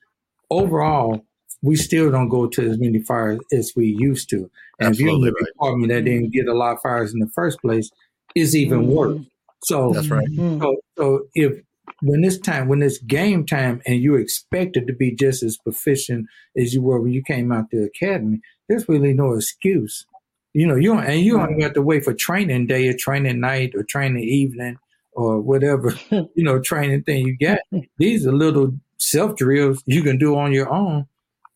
Overall, 0.49 1.25
we 1.61 1.75
still 1.75 2.11
don't 2.11 2.29
go 2.29 2.47
to 2.47 2.69
as 2.69 2.79
many 2.79 2.99
fires 2.99 3.39
as 3.51 3.73
we 3.75 3.95
used 3.99 4.29
to. 4.29 4.49
And 4.79 4.89
Absolutely 4.89 4.91
if 4.91 4.99
you're 4.99 5.15
in 5.15 5.21
the 5.21 5.31
right. 5.31 5.45
department 5.53 5.89
that 5.89 6.05
didn't 6.05 6.31
get 6.31 6.47
a 6.47 6.53
lot 6.53 6.73
of 6.73 6.81
fires 6.81 7.13
in 7.13 7.19
the 7.19 7.29
first 7.33 7.59
place, 7.59 7.89
is 8.35 8.55
even 8.55 8.81
mm-hmm. 8.81 8.91
worse. 8.91 9.21
So 9.63 9.91
that's 9.91 10.09
right. 10.09 10.27
So, 10.35 10.77
so 10.97 11.27
if 11.33 11.61
when 12.01 12.23
it's 12.23 12.37
time, 12.37 12.67
when 12.67 12.81
it's 12.81 12.99
game 12.99 13.45
time, 13.45 13.81
and 13.85 14.01
you're 14.01 14.19
expected 14.19 14.87
to 14.87 14.93
be 14.93 15.15
just 15.15 15.41
as 15.41 15.57
proficient 15.57 16.27
as 16.55 16.73
you 16.73 16.81
were 16.81 17.01
when 17.01 17.11
you 17.11 17.23
came 17.23 17.51
out 17.51 17.71
the 17.71 17.83
academy, 17.83 18.39
there's 18.69 18.87
really 18.87 19.13
no 19.13 19.33
excuse. 19.33 20.05
You 20.53 20.67
know, 20.67 20.75
you 20.75 20.93
don't, 20.93 21.05
and 21.05 21.21
you 21.21 21.37
don't 21.37 21.59
have 21.61 21.73
to 21.73 21.81
wait 21.81 22.03
for 22.03 22.13
training 22.13 22.67
day 22.67 22.87
or 22.87 22.93
training 22.97 23.39
night 23.39 23.73
or 23.75 23.83
training 23.83 24.23
evening 24.23 24.77
or 25.13 25.39
whatever, 25.39 25.93
you 26.11 26.43
know, 26.43 26.59
training 26.59 27.03
thing 27.03 27.25
you 27.25 27.35
get. 27.35 27.61
These 27.97 28.27
are 28.27 28.31
little 28.31 28.73
self 28.97 29.35
drills 29.35 29.83
you 29.85 30.03
can 30.03 30.17
do 30.17 30.37
on 30.37 30.51
your 30.51 30.71
own. 30.71 31.07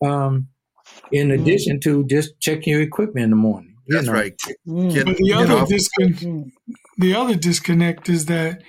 Um, 0.04 0.48
in 1.12 1.30
mm. 1.30 1.40
addition 1.40 1.80
to 1.82 2.06
just 2.06 2.40
checking 2.40 2.74
your 2.74 2.82
equipment 2.82 3.26
in 3.26 3.30
the 3.30 3.36
morning. 3.36 3.76
That's 3.88 4.08
know. 4.08 4.14
right. 4.14 4.36
Mm. 4.68 4.94
Get, 4.94 5.06
but 5.06 5.18
the 5.18 5.34
other 5.34 5.66
disconnect, 5.66 6.26
the 6.98 7.14
other 7.14 7.36
disconnect 7.36 8.10
is 8.10 8.26
that 8.26 8.62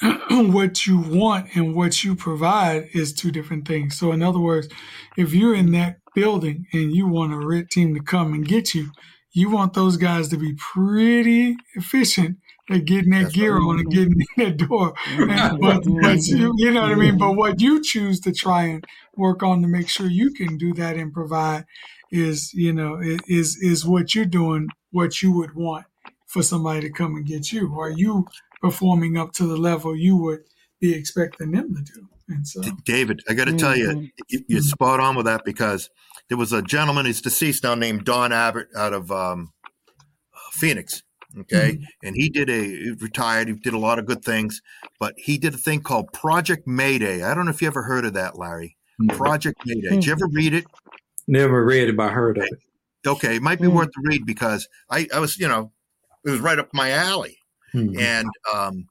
what 0.30 0.86
you 0.86 0.98
want 0.98 1.54
and 1.54 1.74
what 1.74 2.02
you 2.02 2.14
provide 2.14 2.88
is 2.92 3.12
two 3.12 3.30
different 3.30 3.66
things. 3.68 3.98
So, 3.98 4.12
in 4.12 4.22
other 4.22 4.40
words, 4.40 4.68
if 5.16 5.34
you're 5.34 5.54
in 5.54 5.72
that 5.72 5.98
building 6.14 6.66
and 6.72 6.94
you 6.94 7.06
want 7.06 7.32
a 7.32 7.38
red 7.38 7.70
team 7.70 7.94
to 7.94 8.00
come 8.00 8.32
and 8.32 8.46
get 8.46 8.74
you, 8.74 8.90
you 9.32 9.50
want 9.50 9.74
those 9.74 9.96
guys 9.96 10.28
to 10.28 10.36
be 10.36 10.54
pretty 10.54 11.56
efficient 11.74 12.38
at 12.70 12.84
getting 12.84 13.10
that 13.10 13.24
That's 13.24 13.34
gear 13.34 13.58
on 13.58 13.80
and 13.80 13.90
getting 13.90 14.20
in 14.36 14.44
that 14.44 14.56
door. 14.56 14.94
And, 15.06 15.60
but, 15.60 15.82
but 15.84 16.26
you, 16.26 16.52
you 16.56 16.70
know 16.70 16.82
what 16.82 16.92
I 16.92 16.94
mean? 16.94 17.18
But 17.18 17.36
what 17.36 17.60
you 17.60 17.82
choose 17.82 18.20
to 18.20 18.32
try 18.32 18.64
and 18.64 18.84
work 19.16 19.42
on 19.42 19.62
to 19.62 19.68
make 19.68 19.88
sure 19.88 20.06
you 20.06 20.32
can 20.32 20.56
do 20.56 20.72
that 20.74 20.96
and 20.96 21.12
provide 21.12 21.66
is, 22.10 22.52
you 22.54 22.72
know, 22.72 23.00
is 23.28 23.56
is 23.56 23.84
what 23.84 24.14
you're 24.14 24.24
doing, 24.24 24.68
what 24.90 25.22
you 25.22 25.32
would 25.32 25.54
want 25.54 25.86
for 26.26 26.42
somebody 26.42 26.80
to 26.80 26.90
come 26.90 27.16
and 27.16 27.26
get 27.26 27.52
you. 27.52 27.78
Are 27.78 27.90
you 27.90 28.26
performing 28.64 29.18
up 29.18 29.30
to 29.30 29.46
the 29.46 29.58
level 29.58 29.94
you 29.94 30.16
would 30.16 30.40
be 30.80 30.94
expecting 30.94 31.50
them 31.50 31.74
to 31.74 31.82
do. 31.82 32.08
And 32.28 32.48
so, 32.48 32.62
David, 32.86 33.22
I 33.28 33.34
got 33.34 33.44
to 33.44 33.56
tell 33.56 33.74
mm-hmm. 33.74 34.06
you, 34.28 34.44
you're 34.48 34.62
spot 34.62 35.00
on 35.00 35.16
with 35.16 35.26
that 35.26 35.44
because 35.44 35.90
there 36.30 36.38
was 36.38 36.54
a 36.54 36.62
gentleman 36.62 37.04
who's 37.04 37.20
deceased 37.20 37.64
now 37.64 37.74
named 37.74 38.06
Don 38.06 38.32
Abbott 38.32 38.68
out 38.74 38.94
of 38.94 39.12
um, 39.12 39.52
Phoenix. 40.52 41.02
Okay. 41.40 41.72
Mm-hmm. 41.72 41.84
And 42.06 42.16
he 42.16 42.28
did 42.28 42.48
a 42.48 42.62
he 42.62 42.90
retired. 43.00 43.48
He 43.48 43.54
did 43.54 43.74
a 43.74 43.78
lot 43.78 43.98
of 43.98 44.06
good 44.06 44.24
things, 44.24 44.60
but 45.00 45.14
he 45.16 45.38
did 45.38 45.54
a 45.54 45.58
thing 45.58 45.80
called 45.80 46.12
Project 46.12 46.66
Mayday. 46.66 47.22
I 47.22 47.34
don't 47.34 47.44
know 47.44 47.50
if 47.50 47.60
you 47.60 47.68
ever 47.68 47.82
heard 47.82 48.04
of 48.04 48.14
that, 48.14 48.38
Larry. 48.38 48.76
Mm-hmm. 49.00 49.16
Project 49.16 49.60
Mayday. 49.66 49.88
Did 49.90 50.06
you 50.06 50.12
ever 50.12 50.28
read 50.32 50.54
it? 50.54 50.64
Never 51.26 51.64
read 51.64 51.88
it, 51.88 51.96
but 51.96 52.10
I 52.10 52.12
heard 52.12 52.38
of 52.38 52.44
it. 52.44 52.58
Okay. 53.06 53.36
It 53.36 53.42
might 53.42 53.60
be 53.60 53.66
mm-hmm. 53.66 53.76
worth 53.76 53.90
the 53.94 54.02
read 54.04 54.24
because 54.24 54.68
I, 54.90 55.08
I 55.12 55.18
was, 55.18 55.38
you 55.38 55.48
know, 55.48 55.72
it 56.24 56.30
was 56.30 56.40
right 56.40 56.58
up 56.58 56.68
my 56.72 56.90
alley. 56.90 57.38
Mm-hmm. 57.74 57.98
And 57.98 58.28
um, 58.54 58.86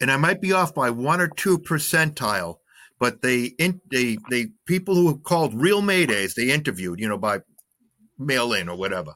and 0.00 0.10
I 0.10 0.16
might 0.16 0.40
be 0.40 0.52
off 0.52 0.74
by 0.74 0.90
one 0.90 1.20
or 1.20 1.28
two 1.28 1.58
percentile, 1.58 2.56
but 3.00 3.22
they 3.22 3.52
in, 3.58 3.80
they 3.90 4.18
they 4.30 4.48
people 4.66 4.94
who 4.94 5.18
called 5.18 5.54
real 5.54 5.80
maydays 5.80 6.34
they 6.34 6.50
interviewed, 6.50 7.00
you 7.00 7.08
know, 7.08 7.18
by 7.18 7.40
mail 8.18 8.52
in 8.52 8.68
or 8.68 8.76
whatever. 8.76 9.14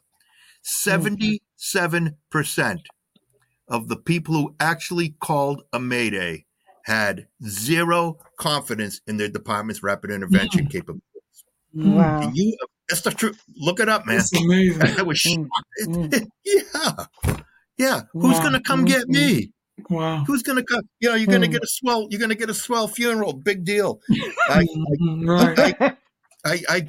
Seventy 0.62 1.42
seven 1.62 2.16
percent 2.30 2.80
of 3.68 3.88
the 3.88 3.96
people 3.96 4.34
who 4.34 4.54
actually 4.58 5.14
called 5.20 5.62
a 5.72 5.78
mayday 5.78 6.44
had 6.84 7.28
zero 7.46 8.18
confidence 8.36 9.00
in 9.06 9.16
their 9.16 9.28
department's 9.28 9.82
rapid 9.82 10.10
intervention 10.10 10.66
mm. 10.66 10.70
capabilities. 10.70 11.02
Wow. 11.72 12.30
You, 12.34 12.56
that's 12.88 13.02
the 13.02 13.12
truth. 13.12 13.40
Look 13.56 13.78
it 13.78 13.88
up, 13.88 14.04
man. 14.04 14.16
That's 14.16 14.36
amazing. 14.36 14.82
I 14.98 15.02
was 15.02 15.18
shocked. 15.18 15.48
Mm. 15.86 16.26
yeah. 16.44 17.06
Yeah, 17.78 18.02
who's 18.12 18.34
wow. 18.34 18.40
going 18.42 18.52
to 18.52 18.60
come 18.60 18.84
get 18.84 19.08
me? 19.08 19.52
Wow. 19.88 20.24
Who's 20.26 20.42
going 20.42 20.56
to 20.56 20.64
come? 20.64 20.82
You 21.00 21.10
know, 21.10 21.14
you're 21.14 21.26
going 21.26 21.40
to 21.40 21.48
get 21.48 21.62
a 21.62 21.66
swell. 21.66 22.06
You're 22.10 22.20
going 22.20 22.30
to 22.30 22.36
get 22.36 22.50
a 22.50 22.54
swell 22.54 22.86
funeral. 22.86 23.32
Big 23.32 23.64
deal. 23.64 24.00
I, 24.48 24.66
right. 25.24 25.58
I, 25.80 25.96
I, 26.44 26.86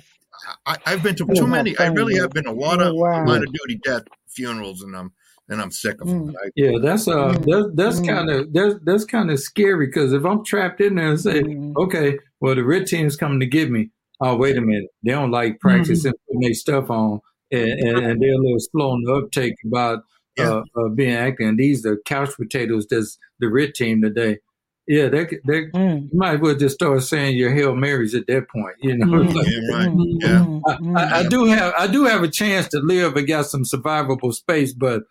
I, 0.66 0.78
I, 0.86 0.90
have 0.90 1.04
been 1.04 1.16
to 1.16 1.26
too 1.26 1.48
many. 1.48 1.78
I 1.78 1.88
really 1.88 2.16
have 2.16 2.32
been 2.32 2.48
a 2.48 2.52
lot 2.52 2.82
of 2.82 2.96
wow. 2.96 3.26
line 3.26 3.44
of 3.44 3.54
duty 3.54 3.80
death 3.84 4.04
funerals, 4.36 4.82
and 4.82 4.96
I'm 4.96 5.14
and 5.50 5.62
I'm 5.62 5.72
sick 5.72 6.02
of 6.02 6.08
them. 6.08 6.30
Mm. 6.30 6.34
yeah, 6.56 6.78
that's 6.82 7.08
uh, 7.08 7.34
mm. 7.34 7.46
that's 7.46 7.76
that's 7.76 8.00
mm. 8.00 8.08
kind 8.08 8.30
of 8.30 8.54
that's 8.54 8.76
that's 8.84 9.06
kind 9.06 9.32
of 9.32 9.40
scary 9.40 9.88
because 9.88 10.14
if 10.14 10.26
I'm 10.26 10.44
trapped 10.44 10.82
in 10.82 10.96
there 10.96 11.10
and 11.10 11.20
say, 11.20 11.42
mm. 11.42 11.76
okay, 11.78 12.20
well 12.40 12.56
the 12.56 12.64
red 12.64 12.88
team's 12.88 13.16
coming 13.16 13.40
to 13.40 13.46
get 13.46 13.70
me. 13.70 13.90
Oh, 14.20 14.38
wait 14.38 14.58
a 14.58 14.62
minute, 14.62 14.90
they 15.04 15.12
don't 15.12 15.32
like 15.32 15.60
practicing 15.60 16.12
mm. 16.12 16.16
putting 16.28 16.42
their 16.42 16.54
stuff 16.54 16.90
on, 16.90 17.20
and, 17.52 17.72
and, 17.72 17.98
and 17.98 18.22
they're 18.22 18.34
a 18.34 18.38
little 18.38 18.60
slow 18.60 18.92
on 18.92 19.04
the 19.04 19.14
uptake 19.14 19.56
about 19.66 20.04
yeah. 20.38 20.62
uh, 20.78 20.90
being 20.90 21.16
active. 21.16 21.48
And 21.48 21.60
these 21.60 21.86
are 21.86 21.98
couch 22.06 22.30
potatoes. 22.38 22.88
That's 22.90 23.18
the 23.40 23.50
red 23.50 23.74
team 23.74 24.02
today. 24.02 24.40
Yeah, 24.86 25.08
they, 25.08 25.26
they 25.48 25.66
mm. 25.68 26.02
you 26.04 26.10
might 26.14 26.36
as 26.36 26.40
well 26.42 26.56
just 26.56 26.76
start 26.76 27.02
saying 27.04 27.38
your 27.38 27.54
hail 27.54 27.76
marys 27.76 28.14
at 28.16 28.28
that 28.28 28.50
point. 28.50 28.76
You 28.82 28.98
know, 28.98 29.06
mm. 29.06 29.34
yeah, 29.34 29.76
right. 29.78 29.90
Mm-hmm. 29.90 30.20
yeah. 30.20 30.98
I, 30.98 31.04
I, 31.04 31.20
I, 31.20 31.28
do 31.28 31.46
have 31.46 31.74
I 31.78 31.88
do 31.88 32.04
have 32.04 32.22
a 32.24 32.28
chance 32.28 32.68
to 32.70 32.80
live 32.80 33.16
and 33.16 33.28
got 33.28 33.46
some 33.46 33.64
survivable 33.64 34.34
space, 34.34 34.74
but 34.74 35.04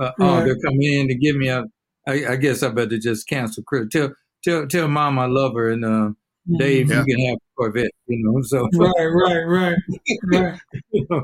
uh, 0.00 0.10
oh, 0.18 0.38
oh, 0.40 0.44
they're 0.44 0.58
coming 0.58 0.82
in 0.82 1.08
to 1.08 1.14
give 1.14 1.36
me 1.36 1.48
a. 1.48 1.64
I, 2.08 2.26
I 2.30 2.36
guess 2.36 2.62
I 2.62 2.70
better 2.70 2.98
just 2.98 3.28
cancel. 3.28 3.62
Tell 3.92 4.12
tell 4.42 4.66
tell 4.66 4.88
mom 4.88 5.18
I 5.18 5.26
love 5.26 5.54
her 5.54 5.70
and 5.70 5.84
uh, 5.84 6.10
Dave, 6.58 6.90
yeah. 6.90 7.04
you 7.04 7.04
can 7.04 7.26
have 7.26 7.38
Corvette, 7.56 7.90
you 8.06 8.18
know. 8.24 8.42
So 8.42 8.68
right, 8.74 9.06
right, 9.06 9.42
right, 9.44 9.76
right. 10.24 10.60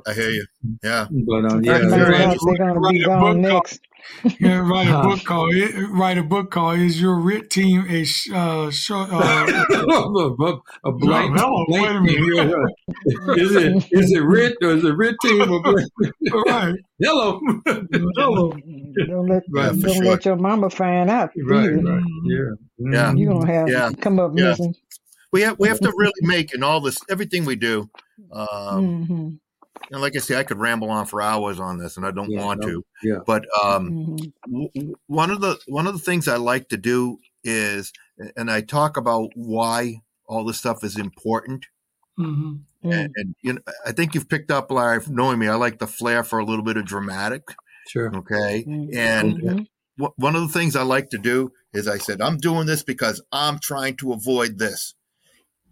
I 0.07 0.12
hear 0.12 0.31
you. 0.31 0.47
Yeah, 0.83 1.07
but 1.27 1.51
um, 1.51 1.65
yeah, 1.65 1.78
they're, 1.78 1.89
they're 1.89 2.57
gonna 2.59 2.81
be 2.91 3.05
gone 3.05 3.41
next. 3.41 3.81
Yeah, 4.41 4.59
write 4.59 4.89
a 4.89 5.03
book 5.03 5.24
called 5.24 5.55
write 5.91 6.19
a 6.19 6.23
book 6.23 6.51
called 6.51 6.78
"Is 6.78 7.01
Your 7.01 7.20
RIT 7.20 7.51
Team 7.51 7.87
a 7.89 8.05
uh, 8.35 8.70
short, 8.70 9.09
uh, 9.12 9.65
a 10.85 10.93
blank? 10.93 11.35
No, 11.35 11.65
blank 11.69 11.69
wait 11.69 11.91
a 11.91 12.01
minute. 12.01 12.55
is 13.39 13.55
it 13.55 13.87
is 13.93 14.12
it 14.12 14.20
RIT 14.20 14.57
or 14.62 14.70
is 14.70 14.85
it 14.85 14.93
RIT 14.93 15.16
team? 15.23 15.53
Or 15.53 15.62
blank? 15.62 15.91
right. 16.47 16.74
Hello. 17.01 17.41
Hello. 17.66 18.53
Don't 19.07 19.28
let 19.28 19.43
right, 19.51 19.81
don't 19.81 19.95
sure. 19.95 20.05
let 20.05 20.24
your 20.24 20.37
mama 20.37 20.70
find 20.70 21.09
out. 21.09 21.31
Right, 21.37 21.69
right. 21.69 22.03
Yeah. 22.24 22.39
Yeah. 22.78 23.15
You're 23.15 23.33
gonna 23.33 23.53
have 23.53 23.69
yeah. 23.69 23.91
come 24.01 24.19
up 24.19 24.33
yeah. 24.35 24.51
missing 24.51 24.74
we 25.33 25.43
have 25.43 25.59
we 25.59 25.69
have 25.69 25.81
to 25.81 25.93
really 25.97 26.12
make 26.23 26.55
in 26.55 26.62
all 26.62 26.81
this 26.81 26.99
everything 27.11 27.45
we 27.45 27.57
do. 27.57 27.91
Um, 28.33 28.49
mm-hmm. 28.49 29.28
And 29.90 30.00
like 30.00 30.16
I 30.16 30.20
say, 30.20 30.36
I 30.36 30.42
could 30.42 30.58
ramble 30.58 30.90
on 30.90 31.06
for 31.06 31.22
hours 31.22 31.60
on 31.60 31.78
this, 31.78 31.96
and 31.96 32.04
I 32.04 32.10
don't 32.10 32.30
yeah, 32.30 32.44
want 32.44 32.60
no, 32.60 32.68
to. 32.68 32.84
Yeah. 33.02 33.18
But 33.26 33.44
um, 33.62 33.90
mm-hmm. 33.90 34.52
w- 34.52 34.94
one 35.06 35.30
of 35.30 35.40
the 35.40 35.58
one 35.68 35.86
of 35.86 35.92
the 35.92 36.00
things 36.00 36.26
I 36.28 36.36
like 36.36 36.68
to 36.70 36.76
do 36.76 37.18
is, 37.44 37.92
and 38.36 38.50
I 38.50 38.60
talk 38.62 38.96
about 38.96 39.30
why 39.34 40.00
all 40.26 40.44
this 40.44 40.58
stuff 40.58 40.82
is 40.82 40.98
important. 40.98 41.66
Mm-hmm. 42.18 42.90
And, 42.90 43.12
and, 43.16 43.34
you 43.42 43.54
know, 43.54 43.60
I 43.84 43.92
think 43.92 44.14
you've 44.14 44.28
picked 44.28 44.50
up, 44.50 44.70
Larry, 44.70 45.00
knowing 45.08 45.38
me. 45.38 45.48
I 45.48 45.54
like 45.56 45.78
the 45.78 45.86
flair 45.86 46.22
for 46.22 46.38
a 46.38 46.44
little 46.44 46.64
bit 46.64 46.76
of 46.76 46.84
dramatic. 46.84 47.42
Sure. 47.88 48.14
Okay. 48.16 48.64
Mm-hmm. 48.66 48.96
And 48.96 49.38
mm-hmm. 49.38 49.62
w- 49.98 50.14
one 50.16 50.36
of 50.36 50.42
the 50.42 50.48
things 50.56 50.76
I 50.76 50.82
like 50.82 51.10
to 51.10 51.18
do 51.18 51.52
is 51.72 51.88
I 51.88 51.98
said, 51.98 52.20
I'm 52.20 52.38
doing 52.38 52.66
this 52.66 52.82
because 52.84 53.22
I'm 53.32 53.58
trying 53.58 53.96
to 53.96 54.12
avoid 54.12 54.58
this. 54.58 54.94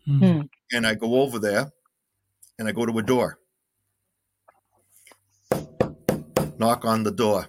Mm-hmm. 0.08 0.42
And 0.72 0.86
I 0.86 0.94
go 0.94 1.20
over 1.20 1.38
there 1.38 1.70
and 2.58 2.68
I 2.68 2.72
go 2.72 2.84
to 2.84 2.98
a 2.98 3.02
door, 3.02 3.38
knock 6.64 6.84
on 6.84 7.02
the 7.02 7.10
door, 7.12 7.48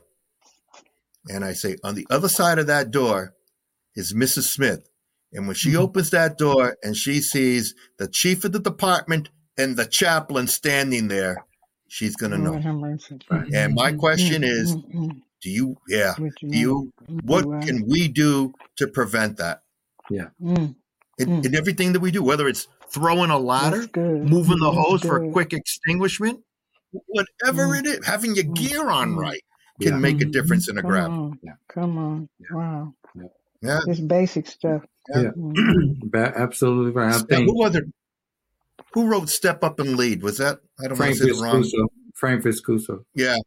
and 1.30 1.46
I 1.46 1.54
say, 1.54 1.78
on 1.84 1.96
the 1.96 2.06
other 2.10 2.28
side 2.28 2.60
of 2.60 2.68
that 2.68 2.92
door 2.92 3.34
is 3.96 4.14
Mrs. 4.14 4.44
Smith, 4.44 4.90
And 5.36 5.48
when 5.48 5.56
she 5.56 5.72
mm-hmm. 5.72 5.82
opens 5.82 6.12
that 6.12 6.38
door 6.38 6.78
and 6.82 6.96
she 6.96 7.20
sees 7.20 7.76
the 8.00 8.08
chief 8.08 8.46
of 8.46 8.54
the 8.54 8.60
department 8.60 9.30
and 9.58 9.76
the 9.76 9.86
chaplain 9.86 10.48
standing 10.48 11.10
there, 11.10 11.46
she's 11.88 12.16
going 12.16 12.32
to 12.32 12.38
know. 12.38 12.54
And 12.54 13.76
my 13.76 13.92
mm-hmm. 13.92 13.98
question 13.98 14.44
is, 14.44 14.76
mm-hmm. 14.76 15.10
do 15.42 15.50
you, 15.50 15.76
yeah, 15.90 16.14
do 16.18 16.32
you, 16.42 16.94
what 17.24 17.44
can 17.66 17.86
we 17.86 18.08
do 18.08 18.54
to 18.78 18.88
prevent 18.88 19.38
that? 19.38 19.64
Yeah. 20.10 20.30
In, 20.40 20.76
in 21.18 21.56
everything 21.56 21.94
that 21.94 22.02
we 22.02 22.12
do, 22.12 22.24
whether 22.24 22.48
it's 22.48 22.68
throwing 22.90 23.30
a 23.30 23.40
ladder, 23.40 23.88
moving 23.96 24.60
the 24.60 24.72
hose 24.72 25.02
for 25.02 25.24
a 25.24 25.32
quick 25.32 25.52
extinguishment, 25.52 26.45
whatever 27.08 27.68
mm. 27.68 27.80
it 27.80 27.86
is, 27.86 28.06
having 28.06 28.36
your 28.36 28.46
mm. 28.46 28.56
gear 28.56 28.90
on 28.90 29.16
mm. 29.16 29.18
right 29.18 29.42
can 29.82 29.94
yeah. 29.94 30.00
make 30.00 30.22
a 30.22 30.26
difference 30.26 30.70
in 30.70 30.78
a 30.78 30.82
Come 30.82 30.90
grab. 30.90 31.12
On. 31.12 31.40
Yeah. 31.44 31.54
Come 31.68 31.98
on. 31.98 32.30
Yeah. 32.40 32.56
Wow. 32.56 32.94
Yeah. 33.62 33.80
It's 33.88 34.00
basic 34.00 34.48
stuff. 34.48 34.84
Yeah. 35.14 35.32
Absolutely 36.14 36.92
right. 36.92 37.24
I 37.32 37.36
who 37.36 37.64
other 37.64 37.86
who 38.94 39.08
wrote 39.08 39.30
Step 39.30 39.64
Up 39.64 39.80
and 39.80 39.98
Lead? 39.98 40.24
Was 40.24 40.38
that 40.38 40.60
I 40.80 40.88
don't 40.88 40.98
Frank 40.98 41.20
want 41.20 41.30
to 41.30 41.36
say 41.36 41.42
wrong. 41.42 41.90
Frank 42.16 42.44
Viscuso. 42.44 43.06
Yeah. 43.14 43.38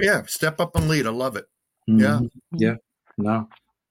Yeah. 0.00 0.22
Step 0.26 0.60
Up 0.60 0.76
and 0.76 0.88
Lead. 0.88 1.06
I 1.06 1.10
love 1.10 1.36
it. 1.36 1.46
Mm-hmm. 1.88 2.26
Yeah. 2.52 2.68
Yeah. 2.68 2.74
No. 3.16 3.48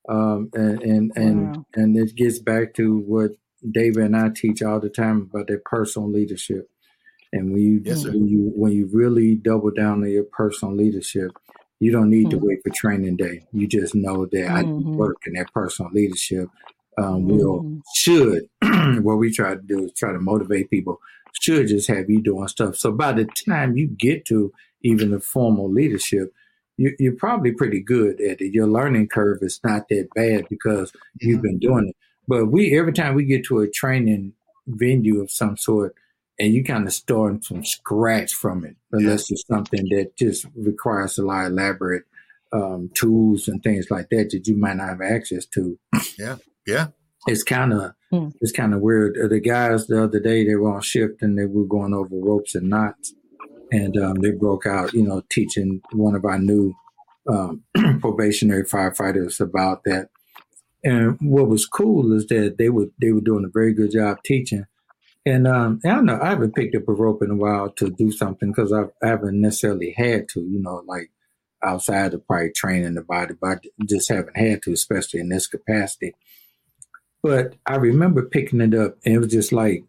Um, 0.07 0.49
and 0.53 0.81
and 0.81 1.11
and, 1.15 1.55
wow. 1.55 1.65
and 1.75 1.97
it 1.97 2.15
gets 2.15 2.39
back 2.39 2.73
to 2.75 2.97
what 2.97 3.31
David 3.69 4.05
and 4.05 4.15
I 4.15 4.29
teach 4.29 4.61
all 4.61 4.79
the 4.79 4.89
time 4.89 5.29
about 5.31 5.47
their 5.47 5.61
personal 5.63 6.09
leadership. 6.09 6.69
And 7.31 7.51
when 7.53 7.61
you 7.61 7.81
yes, 7.83 8.05
when 8.05 8.27
you 8.27 8.51
when 8.55 8.71
you 8.71 8.89
really 8.91 9.35
double 9.35 9.71
down 9.71 10.03
on 10.03 10.09
your 10.09 10.23
personal 10.23 10.75
leadership, 10.75 11.31
you 11.79 11.91
don't 11.91 12.09
need 12.09 12.27
mm-hmm. 12.27 12.39
to 12.39 12.45
wait 12.45 12.59
for 12.63 12.71
training 12.75 13.17
day. 13.17 13.45
You 13.51 13.67
just 13.67 13.95
know 13.95 14.25
that 14.25 14.47
mm-hmm. 14.47 14.93
I 14.93 14.95
work 14.95 15.17
in 15.25 15.33
that 15.33 15.53
personal 15.53 15.91
leadership. 15.91 16.49
Um, 16.97 17.27
will 17.27 17.63
mm-hmm. 17.63 17.79
should 17.95 18.49
what 19.03 19.17
we 19.17 19.31
try 19.31 19.55
to 19.55 19.61
do 19.61 19.85
is 19.85 19.93
try 19.93 20.11
to 20.11 20.19
motivate 20.19 20.69
people. 20.69 20.99
Should 21.39 21.67
just 21.67 21.87
have 21.87 22.09
you 22.09 22.21
doing 22.21 22.47
stuff. 22.47 22.75
So 22.75 22.91
by 22.91 23.13
the 23.13 23.25
time 23.47 23.77
you 23.77 23.87
get 23.87 24.25
to 24.25 24.51
even 24.81 25.11
the 25.11 25.19
formal 25.19 25.71
leadership, 25.71 26.33
you, 26.75 26.95
you're 26.97 27.15
probably 27.15 27.51
pretty 27.51 27.79
good 27.79 28.19
at 28.19 28.41
it. 28.41 28.53
Your 28.53 28.67
learning 28.67 29.07
curve 29.07 29.39
is 29.41 29.59
not 29.63 29.87
that 29.89 30.07
bad 30.15 30.47
because 30.49 30.91
you've 31.21 31.37
mm-hmm. 31.37 31.43
been 31.43 31.59
doing 31.59 31.87
it. 31.89 31.95
But 32.27 32.47
we 32.47 32.77
every 32.77 32.93
time 32.93 33.15
we 33.15 33.25
get 33.25 33.45
to 33.45 33.59
a 33.59 33.69
training 33.69 34.33
venue 34.67 35.21
of 35.21 35.31
some 35.31 35.55
sort, 35.55 35.95
and 36.39 36.53
you 36.53 36.63
kind 36.63 36.87
of 36.87 36.93
starting 36.93 37.41
from 37.41 37.65
scratch 37.65 38.33
from 38.33 38.65
it, 38.65 38.75
unless 38.91 39.29
it's 39.29 39.43
something 39.47 39.83
that 39.89 40.15
just 40.17 40.45
requires 40.55 41.17
a 41.17 41.23
lot 41.23 41.45
of 41.45 41.51
elaborate 41.51 42.03
um, 42.53 42.89
tools 42.93 43.47
and 43.47 43.61
things 43.61 43.87
like 43.91 44.09
that 44.09 44.29
that 44.31 44.47
you 44.47 44.57
might 44.57 44.77
not 44.77 44.89
have 44.89 45.01
access 45.01 45.45
to. 45.47 45.77
Yeah, 46.17 46.37
yeah. 46.65 46.87
It's 47.27 47.43
kind 47.43 47.73
of 47.73 47.91
hmm. 48.11 48.29
it's 48.39 48.53
kind 48.53 48.73
of 48.73 48.79
weird. 48.79 49.17
Uh, 49.17 49.27
the 49.27 49.41
guys 49.41 49.87
the 49.87 50.03
other 50.03 50.19
day 50.19 50.45
they 50.45 50.55
were 50.55 50.73
on 50.73 50.81
shift 50.81 51.21
and 51.21 51.37
they 51.37 51.45
were 51.45 51.65
going 51.65 51.93
over 51.93 52.15
ropes 52.15 52.55
and 52.55 52.69
knots, 52.69 53.13
and 53.71 53.97
um, 53.97 54.15
they 54.15 54.31
broke 54.31 54.65
out, 54.65 54.93
you 54.93 55.03
know, 55.03 55.21
teaching 55.29 55.81
one 55.91 56.15
of 56.15 56.23
our 56.23 56.39
new 56.39 56.73
um, 57.29 57.63
probationary 57.99 58.63
firefighters 58.63 59.41
about 59.41 59.83
that. 59.83 60.09
And 60.81 61.17
what 61.19 61.49
was 61.49 61.65
cool 61.65 62.13
is 62.13 62.25
that 62.27 62.55
they 62.57 62.69
were 62.69 62.87
they 63.01 63.11
were 63.11 63.19
doing 63.19 63.43
a 63.43 63.51
very 63.53 63.73
good 63.73 63.91
job 63.91 64.19
teaching 64.23 64.65
and 65.25 65.47
um, 65.47 65.79
I 65.85 65.89
don't 65.89 66.05
know. 66.05 66.19
I 66.21 66.29
haven't 66.29 66.55
picked 66.55 66.75
up 66.75 66.87
a 66.87 66.93
rope 66.93 67.21
in 67.21 67.31
a 67.31 67.35
while 67.35 67.69
to 67.71 67.89
do 67.89 68.11
something 68.11 68.51
because 68.51 68.71
I 68.71 68.85
haven't 69.05 69.39
necessarily 69.39 69.93
had 69.97 70.27
to. 70.29 70.41
You 70.41 70.61
know, 70.61 70.83
like 70.87 71.11
outside 71.63 72.13
of 72.13 72.25
probably 72.25 72.51
training 72.51 72.93
the 72.95 73.01
body, 73.01 73.35
but 73.39 73.49
I 73.49 73.85
just 73.85 74.09
haven't 74.09 74.37
had 74.37 74.63
to, 74.63 74.71
especially 74.71 75.19
in 75.19 75.29
this 75.29 75.47
capacity. 75.47 76.13
But 77.21 77.55
I 77.65 77.75
remember 77.75 78.23
picking 78.23 78.61
it 78.61 78.73
up, 78.73 78.97
and 79.05 79.15
it 79.15 79.19
was 79.19 79.31
just 79.31 79.51
like 79.51 79.83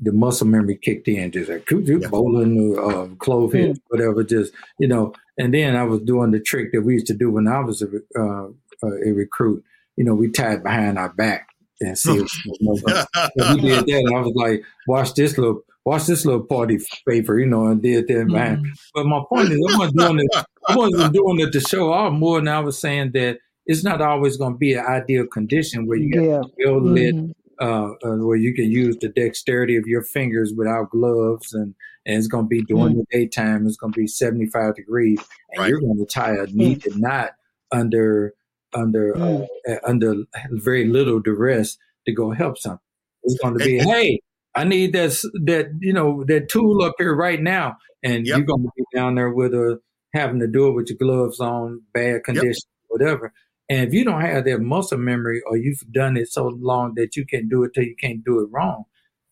the 0.00 0.12
muscle 0.12 0.46
memory 0.46 0.76
kicked 0.76 1.08
in, 1.08 1.30
just 1.30 1.50
like 1.50 1.70
yeah. 1.70 2.08
bowline, 2.08 2.76
uh, 2.78 3.14
clove 3.18 3.52
hitch, 3.52 3.76
mm. 3.76 3.82
whatever. 3.88 4.24
Just 4.24 4.52
you 4.80 4.88
know, 4.88 5.14
and 5.38 5.54
then 5.54 5.76
I 5.76 5.84
was 5.84 6.00
doing 6.00 6.32
the 6.32 6.40
trick 6.40 6.72
that 6.72 6.82
we 6.82 6.94
used 6.94 7.06
to 7.06 7.14
do 7.14 7.30
when 7.30 7.46
I 7.46 7.60
was 7.60 7.82
a, 7.82 7.86
uh, 8.20 8.48
a 8.82 9.12
recruit. 9.12 9.62
You 9.96 10.04
know, 10.04 10.14
we 10.14 10.30
tied 10.30 10.62
behind 10.62 10.98
our 10.98 11.08
back 11.08 11.47
and 11.80 11.98
see 11.98 12.16
if 12.16 12.28
we 12.56 13.60
did 13.60 13.86
that. 13.86 13.88
And 13.88 14.16
I 14.16 14.20
was 14.20 14.32
like, 14.34 14.62
watch 14.86 15.14
this 15.14 15.38
little 15.38 15.62
watch 15.84 16.06
this 16.06 16.24
little 16.24 16.44
party 16.44 16.78
favor, 17.06 17.38
you 17.38 17.46
know, 17.46 17.66
and 17.66 17.82
did 17.82 18.08
that 18.08 18.26
mm-hmm. 18.26 18.62
But 18.94 19.06
my 19.06 19.22
point 19.28 19.50
is 19.50 19.58
I 19.58 19.78
wasn't 19.78 19.98
doing 19.98 20.18
it 20.20 20.44
I 20.68 20.76
wasn't 20.76 21.12
doing 21.14 21.40
it 21.40 21.52
to 21.52 21.60
show 21.60 21.92
off 21.92 22.12
more 22.12 22.40
than 22.40 22.48
I 22.48 22.60
was 22.60 22.78
saying 22.78 23.12
that 23.12 23.38
it's 23.66 23.84
not 23.84 24.00
always 24.00 24.36
gonna 24.36 24.56
be 24.56 24.74
an 24.74 24.84
ideal 24.86 25.26
condition 25.26 25.86
where 25.86 25.98
you 25.98 26.10
yeah. 26.14 26.40
get 26.42 26.56
build 26.56 26.82
mm-hmm. 26.84 27.30
it 27.30 27.36
uh, 27.60 27.90
uh, 28.04 28.16
where 28.18 28.36
you 28.36 28.54
can 28.54 28.70
use 28.70 28.96
the 29.00 29.08
dexterity 29.08 29.76
of 29.76 29.84
your 29.86 30.02
fingers 30.02 30.52
without 30.56 30.90
gloves 30.90 31.52
and 31.52 31.74
and 32.06 32.16
it's 32.16 32.28
going 32.28 32.44
to 32.44 32.48
be 32.48 32.62
during 32.62 32.94
mm-hmm. 32.94 33.00
the 33.00 33.06
daytime 33.10 33.66
it's 33.66 33.76
going 33.76 33.92
to 33.92 33.98
be 33.98 34.06
75 34.06 34.76
degrees 34.76 35.18
and 35.50 35.60
right. 35.60 35.68
you're 35.68 35.80
going 35.80 35.98
to 35.98 36.06
tie 36.06 36.36
a 36.36 36.46
needed 36.46 36.96
knot 36.96 37.32
under 37.72 38.32
under 38.74 39.14
mm. 39.14 39.46
uh, 39.68 39.76
under 39.84 40.24
very 40.50 40.86
little 40.86 41.20
duress 41.20 41.78
to 42.06 42.12
go 42.12 42.30
help 42.30 42.58
something. 42.58 42.80
It's 43.22 43.38
going 43.38 43.58
to 43.58 43.64
be, 43.64 43.78
hey, 43.78 44.20
I 44.54 44.64
need 44.64 44.92
that 44.94 45.10
that 45.44 45.70
you 45.80 45.92
know 45.92 46.24
that 46.24 46.48
tool 46.48 46.82
up 46.82 46.94
here 46.98 47.14
right 47.14 47.40
now, 47.40 47.76
and 48.02 48.26
yep. 48.26 48.38
you're 48.38 48.46
going 48.46 48.62
to 48.62 48.70
be 48.76 48.84
down 48.94 49.14
there 49.14 49.30
with 49.30 49.54
a 49.54 49.80
having 50.14 50.40
to 50.40 50.46
do 50.46 50.68
it 50.68 50.72
with 50.72 50.88
your 50.88 50.98
gloves 50.98 51.40
on, 51.40 51.82
bad 51.92 52.24
condition, 52.24 52.50
yep. 52.50 52.88
whatever. 52.88 53.32
And 53.68 53.86
if 53.86 53.92
you 53.92 54.04
don't 54.04 54.22
have 54.22 54.44
that 54.46 54.60
muscle 54.60 54.96
memory, 54.96 55.42
or 55.46 55.56
you've 55.56 55.82
done 55.92 56.16
it 56.16 56.28
so 56.28 56.48
long 56.48 56.94
that 56.94 57.16
you 57.16 57.26
can 57.26 57.48
do 57.48 57.64
it 57.64 57.72
till 57.74 57.84
you 57.84 57.94
can't 57.96 58.24
do 58.24 58.40
it 58.40 58.48
wrong, 58.50 58.84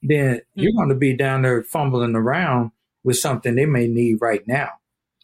then 0.02 0.36
mm. 0.36 0.40
you're 0.54 0.74
going 0.74 0.90
to 0.90 0.94
be 0.94 1.16
down 1.16 1.42
there 1.42 1.62
fumbling 1.62 2.14
around 2.14 2.72
with 3.02 3.16
something 3.16 3.54
they 3.54 3.66
may 3.66 3.86
need 3.86 4.18
right 4.20 4.46
now. 4.46 4.70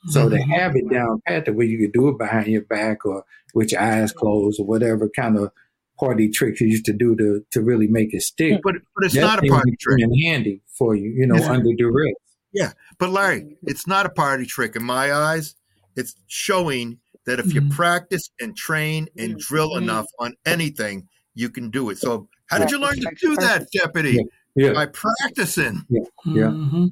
So 0.09 0.29
mm-hmm. 0.29 0.37
to 0.37 0.43
have 0.57 0.77
it 0.77 0.91
down 0.91 1.23
pat 1.27 1.45
the 1.45 1.53
way 1.53 1.65
you 1.65 1.79
could 1.79 1.93
do 1.93 2.09
it 2.09 2.19
behind 2.19 2.49
your 2.49 2.63
back 2.63 3.07
or 3.07 3.25
with 3.55 3.73
your 3.73 3.81
eyes 3.81 4.13
closed 4.13 4.61
or 4.61 4.67
whatever 4.67 5.09
kind 5.09 5.39
of 5.39 5.53
party 5.99 6.29
tricks 6.29 6.61
you 6.61 6.67
used 6.67 6.85
to 6.87 6.93
do 6.93 7.15
to 7.17 7.45
to 7.53 7.61
really 7.61 7.87
make 7.87 8.13
it 8.13 8.23
stick. 8.23 8.61
But 8.65 8.77
but 8.97 9.05
it's 9.05 9.15
not 9.15 9.45
a 9.45 9.49
party 9.49 9.77
trick. 9.79 10.01
Handy 10.25 10.63
for 10.67 10.97
you, 10.97 11.11
you 11.11 11.27
know, 11.27 11.43
under 11.45 11.73
duress. 11.77 12.15
Yeah, 12.53 12.73
but 12.99 13.11
Larry, 13.11 13.57
it's 13.63 13.87
not 13.87 14.07
a 14.07 14.11
party 14.11 14.45
trick 14.45 14.77
in 14.77 14.83
my 14.83 15.13
eyes. 15.13 15.55
It's 15.97 16.15
showing 16.27 16.99
that 17.27 17.39
if 17.39 17.55
you 17.55 17.61
mm-hmm. 17.61 17.71
practice 17.71 18.31
and 18.41 18.57
train 18.57 19.09
and 19.17 19.39
drill 19.39 19.71
mm-hmm. 19.71 19.85
enough 19.85 20.07
on 20.19 20.35
anything, 20.45 21.09
you 21.35 21.49
can 21.49 21.71
do 21.71 21.91
it. 21.91 21.99
So, 21.99 22.29
how 22.47 22.59
did 22.59 22.71
you 22.71 22.79
learn 22.79 22.97
to 22.97 23.15
do 23.21 23.37
that, 23.37 23.69
deputy? 23.73 24.27
Yeah. 24.55 24.67
yeah. 24.67 24.73
By 24.73 24.87
practicing. 24.87 25.85
Yeah. 25.89 26.01
yeah. 26.27 26.43
Mm-hmm. 26.45 26.87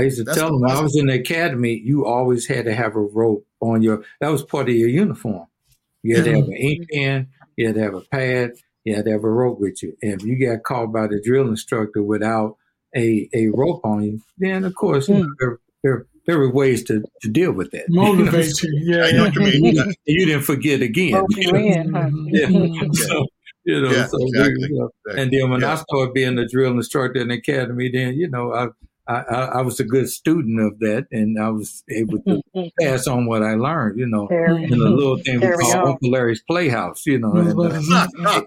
I 0.00 0.04
used 0.04 0.18
to 0.18 0.24
That's 0.24 0.38
tell 0.38 0.48
them 0.48 0.60
when 0.60 0.70
I 0.70 0.80
was 0.80 0.96
in 0.96 1.06
the 1.06 1.14
academy, 1.14 1.74
you 1.74 2.06
always 2.06 2.46
had 2.46 2.64
to 2.64 2.74
have 2.74 2.96
a 2.96 3.00
rope 3.00 3.46
on 3.60 3.82
your. 3.82 4.04
That 4.20 4.30
was 4.30 4.42
part 4.42 4.68
of 4.68 4.74
your 4.74 4.88
uniform. 4.88 5.46
You 6.02 6.16
had 6.16 6.24
to 6.24 6.34
have 6.36 6.44
an 6.44 6.52
ink 6.54 6.88
pen. 6.90 7.28
You 7.56 7.66
had 7.66 7.74
to 7.76 7.82
have 7.82 7.94
a 7.94 8.00
pad. 8.00 8.52
You 8.84 8.96
had 8.96 9.04
to 9.04 9.12
have 9.12 9.24
a 9.24 9.30
rope 9.30 9.60
with 9.60 9.82
you. 9.82 9.96
And 10.02 10.20
if 10.20 10.22
you 10.22 10.38
got 10.38 10.62
caught 10.62 10.92
by 10.92 11.06
the 11.06 11.20
drill 11.22 11.48
instructor 11.48 12.02
without 12.02 12.56
a 12.96 13.28
a 13.34 13.48
rope 13.48 13.84
on 13.84 14.02
you, 14.02 14.22
then 14.38 14.64
of 14.64 14.74
course 14.74 15.06
mm. 15.06 15.18
you 15.18 15.22
know, 15.22 15.28
hmm. 15.28 15.32
there, 15.38 15.58
there 15.82 16.06
there 16.26 16.38
were 16.38 16.50
ways 16.50 16.84
to, 16.84 17.02
to 17.22 17.28
deal 17.28 17.52
with 17.52 17.70
that. 17.72 17.84
Motivate 17.88 18.62
you. 18.62 18.80
Yeah, 18.82 19.04
I 19.04 19.12
know 19.12 19.24
what 19.24 19.34
you 19.34 19.40
mean. 19.42 19.94
you 20.06 20.26
didn't 20.26 20.42
forget 20.42 20.80
again. 20.80 21.24
You 21.30 21.52
know? 21.52 22.04
yeah. 22.26 22.88
So, 22.92 23.26
you 23.64 23.80
know, 23.82 23.90
yeah, 23.90 24.06
so 24.06 24.16
exactly. 24.20 24.54
we, 24.54 24.68
you 24.68 24.78
know, 24.78 24.90
exactly. 25.06 25.22
and 25.22 25.32
then 25.32 25.50
when 25.50 25.60
yeah. 25.60 25.72
I 25.72 25.74
started 25.76 26.14
being 26.14 26.38
a 26.38 26.48
drill 26.48 26.72
instructor 26.72 27.20
in 27.20 27.28
the 27.28 27.34
academy, 27.34 27.90
then 27.92 28.14
you 28.14 28.28
know 28.28 28.54
I 28.54 28.68
I, 29.08 29.14
I, 29.58 29.62
was 29.62 29.80
a 29.80 29.84
good 29.84 30.08
student 30.08 30.60
of 30.60 30.78
that, 30.80 31.06
and 31.10 31.40
I 31.40 31.48
was 31.48 31.82
able 31.90 32.22
to 32.22 32.42
pass 32.80 33.06
on 33.06 33.26
what 33.26 33.42
I 33.42 33.54
learned. 33.54 33.98
You 33.98 34.06
know, 34.06 34.28
Carry, 34.28 34.64
in 34.64 34.72
a 34.72 34.76
little 34.76 35.18
thing 35.18 35.40
we 35.40 35.48
call 35.48 35.88
Uncle 35.88 36.10
Larry's 36.10 36.42
Playhouse. 36.46 37.06
You 37.06 37.18
know, 37.18 37.32
and, 37.32 37.58
uh, 37.58 38.06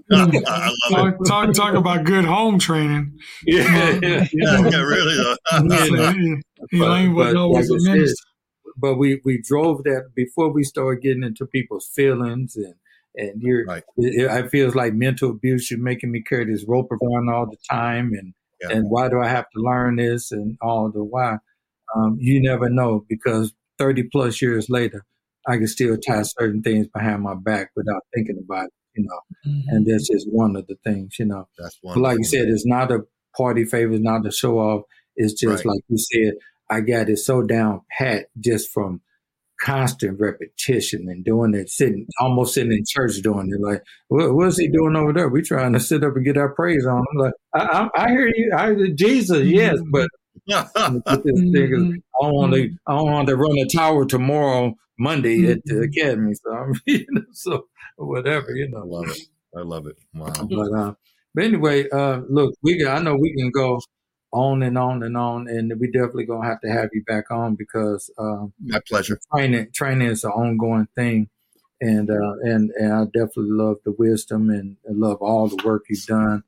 talk, 0.90 1.16
talk, 1.28 1.54
talk 1.54 1.74
about 1.74 2.06
good 2.06 2.26
home 2.26 2.60
training. 2.60 3.20
Yeah, 3.46 4.00
yeah, 4.02 4.28
yeah, 4.32 4.70
yeah 4.70 4.82
really. 4.82 5.38
Elaine 6.72 7.14
would 7.14 7.34
know 7.34 7.50
what's 7.50 7.70
next. 7.70 8.24
But 8.78 8.96
we 8.96 9.22
we 9.26 9.42
drove 9.42 9.84
that 9.84 10.12
before 10.16 10.52
we 10.52 10.64
started 10.64 11.02
getting 11.02 11.24
into 11.24 11.46
people's 11.46 11.90
feelings 11.94 12.56
and 12.56 12.76
and 13.16 13.42
you're 13.42 13.66
right. 13.66 13.84
it, 13.98 14.32
it, 14.32 14.50
feels 14.50 14.76
like 14.76 14.94
mental 14.94 15.32
abuse. 15.32 15.70
You're 15.70 15.80
making 15.80 16.12
me 16.12 16.24
carry 16.24 16.46
this 16.46 16.66
rope 16.68 16.92
around 16.92 17.30
all 17.30 17.46
the 17.46 17.58
time 17.70 18.12
and 18.14 18.34
yeah. 18.64 18.76
and 18.76 18.90
why 18.90 19.10
do 19.10 19.20
I 19.22 19.28
have 19.28 19.46
to 19.46 19.62
learn 19.62 19.98
this 19.98 20.32
and 20.32 20.58
all 20.62 20.92
the 20.92 21.04
why? 21.04 21.38
Um, 21.96 22.18
you 22.20 22.42
never 22.42 22.70
know 22.70 23.06
because 23.08 23.54
30 23.78 24.04
plus 24.12 24.42
years 24.42 24.70
later, 24.70 25.06
I 25.48 25.58
can 25.58 25.68
still 25.68 25.98
tie 25.98 26.24
certain 26.24 26.62
things 26.62 26.88
behind 26.88 27.22
my 27.22 27.36
back 27.36 27.72
without 27.76 28.02
thinking 28.16 28.42
about 28.44 28.66
it, 28.66 28.74
you 28.96 29.06
know. 29.06 29.52
Mm-hmm. 29.52 29.70
And 29.70 29.86
that's 29.86 30.08
just 30.08 30.28
one 30.30 30.56
of 30.56 30.66
the 30.68 30.76
things, 30.84 31.16
you 31.20 31.26
know. 31.26 31.48
That's 31.58 31.78
one. 31.82 31.96
But 31.96 32.02
like 32.02 32.18
you 32.20 32.24
said, 32.24 32.48
it's 32.48 32.66
not 32.66 32.92
a 32.92 33.00
party 33.36 33.66
favor, 33.66 33.94
it's 33.94 34.04
not 34.04 34.26
a 34.26 34.32
show 34.32 34.58
off. 34.58 34.84
It's 35.16 35.34
just 35.34 35.66
right. 35.66 35.74
like 35.74 35.82
you 35.90 35.98
said, 35.98 36.34
I 36.70 36.82
got 36.82 37.10
it 37.10 37.18
so 37.18 37.44
down 37.44 37.82
pat 37.98 38.28
just 38.40 38.72
from 38.72 39.02
constant 39.64 40.20
repetition 40.20 41.08
and 41.08 41.24
doing 41.24 41.54
it, 41.54 41.70
sitting 41.70 42.06
almost 42.20 42.54
sitting 42.54 42.72
in 42.74 42.84
church 42.88 43.22
doing 43.22 43.50
it. 43.50 43.62
Like, 43.66 43.82
what, 44.10 44.34
what's 44.36 44.58
he 44.58 44.68
doing 44.68 44.96
over 44.96 45.14
there? 45.14 45.30
We 45.30 45.42
trying 45.42 45.74
to 45.74 45.80
sit 45.80 46.04
up 46.04 46.16
and 46.16 46.26
get 46.26 46.38
our 46.38 46.54
praise 46.54 46.86
on. 46.86 47.04
I'm 47.12 47.18
like, 47.18 47.34
I, 47.54 47.60
I, 47.96 48.04
I 48.06 48.10
hear 48.10 48.28
you, 48.28 48.52
I 48.56 48.76
Jesus, 48.96 49.46
yes, 49.46 49.80
but 49.92 50.10
Mm-hmm. 50.50 51.92
I 52.22 52.26
don't 52.26 52.34
want 52.34 52.54
to. 52.54 52.70
I 52.88 52.94
want 52.96 53.28
to 53.30 53.36
run 53.38 53.58
a 53.60 53.66
tower 53.74 54.06
tomorrow, 54.06 54.74
Monday 55.00 55.50
at 55.52 55.60
the 55.66 55.82
academy. 55.82 56.34
So, 56.34 56.52
I'm, 56.52 56.74
you 56.86 57.06
know, 57.12 57.22
so 57.32 57.68
whatever, 57.98 58.52
you 58.52 58.66
I 58.66 58.72
know. 58.72 58.86
love 58.86 59.10
it. 59.10 59.22
I 59.56 59.62
love 59.62 59.88
it. 59.88 59.96
Wow. 60.14 60.34
But 60.50 60.78
uh, 60.78 60.94
but 61.34 61.44
anyway, 61.44 61.90
uh, 61.90 62.22
look, 62.30 62.54
we 62.64 62.78
got, 62.84 62.98
I 62.98 63.04
know 63.04 63.16
we 63.16 63.34
can 63.38 63.52
go 63.52 63.80
on 64.34 64.64
and 64.64 64.78
on 64.78 65.04
and 65.04 65.16
on, 65.16 65.48
and 65.48 65.72
we 65.80 65.88
definitely 65.92 66.26
gonna 66.26 66.48
have 66.48 66.60
to 66.62 66.70
have 66.70 66.90
you 66.94 67.04
back 67.04 67.32
on 67.32 67.56
because 67.56 68.10
um, 68.18 68.54
My 68.60 68.80
pleasure. 68.88 69.20
training 69.34 69.68
training 69.74 70.08
is 70.08 70.24
an 70.24 70.32
ongoing 70.32 70.88
thing, 70.96 71.30
and 71.80 72.10
uh, 72.10 72.34
and 72.44 72.72
and 72.72 72.94
I 72.94 73.04
definitely 73.06 73.52
love 73.52 73.78
the 73.86 73.92
wisdom 73.98 74.50
and, 74.50 74.78
and 74.86 75.00
love 75.00 75.18
all 75.22 75.48
the 75.48 75.64
work 75.64 75.84
you've 75.90 76.06
done. 76.06 76.44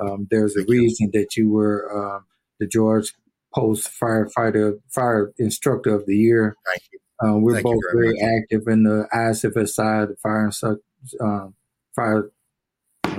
Um, 0.00 0.28
there's 0.30 0.52
a 0.54 0.60
Thank 0.60 0.68
you. 0.68 0.80
reason 0.82 1.10
that 1.14 1.36
you 1.36 1.50
were 1.50 1.90
uh, 2.16 2.20
the 2.60 2.66
George 2.66 3.14
Post 3.54 3.90
firefighter 4.00 4.78
fire 4.94 5.32
instructor 5.38 5.94
of 5.94 6.06
the 6.06 6.16
year. 6.16 6.56
Thank 6.66 6.82
you. 6.92 6.98
Uh, 7.22 7.36
we're 7.38 7.54
Thank 7.54 7.66
you 7.66 7.72
both 7.74 7.82
very 7.92 8.12
very 8.16 8.38
active 8.42 8.62
in 8.68 8.84
the 8.84 9.08
ISFSI, 9.12 10.08
the 10.08 10.16
fire 10.22 10.44
and 10.44 10.54
Suc- 10.54 10.78
um, 11.20 11.54
fire. 11.96 12.30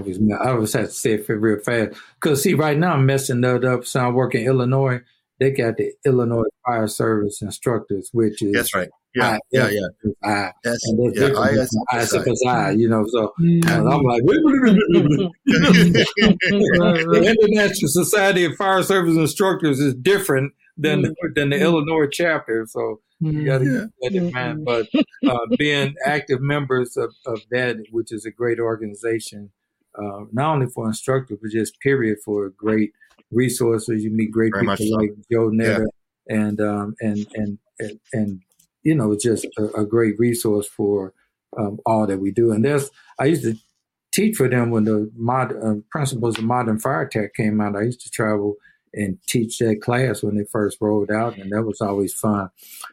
I 0.06 0.08
was 0.08 0.20
I 0.42 0.50
always 0.52 0.74
have 0.74 0.86
to 0.88 0.92
say 0.92 1.14
it 1.14 1.30
real 1.30 1.60
fast 1.60 1.98
because 2.22 2.42
see, 2.44 2.54
right 2.54 2.78
now 2.78 2.94
I'm 2.94 3.06
messing 3.06 3.42
that 3.42 3.64
up. 3.66 3.86
So 3.86 4.00
I 4.00 4.10
work 4.10 4.36
in 4.36 4.46
Illinois. 4.46 5.02
They 5.40 5.52
got 5.52 5.78
the 5.78 5.92
Illinois 6.06 6.44
Fire 6.66 6.88
Service 6.88 7.42
instructors, 7.42 8.10
which 8.14 8.42
is 8.44 8.54
That's 8.54 8.76
right. 8.76 8.90
Yeah. 9.16 9.38
Yeah. 9.52 9.70
Yeah. 9.70 9.88
I, 10.24 10.52
That's, 10.64 10.88
and 10.88 11.16
they're 11.16 11.32
yeah. 11.32 11.38
I, 11.40 11.52
than 11.56 11.68
ISFSI, 11.94 12.80
you 12.80 12.88
know. 12.88 13.04
So 13.08 13.34
Mm-hmm. 13.42 13.88
I'm 13.88 14.04
like, 14.04 14.22
the 15.46 17.38
International 17.40 17.90
Society 17.90 18.46
of 18.46 18.56
Fire 18.56 18.84
Service 18.84 19.18
Instructors 19.18 19.80
is 19.80 19.94
different 19.96 20.54
than 20.78 21.14
than 21.36 21.50
the 21.50 21.60
Illinois 21.60 22.08
chapter. 22.12 22.66
So 22.70 23.02
you 23.20 23.44
got 23.46 23.60
to 23.60 23.66
Yeah. 23.66 23.86
keep 24.10 24.14
that 24.14 24.16
in 24.28 24.32
mind. 24.32 24.66
But 24.66 24.88
uh, 25.28 25.40
being 25.58 25.94
active 26.06 26.42
members 26.42 26.98
of, 26.98 27.14
of 27.26 27.42
that, 27.52 27.78
which 27.92 28.12
is 28.12 28.26
a 28.26 28.32
great 28.32 28.60
organization, 28.60 29.52
uh, 29.98 30.26
not 30.32 30.54
only 30.54 30.68
for 30.68 30.88
instructors, 30.88 31.40
but 31.42 31.52
just 31.52 31.80
period 31.80 32.18
for 32.24 32.50
great 32.50 32.92
resources. 33.32 34.04
You 34.04 34.12
meet 34.12 34.32
great 34.32 34.54
Very 34.54 34.68
people 34.68 34.86
so. 34.88 34.96
like 34.96 35.12
Joe 35.32 35.50
Nedder 35.50 35.86
and, 36.28 36.60
um, 36.62 36.96
and, 37.02 37.28
and, 37.34 37.58
and, 37.80 38.00
and, 38.14 38.42
you 38.84 38.96
know, 38.96 39.12
it's 39.12 39.24
just 39.24 39.46
a, 39.58 39.82
a 39.82 39.86
great 39.86 40.18
resource 40.20 40.68
for 40.68 41.14
um, 41.58 41.80
all 41.86 42.08
that 42.08 42.20
we 42.20 42.32
do. 42.32 42.52
And 42.52 42.64
there's, 42.64 42.90
I 43.20 43.26
used 43.26 43.44
to 43.44 43.56
teach 44.12 44.36
for 44.36 44.48
them 44.48 44.72
when 44.72 44.86
the 44.86 45.12
mod, 45.16 45.54
uh, 45.64 45.76
principles 45.90 46.38
of 46.38 46.44
modern 46.44 46.80
fire 46.80 47.08
tech 47.08 47.34
came 47.34 47.62
out. 47.62 47.76
I 47.76 47.84
used 47.84 48.02
to 48.02 48.10
travel 48.10 48.56
and 48.94 49.18
teach 49.28 49.60
that 49.60 49.82
class 49.82 50.22
when 50.22 50.36
they 50.36 50.44
first 50.44 50.78
rolled 50.82 51.12
out, 51.12 51.38
and 51.38 51.52
that 51.52 51.64
was 51.64 51.80
always 51.80 52.14
fun. 52.14 52.50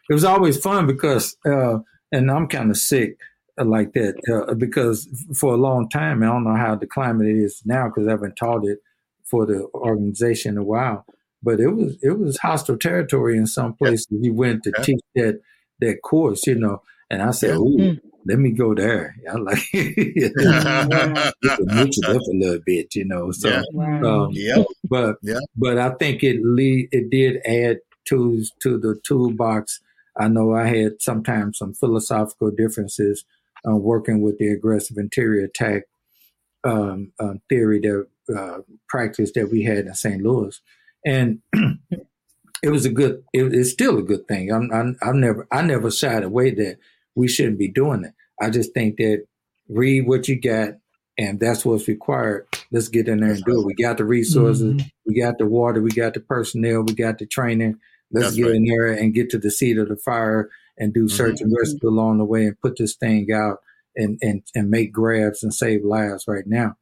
It 0.09 0.13
was 0.13 0.23
always 0.23 0.57
fun 0.57 0.87
because, 0.87 1.35
uh, 1.45 1.79
and 2.11 2.31
I'm 2.31 2.47
kind 2.47 2.71
of 2.71 2.77
sick 2.77 3.17
like 3.63 3.93
that 3.93 4.15
uh, 4.31 4.53
because 4.55 5.07
for 5.37 5.53
a 5.53 5.57
long 5.57 5.89
time, 5.89 6.23
I 6.23 6.27
don't 6.27 6.43
know 6.43 6.55
how 6.55 6.75
the 6.75 6.87
climate 6.87 7.27
is 7.27 7.61
now 7.65 7.87
because 7.89 8.07
I 8.07 8.11
haven't 8.11 8.35
taught 8.35 8.65
it 8.65 8.79
for 9.29 9.45
the 9.45 9.67
organization 9.73 10.53
in 10.53 10.57
a 10.59 10.63
while. 10.63 11.05
But 11.41 11.59
it 11.59 11.69
was 11.69 11.97
it 12.01 12.17
was 12.19 12.37
hostile 12.37 12.77
territory 12.77 13.37
in 13.37 13.47
some 13.47 13.73
places. 13.73 14.07
You 14.09 14.33
went 14.33 14.63
to 14.63 14.71
Yeah. 14.77 14.83
teach 14.83 14.99
that 15.15 15.39
that 15.79 16.01
course, 16.03 16.45
you 16.47 16.55
know, 16.55 16.81
and 17.09 17.21
I 17.21 17.31
said, 17.31 17.51
Yeah. 17.51 17.55
"Ooh, 17.57 17.97
let 18.25 18.39
me 18.39 18.51
go 18.51 18.73
there." 18.75 19.15
I 19.31 19.37
like 19.37 19.59
just 19.73 20.35
mix 21.61 21.97
it 21.97 22.05
up 22.05 22.21
a 22.21 22.31
little 22.37 22.59
bit, 22.65 22.95
you 22.95 23.05
know. 23.05 23.31
So, 23.31 23.49
Yeah. 23.49 23.61
Wow. 23.73 24.25
um, 24.25 24.29
yeah. 24.33 24.63
but 24.89 25.15
Yeah. 25.21 25.39
but 25.55 25.77
I 25.77 25.91
think 25.91 26.23
it 26.23 26.37
lead 26.43 26.89
it 26.91 27.09
did 27.09 27.37
add 27.45 27.79
tools 28.05 28.51
to 28.63 28.77
the 28.77 28.99
toolbox. 29.07 29.79
I 30.19 30.27
know 30.27 30.53
I 30.53 30.67
had 30.67 30.93
sometimes 31.01 31.57
some 31.59 31.73
philosophical 31.73 32.51
differences 32.51 33.23
uh, 33.67 33.75
working 33.75 34.21
with 34.21 34.37
the 34.37 34.49
aggressive 34.49 34.97
interior 34.97 35.45
attack 35.45 35.83
um, 36.63 37.11
uh, 37.19 37.33
theory 37.47 37.79
that 37.79 38.07
uh, 38.35 38.59
practice 38.87 39.31
that 39.33 39.49
we 39.51 39.63
had 39.63 39.85
in 39.85 39.93
St. 39.95 40.21
Louis, 40.21 40.59
and 41.05 41.39
it 42.63 42.69
was 42.69 42.85
a 42.85 42.89
good. 42.89 43.23
It, 43.33 43.53
it's 43.53 43.71
still 43.71 43.97
a 43.97 44.03
good 44.03 44.27
thing. 44.27 44.51
I'm, 44.51 44.69
I'm 44.73 44.97
I've 45.01 45.15
never 45.15 45.47
I 45.51 45.61
never 45.61 45.89
shied 45.91 46.23
away 46.23 46.51
that 46.55 46.77
we 47.15 47.27
shouldn't 47.27 47.57
be 47.59 47.69
doing 47.69 48.03
it. 48.05 48.13
I 48.41 48.49
just 48.49 48.73
think 48.73 48.97
that 48.97 49.25
read 49.67 50.07
what 50.07 50.27
you 50.27 50.39
got, 50.39 50.73
and 51.17 51.39
that's 51.39 51.65
what's 51.65 51.87
required. 51.87 52.47
Let's 52.71 52.87
get 52.89 53.07
in 53.07 53.21
there 53.21 53.31
and 53.31 53.43
do 53.43 53.61
it. 53.61 53.65
We 53.65 53.73
got 53.75 53.97
the 53.97 54.05
resources, 54.05 54.73
Mhm. 54.73 54.91
we 55.05 55.19
got 55.19 55.37
the 55.37 55.45
water, 55.45 55.81
we 55.81 55.89
got 55.91 56.13
the 56.13 56.19
personnel, 56.19 56.83
we 56.83 56.93
got 56.93 57.17
the 57.17 57.25
training. 57.25 57.77
Let's 58.11 58.27
That's 58.27 58.37
get 58.37 58.45
right. 58.47 58.55
in 58.55 58.65
there 58.65 58.87
and 58.87 59.13
get 59.13 59.29
to 59.31 59.37
the 59.37 59.51
seat 59.51 59.77
of 59.77 59.87
the 59.89 59.95
fire 59.97 60.49
and 60.79 60.93
do 60.93 61.07
search 61.07 61.41
and 61.41 61.53
rescue 61.55 61.89
along 61.89 62.17
the 62.17 62.25
way 62.25 62.45
and 62.45 62.59
put 62.59 62.77
this 62.77 62.95
thing 62.95 63.31
out 63.31 63.59
and 63.95 64.17
and 64.21 64.43
and 64.55 64.69
make 64.69 64.91
grabs 64.91 65.43
and 65.43 65.53
save 65.53 65.83
lives 65.83 66.25
right 66.27 66.47
now. 66.47 66.75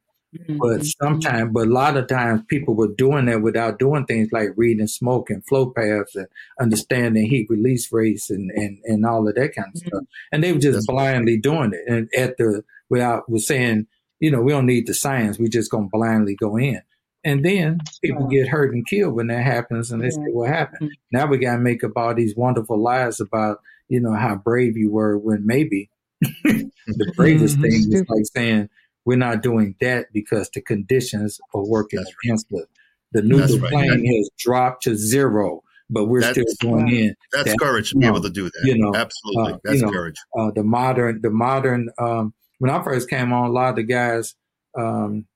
But 0.46 0.80
mm-hmm. 0.80 0.82
sometimes, 1.02 1.52
but 1.54 1.68
a 1.68 1.70
lot 1.70 1.96
of 1.96 2.06
times, 2.06 2.42
people 2.48 2.74
were 2.74 2.94
doing 2.94 3.24
that 3.26 3.40
without 3.40 3.78
doing 3.78 4.04
things 4.04 4.28
like 4.30 4.50
reading 4.56 4.86
smoke 4.86 5.30
and 5.30 5.44
flow 5.46 5.70
paths 5.70 6.14
and 6.14 6.26
understanding 6.60 7.28
heat 7.28 7.46
release 7.48 7.90
rates 7.90 8.28
and 8.28 8.50
and 8.50 8.78
and 8.84 9.06
all 9.06 9.26
of 9.26 9.34
that 9.36 9.54
kind 9.54 9.68
of 9.74 9.78
stuff. 9.78 9.92
Mm-hmm. 9.92 10.32
And 10.32 10.44
they 10.44 10.52
were 10.52 10.58
just 10.58 10.86
blindly 10.86 11.38
doing 11.38 11.72
it, 11.72 11.90
and 11.90 12.10
at 12.14 12.36
the 12.36 12.62
without 12.90 13.30
was 13.30 13.46
saying, 13.46 13.86
you 14.20 14.30
know, 14.30 14.42
we 14.42 14.52
don't 14.52 14.66
need 14.66 14.86
the 14.86 14.94
science. 14.94 15.38
We 15.38 15.48
just 15.48 15.70
gonna 15.70 15.88
blindly 15.90 16.34
go 16.34 16.58
in. 16.58 16.82
And 17.24 17.44
then 17.44 17.80
people 18.02 18.26
get 18.26 18.48
hurt 18.48 18.74
and 18.74 18.86
killed 18.86 19.14
when 19.14 19.28
that 19.28 19.42
happens, 19.42 19.90
and 19.90 20.02
they 20.02 20.10
say, 20.10 20.20
"What 20.30 20.50
happened?" 20.50 20.90
Mm-hmm. 20.90 21.16
Now 21.16 21.26
we 21.26 21.38
gotta 21.38 21.58
make 21.58 21.82
up 21.82 21.92
all 21.96 22.14
these 22.14 22.36
wonderful 22.36 22.80
lies 22.80 23.18
about, 23.18 23.60
you 23.88 24.00
know, 24.00 24.14
how 24.14 24.36
brave 24.36 24.76
you 24.76 24.90
were 24.90 25.18
when 25.18 25.46
maybe 25.46 25.90
the 26.20 27.12
bravest 27.16 27.58
Mhm. 27.58 27.62
thing 27.62 27.92
is 27.92 28.04
like 28.08 28.24
saying 28.34 28.68
we're 29.04 29.16
not 29.18 29.42
doing 29.42 29.74
that 29.80 30.06
because 30.12 30.50
the 30.52 30.60
conditions 30.60 31.40
are 31.54 31.64
working 31.64 31.98
That's 32.00 32.12
against 32.24 32.46
us. 32.52 32.66
The 33.12 33.22
That's 33.22 33.52
neutral 33.52 33.58
right. 33.60 33.70
plane 33.88 34.04
has 34.16 34.28
dropped 34.38 34.82
to 34.84 34.94
zero, 34.96 35.62
but 35.88 36.04
we're 36.06 36.20
That's- 36.20 36.52
still 36.54 36.70
going 36.72 36.88
in. 36.88 37.14
That's 37.32 37.48
That- 37.50 37.58
courage 37.58 37.90
to 37.90 37.96
be 37.98 38.06
able 38.06 38.20
to 38.20 38.28
do 38.30 38.44
that. 38.44 38.62
you 38.64 38.76
know, 38.78 38.94
Absolutely. 38.94 39.52
uh, 39.54 39.58
That's 39.64 39.76
you 39.80 39.86
know, 39.86 39.92
courage. 39.92 40.16
Uh, 40.38 40.50
the 40.50 40.62
modern, 40.64 41.20
the 41.22 41.30
modern. 41.30 41.88
Um, 41.98 42.34
when 42.58 42.70
I 42.70 42.82
first 42.82 43.08
came 43.08 43.32
on, 43.32 43.48
a 43.48 43.52
lot 43.52 43.70
of 43.70 43.76
the 43.76 43.82
guys. 43.84 44.34
Um, 44.76 45.26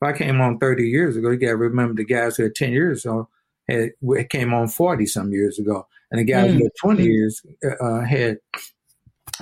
if 0.00 0.06
I 0.08 0.12
came 0.16 0.40
on 0.40 0.58
thirty 0.58 0.88
years 0.88 1.16
ago, 1.16 1.30
you 1.30 1.38
got 1.38 1.48
to 1.48 1.56
remember 1.56 1.94
the 1.94 2.04
guys 2.04 2.36
who 2.36 2.44
had 2.44 2.54
ten 2.54 2.72
years 2.72 3.04
ago 3.04 3.28
had 3.68 3.90
came 4.30 4.54
on 4.54 4.68
forty 4.68 5.04
some 5.04 5.32
years 5.32 5.58
ago, 5.58 5.86
and 6.10 6.20
the 6.20 6.24
guys 6.24 6.52
who 6.52 6.62
had 6.64 6.72
twenty 6.80 7.04
years 7.04 7.42
uh, 7.80 8.00
had 8.00 8.38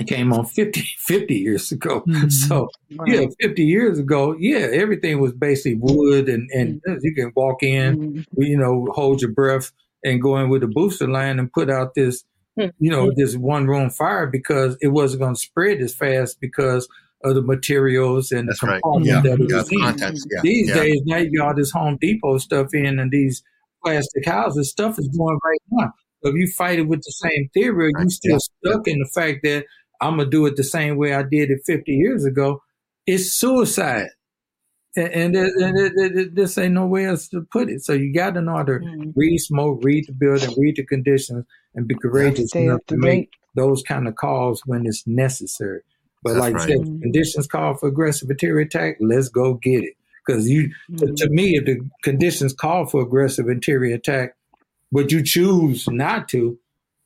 came 0.06 0.30
on 0.32 0.44
50, 0.44 0.80
50 0.98 1.34
years 1.34 1.72
ago. 1.72 2.02
Mhm. 2.06 2.30
So 2.30 2.68
yeah, 3.06 3.24
50 3.40 3.64
years 3.64 3.98
ago, 3.98 4.36
yeah, 4.38 4.68
everything 4.72 5.20
was 5.20 5.32
basically 5.32 5.78
wood 5.80 6.28
and, 6.28 6.50
and 6.50 6.82
you 7.02 7.14
can 7.14 7.32
walk 7.34 7.62
in, 7.62 7.96
Mhm. 7.98 8.24
you 8.36 8.58
know, 8.58 8.86
hold 8.92 9.22
your 9.22 9.30
breath 9.32 9.72
and 10.04 10.20
go 10.20 10.36
in 10.36 10.50
with 10.50 10.62
a 10.62 10.66
booster 10.68 11.08
line 11.08 11.38
and 11.38 11.50
put 11.50 11.70
out 11.70 11.94
this, 11.94 12.24
Hmm. 12.58 12.66
you 12.78 12.90
know, 12.90 13.10
this 13.16 13.36
one 13.36 13.66
room 13.68 13.88
fire 13.88 14.26
because 14.26 14.76
it 14.82 14.88
wasn't 14.88 15.22
going 15.22 15.34
to 15.34 15.40
spread 15.40 15.80
as 15.80 15.94
fast 15.94 16.40
because 16.40 16.86
of 17.24 17.34
the 17.34 17.42
materials 17.42 18.32
and 18.32 18.48
That's 18.50 18.60
the 18.60 18.66
right. 18.66 18.82
components 18.82 19.08
Yeah. 19.08 19.20
that 19.22 19.40
it 19.40 19.50
Yeah. 19.50 19.56
was 19.56 19.72
in. 19.72 19.80
Contents. 19.80 20.26
Yeah. 20.30 20.40
These 20.42 20.68
yeah. 20.68 20.74
days, 20.74 21.00
now 21.06 21.16
you 21.18 21.38
got 21.38 21.48
all 21.48 21.54
this 21.54 21.70
Home 21.70 21.96
Depot 22.00 22.36
stuff 22.38 22.74
in 22.74 22.98
and 22.98 23.10
these 23.10 23.42
plastic 23.82 24.26
houses, 24.26 24.68
stuff 24.70 24.98
is 24.98 25.08
going 25.08 25.38
right 25.42 25.62
now. 25.72 25.92
So 26.22 26.30
if 26.30 26.34
you 26.36 26.50
fight 26.56 26.78
it 26.78 26.88
with 26.88 27.00
the 27.00 27.12
same 27.12 27.48
theory, 27.54 27.88
you 27.88 27.92
Right. 27.98 28.10
still 28.10 28.38
Yeah. 28.62 28.70
stuck 28.72 28.88
in 28.88 28.98
the 28.98 29.10
fact 29.14 29.40
that 29.44 29.66
I'm 30.00 30.16
gonna 30.18 30.28
do 30.30 30.46
it 30.46 30.56
the 30.56 30.64
same 30.64 30.96
way 30.96 31.14
I 31.14 31.22
did 31.22 31.50
it 31.50 31.60
50 31.66 31.92
years 31.92 32.24
ago. 32.24 32.60
It's 33.06 33.38
suicide, 33.38 34.08
and, 34.96 35.08
and, 35.08 35.34
there- 35.34 35.50
and 35.58 36.34
this 36.36 36.58
ain't 36.58 36.74
no 36.74 36.86
way 36.86 37.06
else 37.06 37.28
to 37.28 37.46
put 37.52 37.68
it. 37.70 37.82
So 37.84 37.92
you 37.92 38.12
got 38.12 38.34
to 38.34 38.42
know 38.42 38.56
how 38.56 38.62
to 38.64 38.72
Mhm. 38.78 39.12
read 39.14 39.38
smoke, 39.38 39.80
read 39.84 40.06
the 40.06 40.12
building, 40.12 40.50
read 40.58 40.76
the 40.76 40.84
conditions, 40.84 41.44
and 41.74 41.86
be 41.86 41.94
courageous 41.94 42.48
Stay 42.48 42.64
enough 42.64 42.80
to 42.88 42.94
to 42.94 43.00
make 43.00 43.30
those 43.54 43.82
kind 43.82 44.06
of 44.08 44.16
calls 44.16 44.62
when 44.66 44.86
it's 44.86 45.06
necessary. 45.06 45.80
But 46.22 46.30
That's 46.34 46.40
like 46.40 46.54
right. 46.54 46.62
I 46.62 46.66
said, 46.66 46.76
if 46.80 47.00
conditions 47.02 47.46
call 47.46 47.74
for 47.76 47.88
aggressive 47.88 48.28
interior 48.30 48.60
attack. 48.60 48.96
Let's 49.00 49.28
go 49.28 49.54
get 49.54 49.84
it. 49.84 49.94
Because 50.26 50.48
you, 50.48 50.70
to, 50.98 51.12
to 51.12 51.30
me, 51.30 51.56
if 51.56 51.64
the 51.66 51.78
conditions 52.02 52.52
call 52.52 52.86
for 52.86 53.00
aggressive 53.02 53.48
interior 53.48 53.94
attack, 53.94 54.34
but 54.96 55.12
you 55.12 55.22
choose 55.22 55.86
not 55.88 56.26
to, 56.30 56.58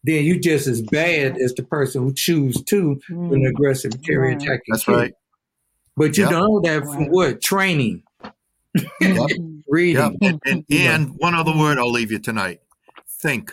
then 0.05 0.25
you 0.25 0.39
just 0.39 0.67
as 0.69 0.81
bad 0.81 1.37
as 1.39 1.53
the 1.55 1.65
person 1.65 2.03
who 2.05 2.13
choose 2.15 2.63
to 2.65 3.01
when 3.11 3.41
an 3.41 3.47
aggressive 3.47 3.93
interior 3.95 4.29
Right. 4.37 4.43
attack. 4.43 4.61
That's 4.69 4.85
hit. 4.87 4.93
right. 4.97 5.13
But 5.97 6.17
you 6.17 6.25
Yep. 6.25 6.33
know 6.33 6.61
that 6.61 6.83
from 6.85 6.97
Right. 6.99 7.11
what 7.11 7.41
training, 7.43 8.05
Yep. 8.23 8.33
Mm-hmm. 9.03 9.59
reading. 9.69 9.97
Yep. 10.03 10.13
And, 10.23 10.41
and, 10.47 10.65
Yeah. 10.69 10.95
and 10.95 11.11
one 11.19 11.35
other 11.35 11.53
word 11.57 11.79
I'll 11.79 11.91
leave 11.91 12.13
you 12.13 12.21
tonight. 12.21 12.61
Think. 13.21 13.53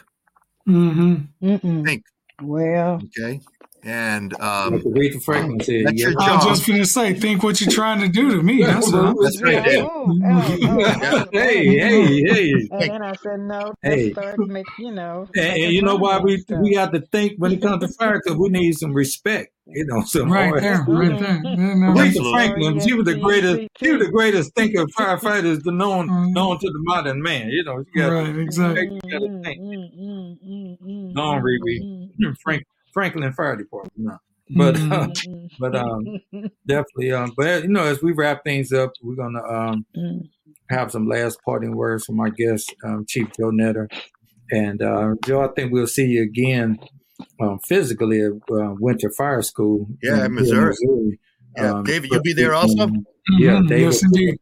Mhm. 0.67 1.27
Mm-mm. 1.41 1.83
Think. 1.85 2.03
Well, 2.41 3.01
Okay. 3.17 3.41
And 3.83 4.33
um, 4.41 4.73
Like 4.73 4.83
Aretha 4.83 5.23
Franklin 5.23 5.57
That's 5.59 5.71
yeah, 5.71 6.09
your 6.09 6.21
I 6.21 6.35
was 6.35 6.45
just 6.45 6.67
gonna 6.67 6.83
say, 6.85 7.13
think 7.13 7.43
what 7.43 7.61
you're 7.61 7.71
trying 7.71 8.01
to 8.01 8.09
do 8.09 8.31
to 8.35 8.43
me. 8.43 8.63
That's. 8.63 8.91
That's 8.91 9.41
right 9.41 9.63
there. 9.63 9.83
Oh, 9.85 10.19
oh, 10.25 10.59
oh, 10.63 11.25
hey, 11.31 11.65
hey, 11.77 12.21
hey. 12.23 12.51
And 12.71 12.81
then 12.81 13.01
I 13.01 13.13
said, 13.15 13.39
no, 13.41 13.73
Hey. 13.81 14.11
start 14.11 14.39
make, 14.39 14.65
you 14.79 14.91
know. 14.91 15.27
And, 15.35 15.45
and 15.63 15.71
you 15.73 15.81
know 15.83 15.95
why 15.95 16.19
we 16.19 16.37
stuff. 16.39 16.59
we 16.61 16.73
have 16.73 16.91
to 16.91 17.01
think 17.01 17.33
when 17.37 17.51
it 17.53 17.61
comes 17.61 17.85
to 17.85 17.93
fire 17.93 18.19
because 18.23 18.37
we 18.37 18.49
need 18.49 18.73
some 18.77 18.93
respect. 18.93 19.53
You 19.69 19.85
know, 19.85 20.01
some 20.03 20.31
Right 20.31 20.47
hard- 20.49 20.63
there, 20.63 20.85
right 20.87 21.19
there. 21.19 21.41
Yeah, 21.43 21.93
Aretha 21.93 22.31
Franklin, 22.31 22.79
she 22.79 22.93
was 22.93 23.05
the 23.05 23.15
greatest. 23.15 23.67
She 23.79 23.91
was 23.91 24.05
the 24.05 24.11
greatest 24.11 24.55
thinker 24.55 24.81
of 24.83 24.89
firefighters 24.97 25.63
to 25.63 25.71
known 25.71 26.09
Mhm. 26.09 26.33
known 26.33 26.57
to 26.59 26.67
the 26.67 26.79
modern 26.79 27.21
man. 27.21 27.49
You 27.49 27.63
know, 27.65 27.83
you 27.93 28.01
got 28.01 28.11
Right, 28.13 28.35
exactly. 28.37 28.89
you 29.03 29.11
gotta 29.11 29.41
think. 29.43 29.61
Mm, 29.61 31.15
Long 31.15 31.41
Riri. 31.41 32.09
Frank 32.41 32.63
Franklin 32.97 33.31
Fire 33.33 33.55
Department. 33.55 33.93
No. 33.95 34.17
But 34.55 34.75
Mhm. 34.75 34.91
uh, 34.91 35.47
but 35.59 35.75
um 35.75 35.99
definitely 36.65 37.11
um 37.11 37.31
but 37.37 37.63
you 37.63 37.69
know 37.69 37.83
as 37.83 38.01
we 38.01 38.11
wrap 38.13 38.43
things 38.43 38.71
up 38.71 38.91
we're 39.03 39.15
gonna 39.15 39.43
um 39.43 39.85
have 40.69 40.89
some 40.91 41.05
last 41.05 41.37
parting 41.45 41.75
words 41.75 42.05
from 42.05 42.19
our 42.19 42.29
guest 42.29 42.73
um, 42.85 43.05
Chief 43.07 43.27
Joe 43.37 43.51
Nedder 43.51 43.87
and 44.49 44.81
uh, 44.81 45.15
Joe 45.25 45.41
I 45.41 45.49
think 45.55 45.73
we'll 45.73 45.85
see 45.85 46.05
you 46.05 46.23
again 46.23 46.79
um, 47.41 47.59
physically 47.67 48.21
at 48.21 48.31
uh, 48.49 48.73
Winter 48.79 49.11
Fire 49.17 49.41
School 49.41 49.87
Yeah, 50.01 50.19
in- 50.19 50.25
in 50.25 50.35
Missouri. 50.35 50.73
Yeah, 51.57 51.71
Um, 51.73 51.83
David, 51.83 52.09
you'll 52.11 52.21
be 52.21 52.33
there 52.33 52.53
also? 52.53 52.87
Yeah, 53.37 53.57
Mhm. 53.59 53.67
David. 53.67 53.81
Yes, 53.85 54.03
indeed. 54.03 54.35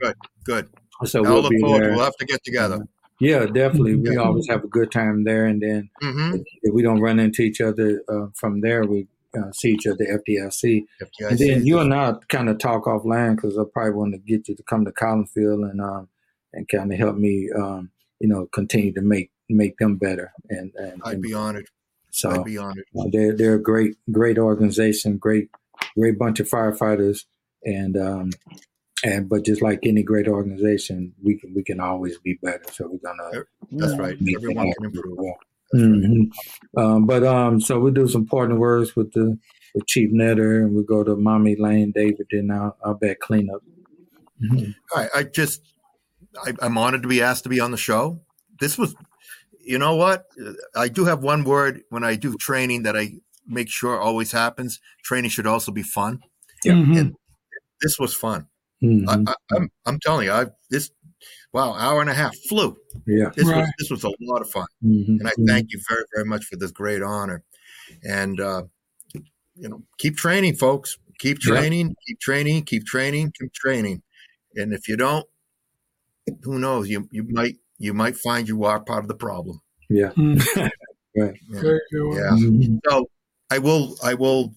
Good. 0.00 0.14
Good. 0.44 0.68
So 1.04 1.24
I'll 1.24 1.32
we'll 1.32 1.42
look 1.42 1.50
be 1.52 1.60
forward. 1.60 1.82
there. 1.84 1.90
We'll 1.94 2.04
have 2.04 2.16
to 2.16 2.26
get 2.26 2.42
together. 2.44 2.78
Yeah, 3.20 3.46
definitely. 3.46 3.96
We 3.96 4.16
always 4.16 4.46
have 4.48 4.62
a 4.64 4.68
good 4.68 4.90
time 4.92 5.24
there, 5.24 5.46
and 5.46 5.62
then 5.62 5.90
Mm-hmm. 6.02 6.36
if 6.62 6.74
we 6.74 6.82
don't 6.82 7.00
run 7.00 7.18
into 7.18 7.42
each 7.42 7.60
other 7.60 8.02
uh, 8.08 8.26
from 8.34 8.60
there, 8.60 8.84
we 8.84 9.08
uh, 9.36 9.50
see 9.52 9.70
each 9.72 9.86
other 9.86 10.04
at 10.04 10.20
FDIC. 10.28 10.84
And 11.30 11.38
then 11.38 11.66
you 11.66 11.78
and 11.78 11.92
I 11.94 12.14
kind 12.28 12.48
of 12.48 12.58
talk 12.58 12.84
offline 12.84 13.36
because 13.36 13.58
I 13.58 13.62
probably 13.72 13.92
want 13.92 14.12
to 14.14 14.18
get 14.18 14.48
you 14.48 14.54
to 14.56 14.62
come 14.62 14.84
to 14.84 14.92
Collinsville 14.92 15.68
and 15.70 15.80
um 15.80 16.08
and 16.52 16.66
kind 16.68 16.92
of 16.92 16.98
help 16.98 17.16
me 17.16 17.50
um 17.54 17.90
you 18.20 18.28
know 18.28 18.46
continue 18.52 18.92
to 18.94 19.02
make 19.02 19.30
make 19.48 19.76
them 19.78 19.96
better 19.96 20.32
and 20.48 20.72
and, 20.76 21.02
I'd 21.04 21.14
and 21.14 21.22
be 21.22 21.34
honored. 21.34 21.68
so 22.10 22.30
I'd 22.30 22.44
be 22.44 22.56
honored. 22.56 22.86
uh, 22.98 23.04
they're 23.12 23.36
they're 23.36 23.54
a 23.56 23.62
great 23.62 23.96
great 24.10 24.38
organization, 24.38 25.18
great 25.18 25.48
great 25.98 26.18
bunch 26.18 26.40
of 26.40 26.48
firefighters, 26.48 27.24
and 27.64 27.96
um 27.96 28.30
and 29.04 29.28
but 29.28 29.44
just 29.44 29.62
like 29.62 29.80
any 29.84 30.02
great 30.02 30.28
organization, 30.28 31.12
we 31.22 31.38
can 31.38 31.52
we 31.54 31.62
can 31.62 31.80
always 31.80 32.18
be 32.18 32.38
better. 32.42 32.64
So 32.72 32.88
we're 32.88 32.98
gonna 33.10 33.44
That's 33.72 33.98
right. 33.98 34.16
Everyone 34.34 34.68
that 34.68 34.74
can 34.76 34.84
happen. 34.84 34.84
improve. 34.84 35.18
Yeah. 35.22 35.32
That's 35.72 35.84
right. 35.84 35.92
Mhm. 35.92 36.30
Um, 36.78 37.06
but 37.06 37.24
um, 37.24 37.60
so 37.60 37.78
we 37.80 37.90
do 37.90 38.06
some 38.08 38.26
partner 38.26 38.54
words 38.56 38.94
with 38.96 39.12
the 39.12 39.36
with 39.74 39.86
Chief 39.86 40.10
Nedder, 40.12 40.64
and 40.64 40.74
we 40.74 40.84
go 40.84 41.02
to 41.04 41.16
Mommy 41.16 41.56
Lane, 41.58 41.92
David, 41.94 42.26
and 42.30 42.52
I'll, 42.52 42.76
I'll 42.84 42.94
bet 42.94 43.20
cleanup. 43.20 43.60
I, 44.94 45.08
I 45.14 45.22
just, 45.24 45.62
I, 46.44 46.52
I'm 46.60 46.76
honored 46.78 47.02
to 47.02 47.08
be 47.08 47.22
asked 47.22 47.42
to 47.44 47.48
be 47.48 47.60
on 47.60 47.70
the 47.70 47.76
show. 47.76 48.20
This 48.60 48.76
was, 48.78 48.94
you 49.60 49.78
know 49.78 49.96
what? 49.96 50.26
I 50.74 50.88
do 50.88 51.04
have 51.06 51.22
one 51.22 51.44
word 51.44 51.82
when 51.90 52.04
I 52.04 52.16
do 52.16 52.36
training 52.36 52.84
that 52.84 52.96
I 52.96 53.14
make 53.46 53.68
sure 53.68 54.00
always 54.00 54.32
happens. 54.32 54.78
Training 55.04 55.30
should 55.30 55.46
also 55.46 55.72
be 55.72 55.82
fun. 55.82 56.20
Yeah. 56.64 56.74
Mhm. 56.74 57.14
This 57.82 57.98
was 57.98 58.14
fun. 58.14 58.46
Mhm. 58.82 59.04
I, 59.08 59.30
I, 59.30 59.34
I'm, 59.56 59.70
I'm 59.86 59.98
telling 60.00 60.26
you, 60.26 60.32
I 60.32 60.46
this, 60.70 60.90
wow, 61.52 61.72
hour 61.74 62.00
and 62.00 62.10
a 62.10 62.14
half 62.14 62.34
flew. 62.48 62.76
yeah. 63.06 63.30
This 63.34 63.46
was, 63.46 63.68
this 63.78 63.90
was 63.90 64.04
a 64.04 64.10
lot 64.20 64.42
of 64.42 64.50
fun, 64.50 64.66
Mhm. 64.84 65.18
and 65.20 65.28
I 65.28 65.32
thank 65.46 65.72
you 65.72 65.80
very, 65.88 66.04
very 66.14 66.26
much 66.26 66.44
for 66.44 66.56
this 66.56 66.70
great 66.72 67.02
honor. 67.02 67.42
And 68.02 68.40
uh, 68.40 68.62
you 69.54 69.68
know, 69.68 69.82
keep 69.98 70.16
training, 70.16 70.56
folks. 70.56 70.98
Keep 71.18 71.38
Yeah. 71.44 71.54
training, 71.60 71.94
keep 72.06 72.20
training, 72.20 72.64
keep 72.64 72.84
training, 72.84 73.32
keep 73.38 73.52
training. 73.54 74.02
And 74.54 74.74
if 74.74 74.86
you 74.88 74.96
don't, 74.98 75.24
who 76.42 76.58
knows? 76.58 76.88
You 76.90 77.08
you 77.10 77.24
might 77.30 77.56
you 77.78 77.94
might 77.94 78.16
find 78.16 78.46
you 78.48 78.64
are 78.64 78.80
part 78.80 79.04
of 79.04 79.08
the 79.08 79.14
problem. 79.16 79.60
Yeah. 79.88 80.10
Mhm. 80.16 80.36
Right. 81.18 81.34
Yeah. 81.48 81.60
Very 81.62 81.80
good. 81.90 82.14
Yeah. 82.16 82.30
Mhm. 82.32 82.78
So 82.86 83.08
I 83.50 83.56
will 83.58 83.96
I 84.02 84.12
will 84.12 84.52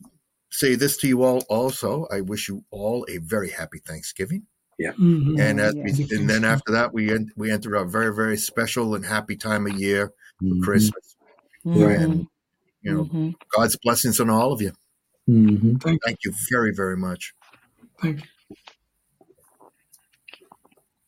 say 0.51 0.75
this 0.75 0.97
to 0.97 1.07
you 1.07 1.23
all 1.23 1.43
also. 1.49 2.07
I 2.11 2.21
wish 2.21 2.47
you 2.49 2.63
all 2.71 3.05
a 3.09 3.17
very 3.17 3.49
happy 3.51 3.79
Thanksgiving. 3.79 4.45
Mhm. 4.79 5.39
And 5.39 5.59
as 5.59 5.75
yeah. 5.75 5.83
we, 5.83 6.07
and 6.17 6.29
then 6.29 6.45
after 6.45 6.71
that 6.71 6.93
we 6.93 7.11
en- 7.11 7.31
we 7.35 7.51
enter 7.51 7.75
a 7.75 7.85
very 7.85 8.15
very 8.15 8.37
special 8.37 8.95
and 8.95 9.05
happy 9.05 9.35
time 9.35 9.67
of 9.67 9.73
year, 9.73 10.13
Mhm. 10.41 10.63
Christmas. 10.63 11.17
Right. 11.65 11.99
And 11.99 12.27
you 12.81 12.93
know, 12.93 13.05
Mhm. 13.05 13.35
God's 13.49 13.77
blessings 13.83 14.21
on 14.21 14.29
all 14.29 14.53
of 14.53 14.61
you. 14.61 14.71
Mhm. 15.27 15.81
Thank 15.81 16.19
you 16.23 16.33
very 16.49 16.73
very 16.73 16.95
much. 16.95 17.33
Thank 18.01 18.21
you. 18.21 18.55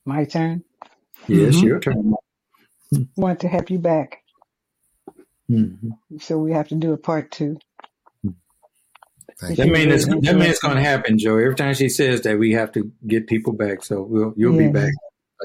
My 0.04 0.26
turn. 0.26 0.64
Yes, 1.28 1.56
it's 1.56 1.58
Mhm. 1.58 1.64
your 1.64 1.80
turn. 1.80 2.14
Want 3.16 3.40
to 3.40 3.48
have 3.48 3.70
you 3.70 3.80
back, 3.80 4.22
so 6.20 6.38
we 6.38 6.52
have 6.52 6.68
to 6.68 6.76
do 6.76 6.92
a 6.92 6.98
part 6.98 7.32
two. 7.32 7.58
Thank 9.42 9.58
That 9.58 9.68
you. 9.68 9.74
means 9.74 9.94
it's, 9.94 10.06
Very 10.06 10.20
that 10.22 10.36
means 10.36 10.50
it's 10.52 10.60
going 10.60 10.76
to 10.76 10.84
happen, 10.84 11.18
Joe. 11.18 11.38
Every 11.38 11.56
time 11.56 11.74
she 11.74 11.90
says 11.90 12.22
that, 12.22 12.38
we 12.38 12.52
have 12.52 12.72
to 12.74 12.92
get 13.08 13.28
people 13.28 13.54
back. 13.54 13.84
So 13.84 14.04
we'll 14.04 14.34
you'll 14.38 14.58
be 14.58 14.68
back. 14.68 14.94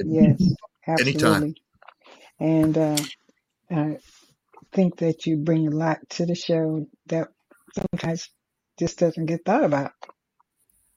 Yes, 0.04 0.42
Anytime. 0.86 1.54
And 2.38 2.76
uh, 2.76 2.98
I 3.70 3.96
think 4.72 4.98
that 4.98 5.24
you 5.24 5.38
bring 5.38 5.66
a 5.66 5.70
lot 5.70 5.98
to 6.10 6.26
the 6.26 6.34
show 6.34 6.86
that 7.06 7.28
sometimes 7.74 8.28
just 8.78 8.98
doesn't 8.98 9.24
get 9.24 9.46
thought 9.46 9.64
about. 9.64 9.92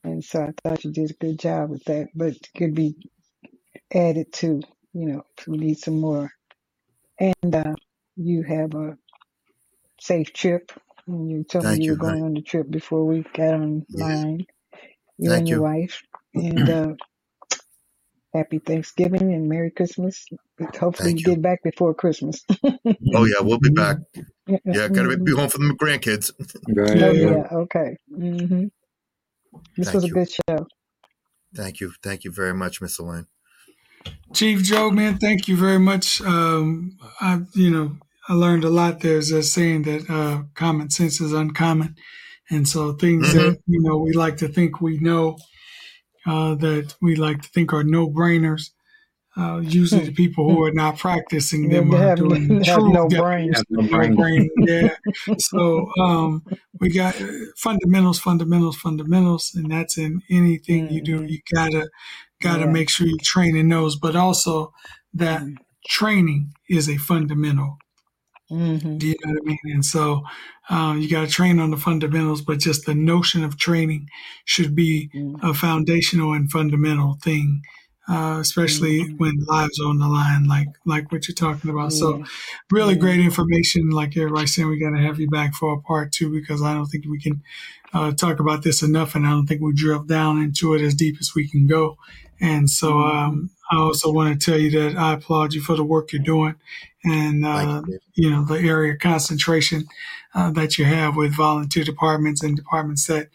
And 0.03 0.23
so 0.23 0.43
I 0.43 0.51
thought 0.61 0.84
you 0.84 0.91
did 0.91 1.11
a 1.11 1.13
good 1.13 1.39
job 1.39 1.69
with 1.69 1.85
that, 1.85 2.09
but 2.13 2.34
could 2.57 2.76
be 2.76 2.95
added 3.93 4.34
to, 4.34 4.61
you 4.93 5.05
know, 5.05 5.23
if 5.38 5.47
we 5.47 5.57
need 5.57 5.77
some 5.77 6.01
more. 6.01 6.30
And 7.17 7.55
uh, 7.55 7.76
you 8.17 8.43
have 8.43 8.73
a 8.76 8.97
safe 10.01 10.34
trip. 10.34 10.71
And 11.10 11.30
you 11.30 11.44
told 11.44 11.65
Thank 11.65 11.80
me 11.80 11.86
you 11.86 11.88
you, 11.88 11.94
were 11.94 11.98
going 11.98 12.23
on 12.23 12.34
the 12.36 12.41
trip 12.41 12.69
before 12.69 13.03
we 13.06 13.23
got 13.34 13.56
online. 13.56 14.45
You 15.18 15.30
Thank 15.30 15.40
and 15.40 15.49
your 15.49 15.60
you. 15.60 15.64
wife. 15.64 16.02
And 16.36 16.69
uh, 16.69 16.94
happy 18.34 18.60
Thanksgiving 18.60 19.34
and 19.34 19.49
Merry 19.49 19.72
Christmas. 19.72 20.26
Hopefully 20.80 21.14
Thank 21.14 21.19
you 21.26 21.26
you. 21.26 21.36
get 21.36 21.41
back 21.41 21.64
before 21.64 21.94
Christmas. 21.94 22.45
Oh 23.15 23.26
yeah, 23.26 23.41
we'll 23.41 23.60
be 23.60 23.69
back. 23.72 23.98
Yeah, 24.48 24.88
gotta 24.90 25.10
Mhm. 25.10 25.23
be 25.23 25.31
home 25.31 25.49
for 25.49 25.57
the 25.57 25.73
grandkids. 25.73 26.31
Right. 26.68 27.02
Oh, 27.02 27.11
yeah. 27.11 27.30
yeah. 27.31 27.48
Okay. 27.52 27.98
hmm 28.14 28.65
This 29.76 29.88
Thank 29.88 29.95
was 29.95 30.03
a 30.06 30.07
you. 30.07 30.14
good 30.14 30.30
show. 30.31 30.68
Thank 31.56 31.80
you. 31.80 31.94
Thank 32.03 32.23
you 32.23 32.31
very 32.31 32.53
much, 32.53 32.81
Miss 32.81 32.99
Elaine. 32.99 33.26
Chief 34.34 34.61
Joe, 34.61 34.91
man, 34.91 35.18
thank 35.18 35.48
you 35.48 35.57
very 35.57 35.80
much. 35.80 36.22
Um, 36.22 36.98
I, 37.19 37.41
you 37.56 37.72
know, 37.72 37.98
I 38.27 38.33
learned 38.33 38.63
a 38.63 38.69
lot. 38.69 38.99
There's 39.01 39.31
a 39.31 39.41
saying 39.43 39.83
that 39.83 40.09
uh, 40.09 40.43
common 40.55 40.89
sense 40.89 41.19
is 41.21 41.33
uncommon, 41.33 41.95
and 42.49 42.67
so 42.67 42.93
things 42.93 43.27
Mhm. 43.29 43.33
that 43.33 43.59
you 43.67 43.81
know 43.81 43.97
we 43.97 44.13
like 44.13 44.37
to 44.37 44.47
think 44.47 44.81
we 44.81 44.99
know, 44.99 45.37
uh, 46.25 46.55
that 46.55 46.95
we 47.01 47.15
like 47.15 47.41
to 47.43 47.49
think 47.49 47.73
are 47.73 47.83
no 47.83 48.07
brainers. 48.09 48.71
Uh, 49.37 49.59
usually, 49.59 50.03
the 50.05 50.11
people 50.11 50.49
who 50.49 50.63
are 50.65 50.71
not 50.73 50.97
practicing 50.97 51.69
them 51.69 51.89
They 51.91 51.97
are 51.97 52.07
have, 52.09 52.17
doing 52.17 52.47
they 52.47 52.65
have 52.65 52.79
true 52.79 52.91
no 52.91 53.07
de- 53.07 53.21
brains. 53.21 53.57
Have 53.57 53.65
no 53.69 53.81
no 53.81 53.87
brain. 53.87 54.15
brain. 54.15 54.49
Yeah. 54.57 54.89
so 55.37 55.89
um, 56.01 56.43
we 56.79 56.89
got 56.91 57.19
uh, 57.21 57.27
fundamentals, 57.55 58.19
fundamentals, 58.19 58.75
fundamentals, 58.77 59.51
and 59.55 59.71
that's 59.71 59.97
in 59.97 60.21
anything 60.29 60.91
you 60.91 61.01
do. 61.01 61.23
You 61.23 61.39
gotta 61.55 61.89
gotta 62.41 62.65
Yeah. 62.65 62.71
make 62.71 62.89
sure 62.89 63.07
you're 63.07 63.17
training 63.23 63.69
those, 63.69 63.95
but 63.95 64.15
also 64.15 64.73
that 65.13 65.41
training 65.87 66.51
is 66.69 66.89
a 66.89 66.97
fundamental. 66.97 67.77
Hmm 68.49 68.97
Do 68.97 69.07
you 69.07 69.15
know 69.23 69.34
what 69.34 69.41
I 69.43 69.45
mean? 69.45 69.59
And 69.76 69.85
so 69.85 70.23
um, 70.69 70.99
you 70.99 71.09
got 71.09 71.21
to 71.21 71.31
train 71.31 71.59
on 71.59 71.71
the 71.71 71.77
fundamentals, 71.77 72.41
but 72.41 72.59
just 72.59 72.85
the 72.85 72.95
notion 72.95 73.43
of 73.43 73.57
training 73.57 74.09
should 74.45 74.76
be 74.76 75.11
a 75.41 75.53
foundational 75.53 76.34
and 76.34 76.51
fundamental 76.51 77.17
thing, 77.23 77.61
uh, 78.07 78.38
especially 78.41 79.05
Mhm. 79.05 79.17
when 79.17 79.34
lives 79.47 79.80
are 79.80 79.88
on 79.89 79.99
the 79.99 80.07
line, 80.07 80.45
like 80.45 80.67
like 80.85 81.11
what 81.11 81.27
you're 81.27 81.35
talking 81.35 81.69
about. 81.69 81.93
So 81.93 82.21
really 82.71 82.95
great 82.95 83.19
information. 83.19 83.89
Like 83.89 84.17
everybody's 84.17 84.53
saying, 84.55 84.67
we 84.67 84.80
got 84.80 84.91
to 84.97 85.01
have 85.01 85.19
you 85.19 85.30
back 85.30 85.53
for 85.55 85.73
a 85.73 85.81
part 85.81 86.11
two 86.11 86.31
because 86.31 86.61
I 86.61 86.73
don't 86.73 86.88
think 86.88 87.05
we 87.07 87.19
can 87.19 87.43
uh, 87.93 88.11
talk 88.13 88.39
about 88.39 88.63
this 88.63 88.81
enough, 88.84 89.15
and 89.15 89.26
I 89.26 89.31
don't 89.31 89.47
think 89.47 89.61
we 89.61 89.73
drill 89.73 90.03
down 90.03 90.41
into 90.41 90.73
it 90.73 90.81
as 90.81 90.93
deep 90.95 91.17
as 91.19 91.34
we 91.35 91.47
can 91.47 91.67
go. 91.67 91.97
And 92.41 92.69
so 92.69 92.99
um, 92.99 93.49
I 93.71 93.77
also 93.77 94.11
want 94.11 94.39
to 94.39 94.51
tell 94.51 94.59
you 94.59 94.71
that 94.71 94.97
I 94.97 95.13
applaud 95.13 95.53
you 95.53 95.61
for 95.61 95.75
the 95.75 95.83
work 95.83 96.11
you're 96.11 96.21
doing, 96.21 96.55
and 97.03 97.45
uh, 97.45 97.83
you. 97.87 97.99
You 98.15 98.29
know 98.31 98.45
the 98.45 98.59
area 98.59 98.93
of 98.93 98.99
concentration 98.99 99.85
uh, 100.35 100.51
that 100.51 100.77
you 100.77 100.85
have 100.85 101.15
with 101.15 101.35
volunteer 101.35 101.83
departments 101.83 102.43
and 102.43 102.55
departments 102.55 103.07
that 103.07 103.29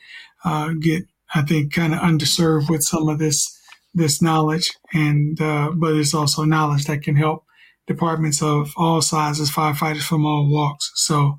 uh, 0.44 0.72
get, 0.80 1.04
I 1.34 1.42
think, 1.42 1.72
kind 1.72 1.94
of 1.94 2.00
underserved 2.00 2.70
with 2.70 2.82
some 2.82 3.08
of 3.08 3.18
this 3.18 3.58
this 3.94 4.20
knowledge, 4.20 4.70
and 4.92 5.40
uh, 5.40 5.70
but 5.74 5.94
it's 5.94 6.14
also 6.14 6.44
knowledge 6.44 6.84
that 6.84 7.02
can 7.02 7.16
help 7.16 7.44
departments 7.86 8.42
of 8.42 8.72
all 8.76 9.00
sizes, 9.02 9.50
firefighters 9.50 10.02
from 10.02 10.24
all 10.26 10.48
walks. 10.50 10.90
So 10.94 11.36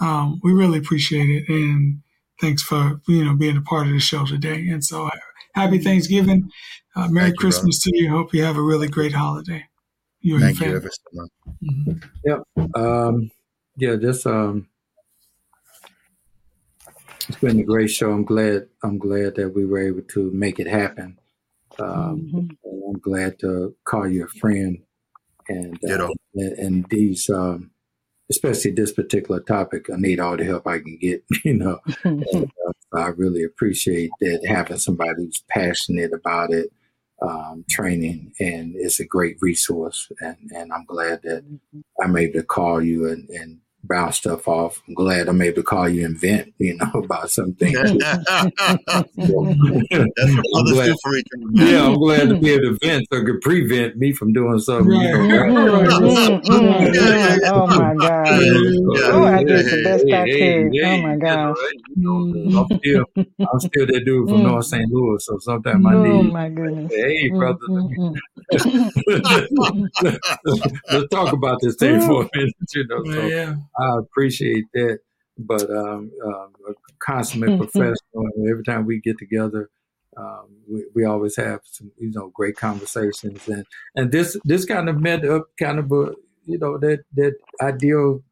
um, 0.00 0.40
we 0.42 0.52
really 0.52 0.78
appreciate 0.78 1.28
it. 1.28 1.48
And 1.48 2.02
thanks 2.40 2.62
for, 2.62 3.00
you 3.08 3.24
know, 3.24 3.34
being 3.34 3.56
a 3.56 3.62
part 3.62 3.86
of 3.86 3.92
the 3.92 3.98
show 4.00 4.26
today. 4.26 4.68
And 4.68 4.84
so 4.84 5.08
happy 5.54 5.78
Thanksgiving. 5.78 6.50
Uh, 6.96 7.08
Merry 7.08 7.26
Thank 7.26 7.34
you, 7.34 7.38
Christmas 7.40 7.78
to 7.82 7.90
you. 7.94 8.08
Hope 8.10 8.32
you 8.32 8.42
have 8.42 8.56
a 8.56 8.62
really 8.62 8.88
great 8.88 9.12
holiday. 9.12 9.66
You 10.20 10.40
Thank 10.40 10.60
you 10.60 10.66
family. 10.66 10.76
ever 10.76 10.90
so 10.90 11.02
much. 11.12 11.30
Mhm. 11.62 12.02
Yep. 12.24 12.42
Um, 12.74 13.30
yeah, 13.76 13.96
just 13.96 14.26
um, 14.26 14.66
it's 17.28 17.38
been 17.38 17.60
a 17.60 17.64
great 17.64 17.90
show. 17.90 18.10
I'm 18.12 18.24
glad. 18.24 18.68
I'm 18.82 18.98
glad 18.98 19.34
that 19.36 19.50
we 19.50 19.66
were 19.66 19.78
able 19.80 20.02
to 20.02 20.30
make 20.32 20.58
it 20.58 20.66
happen. 20.66 21.18
Um, 21.78 22.30
Mhm. 22.32 22.56
I'm 22.88 22.98
glad 23.00 23.38
to 23.40 23.76
call 23.84 24.08
you 24.08 24.24
a 24.24 24.28
friend, 24.28 24.78
and 25.48 25.74
uh, 25.84 25.88
Ditto. 25.88 26.12
and, 26.34 26.52
and 26.58 26.86
these, 26.88 27.28
um, 27.28 27.70
especially 28.30 28.70
this 28.70 28.92
particular 28.92 29.40
topic, 29.40 29.90
I 29.90 29.96
need 29.96 30.18
all 30.18 30.36
the 30.38 30.44
help 30.44 30.66
I 30.66 30.78
can 30.78 30.96
get. 30.96 31.24
You 31.44 31.54
know, 31.54 31.80
and, 32.04 32.24
uh, 32.66 32.72
I 32.96 33.08
really 33.08 33.42
appreciate 33.44 34.10
that 34.20 34.46
having 34.48 34.78
somebody 34.78 35.24
who's 35.24 35.44
passionate 35.50 36.12
about 36.14 36.52
it, 36.54 36.70
um, 37.22 37.64
training, 37.68 38.32
and 38.40 38.74
it's 38.76 39.00
a 39.00 39.06
great 39.06 39.36
resource. 39.40 40.10
And, 40.20 40.50
and 40.54 40.72
I'm 40.72 40.84
glad 40.84 41.22
that 41.22 41.44
I'm 42.02 42.16
able 42.16 42.40
to 42.40 42.46
call 42.46 42.82
you 42.82 43.08
and, 43.08 43.28
and 43.30 43.58
bounce 43.86 44.16
stuff 44.18 44.46
off. 44.48 44.82
I'm 44.88 44.94
glad 44.94 45.28
I'm 45.28 45.40
able 45.40 45.56
to 45.56 45.62
call 45.62 45.88
you 45.88 46.04
and 46.04 46.18
vent, 46.18 46.52
you 46.58 46.76
know, 46.76 46.90
about 47.04 47.30
something. 47.30 47.72
That's 47.72 47.92
what 49.16 49.56
brothers 49.56 50.72
glad- 50.72 50.86
do 50.86 50.96
for 51.02 51.16
each 51.16 51.26
other. 51.36 51.46
man. 51.50 51.66
yeah, 51.72 51.86
I'm 51.86 51.94
glad 51.94 52.28
to 52.28 52.36
be 52.38 52.50
able 52.52 52.76
to 52.76 52.78
vent 52.86 53.06
so 53.12 53.18
it 53.18 53.24
could 53.26 53.40
prevent 53.40 53.96
me 53.96 54.12
from 54.12 54.32
doing 54.32 54.58
something. 54.58 54.88
Right. 54.88 55.08
You 55.10 55.28
know, 55.28 55.46
Mm, 55.46 56.42
mm, 56.42 56.42
mm, 56.42 56.94
Yeah. 56.94 57.36
mm. 57.36 57.50
Oh 57.52 57.66
my 57.66 57.94
God. 58.00 58.40
Yeah. 58.40 59.12
Oh, 59.12 59.24
I 59.24 59.42
did 59.44 59.64
the 59.66 59.70
Hey, 59.70 59.82
best 59.84 60.04
I 60.06 60.24
hey, 60.26 60.32
could. 60.62 60.74
hey, 60.74 60.84
Oh 60.84 61.02
my 61.02 61.12
you 61.12 61.18
know, 61.18 61.54
gosh. 61.54 61.56
you 61.96 62.02
know, 62.44 62.60
I'm 62.60 62.78
still, 62.78 63.04
I'm 63.52 63.60
still 63.60 63.86
that 63.86 64.02
dude 64.04 64.28
from 64.28 64.38
Mm. 64.38 64.42
North 64.42 64.66
St. 64.66 64.90
Louis, 64.90 65.24
so 65.24 65.38
sometimes 65.38 65.84
I 65.86 65.94
Oh 65.94 66.22
my 66.24 66.48
goodness. 66.48 66.92
hey, 66.94 67.28
brother, 67.28 67.58
let's 70.90 71.08
talk 71.10 71.32
about 71.32 71.58
this 71.60 71.76
thing 71.76 72.00
for 72.00 72.22
a 72.22 72.28
minute. 72.34 72.54
You 72.74 72.86
know, 72.88 73.04
so 73.12 73.26
Yeah. 73.26 73.54
I 73.78 73.98
appreciate 73.98 74.64
that. 74.74 75.00
But 75.38 75.68
um, 75.70 76.10
um, 76.24 76.52
a 76.68 76.72
consummate 76.98 77.58
professional, 77.58 77.96
and 78.14 78.48
every 78.50 78.64
time 78.64 78.86
we 78.86 79.00
get 79.00 79.18
together, 79.18 79.68
um, 80.16 80.46
we, 80.66 80.86
we 80.94 81.04
always 81.04 81.36
have 81.36 81.60
some, 81.64 81.92
you 81.98 82.10
know, 82.10 82.28
great 82.34 82.56
conversations, 82.56 83.46
and 83.46 83.66
and 83.94 84.10
this 84.10 84.38
this 84.44 84.64
kind 84.64 84.88
of 84.88 84.98
met 84.98 85.26
up 85.26 85.48
kind 85.58 85.78
of 85.78 85.92
a, 85.92 86.14
you 86.46 86.58
know, 86.58 86.78
that 86.78 87.00
that 87.16 87.34
ideal 87.60 88.22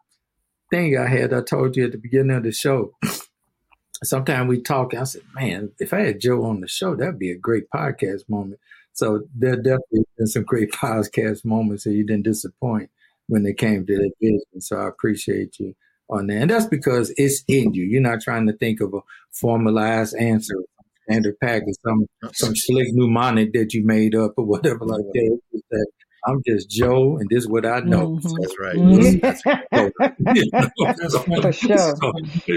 thing 0.70 0.96
I 0.96 1.06
had. 1.06 1.34
I 1.34 1.42
told 1.42 1.76
you 1.76 1.84
at 1.84 1.92
the 1.92 1.98
beginning 1.98 2.36
of 2.36 2.42
the 2.42 2.52
show. 2.52 2.92
Sometimes 4.02 4.48
we 4.48 4.62
talk. 4.62 4.94
I 4.94 5.04
said, 5.04 5.22
"Man, 5.34 5.72
if 5.78 5.92
I 5.92 6.00
had 6.00 6.20
Joe 6.20 6.44
on 6.44 6.62
the 6.62 6.68
show, 6.68 6.96
that'd 6.96 7.18
be 7.18 7.30
a 7.30 7.36
great 7.36 7.68
podcast 7.68 8.30
moment." 8.30 8.60
So 8.94 9.24
there 9.34 9.56
definitely 9.56 10.06
been 10.16 10.26
some 10.26 10.44
great 10.44 10.70
podcast 10.72 11.44
moments 11.44 11.84
that 11.84 11.92
you 11.92 12.06
didn't 12.06 12.24
disappoint 12.24 12.88
when 13.28 13.42
they 13.42 13.54
came 13.54 13.86
to 13.86 13.96
that 13.96 14.12
vision. 14.20 14.60
So 14.60 14.76
I 14.76 14.88
appreciate 14.88 15.58
you 15.58 15.74
on 16.10 16.26
that. 16.26 16.36
And 16.36 16.50
that's 16.50 16.66
because 16.66 17.12
it's 17.16 17.44
in 17.48 17.74
you. 17.74 17.84
You're 17.84 18.02
not 18.02 18.20
trying 18.20 18.46
to 18.46 18.52
think 18.52 18.80
of 18.80 18.94
a 18.94 19.00
formalized 19.32 20.14
answer, 20.16 20.56
standard 21.04 21.36
package, 21.40 21.74
some 21.84 22.06
some 22.32 22.54
slick 22.54 22.88
mnemonic 22.92 23.52
that 23.54 23.74
you 23.74 23.84
made 23.84 24.14
up 24.14 24.34
or 24.36 24.44
whatever 24.44 24.84
like 24.84 25.04
that. 25.12 25.86
It's 26.26 26.32
just 26.32 26.32
that 26.32 26.32
I'm 26.32 26.42
just 26.46 26.70
Joe 26.70 27.16
and 27.18 27.28
this 27.30 27.44
is 27.44 27.48
what 27.48 27.66
I 27.66 27.80
know. 27.80 28.18
Mhm. 28.22 28.32
That's 28.40 28.58
right. 28.58 28.76
Mhm. 28.76 30.36
You 30.36 30.50
know, 30.52 30.68
That's 30.96 31.12
so- 31.12 31.18
funny. 31.26 31.42
For 31.42 31.52
sure. 31.52 31.78
so- 31.78 32.12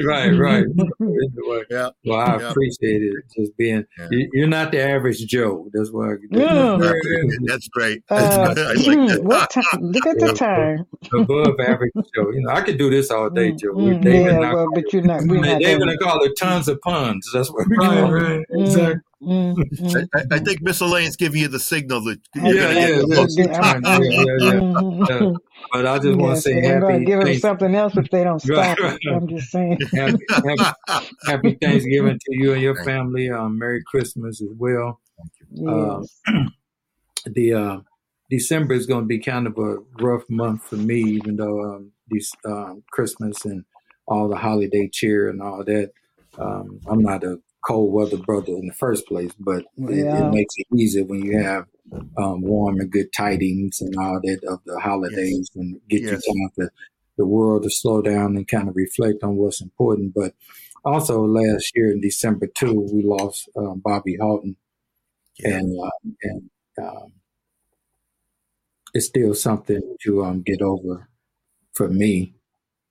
right, 0.06 0.30
right. 0.32 0.66
Anyway, 1.02 1.64
Yeah. 1.70 1.90
well, 2.06 2.20
I 2.20 2.38
Yeah. 2.40 2.50
appreciate 2.50 3.02
it. 3.02 3.14
Just 3.38 3.58
being, 3.58 3.84
Yeah. 4.00 4.08
you- 4.12 4.30
you're 4.34 4.48
not 4.48 4.72
the 4.72 4.82
average 4.82 5.26
Joe. 5.28 5.70
That's 5.74 5.92
why. 5.92 6.16
Mm. 6.32 7.42
That's 7.48 7.68
great. 7.70 8.04
Uh, 8.10 8.54
That's 8.54 8.56
good. 8.86 8.98
I 8.98 8.98
like 8.98 9.10
that. 9.10 9.24
what 9.24 9.50
time? 9.52 9.64
Look 9.82 10.06
at 10.08 10.20
the 10.20 10.34
time. 10.34 10.86
above 11.14 11.56
average 11.60 11.92
Joe. 12.16 12.32
You 12.32 12.42
know, 12.42 12.52
I 12.52 12.62
could 12.62 12.78
do 12.78 12.90
this 12.90 13.12
all 13.12 13.30
day, 13.30 13.52
Joe. 13.52 13.74
Mm, 13.74 14.02
David 14.02 14.22
yeah, 14.26 14.36
and 14.36 14.46
I 14.46 14.54
well, 14.54 14.66
call 14.66 14.76
but 14.76 14.94
you're 14.94 15.02
not. 15.04 15.22
We're 15.28 15.36
it, 15.38 15.42
not 15.42 15.60
David 15.62 15.80
doing 15.80 15.82
and 15.82 15.92
I 15.92 15.96
call 15.98 16.24
it 16.24 16.32
tons 16.38 16.68
of 16.68 16.80
puns. 16.82 17.30
That's 17.34 17.52
what 17.52 17.68
we 17.70 17.78
Right, 17.78 17.88
call 17.88 18.16
it. 18.16 18.22
right. 18.24 18.46
Exactly. 18.52 19.02
Mm, 19.22 19.56
mm, 19.56 20.08
I, 20.14 20.36
I 20.36 20.40
think 20.40 20.62
Miss 20.62 20.80
Elaine's 20.80 21.16
giving 21.16 21.42
you 21.42 21.48
the 21.48 21.60
signal 21.60 22.04
that 22.04 22.20
you're 22.36 22.54
Yeah, 22.54 22.62
going 22.62 22.78
yeah, 22.78 22.88
to 22.88 23.28
get 23.36 23.52
the 23.52 23.52
yeah. 23.52 23.80
Yeah, 23.84 24.26
yeah, 24.40 24.60
yeah. 25.10 25.22
Yeah. 25.22 25.34
But 25.74 25.86
I 25.88 26.00
just 26.00 26.18
want 26.18 26.36
to 26.36 26.42
say 26.42 26.52
and 26.54 26.64
they're 26.64 26.80
gonna 26.80 26.94
happy, 26.94 27.06
give 27.06 27.22
them 27.22 27.40
something 27.40 27.76
else 27.76 27.98
if 27.98 28.10
they 28.12 28.24
don't 28.24 28.40
stop 28.44 28.78
right. 28.80 29.00
it. 29.02 29.14
I'm 29.14 29.28
just 29.28 29.50
saying. 29.50 29.80
happy, 29.96 30.18
happy, 30.30 31.04
happy 31.26 31.58
Thanksgiving 31.62 32.20
to 32.20 32.38
you 32.38 32.54
and 32.54 32.62
your 32.62 32.76
family. 32.84 33.30
Um, 33.32 33.58
Merry 33.58 33.84
Christmas 33.84 34.42
as 34.42 34.50
well. 34.56 35.02
Yes. 35.52 36.22
the 37.26 37.54
uh, 37.54 37.80
December 38.30 38.76
is 38.76 38.86
going 38.86 39.02
to 39.02 39.08
be 39.08 39.20
kind 39.20 39.48
of 39.48 39.58
a 39.58 39.78
rough 40.00 40.30
month 40.30 40.64
for 40.68 40.76
me, 40.76 41.00
even 41.02 41.38
though 41.38 41.62
um, 41.64 41.92
these 42.08 42.32
um, 42.46 42.84
Christmas 42.92 43.44
and 43.46 43.66
all 44.08 44.28
the 44.30 44.38
holiday 44.38 44.88
cheer 44.92 45.28
and 45.30 45.42
all 45.42 45.64
that. 45.66 45.92
Um, 46.38 46.80
I'm 46.88 47.02
not 47.02 47.24
a 47.24 47.40
cold 47.68 47.94
weather 47.94 48.18
brother 48.18 48.54
in 48.54 48.68
the 48.68 48.74
first 48.74 49.06
place, 49.08 49.32
but 49.40 49.64
it, 49.78 50.06
Yeah. 50.06 50.28
it 50.28 50.34
makes 50.34 50.56
it 50.58 50.68
easier 50.76 51.04
when 51.06 51.22
you 51.24 51.40
have 51.40 51.66
um, 52.18 52.42
warm 52.42 52.80
and 52.80 52.92
good 52.92 53.12
tidings 53.16 53.82
and 53.82 53.96
all 53.98 54.20
that 54.24 54.40
of 54.48 54.60
the 54.66 54.80
holidays 54.80 55.50
and 55.56 55.80
get 55.90 56.02
Yes. 56.04 56.12
you 56.28 56.34
time 56.34 56.52
to 56.60 56.70
the 57.18 57.26
world 57.28 57.64
to 57.64 57.70
slow 57.70 58.02
down 58.02 58.38
and 58.38 58.48
kind 58.48 58.70
of 58.70 58.76
reflect 58.76 59.24
on 59.24 59.36
what's 59.38 59.62
important. 59.62 60.14
But 60.16 60.34
also 60.86 61.26
last 61.26 61.72
year 61.76 61.92
in 61.92 62.02
December 62.02 62.48
too, 62.48 62.88
we 62.94 63.04
lost 63.04 63.50
um, 63.58 63.82
Bobby 63.84 64.18
Halton 64.20 64.56
Yeah. 65.40 65.58
and 65.60 65.80
uh, 65.80 65.90
and 66.24 66.50
um, 66.82 67.14
it's 68.94 69.08
still 69.08 69.34
something 69.34 69.82
to 70.04 70.24
um, 70.24 70.42
get 70.42 70.62
over 70.62 71.08
for 71.74 71.90
me. 71.90 72.34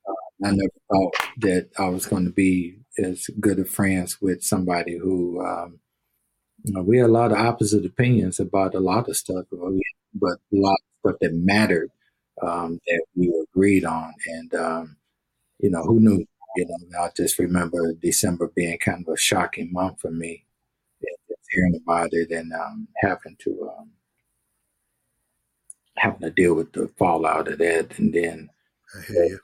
Uh, 0.09 0.49
I 0.49 0.53
never 0.53 0.71
thought 0.93 1.15
that 1.39 1.71
I 1.79 1.89
was 1.89 2.07
going 2.07 2.27
to 2.27 2.33
be 2.33 2.79
as 3.03 3.29
good 3.41 3.59
of 3.59 3.69
friends 3.69 4.21
with 4.21 4.43
somebody 4.43 4.97
who 4.99 5.45
um, 5.45 5.79
you 6.65 6.73
know, 6.75 6.83
we 6.83 6.99
had 6.99 7.07
a 7.07 7.13
lot 7.13 7.33
of 7.33 7.39
opposite 7.39 7.85
opinions 7.87 8.41
about 8.41 8.75
a 8.75 8.81
lot 8.81 9.09
of 9.09 9.17
stuff, 9.17 9.47
but 9.51 10.33
a 10.33 10.39
lot 10.53 10.73
of 10.75 11.11
stuff 11.11 11.17
that 11.21 11.35
mattered 11.35 11.91
um, 12.43 12.81
that 12.87 13.05
we 13.15 13.33
agreed 13.53 13.85
on, 13.85 14.13
and 14.27 14.55
um, 14.55 14.97
you 15.61 15.71
know, 15.71 15.83
who 15.83 16.01
knew? 16.01 16.25
You 16.57 16.67
know, 16.69 17.01
I 17.01 17.11
just 17.17 17.39
remember 17.39 17.95
December 17.95 18.51
being 18.55 18.79
kind 18.79 19.05
of 19.07 19.15
a 19.15 19.17
shocking 19.19 19.73
month 19.73 20.01
for 20.01 20.11
me 20.11 20.45
hearing 21.51 21.81
about 21.83 22.09
it 22.13 22.31
and 22.31 22.53
um, 22.53 22.89
having 23.01 23.37
to 23.41 23.71
um, 23.79 23.91
having 25.97 26.21
to 26.21 26.31
deal 26.31 26.55
with 26.55 26.73
the 26.73 26.89
fallout 26.99 27.49
of 27.49 27.59
that, 27.59 27.99
and 27.99 28.13
then. 28.15 28.51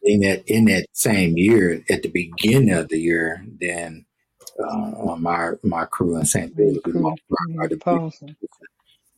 In 0.05 0.21
that 0.21 0.45
in 0.47 0.65
that 0.67 0.87
same 0.93 1.37
year, 1.37 1.85
at 1.91 2.03
the 2.03 2.09
beginning 2.09 2.71
of 2.71 2.89
the 2.89 2.99
year, 2.99 3.45
then 3.61 4.07
uh, 4.59 4.93
on 5.09 5.23
my 5.23 5.53
my 5.63 5.85
crew 5.87 6.17
in 6.17 6.25
St. 6.25 6.57
Louis, 6.57 6.79
we 6.85 6.93
Crew, 6.93 7.03
lost 7.03 7.23
yeah, 7.49 7.57
quite 7.57 7.67
a 7.67 7.77
bit. 7.77 7.81
Polson. 7.81 8.37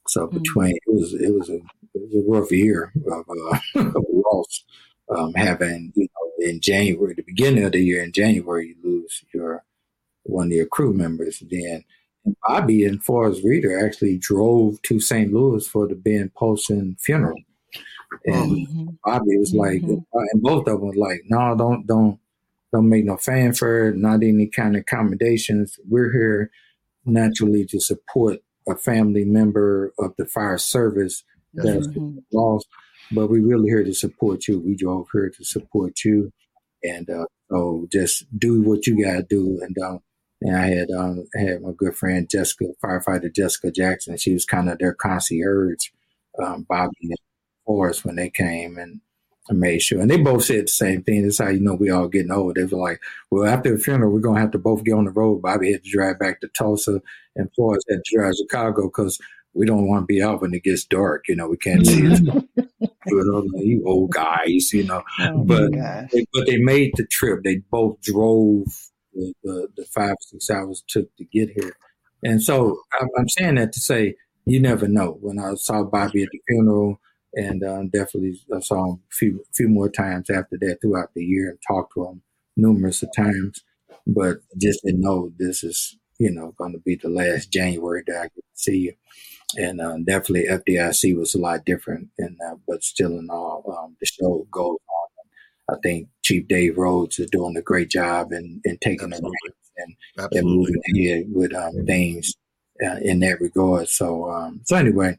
So 0.09 0.27
Mm. 0.29 0.43
between 0.43 0.77
it 0.77 0.83
was 0.87 1.15
it 1.15 1.33
was 1.33 1.49
a 1.51 1.57
it 1.95 2.03
was 2.03 2.15
a 2.15 2.31
rough 2.31 2.53
year 2.53 2.93
of, 3.07 3.25
uh, 3.29 3.59
of 3.99 4.05
loss. 4.11 4.65
Um, 5.09 5.35
having 5.35 5.93
you 5.95 6.05
know 6.09 6.49
in 6.49 6.61
January, 6.61 7.15
the 7.15 7.23
beginning 7.23 7.65
of 7.65 7.73
the 7.73 7.81
year 7.81 8.03
in 8.03 8.13
January, 8.13 8.69
you 8.69 8.77
lose 8.83 9.25
your 9.35 9.63
one 10.25 10.47
of 10.47 10.53
your 10.53 10.67
crew 10.67 10.95
members. 10.95 11.43
Then 11.51 11.85
Bobby 12.47 12.87
and 12.87 13.03
Forest 13.05 13.43
Reeder 13.45 13.85
actually 13.85 14.17
drove 14.17 14.81
to 14.83 14.99
St. 14.99 15.33
Louis 15.33 15.67
for 15.69 15.87
the 15.87 15.95
Ben 15.95 16.31
Polson 16.35 16.97
funeral, 16.99 17.39
and 18.27 18.67
Mhm. 18.69 18.99
Bobby 19.05 19.37
was 19.39 19.55
like, 19.55 19.83
Mhm. 19.83 20.05
and 20.13 20.43
both 20.43 20.67
of 20.69 20.81
them 20.81 20.89
was 20.89 20.97
like, 20.97 21.23
no, 21.29 21.55
don't 21.57 21.87
don't 21.87 22.19
don't 22.73 22.89
make 22.89 23.05
no 23.05 23.17
fanfare, 23.17 23.93
not 23.95 24.23
any 24.23 24.47
kind 24.49 24.77
of 24.77 24.83
accommodations. 24.83 25.79
We're 25.89 26.13
here 26.13 26.51
naturally 27.05 27.65
to 27.67 27.81
support 27.81 28.41
a 28.69 28.77
family 28.77 29.25
member 29.25 29.93
of 29.99 30.15
the 30.19 30.27
fire 30.27 30.59
service 30.59 31.25
that's 31.55 31.89
Mhm. 31.89 32.23
lost, 32.33 32.67
but 33.13 33.29
we 33.29 33.41
really 33.41 33.69
here 33.69 33.85
to 33.85 33.95
support 33.95 34.49
you. 34.49 34.61
We 34.61 34.75
drove 34.77 35.09
here 35.13 35.31
to 35.31 35.45
support 35.45 36.05
you, 36.05 36.33
and 36.83 37.09
uh, 37.11 37.27
so 37.51 37.87
just 37.93 38.27
do 38.39 38.63
what 38.63 38.87
you 38.87 39.03
gotta 39.05 39.23
do. 39.29 39.61
And 39.63 39.77
um, 39.79 40.01
and 40.43 40.57
I 40.57 40.67
had 40.69 40.91
um, 40.91 41.27
I 41.37 41.41
had 41.43 41.63
my 41.63 41.73
good 41.77 41.97
friend 41.97 42.29
Jessica, 42.29 42.67
firefighter 42.83 43.33
Jessica 43.35 43.71
Jackson. 43.71 44.17
She 44.17 44.33
was 44.33 44.45
kind 44.47 44.69
of 44.71 44.79
their 44.79 44.95
concierge, 44.95 45.91
um, 46.43 46.67
Bobby 46.69 47.11
and 47.65 47.75
Forest 47.75 48.05
when 48.05 48.17
they 48.17 48.31
came 48.31 48.79
and. 48.79 49.01
I 49.51 49.53
made 49.53 49.83
sure, 49.83 50.01
and 50.01 50.11
they 50.11 50.17
both 50.17 50.47
said 50.47 50.65
the 50.65 50.69
same 50.69 51.03
thing. 51.03 51.23
That's 51.23 51.37
how 51.37 51.51
you 51.51 51.61
know 51.61 51.75
we 51.75 51.91
all 51.91 52.09
getting 52.09 52.33
old. 52.33 52.55
They 52.55 52.65
were 52.65 52.79
like, 52.79 52.99
"Well, 53.31 53.45
after 53.45 53.77
the 53.77 53.79
funeral, 53.79 54.11
we're 54.11 54.21
gonna 54.21 54.41
have 54.41 54.53
to 54.53 54.59
both 54.59 54.85
get 54.85 54.95
on 54.95 55.05
the 55.05 55.11
road." 55.11 55.43
Bobby 55.43 55.71
had 55.71 55.85
to 55.85 55.91
drive 55.91 56.19
back 56.19 56.41
to 56.41 56.49
Tulsa, 56.57 57.03
and 57.37 57.51
Forest 57.55 57.87
had 57.91 58.01
to 58.03 58.17
drive 58.17 58.33
to 58.33 58.37
Chicago 58.39 58.85
because 58.85 59.19
we 59.55 59.67
don't 59.67 59.87
want 59.87 60.03
to 60.03 60.07
be 60.07 60.23
out 60.23 60.41
when 60.41 60.55
it 60.55 60.65
gets 60.65 60.85
dark. 60.85 61.29
You 61.29 61.37
know, 61.37 61.49
we 61.49 61.57
can't 61.57 61.87
see 61.87 62.07
it. 62.07 62.23
Mm-hmm. 62.23 62.85
you 63.61 63.85
old 63.87 64.11
guys, 64.11 64.73
you 64.73 64.85
know. 64.85 65.03
Oh, 65.21 65.45
but 65.45 65.73
they, 65.73 66.27
but 66.33 66.47
they 66.47 66.59
made 66.59 66.93
the 66.97 67.07
trip. 67.07 67.43
They 67.45 67.57
both 67.71 68.01
drove 68.03 68.67
the, 69.13 69.33
the, 69.43 69.69
the 69.77 69.85
five 69.85 70.17
six 70.21 70.51
hours 70.51 70.83
it 70.87 70.91
took 70.91 71.17
to 71.17 71.25
get 71.25 71.51
here, 71.51 71.77
and 72.23 72.43
so 72.43 72.81
I'm, 73.01 73.09
I'm 73.19 73.29
saying 73.29 73.57
that 73.57 73.73
to 73.75 73.81
say 73.81 74.17
you 74.47 74.61
never 74.61 74.89
know. 74.89 75.19
When 75.21 75.39
I 75.39 75.55
saw 75.55 75.85
Bobby 75.85 76.23
at 76.23 76.29
the 76.33 76.41
funeral, 76.49 76.99
and 77.37 77.63
um, 77.65 77.89
definitely 77.89 78.41
I 78.55 78.61
saw 78.61 78.85
him 78.85 79.01
a 79.11 79.15
few 79.15 79.45
few 79.55 79.69
more 79.69 79.89
times 79.89 80.31
after 80.31 80.57
that 80.61 80.79
throughout 80.81 81.11
the 81.15 81.25
year, 81.25 81.51
and 81.51 81.59
talked 81.67 81.95
to 81.95 82.07
him 82.07 82.23
numerous 82.57 83.03
of 83.03 83.11
times, 83.17 83.65
but 84.07 84.39
just 84.61 84.85
didn't 84.85 85.01
know 85.01 85.33
this 85.39 85.65
is 85.65 85.97
you 86.19 86.31
know 86.31 86.55
going 86.59 86.73
to 86.73 86.79
be 86.79 86.97
the 86.97 87.09
last 87.09 87.51
January 87.51 88.03
that 88.07 88.17
I 88.17 88.25
to 88.29 88.43
see 88.55 88.77
you 88.79 88.93
and 89.57 89.81
uh, 89.81 89.97
definitely 90.05 90.47
FDIC 90.49 91.17
was 91.17 91.35
a 91.35 91.39
lot 91.39 91.65
different. 91.65 92.09
And 92.19 92.39
uh, 92.47 92.57
but 92.67 92.83
still, 92.83 93.19
in 93.19 93.29
all, 93.31 93.65
um, 93.79 93.97
the 94.01 94.07
show 94.07 94.47
goes 94.51 94.79
on. 94.89 95.77
I 95.77 95.79
think 95.83 96.09
Chief 96.23 96.47
Dave 96.47 96.77
Rhodes 96.77 97.19
is 97.19 97.31
doing 97.31 97.57
a 97.57 97.63
great 97.63 97.89
job 97.89 98.33
in, 98.33 98.61
in 98.65 98.77
taking 98.79 99.11
the 99.11 99.17
Absolutely. 99.17 99.51
and, 99.79 99.97
and 100.33 100.47
moving 100.47 100.83
ahead 100.95 101.27
with 101.33 101.55
um, 101.55 101.87
things 101.87 102.35
uh, 102.85 102.97
in 103.01 103.21
that 103.21 103.41
regard. 103.41 103.89
So, 103.89 104.31
um, 104.31 104.61
so 104.65 104.77
anyway, 104.77 105.19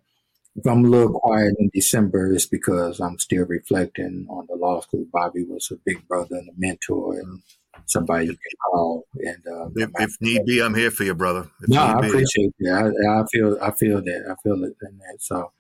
if 0.56 0.66
I'm 0.66 0.86
a 0.86 0.88
little 0.88 1.20
quiet 1.20 1.54
in 1.60 1.70
December, 1.74 2.34
it's 2.34 2.46
because 2.46 3.00
I'm 3.02 3.20
still 3.20 3.46
reflecting 3.46 4.26
on 4.30 4.48
the 4.50 4.56
law 4.56 4.80
school. 4.80 5.06
Bobby 5.12 5.44
was 5.44 5.70
a 5.72 5.76
big 5.86 6.08
brother 6.08 6.38
and 6.38 6.50
a 6.50 6.54
mentor, 6.58 7.20
and 7.20 7.42
somebody 7.88 8.28
you 8.28 8.32
can 8.32 8.58
call. 8.72 9.04
And 9.18 9.44
uh, 9.48 9.70
If, 9.76 9.90
if 10.00 10.22
need 10.22 10.46
be, 10.46 10.62
I'm 10.62 10.74
here 10.74 10.92
for 10.92 11.04
you, 11.04 11.14
brother. 11.14 11.50
If 11.62 11.70
no, 11.70 11.86
need 11.88 11.94
I 11.96 12.02
be. 12.02 12.08
appreciate 12.08 12.54
that. 12.60 12.94
I, 13.08 13.22
I 13.22 13.26
feel, 13.32 13.58
I 13.62 13.72
feel 13.72 14.02
that. 14.02 14.26
I 14.30 14.36
feel 14.44 14.64
it 14.64 14.76
in 14.82 14.98
that. 15.00 15.18
So, 15.20 15.52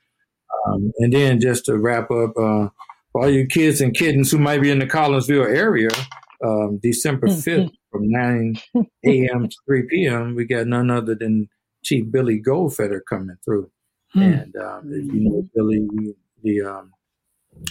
um, 0.67 0.93
and 0.99 1.11
then 1.11 1.41
just 1.41 1.65
to 1.65 1.77
wrap 1.77 2.09
up, 2.09 2.31
uh, 2.38 2.69
for 3.11 3.23
all 3.23 3.30
you 3.30 3.47
kids 3.47 3.81
and 3.81 3.93
kittens 3.93 4.31
who 4.31 4.39
might 4.39 4.61
be 4.61 4.72
in 4.72 4.80
the 4.80 4.85
Collinsville 4.88 5.53
area, 5.53 5.89
um, 6.43 6.80
December 6.81 7.27
fifth 7.30 7.72
from 7.91 8.09
nine 8.09 8.55
a.m. 9.05 9.49
to 9.49 9.57
three 9.65 9.84
p.m., 9.89 10.35
we 10.35 10.45
got 10.45 10.67
none 10.67 10.89
other 10.89 11.15
than 11.15 11.49
Chief 11.84 12.09
Billy 12.09 12.41
Goldfeder 12.41 13.01
coming 13.07 13.38
through. 13.43 13.69
Hmm. 14.16 14.22
And 14.22 14.56
um, 14.56 14.82
if 14.92 15.14
you 15.14 15.30
know 15.30 15.44
Billy, 15.54 15.88
the 16.42 16.62
um, 16.62 16.92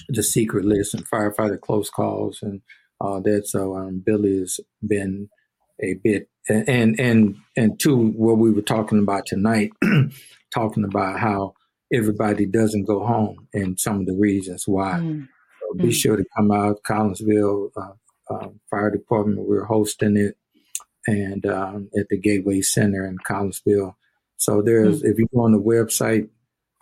the 0.08 0.22
secret 0.22 0.64
list 0.64 0.94
and 0.94 1.08
firefighter 1.08 1.60
close 1.60 1.90
calls 1.90 2.40
and 2.42 2.60
all 3.00 3.20
that. 3.22 3.46
So 3.48 3.76
um, 3.76 4.02
Billy 4.04 4.38
has 4.40 4.60
been 4.86 5.28
a 5.82 5.94
bit 5.94 6.28
and 6.48 6.98
and 7.00 7.36
and, 7.56 7.80
two 7.80 8.08
what 8.10 8.36
we 8.38 8.50
were 8.52 8.62
talking 8.62 8.98
about 8.98 9.24
tonight, 9.26 9.72
talking 10.54 10.84
about 10.84 11.18
how 11.18 11.54
everybody 11.92 12.44
doesn't 12.46 12.84
go 12.84 13.04
home 13.06 13.48
and 13.54 13.80
some 13.80 14.00
of 14.00 14.06
the 14.06 14.14
reasons 14.14 14.64
why. 14.66 14.98
Mm. 15.00 15.28
So 15.60 15.74
be 15.78 15.88
Mm. 15.88 15.94
sure 15.94 16.16
to 16.16 16.24
come 16.36 16.50
out, 16.50 16.82
Collinsville 16.82 17.70
uh, 17.76 18.34
uh, 18.34 18.48
Fire 18.70 18.90
Department. 18.90 19.48
We're 19.48 19.64
hosting 19.64 20.16
it, 20.16 20.36
and 21.06 21.46
um, 21.46 21.88
at 21.98 22.08
the 22.10 22.18
Gateway 22.18 22.60
Center 22.60 23.06
in 23.06 23.16
Collinsville. 23.18 23.94
So 24.36 24.62
there's, 24.62 25.02
if 25.02 25.18
you 25.18 25.26
go 25.34 25.42
on 25.42 25.52
the 25.52 25.60
website, 25.60 26.28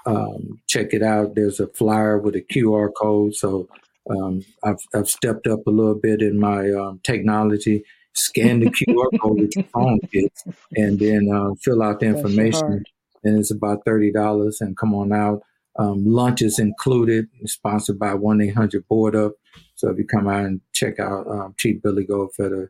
um, 0.06 0.60
check 0.68 0.92
it 0.92 1.02
out. 1.02 1.34
There's 1.34 1.60
a 1.60 1.68
flyer 1.68 2.18
with 2.18 2.34
a 2.34 2.42
QR 2.42 2.90
code. 2.98 3.34
So 3.34 3.68
um, 4.10 4.44
I've 4.64 4.80
I've 4.94 5.08
stepped 5.08 5.46
up 5.46 5.66
a 5.66 5.70
little 5.70 5.94
bit 5.94 6.22
in 6.22 6.38
my 6.38 6.70
um, 6.70 7.00
technology. 7.04 7.84
Scan 8.14 8.60
the 8.60 8.66
QR 8.66 9.08
code 9.22 9.40
with 9.40 9.56
your 9.56 9.64
phone, 9.66 10.00
kids, 10.12 10.44
and 10.72 10.98
then 10.98 11.30
uh, 11.32 11.54
fill 11.62 11.82
out 11.82 12.00
the 12.00 12.06
information. 12.06 12.84
And 13.24 13.38
it's 13.38 13.52
about 13.52 13.84
thirty 13.84 14.12
dollars, 14.12 14.60
and 14.60 14.76
come 14.76 14.94
on 14.94 15.12
out. 15.12 15.42
Um, 15.78 16.04
lunch 16.04 16.42
is 16.42 16.58
included, 16.58 17.28
sponsored 17.44 17.98
by 17.98 18.14
one 18.14 18.40
eight 18.40 18.54
hundred 18.54 18.86
Board 18.88 19.14
Up. 19.16 19.32
So 19.76 19.90
if 19.90 19.98
you 19.98 20.06
come 20.06 20.28
out 20.28 20.44
and 20.44 20.60
check 20.72 20.98
out 20.98 21.26
um, 21.28 21.54
Chief 21.56 21.80
Billy 21.82 22.04
Goldfeder, 22.04 22.68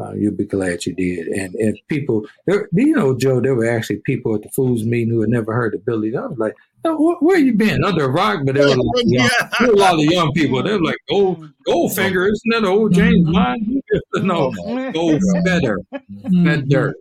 uh, 0.00 0.12
you'll 0.14 0.34
be 0.34 0.44
glad 0.46 0.86
you 0.86 0.94
did. 0.94 1.26
And 1.28 1.54
if 1.58 1.76
people, 1.88 2.26
there, 2.46 2.68
you 2.72 2.94
know, 2.94 3.16
Joe, 3.16 3.40
there 3.40 3.54
were 3.54 3.68
actually 3.70 3.98
people 4.06 4.34
at 4.34 4.42
the 4.42 4.48
foods 4.48 4.84
meeting 4.84 5.10
who 5.12 5.20
had 5.20 5.30
never 5.30 5.52
heard 5.52 5.74
of 5.74 5.84
Billy. 5.84 6.16
I 6.16 6.26
was 6.26 6.38
like, 6.38 6.54
oh, 6.84 6.96
wh- 6.96 7.22
where 7.22 7.36
you 7.38 7.52
been? 7.52 7.84
Under 7.84 8.04
a 8.06 8.08
rock? 8.08 8.40
But 8.46 8.54
there 8.54 8.64
were, 8.68 8.76
like 8.76 8.86
young, 9.04 9.28
Yeah. 9.28 9.48
there 9.58 9.68
were 9.68 9.74
a 9.74 9.76
lot 9.76 9.94
of 9.94 10.00
young 10.04 10.32
people. 10.32 10.62
They 10.62 10.72
were 10.72 10.82
like, 10.82 10.96
Gold, 11.10 11.46
Goldfinger, 11.68 12.26
isn't 12.30 12.50
that 12.52 12.64
old 12.64 12.94
James 12.94 13.30
Bond? 13.30 13.82
no, 14.22 14.50
Goldfeder, 14.52 15.76
Mm. 16.24 16.44
Feather, 16.44 16.94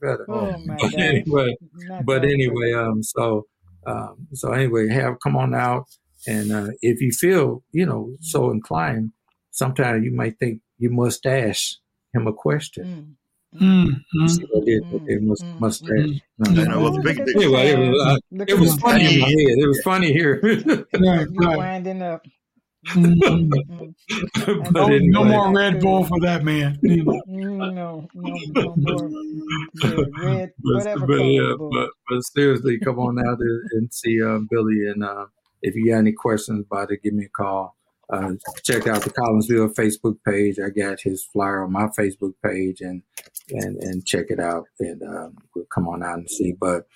Feather. 0.00 0.24
Oh 0.28 0.58
my 0.66 0.76
But 0.80 0.90
God. 0.92 1.00
anyway, 1.00 1.56
but 2.04 2.24
anyway, 2.24 2.72
um, 2.72 3.02
so 3.02 3.46
um, 3.86 4.26
so 4.32 4.50
anyway, 4.52 4.88
have 4.88 5.20
come 5.22 5.36
on 5.36 5.54
out, 5.54 5.86
and 6.26 6.50
uh, 6.50 6.68
if 6.82 7.00
you 7.00 7.12
feel 7.12 7.62
you 7.72 7.86
know 7.86 8.14
so 8.20 8.50
inclined, 8.50 9.12
sometimes 9.52 10.04
you 10.04 10.10
might 10.10 10.38
think 10.40 10.60
you 10.78 10.90
must 10.90 11.24
ask 11.26 11.76
him 12.16 12.26
a 12.26 12.32
question. 12.32 13.16
Mm. 13.54 13.60
Mm, 13.60 14.04
mm. 14.14 14.28
See 14.30 14.44
what 14.50 14.62
I 14.62 14.64
did 14.66 14.82
with 14.90 15.06
their 15.06 15.20
mus- 15.20 15.42
Mm, 15.42 15.60
mustache. 15.60 16.20
No, 16.38 16.50
no. 16.50 16.80
Well, 16.80 16.92
no. 16.92 16.96
the 16.96 17.00
big, 17.02 17.20
Anyway, 17.20 17.68
it 17.68 17.78
was, 17.78 18.06
uh, 18.06 18.44
it 18.48 18.58
was 18.58 18.74
funny 18.76 19.14
in 19.14 19.20
my 19.20 19.28
head. 19.28 19.58
It 19.64 19.66
was 19.68 19.80
funny 19.82 20.12
here. 20.12 20.40
Right, 20.42 21.26
You're 21.30 21.48
right. 21.48 21.56
winding 21.56 22.02
up. 22.02 22.26
Mm. 22.88 23.18
Mm. 24.08 24.62
but 24.62 24.72
No, 24.72 24.84
anyway, 24.86 25.06
no 25.08 25.24
more 25.24 25.52
Red 25.52 25.80
Bull 25.80 26.04
for 26.04 26.20
that 26.20 26.44
man. 26.44 26.78
You 26.82 27.04
know. 27.04 27.22
No, 27.26 27.70
no, 27.70 28.08
no 28.14 28.74
more. 28.76 29.10
Yeah, 29.82 29.96
red, 30.22 30.52
but, 30.58 30.74
whatever 30.74 31.06
but, 31.06 31.22
yeah, 31.22 31.54
but, 31.58 31.90
but 32.08 32.20
seriously, 32.34 32.78
come 32.78 32.98
on 32.98 33.18
out 33.18 33.38
and, 33.40 33.70
and 33.72 33.92
see 33.92 34.22
uh, 34.22 34.38
Billy. 34.50 34.86
And 34.88 35.02
uh, 35.02 35.26
if 35.62 35.74
you 35.74 35.90
got 35.90 35.98
any 35.98 36.12
questions 36.12 36.64
about 36.70 36.92
it, 36.92 37.02
give 37.02 37.14
me 37.14 37.24
a 37.24 37.28
call. 37.28 37.76
Uh, 38.08 38.32
check 38.62 38.86
out 38.86 39.02
the 39.02 39.10
Collinsville 39.10 39.74
Facebook 39.74 40.16
page. 40.24 40.58
I 40.64 40.68
got 40.70 41.00
his 41.00 41.24
flyer 41.24 41.64
on 41.64 41.72
my 41.72 41.86
Facebook 41.98 42.34
page, 42.44 42.80
and 42.80 43.02
and 43.50 43.76
and 43.82 44.04
check 44.06 44.26
it 44.28 44.38
out. 44.40 44.64
And 44.80 45.02
um, 45.02 45.36
we'll 45.54 45.64
come 45.66 45.88
on 45.88 46.02
out 46.02 46.18
and 46.18 46.30
see. 46.30 46.52
But 46.52 46.86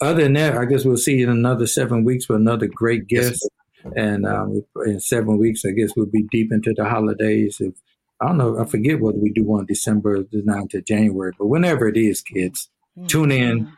other 0.00 0.22
than 0.22 0.34
that, 0.34 0.56
I 0.56 0.64
guess 0.66 0.84
we'll 0.84 0.96
see 0.96 1.16
you 1.16 1.24
in 1.24 1.30
another 1.30 1.66
seven 1.66 2.04
weeks 2.04 2.28
with 2.28 2.36
another 2.40 2.68
great 2.68 3.04
Yes. 3.08 3.30
guest. 3.30 3.48
And 3.96 4.26
um, 4.26 4.62
in 4.86 5.00
seven 5.00 5.38
weeks, 5.38 5.62
I 5.64 5.70
guess 5.70 5.90
we'll 5.96 6.06
be 6.06 6.24
deep 6.30 6.52
into 6.52 6.72
the 6.76 6.84
holidays. 6.84 7.56
If 7.60 7.74
I 8.20 8.28
don't 8.28 8.36
know, 8.38 8.60
I 8.60 8.66
forget 8.66 9.00
what 9.00 9.16
we 9.16 9.30
do 9.32 9.44
on 9.54 9.64
December 9.66 10.22
the 10.22 10.42
9th 10.42 10.70
to 10.70 10.82
January, 10.82 11.32
but 11.38 11.46
whenever 11.46 11.88
it 11.88 11.96
is, 11.96 12.20
kids, 12.20 12.68
Mm, 12.98 13.06
tune 13.08 13.30
in 13.32 13.72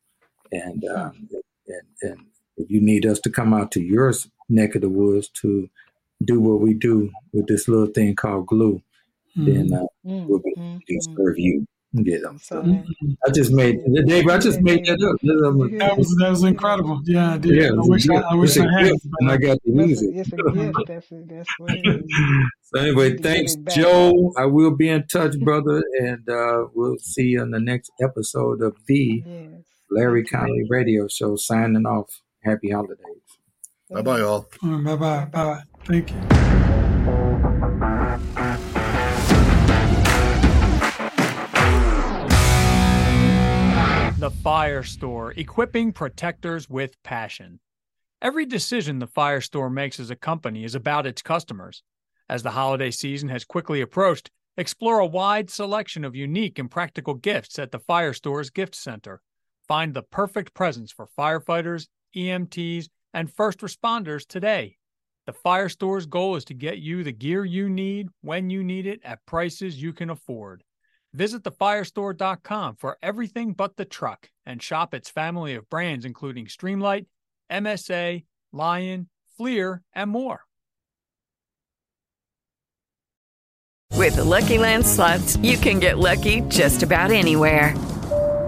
And, 0.52 0.84
um, 0.84 1.28
and, 1.66 1.82
and 2.02 2.26
if 2.56 2.70
you 2.70 2.80
need 2.80 3.06
us 3.06 3.20
to 3.20 3.30
come 3.30 3.54
out 3.54 3.70
to 3.72 3.80
your 3.80 4.12
neck 4.48 4.74
of 4.74 4.80
the 4.80 4.90
woods 4.90 5.28
to 5.40 5.68
do 6.24 6.40
what 6.40 6.60
we 6.60 6.74
do 6.74 7.10
with 7.32 7.46
this 7.46 7.68
little 7.68 7.86
thing 7.86 8.16
called 8.16 8.46
glue, 8.46 8.82
then 9.36 9.72
uh, 9.72 9.86
Mm, 10.06 10.26
we'll 10.26 10.38
be 10.38 10.54
mm, 10.56 10.72
happy 10.72 10.98
to 10.98 11.10
mm. 11.10 11.16
serve 11.16 11.38
you. 11.38 11.66
Get 12.04 12.22
them. 12.22 12.38
So 12.38 12.62
So 12.62 12.82
I 13.26 13.30
just 13.32 13.50
made, 13.50 13.80
Dave, 14.06 14.28
I 14.28 14.38
just 14.38 14.60
made 14.60 14.86
that 14.86 15.02
up. 15.02 15.16
That 15.78 15.98
was 15.98 16.16
that 16.20 16.30
was 16.30 16.44
incredible. 16.44 17.00
Yeah, 17.04 17.32
I 17.34 17.38
did. 17.38 17.54
Yeah, 17.56 17.70
I 17.70 17.78
it's 17.78 17.86
a 17.86 17.90
wish 17.90 18.08
I. 18.10 18.14
I 18.14 18.34
wish 18.36 18.50
It's 18.50 18.58
a 18.58 18.68
I 18.68 18.80
had. 18.82 18.92
gift, 18.92 19.06
and 19.18 19.30
I 19.32 19.36
got 19.36 19.58
to 19.64 19.70
use 19.72 20.00
That's 20.00 20.02
a, 20.02 20.06
it. 20.08 20.16
it's 20.20 20.32
a 20.32 20.52
gift. 20.52 20.78
That's, 20.86 21.06
that's 21.10 21.48
what 21.58 21.70
it 21.74 21.86
is. 21.86 22.04
So 22.72 22.80
anyway, 22.80 23.16
thanks, 23.16 23.56
give 23.56 23.62
it 23.62 23.64
back. 23.66 23.74
Joe. 23.74 24.32
I 24.38 24.44
will 24.46 24.76
be 24.76 24.88
in 24.88 25.04
touch, 25.08 25.36
brother, 25.40 25.82
and 25.98 26.28
uh, 26.28 26.66
we'll 26.72 26.98
see 26.98 27.24
you 27.24 27.40
on 27.40 27.50
the 27.50 27.58
next 27.58 27.90
episode 28.00 28.62
of 28.62 28.76
the 28.86 29.24
Yes. 29.26 29.48
Larry 29.90 30.24
Conley 30.24 30.64
Radio 30.70 31.08
Show. 31.08 31.34
Signing 31.34 31.84
off. 31.86 32.20
Happy 32.44 32.70
holidays. 32.70 32.98
Bye 33.90 34.02
bye, 34.02 34.20
all. 34.20 34.46
Bye 34.62 34.94
bye. 34.94 35.24
Bye. 35.24 35.62
Thank 35.84 36.12
you. 36.12 36.69
Fire 44.30 44.82
Store, 44.82 45.32
equipping 45.36 45.92
protectors 45.92 46.70
with 46.70 47.02
passion. 47.02 47.60
Every 48.22 48.46
decision 48.46 48.98
the 48.98 49.06
Fire 49.06 49.40
Store 49.40 49.68
makes 49.68 50.00
as 50.00 50.10
a 50.10 50.16
company 50.16 50.64
is 50.64 50.74
about 50.74 51.06
its 51.06 51.22
customers. 51.22 51.82
As 52.28 52.42
the 52.42 52.52
holiday 52.52 52.90
season 52.90 53.28
has 53.28 53.44
quickly 53.44 53.80
approached, 53.80 54.30
explore 54.56 54.98
a 54.98 55.06
wide 55.06 55.50
selection 55.50 56.04
of 56.04 56.16
unique 56.16 56.58
and 56.58 56.70
practical 56.70 57.14
gifts 57.14 57.58
at 57.58 57.70
the 57.70 57.78
Fire 57.78 58.12
Store's 58.12 58.50
Gift 58.50 58.74
Center. 58.74 59.20
Find 59.68 59.94
the 59.94 60.02
perfect 60.02 60.54
presents 60.54 60.92
for 60.92 61.06
firefighters, 61.18 61.88
EMTs, 62.16 62.88
and 63.12 63.32
first 63.32 63.60
responders 63.60 64.26
today. 64.26 64.78
The 65.26 65.32
Fire 65.32 65.68
Store's 65.68 66.06
goal 66.06 66.36
is 66.36 66.44
to 66.46 66.54
get 66.54 66.78
you 66.78 67.04
the 67.04 67.12
gear 67.12 67.44
you 67.44 67.68
need 67.68 68.08
when 68.22 68.50
you 68.50 68.64
need 68.64 68.86
it 68.86 69.00
at 69.04 69.26
prices 69.26 69.82
you 69.82 69.92
can 69.92 70.10
afford. 70.10 70.64
Visit 71.12 71.42
thefirestore.com 71.42 72.76
for 72.76 72.96
everything 73.02 73.52
but 73.52 73.76
the 73.76 73.84
truck 73.84 74.30
and 74.46 74.62
shop 74.62 74.94
its 74.94 75.10
family 75.10 75.54
of 75.54 75.68
brands 75.68 76.04
including 76.04 76.46
Streamlight, 76.46 77.06
MSA, 77.50 78.24
Lion, 78.52 79.08
Fleer, 79.36 79.82
and 79.92 80.10
more. 80.10 80.40
With 83.96 84.16
the 84.16 84.24
Lucky 84.24 84.56
Land 84.56 84.86
slots, 84.86 85.36
you 85.38 85.58
can 85.58 85.78
get 85.78 85.98
lucky 85.98 86.40
just 86.48 86.82
about 86.82 87.10
anywhere. 87.10 87.74